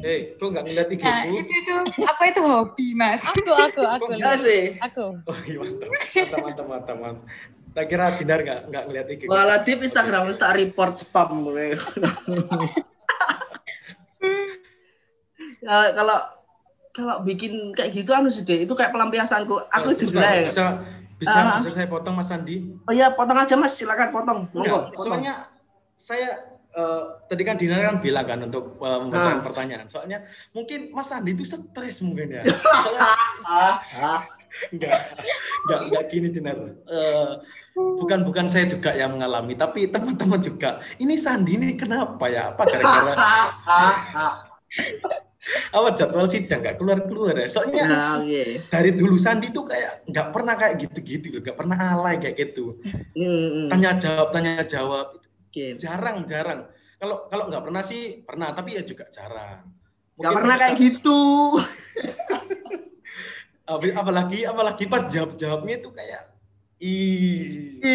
eh, 0.00 0.18
kok 0.40 0.48
nggak 0.48 0.64
ngeliat 0.64 0.88
IG 0.88 1.04
Nah, 1.04 1.22
itu 1.28 1.52
itu 1.52 1.74
apa 2.08 2.22
itu 2.24 2.40
hobi, 2.40 2.86
Mas? 2.96 3.20
Aku, 3.28 3.52
aku, 3.52 3.82
aku. 3.84 4.04
Enggak 4.16 4.40
sih. 4.40 4.80
Aku. 4.80 5.20
Oh 5.28 5.38
iya 5.44 5.60
mantap, 5.60 5.88
mantap, 5.92 6.40
mantap, 6.40 6.66
mantap, 6.66 6.96
mantap. 6.96 7.24
Tak 7.72 7.84
kira 7.88 8.16
Dinar 8.16 8.40
nggak 8.40 8.60
nggak 8.72 8.84
ngeliat 8.88 9.06
IG. 9.12 9.22
Malah 9.28 9.60
di 9.60 9.72
Instagram 9.76 10.32
tak 10.32 10.56
report 10.56 10.96
spam. 10.96 11.44
Ya, 15.62 15.94
kalau 15.94 16.18
kalau 16.92 17.14
bikin 17.22 17.70
kayak 17.72 17.94
gitu 17.94 18.10
anu 18.12 18.28
sih 18.28 18.44
itu 18.44 18.68
kayak 18.68 18.90
pelampiasanku. 18.90 19.54
Aku 19.70 19.86
Eh, 19.88 19.96
jujur 19.96 20.12
sebentar, 20.12 20.28
aja. 20.34 20.44
Bisa, 20.44 20.64
bisa, 21.16 21.38
Ah. 21.38 21.56
bisa 21.56 21.70
saya 21.72 21.86
potong 21.86 22.12
Mas 22.12 22.28
Andi? 22.28 22.68
Oh 22.84 22.92
iya, 22.92 23.08
potong 23.08 23.34
aja 23.34 23.54
Mas, 23.54 23.72
silakan 23.72 24.10
potong. 24.10 24.38
Monggo. 24.50 24.90
Soalnya 24.92 25.46
saya 25.94 26.50
eh, 26.72 27.02
tadi 27.28 27.44
kan 27.44 27.54
Dinar 27.54 27.84
kan 27.84 27.96
bilang 28.00 28.24
kan 28.24 28.38
untuk 28.42 28.76
eh, 28.76 28.98
membacakan 28.98 29.38
Ah. 29.38 29.40
pertanyaan. 29.40 29.86
Soalnya 29.86 30.18
mungkin 30.50 30.90
Mas 30.90 31.08
Andi 31.08 31.32
itu 31.32 31.44
stres 31.44 32.00
mungkin 32.00 32.32
ya. 32.32 32.42
Soalnya 32.48 33.00
Ah, 33.44 33.76
ah. 34.00 34.20
enggak, 34.68 34.92
enggak, 35.62 35.78
enggak 35.84 36.02
gini 36.08 36.28
Dinar. 36.28 36.56
Eh, 36.82 37.30
bukan 37.72 38.20
bukan 38.22 38.46
saya 38.48 38.64
juga 38.64 38.92
yang 38.92 39.12
mengalami, 39.12 39.52
tapi 39.54 39.86
teman-teman 39.86 40.40
juga. 40.40 40.80
Ini 40.96 41.14
Sandi 41.16 41.54
ini 41.54 41.72
kenapa 41.72 42.26
ya? 42.26 42.52
Apa 42.52 42.64
gara-gara. 42.64 43.12
apa 45.74 45.88
jadwal 45.98 46.30
sidang 46.30 46.62
nggak 46.62 46.78
keluar 46.78 47.02
keluar 47.02 47.34
ya? 47.34 47.50
Soalnya 47.50 47.82
Nah, 47.84 48.12
oke. 48.22 48.70
dari 48.70 48.90
dulu 48.94 49.18
Sandi 49.18 49.50
tuh 49.50 49.66
kayak 49.66 50.06
nggak 50.06 50.28
pernah 50.30 50.54
kayak 50.54 50.74
gitu-gitu, 50.86 51.26
loh, 51.34 51.40
nggak 51.42 51.58
pernah 51.58 51.76
alay 51.98 52.14
kayak 52.22 52.36
gitu. 52.38 52.78
Hmm, 53.18 53.46
hmm. 53.50 53.68
Tanya 53.74 53.90
jawab, 53.98 54.28
tanya 54.30 54.62
jawab, 54.62 55.06
Oke. 55.50 55.74
jarang 55.82 56.22
jarang. 56.30 56.70
Kalau 57.02 57.26
kalau 57.26 57.50
nggak 57.50 57.62
pernah 57.66 57.82
sih 57.82 58.22
pernah, 58.22 58.54
tapi 58.54 58.78
ya 58.78 58.86
juga 58.86 59.10
jarang. 59.10 59.66
Gak 60.14 60.30
Mungkin 60.30 60.36
pernah 60.38 60.56
kayak 60.60 60.76
gitu. 60.78 61.20
Ap- 63.72 63.96
Apalagi 63.98 64.46
apalagi 64.46 64.84
pas 64.86 65.02
jawab 65.10 65.34
jawabnya 65.34 65.74
itu 65.82 65.90
kayak 65.90 66.22
ih. 66.78 67.82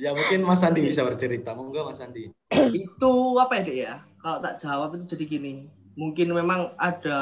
Ya 0.00 0.10
mungkin 0.16 0.42
Mas 0.42 0.64
Andi 0.64 0.90
bisa 0.90 1.06
bercerita, 1.06 1.54
monggo 1.54 1.86
Mas 1.86 2.00
Andi. 2.02 2.32
itu 2.74 3.12
apa 3.38 3.60
ya 3.60 3.62
dek 3.62 3.76
ya? 3.78 3.94
Kalau 4.22 4.38
tak 4.38 4.62
jawab 4.62 4.94
itu 4.94 5.04
jadi 5.18 5.24
gini. 5.26 5.66
Mungkin 5.98 6.30
memang 6.30 6.72
ada 6.78 7.20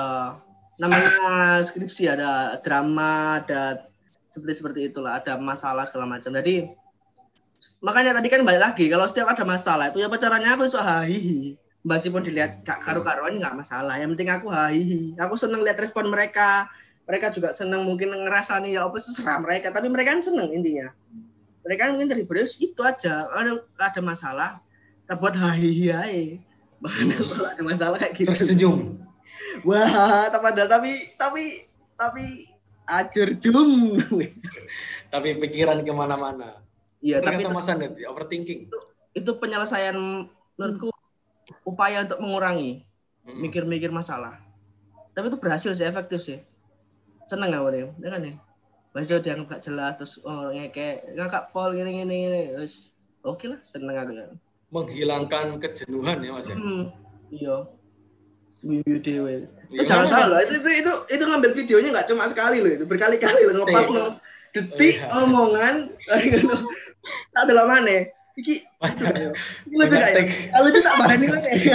namanya 0.76 1.58
skripsi, 1.64 2.12
ada 2.12 2.60
drama, 2.60 3.40
ada 3.40 3.88
seperti 4.28 4.52
seperti 4.62 4.80
itulah, 4.92 5.18
ada 5.18 5.40
masalah 5.40 5.88
segala 5.88 6.06
macam. 6.06 6.30
Jadi 6.36 6.68
makanya 7.80 8.16
tadi 8.20 8.28
kan 8.32 8.40
balik 8.44 8.62
lagi 8.62 8.88
kalau 8.88 9.04
setiap 9.08 9.28
ada 9.32 9.44
masalah 9.44 9.92
itu 9.92 10.00
ya 10.00 10.08
pacarannya 10.12 10.54
aku 10.54 10.68
suka 10.68 10.84
hahihi. 10.84 11.56
Meskipun 11.80 12.20
dilihat 12.20 12.60
kak 12.60 12.84
karu-karuan 12.84 13.40
nggak 13.40 13.56
masalah. 13.56 13.96
Yang 13.96 14.16
penting 14.16 14.30
aku 14.30 14.46
hahihi. 14.52 15.16
Aku 15.16 15.34
seneng 15.40 15.64
lihat 15.64 15.80
respon 15.80 16.12
mereka. 16.12 16.68
Mereka 17.08 17.32
juga 17.32 17.56
seneng 17.56 17.82
mungkin 17.88 18.12
ngerasa 18.12 18.60
nih 18.60 18.76
ya 18.76 18.84
apa 18.84 19.00
serah 19.00 19.40
mereka. 19.40 19.72
Tapi 19.72 19.88
mereka 19.88 20.12
kan 20.12 20.20
seneng 20.20 20.52
intinya. 20.52 20.92
Mereka 21.64 21.96
mungkin 21.96 22.12
terhibur 22.12 22.36
itu 22.44 22.80
aja. 22.84 23.24
Ada 23.32 23.64
ada 23.80 24.00
masalah, 24.04 24.50
kita 25.08 25.16
buat 25.16 25.32
hahihi. 25.32 26.49
Bahkan 26.80 27.04
kalau 27.12 27.46
ada 27.48 27.62
masalah 27.62 27.96
kayak 28.00 28.14
gitu. 28.16 28.28
Tersenyum. 28.32 29.00
Wah, 29.64 30.28
padahal 30.32 30.68
tapi 30.68 30.92
tapi 31.16 31.68
tapi 31.96 32.24
ajur 32.88 33.28
jum. 33.36 34.00
Tapi 35.10 35.28
pikiran 35.42 35.82
ke 35.82 35.92
mana-mana. 35.92 36.62
Iya, 37.00 37.24
tapi 37.24 37.48
Mas 37.48 37.68
Andi 37.68 38.04
overthinking. 38.04 38.68
itu 39.10 39.30
penyelesaian 39.42 39.96
menurutku 40.54 40.94
upaya 41.66 42.06
untuk 42.06 42.22
mengurangi 42.22 42.86
Mm-mm. 43.26 43.42
mikir-mikir 43.42 43.90
masalah. 43.90 44.38
Tapi 45.16 45.34
itu 45.34 45.38
berhasil 45.40 45.74
sih, 45.74 45.82
efektif 45.82 46.22
sih. 46.22 46.38
Seneng 47.26 47.50
aku 47.50 47.74
deh, 47.74 47.90
ya 47.90 48.08
kan 48.12 48.22
ya? 48.22 48.38
Bahasa 48.94 49.18
dia 49.18 49.34
nggak 49.34 49.62
jelas 49.62 49.98
terus 49.98 50.18
oh 50.22 50.54
ngeke 50.54 51.14
ngakak 51.18 51.50
pol 51.50 51.74
gini 51.74 52.02
gini 52.02 52.14
gini 52.26 52.42
terus 52.54 52.94
oke 53.26 53.50
lah 53.50 53.58
seneng 53.70 53.98
aku. 53.98 54.12
Menghilangkan 54.70 55.58
kejenuhan 55.58 56.22
ya 56.22 56.30
Mas 56.30 56.46
ya. 56.46 56.54
Hmm, 56.54 56.82
iya. 57.28 57.56
Wiwi 58.60 58.96
dewe. 59.00 59.48
Itu 59.72 59.82
jangan 59.82 60.06
salah 60.06 60.26
loh. 60.30 60.38
Itu, 60.44 60.52
itu 60.60 60.70
itu 60.84 60.92
itu 61.10 61.24
ngambil 61.24 61.50
videonya 61.56 61.88
nggak 61.90 62.06
cuma 62.12 62.28
sekali 62.28 62.60
loh, 62.60 62.70
itu 62.70 62.84
berkali-kali 62.84 63.40
loh 63.48 63.64
ngepas 63.64 63.88
Iya. 63.88 63.96
no 63.96 64.04
detik 64.50 64.94
Iya. 65.00 65.06
omongan 65.16 65.74
tak 67.34 67.42
ada 67.48 67.64
mana. 67.64 68.04
Iki 68.38 68.54
lucu 68.62 69.02
gak 69.04 69.16
ya? 69.18 69.30
Lucu 69.68 69.94
gak 69.98 70.10
ya? 70.12 70.22
Kalau 70.54 70.66
itu 70.70 70.80
tak 70.80 70.94
bahani 70.96 71.26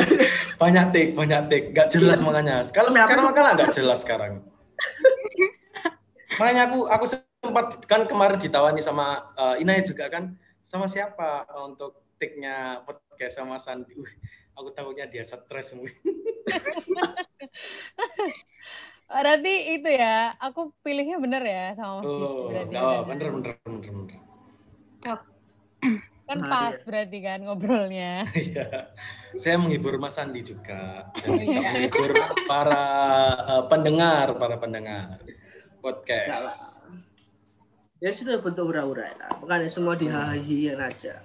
banyak 0.63 0.85
tik, 0.93 1.07
banyak 1.13 1.41
tik, 1.51 1.63
nggak 1.76 1.88
jelas 1.91 2.17
Iya. 2.22 2.26
makanya. 2.26 2.55
Kalau 2.72 2.89
sekarang 2.93 3.26
makanya 3.27 3.51
nggak 3.59 3.72
jelas 3.76 3.99
sekarang. 4.05 4.34
makanya 6.35 6.61
aku 6.67 6.80
aku 6.85 7.05
sempat 7.07 7.65
kan 7.88 8.03
kemarin 8.05 8.38
ditawani 8.38 8.80
sama 8.80 9.26
eh, 9.35 9.63
Inaya 9.63 9.81
juga 9.81 10.05
kan 10.07 10.35
sama 10.61 10.85
siapa 10.85 11.47
untuk 11.65 12.05
tiknya 12.15 12.81
podcast 12.83 13.35
sama 13.37 13.55
Sandi. 13.57 13.93
Uh, 13.93 14.07
aku 14.55 14.71
tahunya 14.71 15.05
dia 15.07 15.23
stres 15.23 15.75
mungkin. 15.75 15.93
Berarti 19.05 19.53
itu 19.77 19.89
ya, 19.91 20.33
aku 20.41 20.73
pilihnya 20.81 21.21
bener 21.21 21.43
ya 21.45 21.65
sama 21.77 22.01
Mas 22.01 22.09
Oh, 22.09 22.49
berarti. 22.49 22.73
oh 22.73 23.01
bener 23.05 23.27
bener 23.31 23.53
bener 23.61 23.91
bener. 23.93 24.19
Kan 26.25 26.41
Nah, 26.41 26.49
pas 26.49 26.73
iya. 26.73 26.85
berarti 26.89 27.17
kan 27.21 27.39
ngobrolnya. 27.45 28.13
Iya. 28.49 28.89
Saya 29.37 29.61
menghibur 29.61 29.93
Mas 30.01 30.17
Sandi 30.17 30.41
juga 30.41 31.05
dan 31.13 31.37
juga 31.37 31.53
Iya. 31.53 31.69
menghibur 31.69 32.11
para 32.49 32.83
eh, 33.45 33.63
pendengar, 33.69 34.33
para 34.33 34.57
pendengar 34.57 35.21
podcast. 35.85 36.81
Ya 38.01 38.09
sudah 38.09 38.41
bentuk 38.41 38.73
hura-hura 38.73 39.05
ya. 39.13 39.27
Makanya 39.37 39.69
semua 39.69 39.93
dihahihin 39.93 40.81
aja. 40.81 41.21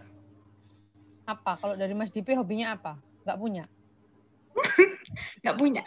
Apa? 1.30 1.52
Kalau 1.62 1.74
dari 1.78 1.94
Mas 1.94 2.10
Dipi 2.10 2.34
hobinya 2.34 2.74
apa? 2.74 2.98
Nggak 3.22 3.38
punya? 3.38 3.64
Nggak 5.46 5.56
punya. 5.56 5.82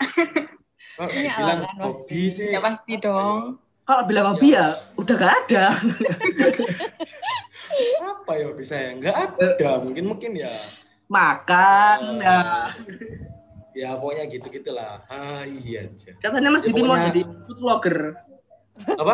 Oh, 0.94 1.10
Punya 1.10 1.32
bilang 1.36 1.60
kan, 1.66 1.76
hobi 1.84 1.92
pasti. 1.92 2.22
sih. 2.32 2.48
Ya 2.54 2.60
pasti 2.64 2.94
dong. 3.02 3.60
Kalau 3.84 4.04
bilang 4.08 4.26
hobi 4.32 4.56
ya 4.56 4.80
udah 4.96 5.16
gak 5.20 5.34
ada. 5.44 5.66
Apa 8.14 8.32
ya 8.40 8.48
bisa 8.56 8.76
ya? 8.80 8.90
Nggak 8.96 9.16
ada. 9.36 9.70
Mungkin 9.84 10.06
mungkin 10.08 10.32
ya. 10.40 10.54
Makan 11.12 12.24
ya. 12.24 12.40
Ya 13.74 13.90
pokoknya 14.00 14.24
gitu 14.32 14.48
gitulah. 14.48 15.04
Ah 15.12 15.44
iya 15.44 15.92
aja. 15.92 16.16
Katanya 16.24 16.56
Mas 16.56 16.64
Ya, 16.64 16.72
Dipi 16.72 16.82
mau 16.88 16.96
jadi 16.96 17.22
food 17.44 17.58
vlogger. 17.60 17.98
Apa? 18.96 19.14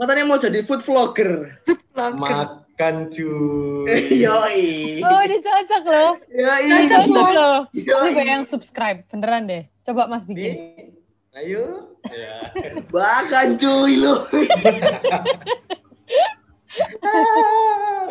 Katanya 0.00 0.24
mau 0.26 0.38
jadi 0.42 0.58
food 0.66 0.82
vlogger. 0.82 1.60
Makan 1.94 2.66
cuy. 3.10 3.86
Yoi. 4.26 4.62
Oh, 5.02 5.20
ini 5.22 5.36
cocok 5.38 5.84
loh. 5.86 6.12
Yoi. 6.30 6.88
Cocok 6.90 7.28
loh. 7.30 7.56
Ini 7.70 7.86
Yoi. 7.86 8.10
banyak 8.12 8.26
yang 8.26 8.44
subscribe. 8.50 9.06
Beneran 9.08 9.46
deh. 9.46 9.62
Coba 9.86 10.10
Mas 10.10 10.26
bikin. 10.26 10.94
Ayo. 11.32 11.94
Ya. 12.10 12.50
Makan 12.90 13.48
cuy 13.56 13.92
lu. 13.98 14.14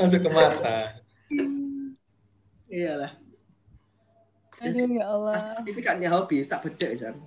Masuk 0.02 0.19
ke 0.26 0.30
mata. 0.31 0.95
Iyalah. 2.72 3.11
Aduh 4.61 4.89
ya 4.93 5.06
Allah. 5.10 5.57
Dipi 5.65 5.81
kan 5.81 5.98
ya 5.99 6.14
hobi, 6.14 6.45
tak 6.45 6.64
beda 6.64 6.93
San. 6.93 7.18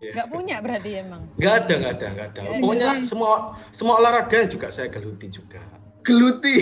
Gak 0.00 0.32
punya 0.32 0.64
berarti 0.64 0.96
emang. 0.96 1.28
Nggak 1.36 1.54
ada, 1.64 1.74
nggak 1.76 1.92
ada, 2.00 2.06
nggak 2.08 2.28
ada. 2.32 2.40
Ya, 2.40 2.58
Pokoknya 2.58 2.90
semua 3.04 3.32
semua 3.68 3.94
olahraga 4.00 4.48
juga 4.48 4.72
saya 4.72 4.88
geluti 4.88 5.28
juga. 5.28 5.60
Geluti. 6.02 6.56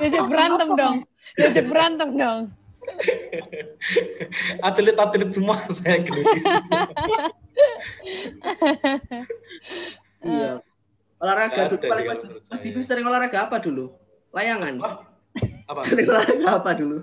Diajak 0.00 0.26
berantem 0.26 0.68
dong. 0.74 0.96
Diajak 1.38 1.66
berantem 1.70 2.10
dong. 2.14 2.40
Atlet-atlet 4.60 5.30
semua 5.32 5.56
saya 5.76 6.00
geluti 6.04 6.38
semua. 6.42 6.84
Iya. 10.24 10.56
Olahraga 11.20 11.52
Nggak 11.52 11.68
tuh 11.68 11.78
ada 11.84 11.88
paling 11.92 12.06
Mas, 12.08 12.20
kalau. 12.48 12.60
Dipi 12.64 12.80
sering 12.80 13.04
olahraga 13.04 13.38
apa 13.44 13.56
dulu? 13.60 13.92
Layangan. 14.32 14.74
Wah. 14.80 14.94
Apa? 15.68 15.80
Sering 15.84 16.08
olahraga 16.08 16.48
apa 16.64 16.70
dulu? 16.72 16.98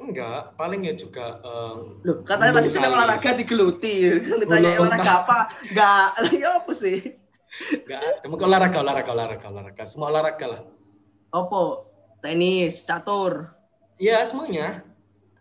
Enggak, 0.00 0.56
paling 0.56 0.88
ya 0.88 0.96
juga 0.96 1.36
eh, 1.44 1.76
Loh, 2.08 2.24
katanya 2.24 2.56
tadi 2.56 2.68
sedang 2.72 2.96
kali. 2.96 2.98
olahraga 3.04 3.30
digeluti. 3.36 3.94
Kan 4.24 4.36
ditanya 4.40 4.80
olahraga 4.80 5.12
apa? 5.24 5.38
Enggak. 5.68 6.06
Ya 6.40 6.48
apa 6.56 6.72
sih? 6.72 7.19
Enggak 7.50 7.98
ada. 8.00 8.26
Mungkin 8.26 8.44
olahraga, 8.46 8.78
olahraga, 8.80 9.10
olahraga, 9.10 9.46
olahraga. 9.48 9.82
Semua 9.84 10.08
olahraga 10.08 10.46
lah. 10.46 10.62
Apa? 11.30 11.62
Tenis, 12.20 12.82
catur. 12.82 13.50
Iya, 13.96 14.22
semuanya. 14.24 14.84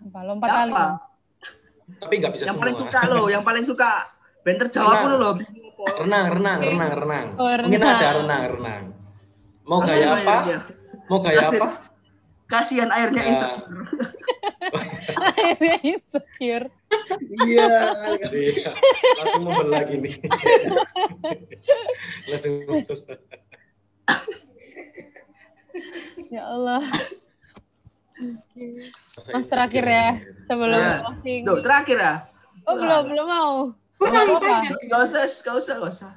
Apa? 0.01 0.19
Lompat 0.23 0.49
tali. 0.49 0.71
Apa? 0.71 0.85
Tapi 1.89 2.13
nggak 2.15 2.31
bisa 2.33 2.43
Yang 2.45 2.53
semua. 2.53 2.63
paling 2.63 2.77
suka 2.77 2.99
lo, 3.07 3.23
yang 3.27 3.43
paling 3.43 3.65
suka. 3.65 3.91
Benter 4.41 4.67
jawab 4.69 4.95
dulu 5.05 5.15
lo. 5.17 5.31
renang, 5.79 6.27
renang, 6.31 6.59
renang, 6.61 6.91
renang. 6.93 7.27
Oh, 7.35 7.47
Mungkin 7.47 7.79
renang. 7.79 7.97
ada 7.97 8.09
renang, 8.19 8.43
renang. 8.51 8.83
Mau 9.63 9.79
Kasih 9.79 9.89
gaya 9.91 10.07
apa? 10.07 10.17
airnya. 10.35 10.57
Mau 11.07 11.17
gaya 11.19 11.39
Kasih. 11.39 11.59
apa? 11.59 11.69
Kasihan 12.45 12.89
airnya 12.89 13.21
Ya. 13.21 13.29
insecure. 13.29 13.77
Akhirnya 15.29 15.75
insecure. 15.81 16.65
Iya. 17.45 17.69
Iya, 18.29 18.71
langsung 19.21 19.43
membelah 19.45 19.83
gini. 19.85 20.11
langsung 22.25 22.53
membelah. 22.65 23.17
Ya 26.29 26.43
Allah. 26.45 26.83
Masa 29.15 29.29
Mas 29.31 29.47
terakhir 29.47 29.85
ya. 29.87 30.07
Sebelum 30.49 30.79
Nah. 30.79 30.99
closing. 31.05 31.41
Tuh, 31.47 31.57
terakhir 31.63 31.97
ya. 31.97 32.15
Oh 32.67 32.75
belum, 32.75 33.03
belum 33.09 33.27
mau. 33.27 33.53
Kurang 33.99 34.39
banyak. 34.39 34.71
Gak 34.87 35.01
usah, 35.07 35.23
gak 35.27 35.55
usah, 35.59 35.75
gak 35.79 35.91
usah. 35.91 36.11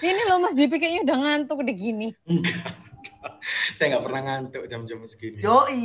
Ini 0.00 0.22
loh 0.28 0.40
Mas 0.40 0.56
Dipi 0.56 0.76
kayaknya 0.80 1.02
udah 1.08 1.16
ngantuk 1.20 1.60
udah 1.60 1.74
gini. 1.76 2.12
Enggak, 2.24 2.72
enggak. 2.72 3.34
Saya 3.76 3.86
nggak 3.96 4.04
pernah 4.04 4.20
ngantuk 4.24 4.62
jam-jam 4.68 5.00
segini. 5.08 5.40
Yoi. 5.44 5.80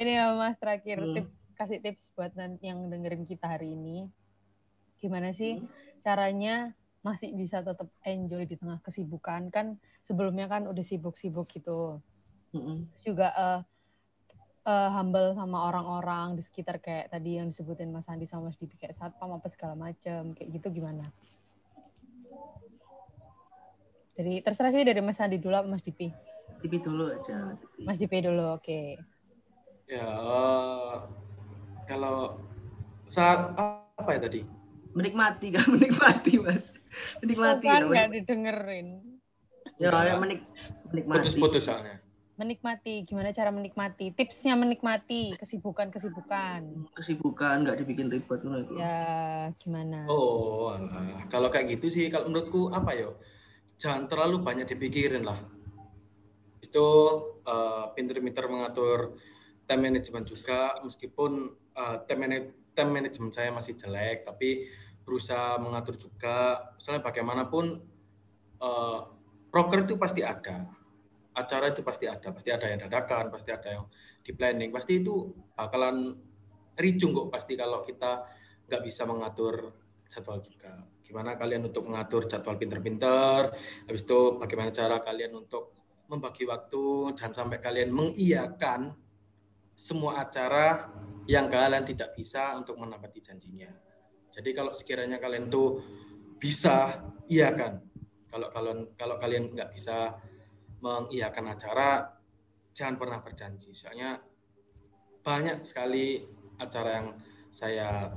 Ini 0.00 0.16
ya 0.16 0.32
Mas 0.32 0.56
terakhir 0.56 0.96
Hmm. 1.04 1.12
tips 1.12 1.36
kasih 1.60 1.78
tips 1.84 2.04
buat 2.16 2.32
nanti 2.32 2.72
yang 2.72 2.88
dengerin 2.88 3.28
kita 3.28 3.52
hari 3.52 3.76
ini. 3.76 4.08
Gimana 4.96 5.36
sih 5.36 5.60
caranya 6.00 6.72
masih 7.04 7.36
bisa 7.36 7.60
tetap 7.60 7.84
enjoy 8.08 8.48
di 8.48 8.56
tengah 8.56 8.80
kesibukan 8.80 9.52
kan 9.52 9.76
sebelumnya 10.00 10.48
kan 10.48 10.64
udah 10.64 10.80
sibuk-sibuk 10.80 11.44
gitu. 11.52 12.00
Terus 12.96 13.04
juga 13.04 13.28
eh 13.36 13.60
eh, 14.64 14.88
humble 14.96 15.36
sama 15.36 15.68
orang-orang 15.68 16.40
di 16.40 16.42
sekitar 16.48 16.80
kayak 16.80 17.12
tadi 17.12 17.36
yang 17.36 17.52
disebutin 17.52 17.92
Mas 17.92 18.08
Andi 18.08 18.24
sama 18.24 18.48
Mas 18.48 18.56
Dipi 18.56 18.80
kayak 18.80 18.96
satpam 18.96 19.36
apa 19.36 19.52
segala 19.52 19.76
macam 19.76 20.32
kayak 20.32 20.48
gitu 20.48 20.80
gimana? 20.80 21.04
Jadi 24.16 24.40
terserah 24.40 24.72
sih 24.72 24.80
dari 24.80 25.04
Mas 25.04 25.20
Andi 25.20 25.36
dulu 25.36 25.60
apa 25.60 25.68
Mas 25.68 25.84
Dipi? 25.84 26.08
Tipi 26.64 26.80
dulu 26.80 27.12
aja. 27.12 27.52
Mas 27.84 28.00
Dipi 28.00 28.24
dulu, 28.24 28.56
oke. 28.56 28.96
Ya, 29.90 30.06
eh, 30.06 30.94
kalau 31.90 32.38
saat 33.10 33.58
apa 33.58 34.10
ya 34.14 34.20
tadi? 34.22 34.46
Menikmati 34.94 35.50
kan, 35.50 35.66
menikmati 35.74 36.38
mas. 36.38 36.70
Menikmati. 37.18 37.66
Bukan 37.66 37.80
namanya. 37.82 37.90
nggak 37.90 38.08
didengerin. 38.14 38.88
Ya, 39.82 39.90
ya, 40.06 40.14
menik 40.22 40.46
menikmati. 40.94 41.26
Putus-putus 41.26 41.66
soalnya. 41.66 41.98
Menikmati, 42.38 43.04
gimana 43.04 43.34
cara 43.34 43.50
menikmati? 43.50 44.14
Tipsnya 44.14 44.54
menikmati 44.56 45.34
kesibukan-kesibukan. 45.36 46.88
Kesibukan, 46.94 47.66
nggak 47.66 47.82
dibikin 47.82 48.08
ribet. 48.08 48.40
itu. 48.40 48.74
Ya, 48.78 49.50
gimana? 49.58 50.06
Oh, 50.08 50.72
alah. 50.72 51.26
kalau 51.28 51.50
kayak 51.52 51.76
gitu 51.76 51.92
sih, 51.92 52.08
kalau 52.08 52.30
menurutku 52.30 52.70
apa 52.72 52.94
ya? 52.96 53.10
Jangan 53.76 54.06
terlalu 54.08 54.40
banyak 54.40 54.70
dipikirin 54.70 55.26
lah. 55.26 55.36
Itu 56.64 56.86
eh, 57.44 57.84
pinter-pinter 57.92 58.48
mengatur 58.48 59.20
time 59.70 59.82
management 59.86 60.26
juga, 60.26 60.74
meskipun 60.82 61.54
eh, 61.54 61.96
time, 62.10 62.20
mana- 62.26 62.50
time 62.74 62.90
management 62.90 63.30
saya 63.30 63.54
masih 63.54 63.78
jelek, 63.78 64.26
tapi 64.26 64.66
berusaha 65.06 65.62
mengatur 65.62 65.94
juga. 65.94 66.58
Misalnya 66.74 67.06
bagaimanapun, 67.06 67.82
proker 69.50 69.88
itu 69.88 69.98
pasti 69.98 70.22
ada, 70.22 70.68
acara 71.34 71.72
itu 71.72 71.82
pasti 71.82 72.06
ada, 72.06 72.28
pasti 72.30 72.50
ada 72.52 72.66
yang 72.70 72.80
dadakan, 72.86 73.32
pasti 73.32 73.50
ada 73.50 73.68
yang 73.80 73.84
di 74.22 74.30
planning, 74.36 74.70
pasti 74.70 75.02
itu 75.02 75.32
bakalan 75.56 76.14
ricung 76.78 77.12
kok 77.12 77.28
pasti 77.32 77.58
kalau 77.58 77.82
kita 77.82 78.24
nggak 78.70 78.82
bisa 78.84 79.02
mengatur 79.08 79.74
jadwal 80.06 80.38
juga. 80.38 80.86
Gimana 81.02 81.34
kalian 81.34 81.66
untuk 81.66 81.90
mengatur 81.90 82.30
jadwal 82.30 82.54
pinter-pinter, 82.54 83.50
habis 83.90 84.02
itu 84.06 84.38
bagaimana 84.38 84.70
cara 84.70 85.02
kalian 85.02 85.34
untuk 85.34 85.74
membagi 86.06 86.46
waktu, 86.46 87.14
jangan 87.18 87.34
sampai 87.34 87.58
kalian 87.58 87.90
mengiyakan 87.90 88.94
semua 89.80 90.20
acara 90.20 90.92
yang 91.24 91.48
kalian 91.48 91.88
tidak 91.88 92.12
bisa 92.12 92.52
untuk 92.52 92.76
menepati 92.76 93.24
janjinya. 93.24 93.72
Jadi 94.28 94.52
kalau 94.52 94.76
sekiranya 94.76 95.16
kalian 95.16 95.48
tuh 95.48 95.80
bisa, 96.36 97.00
iakan. 97.32 97.80
Kalau 98.28 98.52
kalian 98.52 98.78
kalau 99.00 99.16
kalian 99.16 99.56
nggak 99.56 99.72
bisa 99.72 100.20
mengiyakan 100.84 101.56
acara, 101.56 102.12
jangan 102.76 103.00
pernah 103.00 103.18
berjanji. 103.24 103.72
Soalnya 103.72 104.20
banyak 105.24 105.64
sekali 105.64 106.28
acara 106.60 106.90
yang 107.00 107.08
saya 107.48 108.12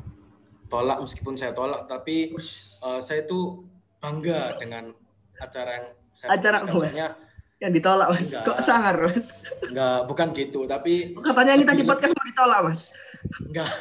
tolak 0.68 1.00
meskipun 1.00 1.36
saya 1.40 1.56
tolak 1.56 1.88
tapi 1.88 2.36
eh, 2.36 3.00
saya 3.00 3.20
itu 3.24 3.64
bangga 4.04 4.60
dengan 4.60 4.92
acara 5.40 5.72
yang 5.80 5.88
saya 6.12 6.30
Acara. 6.38 6.58
Yang 7.64 7.72
ditolak 7.72 8.12
mas. 8.12 8.36
Enggak. 8.36 8.44
Kok 8.44 8.60
sangar 8.60 8.96
mas? 9.00 9.28
enggak 9.64 10.00
bukan 10.12 10.28
gitu 10.36 10.60
tapi 10.68 11.16
Katanya 11.16 11.54
ini 11.56 11.64
tadi 11.64 11.82
podcast 11.88 12.12
mau 12.12 12.28
ditolak 12.28 12.60
mas. 12.68 12.82
enggak 13.48 13.72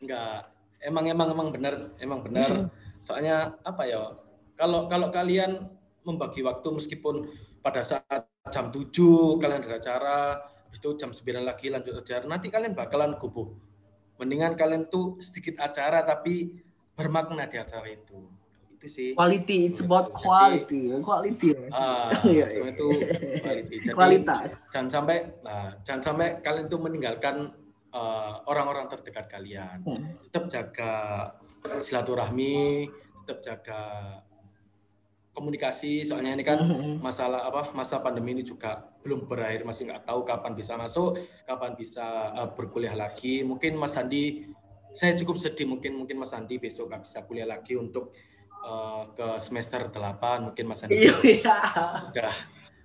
enggak 0.00 0.36
emang 0.80 1.04
emang 1.04 1.28
emang 1.36 1.48
benar 1.52 1.74
emang 2.00 2.20
benar 2.24 2.72
soalnya 3.04 3.60
apa 3.60 3.84
ya 3.84 4.16
kalau 4.56 4.88
kalau 4.88 5.12
kalian 5.12 5.68
membagi 6.04 6.40
waktu 6.40 6.68
meskipun 6.72 7.28
pada 7.60 7.84
saat 7.84 8.24
jam 8.48 8.72
7 8.72 8.88
kalian 9.36 9.68
ada 9.68 9.76
acara 9.76 10.40
habis 10.40 10.80
itu 10.80 10.96
jam 10.96 11.12
9 11.12 11.44
lagi 11.44 11.68
lanjut 11.68 12.00
acara 12.00 12.24
nanti 12.24 12.48
kalian 12.48 12.72
bakalan 12.72 13.20
gubuh 13.20 13.52
mendingan 14.16 14.56
kalian 14.56 14.88
tuh 14.88 15.20
sedikit 15.20 15.60
acara 15.60 16.00
tapi 16.04 16.56
bermakna 16.96 17.44
di 17.48 17.56
acara 17.60 17.88
itu 17.88 18.39
itu 18.80 18.88
sih 18.88 19.08
Quality, 19.12 19.68
it's 19.68 19.80
about 19.80 20.08
Jadi- 20.08 20.16
quality. 20.16 20.80
Quality 20.98 21.48
mas. 21.54 21.76
ah 21.76 22.08
Iya, 22.24 22.48
semua 22.48 22.64
iya. 22.64 22.72
itu 22.72 22.88
quality 23.38 23.74
jadi 23.78 23.92
Kualitas. 23.92 24.52
jangan 24.68 24.88
sampai 24.90 25.16
nah, 25.40 25.76
jangan 25.82 26.02
sampai 26.02 26.26
kalian 26.40 26.66
tuh 26.66 26.80
meninggalkan 26.80 27.52
uh, 27.90 28.40
orang-orang 28.44 28.88
terdekat 28.88 29.28
kalian 29.28 29.84
Hmm. 29.84 30.16
tetap 30.24 30.48
jaga 30.48 30.92
silaturahmi 31.78 32.88
tetap 33.20 33.38
jaga 33.44 33.80
komunikasi 35.30 36.02
soalnya 36.02 36.34
ini 36.34 36.42
kan 36.42 36.58
Mhm. 36.58 36.92
masalah 37.00 37.44
apa 37.44 37.70
masa 37.72 38.00
pandemi 38.00 38.32
ini 38.32 38.42
juga 38.42 38.80
belum 39.00 39.24
berakhir 39.24 39.62
masih 39.62 39.86
nggak 39.86 40.04
tahu 40.04 40.24
kapan 40.24 40.52
bisa 40.52 40.74
masuk 40.74 41.16
kapan 41.44 41.72
bisa 41.72 42.02
uh, 42.34 42.48
berkuliah 42.50 42.92
lagi 42.92 43.40
mungkin 43.40 43.76
Mas 43.76 43.94
Andi 43.94 44.50
saya 44.90 45.14
cukup 45.14 45.38
sedih 45.38 45.70
mungkin 45.70 45.94
mungkin 45.94 46.18
Mas 46.18 46.32
Andi 46.32 46.56
besok 46.56 46.90
nggak 46.90 47.04
bisa 47.04 47.22
kuliah 47.22 47.46
lagi 47.46 47.76
untuk 47.76 48.10
uh, 48.64 49.02
ke 49.12 49.28
semester 49.40 49.88
8 49.88 50.46
mungkin 50.50 50.64
Mas 50.68 50.84
Andi 50.84 51.08
Iya, 51.08 51.14
sudah 52.10 52.34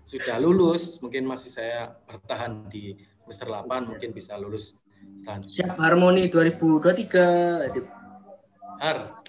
sudah 0.06 0.38
lulus 0.38 1.02
mungkin 1.02 1.26
masih 1.26 1.50
saya 1.50 1.98
bertahan 2.06 2.70
di 2.70 2.94
semester 3.26 3.50
8 3.50 3.90
mungkin 3.90 4.14
bisa 4.14 4.38
lulus 4.38 4.78
selanjutnya 5.18 5.74
Siap 5.74 5.78
harmoni 5.82 6.30
2023. 6.30 7.74
har 8.76 9.24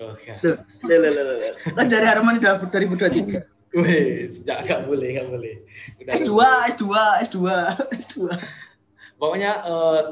oh, 0.00 0.16
ya. 0.16 0.40
Loh, 0.40 0.56
loh, 0.88 0.96
loh, 0.96 1.10
loh, 1.12 1.36
loh. 1.36 1.52
Kan 1.76 1.86
jadi 1.92 2.06
harmoni 2.08 2.40
2023. 2.40 3.76
Wih, 3.76 4.24
sejak 4.32 4.64
nggak 4.64 4.80
boleh 4.88 5.08
nggak 5.12 5.28
boleh 5.28 5.60
Udah 6.00 6.14
S2, 6.16 6.32
S2, 6.72 6.84
S2, 7.28 7.38
S2. 8.00 8.16
Pokoknya 9.20 9.52
eh, 9.60 10.02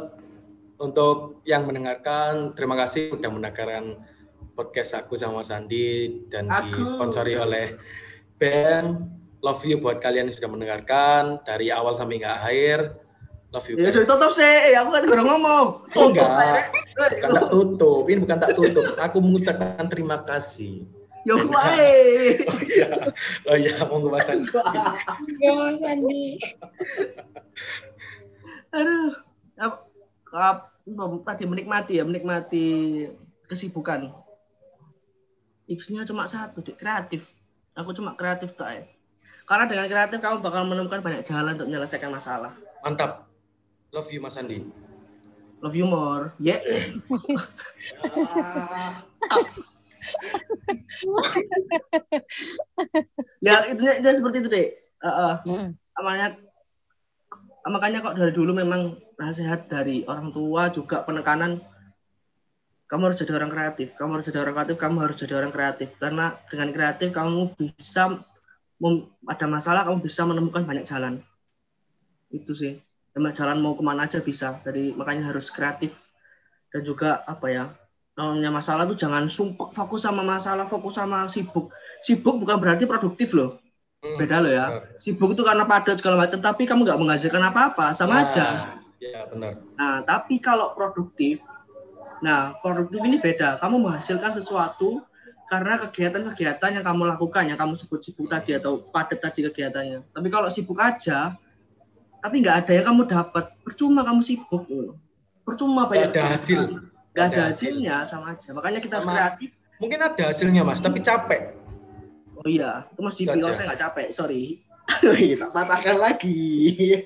untuk 0.76 1.40
yang 1.48 1.64
mendengarkan, 1.64 2.52
terima 2.52 2.76
kasih 2.76 3.16
sudah 3.16 3.30
mendengarkan 3.32 3.96
podcast 4.56 4.96
aku 4.96 5.14
sama 5.20 5.44
Mas 5.44 5.52
Andi 5.52 6.24
dan 6.32 6.48
Aku. 6.48 6.80
disponsori 6.80 7.36
oleh 7.36 7.76
BEM. 8.40 9.12
Love 9.44 9.62
you 9.68 9.76
buat 9.78 10.00
kalian 10.00 10.32
yang 10.32 10.34
sudah 10.34 10.48
mendengarkan 10.50 11.44
dari 11.44 11.68
awal 11.68 11.92
sampai 11.92 12.18
nggak 12.24 12.36
akhir. 12.40 12.78
Love 13.52 13.66
you. 13.68 13.74
Ya 13.78 13.92
jadi 13.92 14.08
tutup 14.08 14.32
sih, 14.32 14.74
aku 14.74 14.90
kan 14.90 15.04
udah 15.06 15.26
ngomong. 15.28 15.66
Tutup, 15.92 16.08
Enggak. 16.16 16.72
Bukan 16.96 17.30
tak 17.36 17.46
tutup, 17.52 18.02
ini 18.08 18.18
bukan 18.24 18.38
tak 18.40 18.52
tutup. 18.56 18.86
Aku 18.96 19.16
mengucapkan 19.20 19.86
terima 19.86 20.24
kasih. 20.24 20.88
Ya 21.28 21.34
kuai. 21.36 21.84
Oh 22.46 22.62
iya, 22.64 22.88
oh 23.50 23.56
iya, 23.58 23.74
mau 23.86 23.98
Mas 24.08 24.30
Andi. 24.30 24.46
Ya, 25.42 25.50
Mas 25.52 25.82
Andi. 25.84 26.24
Aduh. 28.72 29.10
Ap- 29.56 29.90
ap- 30.32 30.72
tadi 31.26 31.44
menikmati 31.44 31.98
ya, 31.98 32.04
menikmati 32.06 32.66
kesibukan. 33.50 34.25
Tipsnya 35.66 36.06
cuma 36.06 36.30
satu, 36.30 36.62
Dik, 36.62 36.78
kreatif. 36.78 37.34
Aku 37.74 37.90
cuma 37.90 38.14
kreatif 38.14 38.54
tak 38.54 38.70
ya. 38.70 38.86
Karena 39.46 39.66
dengan 39.66 39.86
kreatif 39.90 40.18
kamu 40.22 40.38
bakal 40.42 40.62
menemukan 40.66 41.02
banyak 41.02 41.26
jalan 41.26 41.58
untuk 41.58 41.66
menyelesaikan 41.70 42.10
masalah. 42.10 42.54
Mantap. 42.86 43.26
Love 43.90 44.10
you 44.14 44.22
Mas 44.22 44.38
Andi. 44.38 44.62
Love 45.62 45.74
you 45.74 45.86
more. 45.86 46.34
Yeah. 46.38 46.62
ya 53.42 53.66
itu, 53.74 53.82
itu 53.82 54.06
seperti 54.06 54.38
itu 54.42 54.48
deh. 54.50 54.68
Heeh. 55.02 55.34
Mm. 55.46 55.76
makanya 55.96 56.36
makanya 57.66 57.98
kok 58.04 58.16
dari 58.20 58.32
dulu 58.36 58.52
memang 58.52 59.00
nasihat 59.16 59.66
dari 59.66 60.04
orang 60.04 60.30
tua 60.30 60.68
juga 60.70 61.02
penekanan 61.02 61.60
kamu 62.86 63.02
harus 63.10 63.18
jadi 63.18 63.32
orang 63.34 63.50
kreatif 63.50 63.88
kamu 63.98 64.10
harus 64.14 64.26
jadi 64.30 64.38
orang 64.46 64.54
kreatif 64.54 64.76
kamu 64.78 64.96
harus 65.02 65.16
jadi 65.18 65.34
orang 65.34 65.52
kreatif. 65.52 65.88
Karena 65.98 66.26
dengan 66.46 66.68
kreatif 66.70 67.08
kamu 67.10 67.40
bisa 67.58 68.02
ada 69.26 69.46
masalah 69.50 69.82
kamu 69.88 69.98
bisa 70.04 70.22
menemukan 70.22 70.62
banyak 70.62 70.86
jalan. 70.86 71.18
Itu 72.30 72.54
sih. 72.54 72.78
Banyak 73.16 73.34
jalan 73.34 73.58
mau 73.58 73.74
ke 73.74 73.82
mana 73.82 74.06
aja 74.06 74.20
bisa. 74.22 74.60
Jadi 74.62 74.94
makanya 74.94 75.34
harus 75.34 75.50
kreatif. 75.50 75.96
Dan 76.70 76.84
juga 76.86 77.24
apa 77.26 77.46
ya 77.50 77.64
namanya 78.16 78.48
masalah 78.48 78.88
tuh 78.88 78.96
jangan 78.96 79.28
sumpah 79.28 79.68
fokus 79.76 80.00
sama 80.08 80.24
masalah 80.24 80.64
fokus 80.64 80.96
sama 80.96 81.28
sibuk. 81.28 81.68
Sibuk 82.00 82.38
bukan 82.40 82.56
berarti 82.56 82.88
produktif 82.88 83.34
loh. 83.36 83.60
Hmm, 84.04 84.16
beda 84.20 84.36
loh 84.44 84.52
ya. 84.52 84.66
benar. 84.70 85.00
sibuk 85.00 85.32
itu 85.32 85.42
karena 85.42 85.64
padat 85.64 85.96
segala 85.98 86.16
macam 86.20 86.38
tapi 86.38 86.68
kamu 86.68 86.84
nggak 86.84 87.00
menghasilkan 87.00 87.42
apa-apa 87.48 87.96
sama 87.96 88.20
Nah, 88.20 88.22
aja. 88.28 88.46
Ya, 89.00 89.24
benar. 89.28 89.52
nah 89.76 90.00
tapi 90.04 90.36
kalau 90.40 90.72
produktif 90.76 91.40
nah 92.20 92.56
produktif 92.58 93.00
ini 93.02 93.20
beda 93.20 93.60
kamu 93.60 93.76
menghasilkan 93.82 94.32
sesuatu 94.36 95.04
karena 95.46 95.78
kegiatan-kegiatan 95.78 96.80
yang 96.80 96.84
kamu 96.84 97.06
lakukan 97.06 97.44
yang 97.46 97.54
kamu 97.54 97.78
sebut 97.78 98.02
sibuk 98.02 98.26
tadi 98.26 98.56
atau 98.56 98.82
padat 98.82 99.20
tadi 99.20 99.46
kegiatannya 99.46 100.02
tapi 100.10 100.26
kalau 100.26 100.50
sibuk 100.50 100.80
aja 100.80 101.36
tapi 102.18 102.42
nggak 102.42 102.66
ada 102.66 102.72
yang 102.74 102.86
kamu 102.90 103.02
dapat 103.06 103.54
percuma 103.62 104.02
kamu 104.02 104.18
sibuk 104.24 104.66
loh. 104.66 104.98
percuma 105.46 105.86
banyak 105.86 106.10
ada 106.10 106.34
hasil. 106.34 106.82
nggak 107.14 107.22
ada 107.22 107.36
Ada 107.36 107.42
hasil. 107.54 107.70
hasilnya 107.70 107.96
sama 108.02 108.34
aja 108.34 108.48
makanya 108.50 108.80
kita 108.82 108.98
harus 108.98 109.06
Sama- 109.06 109.18
kreatif 109.18 109.50
Mungkin 109.76 110.00
ada 110.00 110.24
hasilnya 110.32 110.64
Mas, 110.64 110.80
tapi 110.80 111.04
capek. 111.04 111.52
oh 112.40 112.48
iya 112.48 112.88
itu 112.90 113.00
mas 113.04 113.12
Dipi 113.14 113.28
kalau 113.28 113.52
saya 113.52 113.68
nggak 113.70 113.80
capek 113.86 114.06
sorry 114.10 114.64
kita 115.36 115.46
patahkan 115.52 115.96
lagi 116.00 117.04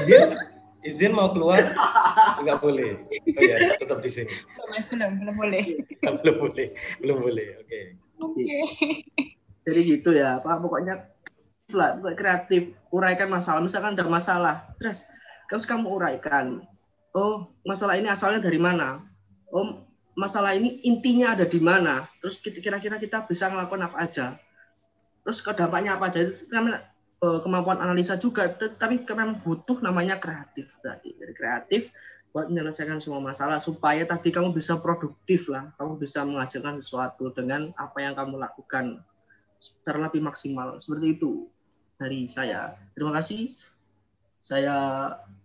Izin? 0.00 0.30
Izin 0.80 1.12
mau 1.12 1.28
keluar? 1.32 1.60
Enggak 2.40 2.58
boleh. 2.64 3.04
Oh 3.36 3.42
ya, 3.44 3.56
tetap 3.76 4.00
di 4.00 4.10
sini. 4.10 4.32
Mas, 4.70 4.88
belum, 4.88 5.20
belum 5.20 5.34
boleh. 5.36 5.62
belum 6.24 6.36
boleh. 6.40 6.66
Belum 7.00 7.16
boleh. 7.20 7.48
Oke. 7.60 7.80
Oke. 8.20 8.44
jadi 9.64 9.80
gitu 9.84 10.10
ya 10.16 10.40
pak 10.40 10.58
pokoknya 10.60 11.08
lah 11.70 11.94
kreatif 12.18 12.74
uraikan 12.90 13.30
masalah 13.30 13.62
misalkan 13.62 13.94
ada 13.94 14.06
masalah 14.08 14.54
terus 14.80 15.06
terus 15.46 15.68
kamu 15.68 15.86
uraikan 15.86 16.66
oh 17.14 17.54
masalah 17.62 17.94
ini 17.94 18.10
asalnya 18.10 18.42
dari 18.42 18.58
mana 18.58 19.06
oh 19.54 19.86
masalah 20.18 20.58
ini 20.58 20.82
intinya 20.82 21.38
ada 21.38 21.46
di 21.46 21.62
mana 21.62 22.10
terus 22.18 22.42
kira-kira 22.42 22.98
kita 22.98 23.22
bisa 23.30 23.46
melakukan 23.46 23.86
apa 23.86 23.96
aja 24.02 24.26
terus 25.22 25.38
ke 25.38 25.54
dampaknya 25.54 25.94
apa 25.94 26.10
aja 26.10 26.26
itu 26.26 26.34
namanya 26.50 26.89
kemampuan 27.20 27.76
analisa 27.84 28.16
juga 28.16 28.48
tapi 28.52 29.04
memang 29.04 29.44
butuh 29.44 29.84
namanya 29.84 30.16
kreatif 30.16 30.72
tadi. 30.80 31.12
Jadi 31.12 31.32
kreatif 31.36 31.92
buat 32.30 32.46
menyelesaikan 32.48 33.02
semua 33.02 33.18
masalah 33.18 33.58
supaya 33.58 34.06
tadi 34.06 34.30
kamu 34.30 34.54
bisa 34.54 34.78
produktif 34.78 35.50
lah 35.50 35.74
kamu 35.74 35.98
bisa 35.98 36.22
menghasilkan 36.22 36.78
sesuatu 36.78 37.34
dengan 37.34 37.74
apa 37.74 37.98
yang 38.00 38.14
kamu 38.14 38.38
lakukan 38.38 39.02
secara 39.60 40.08
lebih 40.08 40.24
maksimal. 40.24 40.80
Seperti 40.80 41.20
itu 41.20 41.50
dari 42.00 42.24
saya. 42.32 42.72
Terima 42.96 43.12
kasih. 43.12 43.52
Saya 44.40 44.76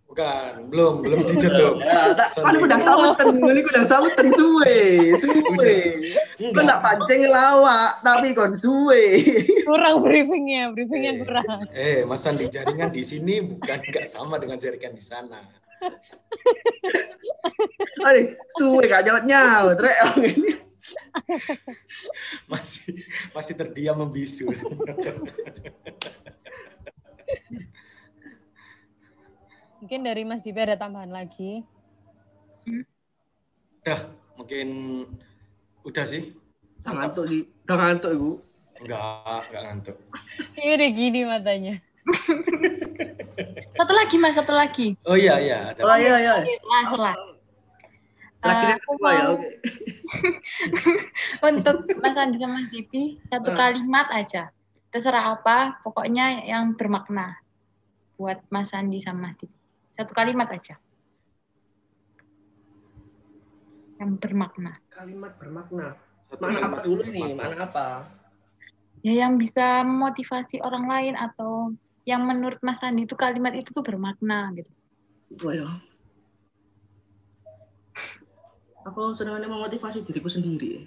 Bukan, 0.06 0.70
belum, 0.70 1.02
belum 1.02 1.18
ditutup. 1.18 1.76
ya, 1.82 2.14
tak 2.14 2.38
kan 2.38 2.54
kudang 2.56 2.80
sawetan 2.80 3.36
ini 3.36 3.60
kudang 3.60 3.84
sawetan 3.84 4.30
suwe 4.30 5.12
suwe 5.18 5.74
kan 6.38 6.62
Enggak. 6.62 6.64
tak 6.64 6.78
pancing 6.80 7.26
lawak 7.26 8.00
tapi 8.00 8.30
kon 8.32 8.54
suwe 8.54 9.20
Kurang 9.66 10.00
briefingnya, 10.00 10.70
briefingnya 10.70 11.12
Eh. 11.12 11.18
kurang. 11.20 11.58
Eh, 11.68 11.98
Mas 12.06 12.22
Andi, 12.22 12.46
jaringan 12.46 12.88
di 12.88 13.02
sini 13.02 13.42
bukan 13.42 13.82
nggak 13.82 14.06
sama 14.06 14.38
dengan 14.38 14.56
jaringan 14.56 14.94
di 14.94 15.02
sana. 15.02 15.42
Aduh, 18.00 18.26
suwe 18.48 18.86
gak 18.86 19.04
nyaut 19.04 19.24
nyaut 19.26 19.76
rek 19.76 19.98
Masih 22.46 23.04
masih 23.34 23.52
terdiam 23.52 23.98
membisu. 23.98 24.48
Mungkin 29.86 30.02
dari 30.02 30.26
Mas 30.26 30.42
Dipi 30.42 30.58
ada 30.58 30.74
tambahan 30.74 31.14
lagi. 31.14 31.62
Dah, 33.86 34.02
mungkin 34.34 34.66
udah 35.86 36.02
sih. 36.02 36.34
udah 36.82 36.90
ngantuk 36.90 37.30
sih 37.30 37.46
udah 37.62 37.76
ngantuk 37.78 38.10
ibu 38.10 38.30
Enggak, 38.82 39.46
enggak 39.46 39.62
ngantuk. 39.62 39.96
Ini 40.58 40.70
udah 40.74 40.90
gini 40.90 41.20
matanya. 41.22 41.74
Satu 43.78 43.92
lagi, 43.94 44.18
Mas, 44.18 44.34
satu 44.34 44.50
lagi. 44.50 44.98
Oh 45.06 45.14
iya, 45.14 45.38
iya. 45.38 45.70
Ada. 45.70 45.80
oh 45.80 45.94
iya 45.94 46.14
iya 46.18 46.34
Last, 46.66 46.98
last. 46.98 47.38
lagi 48.42 48.58
Eh, 48.58 48.70
yang 48.74 48.80
aku 48.82 48.90
kedua 48.92 49.10
ya 49.14 49.22
mau- 49.22 49.34
oke 49.38 49.48
Untuk 51.46 51.76
Mas 51.96 52.18
Andi 52.18 52.42
sama 52.42 52.58
Mas 52.58 52.68
Dipi, 52.74 53.22
satu 53.30 53.54
Hmm. 53.54 53.58
kalimat 53.62 54.10
aja. 54.10 54.50
Terserah 54.90 55.30
apa, 55.32 55.78
pokoknya 55.86 56.42
yang 56.42 56.74
bermakna. 56.74 57.38
Buat 58.16 58.42
Mas 58.48 58.70
Andi 58.72 58.98
sama 58.98 59.30
Mas 59.30 59.38
Dipi. 59.38 59.54
Satu 59.96 60.12
kalimat 60.12 60.48
aja. 60.52 60.76
Yang 63.96 64.12
bermakna. 64.20 64.76
kalimat 64.92 65.32
bermakna 65.40 65.96
Satu 66.24 66.40
mana 66.40 66.68
apa 66.68 66.84
dulu 66.84 67.04
nih 67.08 67.32
mana 67.32 67.64
apa 67.64 67.86
Ya 69.04 69.24
yang 69.24 69.36
bisa 69.40 69.84
memotivasi 69.84 70.60
orang 70.64 70.88
lain 70.88 71.14
atau 71.16 71.72
yang 72.08 72.24
menurut 72.24 72.60
Mas 72.64 72.80
Andi 72.80 73.04
itu 73.08 73.12
kalimat 73.12 73.52
itu 73.56 73.72
tuh 73.72 73.84
bermakna 73.84 74.52
gitu. 74.56 74.72
oh 75.44 75.52
ya 75.52 75.68
aku 78.88 79.12
senangnya 79.12 79.48
memotivasi 79.48 80.00
diriku 80.00 80.32
sendiri 80.32 80.86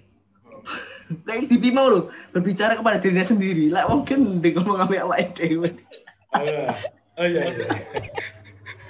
kayak 1.26 1.50
di 1.50 1.70
mau 1.70 1.90
loh 1.90 2.10
berbicara 2.34 2.78
kepada 2.78 2.98
dirinya 2.98 3.26
sendiri 3.26 3.70
lah 3.70 3.86
mungkin 3.90 4.42
dia 4.42 4.58
ngomong 4.58 4.86
sama 4.86 4.96
awak 5.06 5.34
dewe 5.38 5.70
Oh 6.30 6.46
iya. 6.46 6.70
Oh 7.18 7.26
iya, 7.26 7.42
iya. 7.52 7.68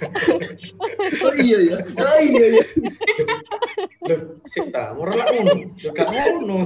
oh 1.24 1.34
iya 1.36 1.58
ya 1.60 1.76
oh 1.84 2.18
iya 2.20 2.46
ya 2.60 2.64
Loh, 4.00 4.40
sik 4.48 4.72
ta, 4.72 4.96
ora 4.96 5.12
lak 5.12 5.28
ngono. 5.36 5.52
Loh, 5.76 5.92
gak 5.92 6.08
ngono. 6.08 6.56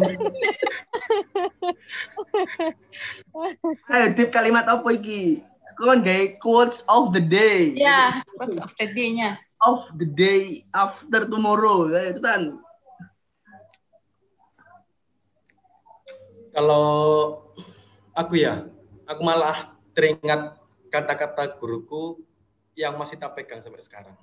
ayo 3.90 4.06
tip 4.14 4.30
kalimat 4.30 4.64
apa 4.70 4.86
iki 4.94 5.42
Kon 5.74 6.06
gay 6.06 6.38
quotes 6.38 6.86
of 6.86 7.10
the 7.10 7.18
day. 7.18 7.74
Ya, 7.74 8.22
quotes 8.38 8.62
of 8.62 8.70
the 8.78 8.94
day-nya. 8.94 9.42
Of 9.66 9.90
the 9.98 10.06
day 10.06 10.62
after 10.70 11.26
tomorrow. 11.26 11.90
Ya, 11.90 12.14
itu 12.14 12.22
kan. 12.22 12.62
Kalau 16.54 16.86
aku 18.14 18.38
ya, 18.38 18.70
aku 19.02 19.20
malah 19.26 19.74
teringat 19.98 20.54
kata-kata 20.94 21.58
guruku 21.58 22.22
yang 22.74 22.98
masih 22.98 23.18
tak 23.18 23.34
pegang 23.38 23.62
sampai 23.62 23.82
sekarang. 23.82 24.14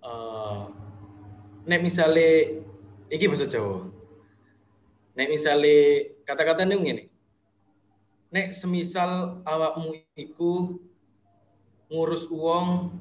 Uh, 0.00 0.70
nek 1.66 1.82
misalnya, 1.82 2.62
ini 3.10 3.24
bahasa 3.26 3.46
Jawa. 3.46 3.90
Nek 5.18 5.28
misalnya 5.28 5.78
kata-kata 6.24 6.64
ini 6.64 6.74
ngene. 6.78 7.04
Nek 8.30 8.54
semisal 8.54 9.42
awakmu 9.42 9.98
iku 10.14 10.78
ngurus 11.90 12.30
uang, 12.30 12.94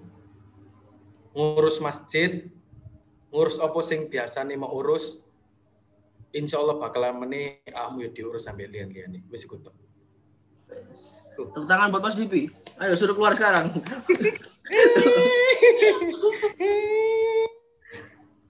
ngurus 1.38 1.78
masjid, 1.80 2.50
ngurus 3.30 3.62
apa 3.62 3.80
sing 3.86 4.10
biasane 4.10 4.58
mau 4.58 4.74
urus, 4.74 5.22
insya 6.34 6.58
Allah 6.58 6.82
bakalan 6.82 7.22
awakmu 7.70 8.06
ya 8.06 8.10
diurus 8.10 8.50
sampai 8.50 8.66
lian-lian 8.66 9.22
wis 9.30 9.46
iku 9.46 9.62
tok. 9.62 9.89
Tepuk 11.38 11.66
tangan 11.70 11.92
buat 11.94 12.04
Mas 12.04 12.20
Dipi. 12.20 12.52
Ayo 12.80 12.96
suruh 12.96 13.16
keluar 13.16 13.32
sekarang. 13.36 13.72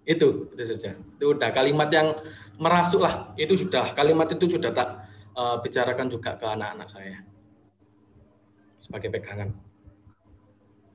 itu 0.10 0.50
itu 0.58 0.64
saja 0.66 0.98
itu 0.98 1.26
udah 1.30 1.54
kalimat 1.54 1.86
yang 1.94 2.18
merasuk 2.58 3.06
lah 3.06 3.30
itu 3.38 3.54
sudah 3.54 3.94
kalimat 3.94 4.26
itu 4.34 4.58
sudah 4.58 4.74
tak 4.74 5.06
uh, 5.38 5.62
bicarakan 5.62 6.10
juga 6.10 6.34
ke 6.34 6.50
anak-anak 6.50 6.90
saya 6.90 7.22
sebagai 8.82 9.14
pegangan 9.14 9.54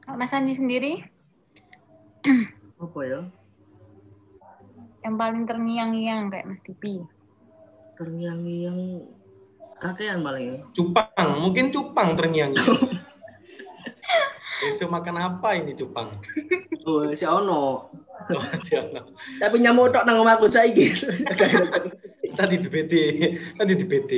Kalau 0.04 0.20
Mas 0.20 0.36
Andi 0.36 0.52
sendiri, 0.52 1.00
Apa 2.84 3.00
ya? 3.08 3.24
yang 5.00 5.16
paling 5.16 5.48
terngiang-ngiang 5.48 6.28
kayak 6.28 6.44
Mas 6.44 6.60
Tipi. 6.60 7.00
Terngiang-ngiang 7.96 9.00
kakean 9.84 10.24
paling 10.24 10.64
cupang 10.72 11.28
mungkin 11.44 11.68
cupang 11.68 12.16
terngiang 12.16 12.56
besok 14.64 14.88
makan 14.88 15.16
apa 15.20 15.60
ini 15.60 15.76
cupang 15.76 16.16
Oh, 16.84 17.08
si 17.16 17.24
Ono. 17.24 17.88
oh, 17.88 18.44
siapa? 18.60 19.08
Tapi 19.40 19.56
nyamuk 19.56 19.88
tok 19.88 20.04
nang 20.04 20.20
omahku 20.20 20.52
saiki. 20.52 20.92
tadi 22.36 22.60
di 22.60 22.68
BT 22.68 22.92
tadi 23.56 23.72
di 23.72 23.86
BT 23.88 24.12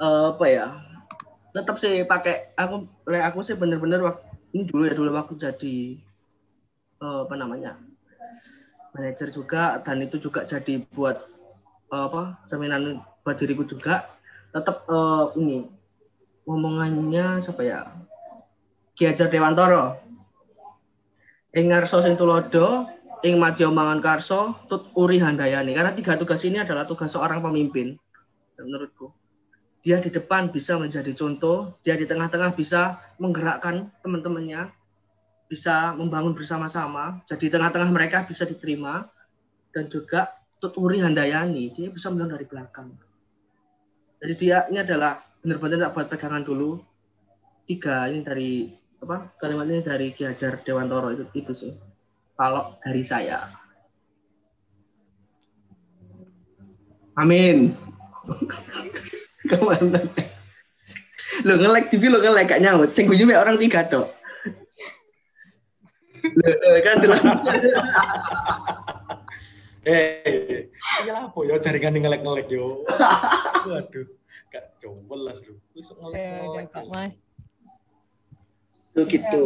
Eh, 0.00 0.24
apa 0.34 0.44
ya? 0.50 0.66
Tetap 1.54 1.78
sih 1.78 2.02
pakai 2.02 2.58
aku 2.58 2.90
le- 3.06 3.22
aku 3.22 3.38
sih 3.46 3.54
bener-bener 3.54 4.02
waktu 4.02 4.26
ini 4.50 4.66
dulu 4.66 4.82
ya 4.82 4.94
dulu 4.98 5.10
waktu 5.14 5.34
jadi 5.38 5.76
eh, 6.98 7.18
apa 7.22 7.34
namanya? 7.38 7.78
manajer 8.90 9.30
juga 9.30 9.78
dan 9.78 10.02
itu 10.02 10.18
juga 10.18 10.42
jadi 10.42 10.82
buat 10.90 11.22
eh, 11.94 12.02
apa? 12.02 12.34
jaminan 12.50 12.98
buat 13.22 13.36
diriku 13.36 13.64
juga 13.68 14.08
tetap 14.50 14.86
eh, 14.88 15.24
ini 15.38 15.58
ngomongannya 16.44 17.38
siapa 17.38 17.62
ya? 17.62 17.86
Ki 18.96 19.06
Hajar 19.06 19.30
Dewantoro. 19.30 19.96
Ing 21.50 21.70
ngarso 21.70 22.02
sing 22.02 22.14
ing 23.20 23.34
mangan 23.36 24.00
karso, 24.00 24.54
tut 24.70 24.90
uri 24.96 25.20
handayani. 25.20 25.74
Karena 25.74 25.92
tiga 25.92 26.14
tugas 26.16 26.40
ini 26.46 26.62
adalah 26.62 26.86
tugas 26.86 27.10
seorang 27.12 27.42
pemimpin 27.42 27.98
menurutku 28.60 29.20
dia 29.80 29.96
di 29.96 30.12
depan 30.12 30.52
bisa 30.52 30.76
menjadi 30.76 31.12
contoh, 31.16 31.80
dia 31.80 31.96
di 31.96 32.04
tengah-tengah 32.04 32.52
bisa 32.52 33.00
menggerakkan 33.16 33.88
teman-temannya, 34.04 34.68
bisa 35.48 35.96
membangun 35.96 36.36
bersama-sama, 36.36 37.24
jadi 37.24 37.48
di 37.48 37.52
tengah-tengah 37.56 37.88
mereka 37.88 38.28
bisa 38.28 38.44
diterima, 38.44 39.08
dan 39.72 39.88
juga 39.88 40.36
Tuturi 40.60 41.00
Handayani, 41.00 41.72
dia 41.72 41.88
bisa 41.88 42.12
melihat 42.12 42.36
dari 42.36 42.44
belakang. 42.44 42.92
Jadi 44.20 44.34
dia 44.36 44.68
ini 44.68 44.84
adalah 44.84 45.24
benar-benar 45.40 45.88
tak 45.88 45.92
buat 45.96 46.08
pegangan 46.12 46.44
dulu. 46.44 46.76
Tiga 47.64 48.04
ini 48.12 48.20
dari 48.20 48.68
apa 49.00 49.32
kalimat 49.40 49.64
ini 49.64 49.80
dari 49.80 50.12
Ki 50.12 50.28
Hajar 50.28 50.60
Dewantoro 50.60 51.08
itu 51.16 51.24
itu 51.32 51.52
sih. 51.56 51.72
Kalau 52.36 52.76
dari 52.84 53.00
saya. 53.00 53.48
Amin. 57.16 57.72
Ke 59.50 59.56
mana? 59.56 60.04
Lo 61.48 61.56
nge-like 61.56 61.88
TV 61.88 62.12
lo 62.12 62.20
nge-like 62.20 62.48
gak 62.52 62.60
nyaut. 62.60 62.92
Mek 62.92 63.40
orang 63.40 63.56
tiga 63.56 63.88
tok. 63.88 64.12
Lo 66.20 66.48
lo, 66.52 66.68
kan. 66.84 66.96
eh 69.84 70.68
iya 71.04 71.28
apa 71.28 71.38
ya 71.48 71.56
jaringan 71.56 71.96
yang 71.96 72.04
ngelek-ngelek 72.08 72.48
yo. 72.52 72.84
Waduh 73.68 74.08
gak 74.50 74.82
jelas 74.82 75.38
lu 75.46 75.54
besok 75.72 75.96
ngelek-ngelek. 76.02 76.66
Kak 76.74 76.86
Mas. 76.90 77.16
Gitu. 78.92 79.44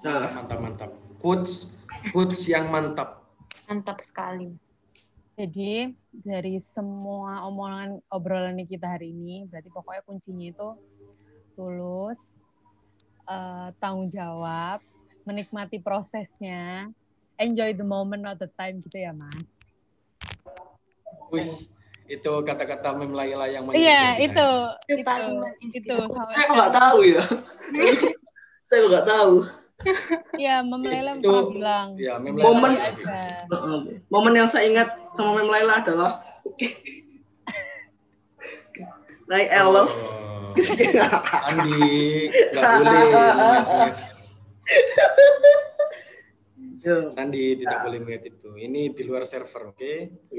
Nah, 0.00 0.32
mantap 0.32 0.58
mantap. 0.58 0.90
Quotes 1.20 1.68
quotes 2.10 2.42
yang 2.48 2.72
mantap. 2.72 3.28
Mantap 3.68 4.00
sekali. 4.00 4.56
Jadi 5.38 5.94
dari 6.10 6.58
semua 6.58 7.46
omongan 7.46 8.02
obrolan 8.10 8.58
kita 8.66 8.98
hari 8.98 9.14
ini, 9.14 9.46
berarti 9.46 9.70
pokoknya 9.70 10.02
kuncinya 10.02 10.46
itu 10.50 10.68
tulus, 11.54 12.42
eh, 13.30 13.70
tanggung 13.78 14.10
jawab, 14.10 14.82
menikmati 15.22 15.78
prosesnya, 15.78 16.90
enjoy 17.38 17.70
the 17.72 17.82
moment 17.82 18.20
not 18.20 18.36
the 18.36 18.50
time 18.52 18.82
gitu 18.82 18.98
ya 19.00 19.10
mas. 19.10 19.34
wis 21.28 21.70
itu 22.08 22.32
kata-kata 22.40 22.92
mem 22.92 23.12
Laila 23.12 23.44
yang 23.46 23.68
Iya 23.68 24.16
menyebutkan 24.16 24.24
itu, 24.24 24.50
Itu 24.88 24.96
itu, 24.96 25.16
itu. 25.84 25.96
saya 26.26 26.46
nggak 26.48 26.72
tahu 26.72 26.98
ya. 27.04 27.20
saya 28.60 28.80
nggak 28.84 29.06
tahu. 29.06 29.34
Iya, 30.34 30.58
Mem 30.60 30.82
Laila 30.82 31.10
Itu- 31.14 31.22
pernah 31.22 31.52
bilang. 31.52 31.88
ya 31.94 32.18
mem 32.18 32.34
Momen- 32.34 32.74
Laila 32.74 32.90
aja. 32.90 33.46
Heeh. 33.46 33.80
Momen 34.08 34.34
yang 34.34 34.48
saya 34.48 34.64
ingat 34.66 34.88
sama 35.12 35.36
Mem 35.36 35.46
Laila 35.46 35.78
adalah 35.78 36.24
naik 39.28 39.48
love. 39.62 39.92
Oh. 39.92 40.56
Andi 41.44 42.26
nggak 42.50 42.72
boleh. 42.82 43.92
Sandi 47.08 47.58
tidak 47.58 47.78
boleh 47.82 47.98
melihat 47.98 48.24
itu 48.28 48.50
ini 48.54 48.90
di 48.90 49.02
luar 49.02 49.22
server 49.22 49.70
oke 49.70 49.92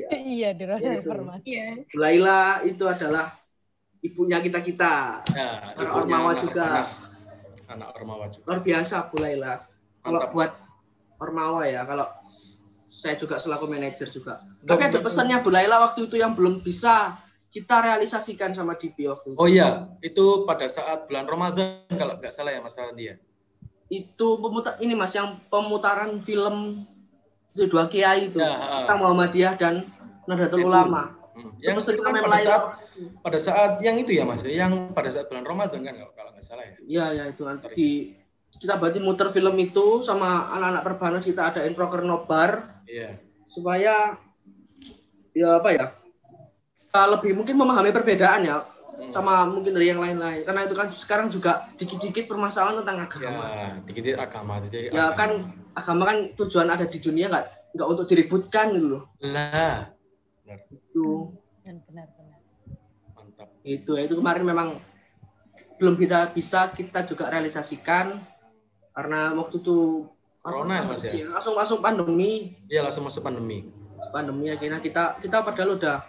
Iya, 0.10 0.53
di 0.60 0.64
rasa 0.66 0.90
Itu. 0.90 1.03
informasi. 1.03 1.45
Iya. 1.45 1.68
Laila 1.94 2.41
itu 2.64 2.84
adalah 2.84 3.36
ibunya 3.99 4.40
kita 4.40 4.60
kita. 4.60 5.22
nah 5.36 5.74
Para 5.74 5.90
ibunya 5.91 5.99
Ormawa 5.99 6.32
anak 6.32 6.41
juga. 6.41 6.64
panas. 6.66 6.91
anak 7.68 7.88
Ormawa 7.94 8.26
juga 8.28 8.45
Luar 8.48 8.61
biasa 8.61 8.95
Bu 9.07 9.18
Laila. 9.18 9.53
Kalau 9.99 10.20
buat 10.32 10.52
Ormawa 11.18 11.61
ya, 11.66 11.84
kalau 11.84 12.07
saya 12.90 13.14
juga 13.14 13.36
selaku 13.36 13.68
manajer 13.68 14.07
juga. 14.10 14.40
Tapi 14.60 14.82
ada 14.86 14.99
pesannya 14.99 15.38
Bu 15.40 15.49
Laila 15.49 15.80
waktu 15.82 16.07
itu 16.07 16.16
yang 16.16 16.34
belum 16.34 16.60
bisa 16.60 17.20
kita 17.49 17.82
realisasikan 17.82 18.53
sama 18.53 18.78
DP 18.78 19.10
waktu 19.10 19.34
itu. 19.34 19.38
oh 19.38 19.49
iya 19.49 19.90
itu 20.06 20.45
pada 20.45 20.70
saat 20.70 21.10
bulan 21.10 21.26
Ramadan 21.26 21.82
kalau 21.90 22.14
nggak 22.16 22.30
salah 22.30 22.53
ya 22.53 22.61
Mas 22.61 22.78
Randi 22.78 23.10
ya 23.10 23.18
Itu 23.90 24.38
pemutar 24.38 24.78
ini 24.80 24.94
Mas 24.94 25.14
yang 25.18 25.41
pemutaran 25.49 26.22
film 26.22 26.86
itu 27.57 27.66
dua 27.66 27.90
kiai 27.90 28.30
itu. 28.30 28.38
Ya. 28.38 28.86
Tentang 28.86 28.99
Muhammadiyah 29.02 29.53
dan 29.57 29.74
Nahdlatul. 30.30 30.70
Ulama. 30.70 31.18
Hmm. 31.40 31.56
yang 31.64 31.80
Terus 31.80 31.95
itu 31.95 31.99
itu 31.99 32.02
kan 32.03 32.14
pada 32.20 32.40
saat 32.44 32.64
pada 33.24 33.40
saat 33.40 33.72
yang 33.80 33.95
itu 33.95 34.11
ya 34.11 34.28
Mas 34.28 34.44
yang 34.44 34.91
pada 34.91 35.07
saat 35.07 35.32
bulan 35.32 35.48
Ramadan 35.48 35.80
kan 35.88 35.95
kalau 36.11 36.36
nggak 36.36 36.44
salah 36.44 36.68
ya 36.68 36.76
Iya, 36.84 37.06
ya 37.16 37.24
itu 37.32 37.41
nanti 37.48 37.66
di 37.80 37.90
kita 38.60 38.76
berarti 38.76 38.99
muter 38.99 39.32
film 39.32 39.56
itu 39.56 40.03
sama 40.03 40.52
anak-anak 40.52 40.84
perbanas 40.84 41.24
kita 41.24 41.56
adain 41.56 41.72
proker 41.72 42.03
nobar 42.03 42.84
iya 42.84 43.16
supaya 43.48 44.20
ya 45.32 45.64
apa 45.64 45.70
ya 45.72 45.86
kita 46.90 47.06
lebih 47.06 47.38
mungkin 47.38 47.53
memahami 47.53 47.94
perbedaan 47.94 48.41
ya. 48.49 48.66
Sama 49.10 49.44
mungkin 49.45 49.76
dari 49.76 49.91
yang 49.91 50.02
lain-lain. 50.02 50.41
Karena 50.45 50.61
itu 50.65 50.76
kan 50.77 50.88
sekarang 50.94 51.27
juga 51.30 51.68
dikit-dikit 51.76 52.30
permasalahan 52.30 52.81
tentang 52.84 52.98
agama. 53.06 53.44
Ya 53.49 53.69
dikit 53.84 54.03
agama. 54.18 54.53
Jadi 54.64 54.90
Ya, 54.90 55.11
agama. 55.11 55.18
kan 55.18 55.30
agama 55.76 56.03
kan 56.10 56.18
tujuan 56.38 56.68
ada 56.69 56.86
di 56.86 56.99
dunia 56.99 57.27
nggak 57.30 57.45
nggak 57.76 57.88
untuk 57.88 58.06
diributkan 58.10 58.73
gitu 58.73 58.88
loh. 58.98 59.03
Lah. 59.22 59.90
Itu. 60.73 61.38
Dan 61.61 61.84
benar-benar. 61.86 62.40
mantap. 63.14 63.49
Itu 63.61 63.95
ya 63.99 64.10
itu 64.10 64.15
kemarin 64.18 64.44
memang 64.44 64.68
belum 65.77 65.95
kita 65.95 66.34
bisa 66.34 66.69
kita 66.73 67.06
juga 67.06 67.30
realisasikan. 67.30 68.19
Karena 68.90 69.31
waktu 69.38 69.61
itu 69.64 70.10
Corona 70.40 70.81
ya, 70.81 70.84
Mas, 70.88 71.03
ya? 71.03 71.11
Iya, 71.14 71.26
langsung 71.36 71.56
masuk 71.56 71.77
pandemi. 71.84 72.56
Iya 72.72 72.81
langsung 72.88 73.03
masuk 73.06 73.22
pandemi. 73.22 73.68
Pandemi 74.11 74.48
akhirnya 74.49 74.80
kita 74.80 75.19
kita 75.19 75.44
padahal 75.44 75.76
udah 75.76 75.99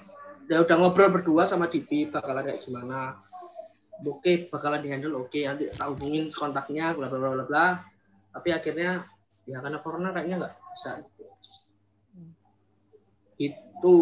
ya 0.50 0.58
udah 0.66 0.76
ngobrol 0.76 1.14
berdua 1.14 1.46
sama 1.46 1.70
Dipi 1.70 2.10
bakalan 2.10 2.42
kayak 2.42 2.66
gimana? 2.66 3.22
Oke 4.02 4.50
bakalan 4.50 4.82
dihandle 4.82 5.14
oke 5.14 5.38
nanti 5.46 5.70
tak 5.70 5.86
hubungin 5.94 6.26
kontaknya 6.34 6.90
bla 6.96 7.06
bla 7.06 7.20
bla 7.20 7.44
bla 7.46 7.66
tapi 8.34 8.48
akhirnya 8.50 9.04
ya 9.44 9.60
karena 9.60 9.78
corona 9.82 10.10
kayaknya 10.14 10.36
nggak 10.40 10.54
bisa 10.72 10.90
itu 13.40 13.96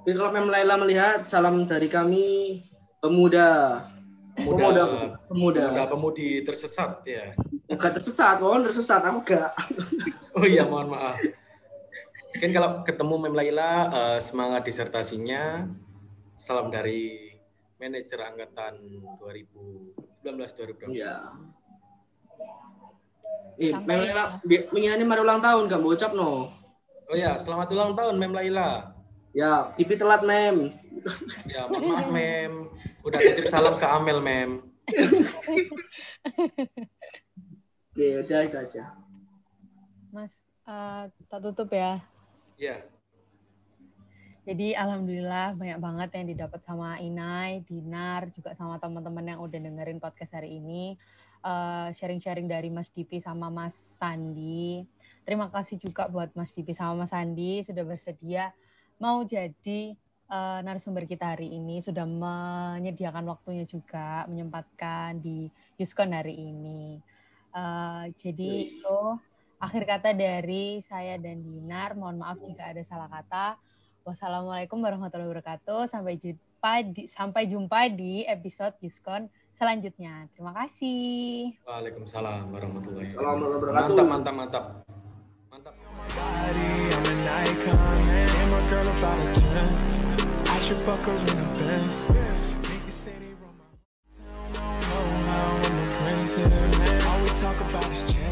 jadi 0.00 0.16
kalau 0.16 0.30
Mem 0.32 0.48
Laila 0.48 0.80
melihat 0.80 1.28
salam 1.28 1.68
dari 1.68 1.84
kami 1.90 2.62
pemuda. 3.04 3.84
Pemuda. 4.32 4.82
Pemuda, 5.28 5.62
Pemuda. 5.68 5.84
Pemudi 5.84 6.40
tersesat 6.40 7.04
ya. 7.04 7.36
bukan 7.68 7.90
tersesat 7.92 8.40
mohon 8.40 8.64
tersesat 8.64 9.04
aku 9.04 9.20
gak 9.22 9.52
Oh 10.34 10.46
iya, 10.48 10.64
mohon 10.64 10.94
maaf. 10.94 11.20
Mungkin 12.30 12.50
kalau 12.54 12.86
ketemu 12.86 13.14
Mem 13.26 13.34
Laila, 13.34 13.72
eh, 13.90 14.18
semangat 14.22 14.62
disertasinya. 14.62 15.66
Salam 16.38 16.70
dari 16.70 17.34
manajer 17.76 18.22
angkatan 18.22 18.78
2019-2020. 19.18 20.94
Iya. 20.94 21.34
Eh, 23.58 23.74
Mem 23.74 24.00
Laila, 24.06 24.40
ini 24.46 25.04
mari 25.04 25.20
ulang 25.20 25.42
tahun 25.42 25.66
gak 25.66 25.82
bocap 25.82 26.14
no. 26.14 26.54
Oh 27.10 27.16
ya, 27.18 27.34
selamat 27.34 27.74
ulang 27.74 27.92
tahun 27.98 28.14
Mem 28.16 28.32
Laila. 28.32 28.94
Ya, 29.34 29.74
TV 29.74 29.98
telat 29.98 30.22
Mem. 30.22 30.70
Ya, 31.50 31.66
mohon 31.66 31.90
maaf 31.90 32.08
Mem. 32.14 32.70
Udah 33.02 33.18
titip 33.18 33.50
salam 33.50 33.74
ke 33.74 33.86
Amel 33.86 34.22
Mem. 34.22 34.62
Oke, 37.90 38.06
udah 38.22 38.40
itu 38.46 38.56
aja. 38.58 38.94
Mas, 40.14 40.46
eh, 40.66 41.10
tak 41.26 41.40
tutup 41.42 41.74
ya. 41.74 41.98
Ya, 42.60 42.84
Jadi 44.44 44.76
alhamdulillah 44.76 45.56
banyak 45.56 45.80
banget 45.80 46.08
yang 46.12 46.26
didapat 46.28 46.60
sama 46.60 47.00
Inai, 47.00 47.64
Dinar, 47.64 48.28
juga 48.36 48.52
sama 48.52 48.76
teman-teman 48.76 49.24
yang 49.24 49.40
udah 49.40 49.56
dengerin 49.56 49.96
podcast 49.96 50.36
hari 50.36 50.60
ini. 50.60 51.00
Eh, 51.40 51.88
Sharing-sharing 51.96 52.44
dari 52.44 52.68
Mas 52.68 52.92
Dipi 52.92 53.16
sama 53.16 53.48
Mas 53.48 53.72
Sandi. 53.72 54.84
Terima 55.24 55.48
kasih 55.48 55.80
juga 55.80 56.04
buat 56.12 56.36
Mas 56.36 56.52
Dipi 56.52 56.76
sama 56.76 57.00
Mas 57.00 57.16
Sandi 57.16 57.64
sudah 57.64 57.80
bersedia 57.80 58.52
mau 59.00 59.24
jadi 59.24 59.96
eh, 60.28 60.58
narasumber 60.60 61.08
kita 61.08 61.32
hari 61.32 61.56
ini, 61.56 61.80
sudah 61.80 62.04
menyediakan 62.04 63.24
waktunya 63.24 63.64
juga, 63.64 64.28
menyempatkan 64.28 65.16
di 65.16 65.48
Yuskon 65.80 66.12
hari 66.12 66.36
ini. 66.36 67.00
Eh, 67.56 68.04
jadi 68.20 68.52
itu 68.68 69.00
Akhir 69.60 69.84
kata 69.84 70.16
dari 70.16 70.80
saya 70.80 71.20
dan 71.20 71.44
Dinar, 71.44 71.92
mohon 71.92 72.16
maaf 72.16 72.40
jika 72.40 72.72
ada 72.72 72.80
salah 72.80 73.12
kata. 73.12 73.60
Wassalamualaikum 74.08 74.80
warahmatullahi 74.80 75.28
wabarakatuh. 75.28 75.84
Sampai 75.84 76.16
jumpa 76.16 76.80
di, 76.80 77.04
sampai 77.04 77.44
jumpa 77.44 77.92
di 77.92 78.24
episode 78.24 78.72
diskon 78.80 79.28
selanjutnya. 79.52 80.32
Terima 80.32 80.56
kasih. 80.56 81.60
Waalaikumsalam 81.68 82.48
warahmatullahi 82.48 83.12
wabarakatuh. 83.12 84.00
Mantap, 84.00 84.08
mantap, 84.08 84.34
mantap. 84.40 84.64
Mantap. 85.52 85.74
Talk 97.40 97.56
about 97.56 97.88
is 97.88 98.29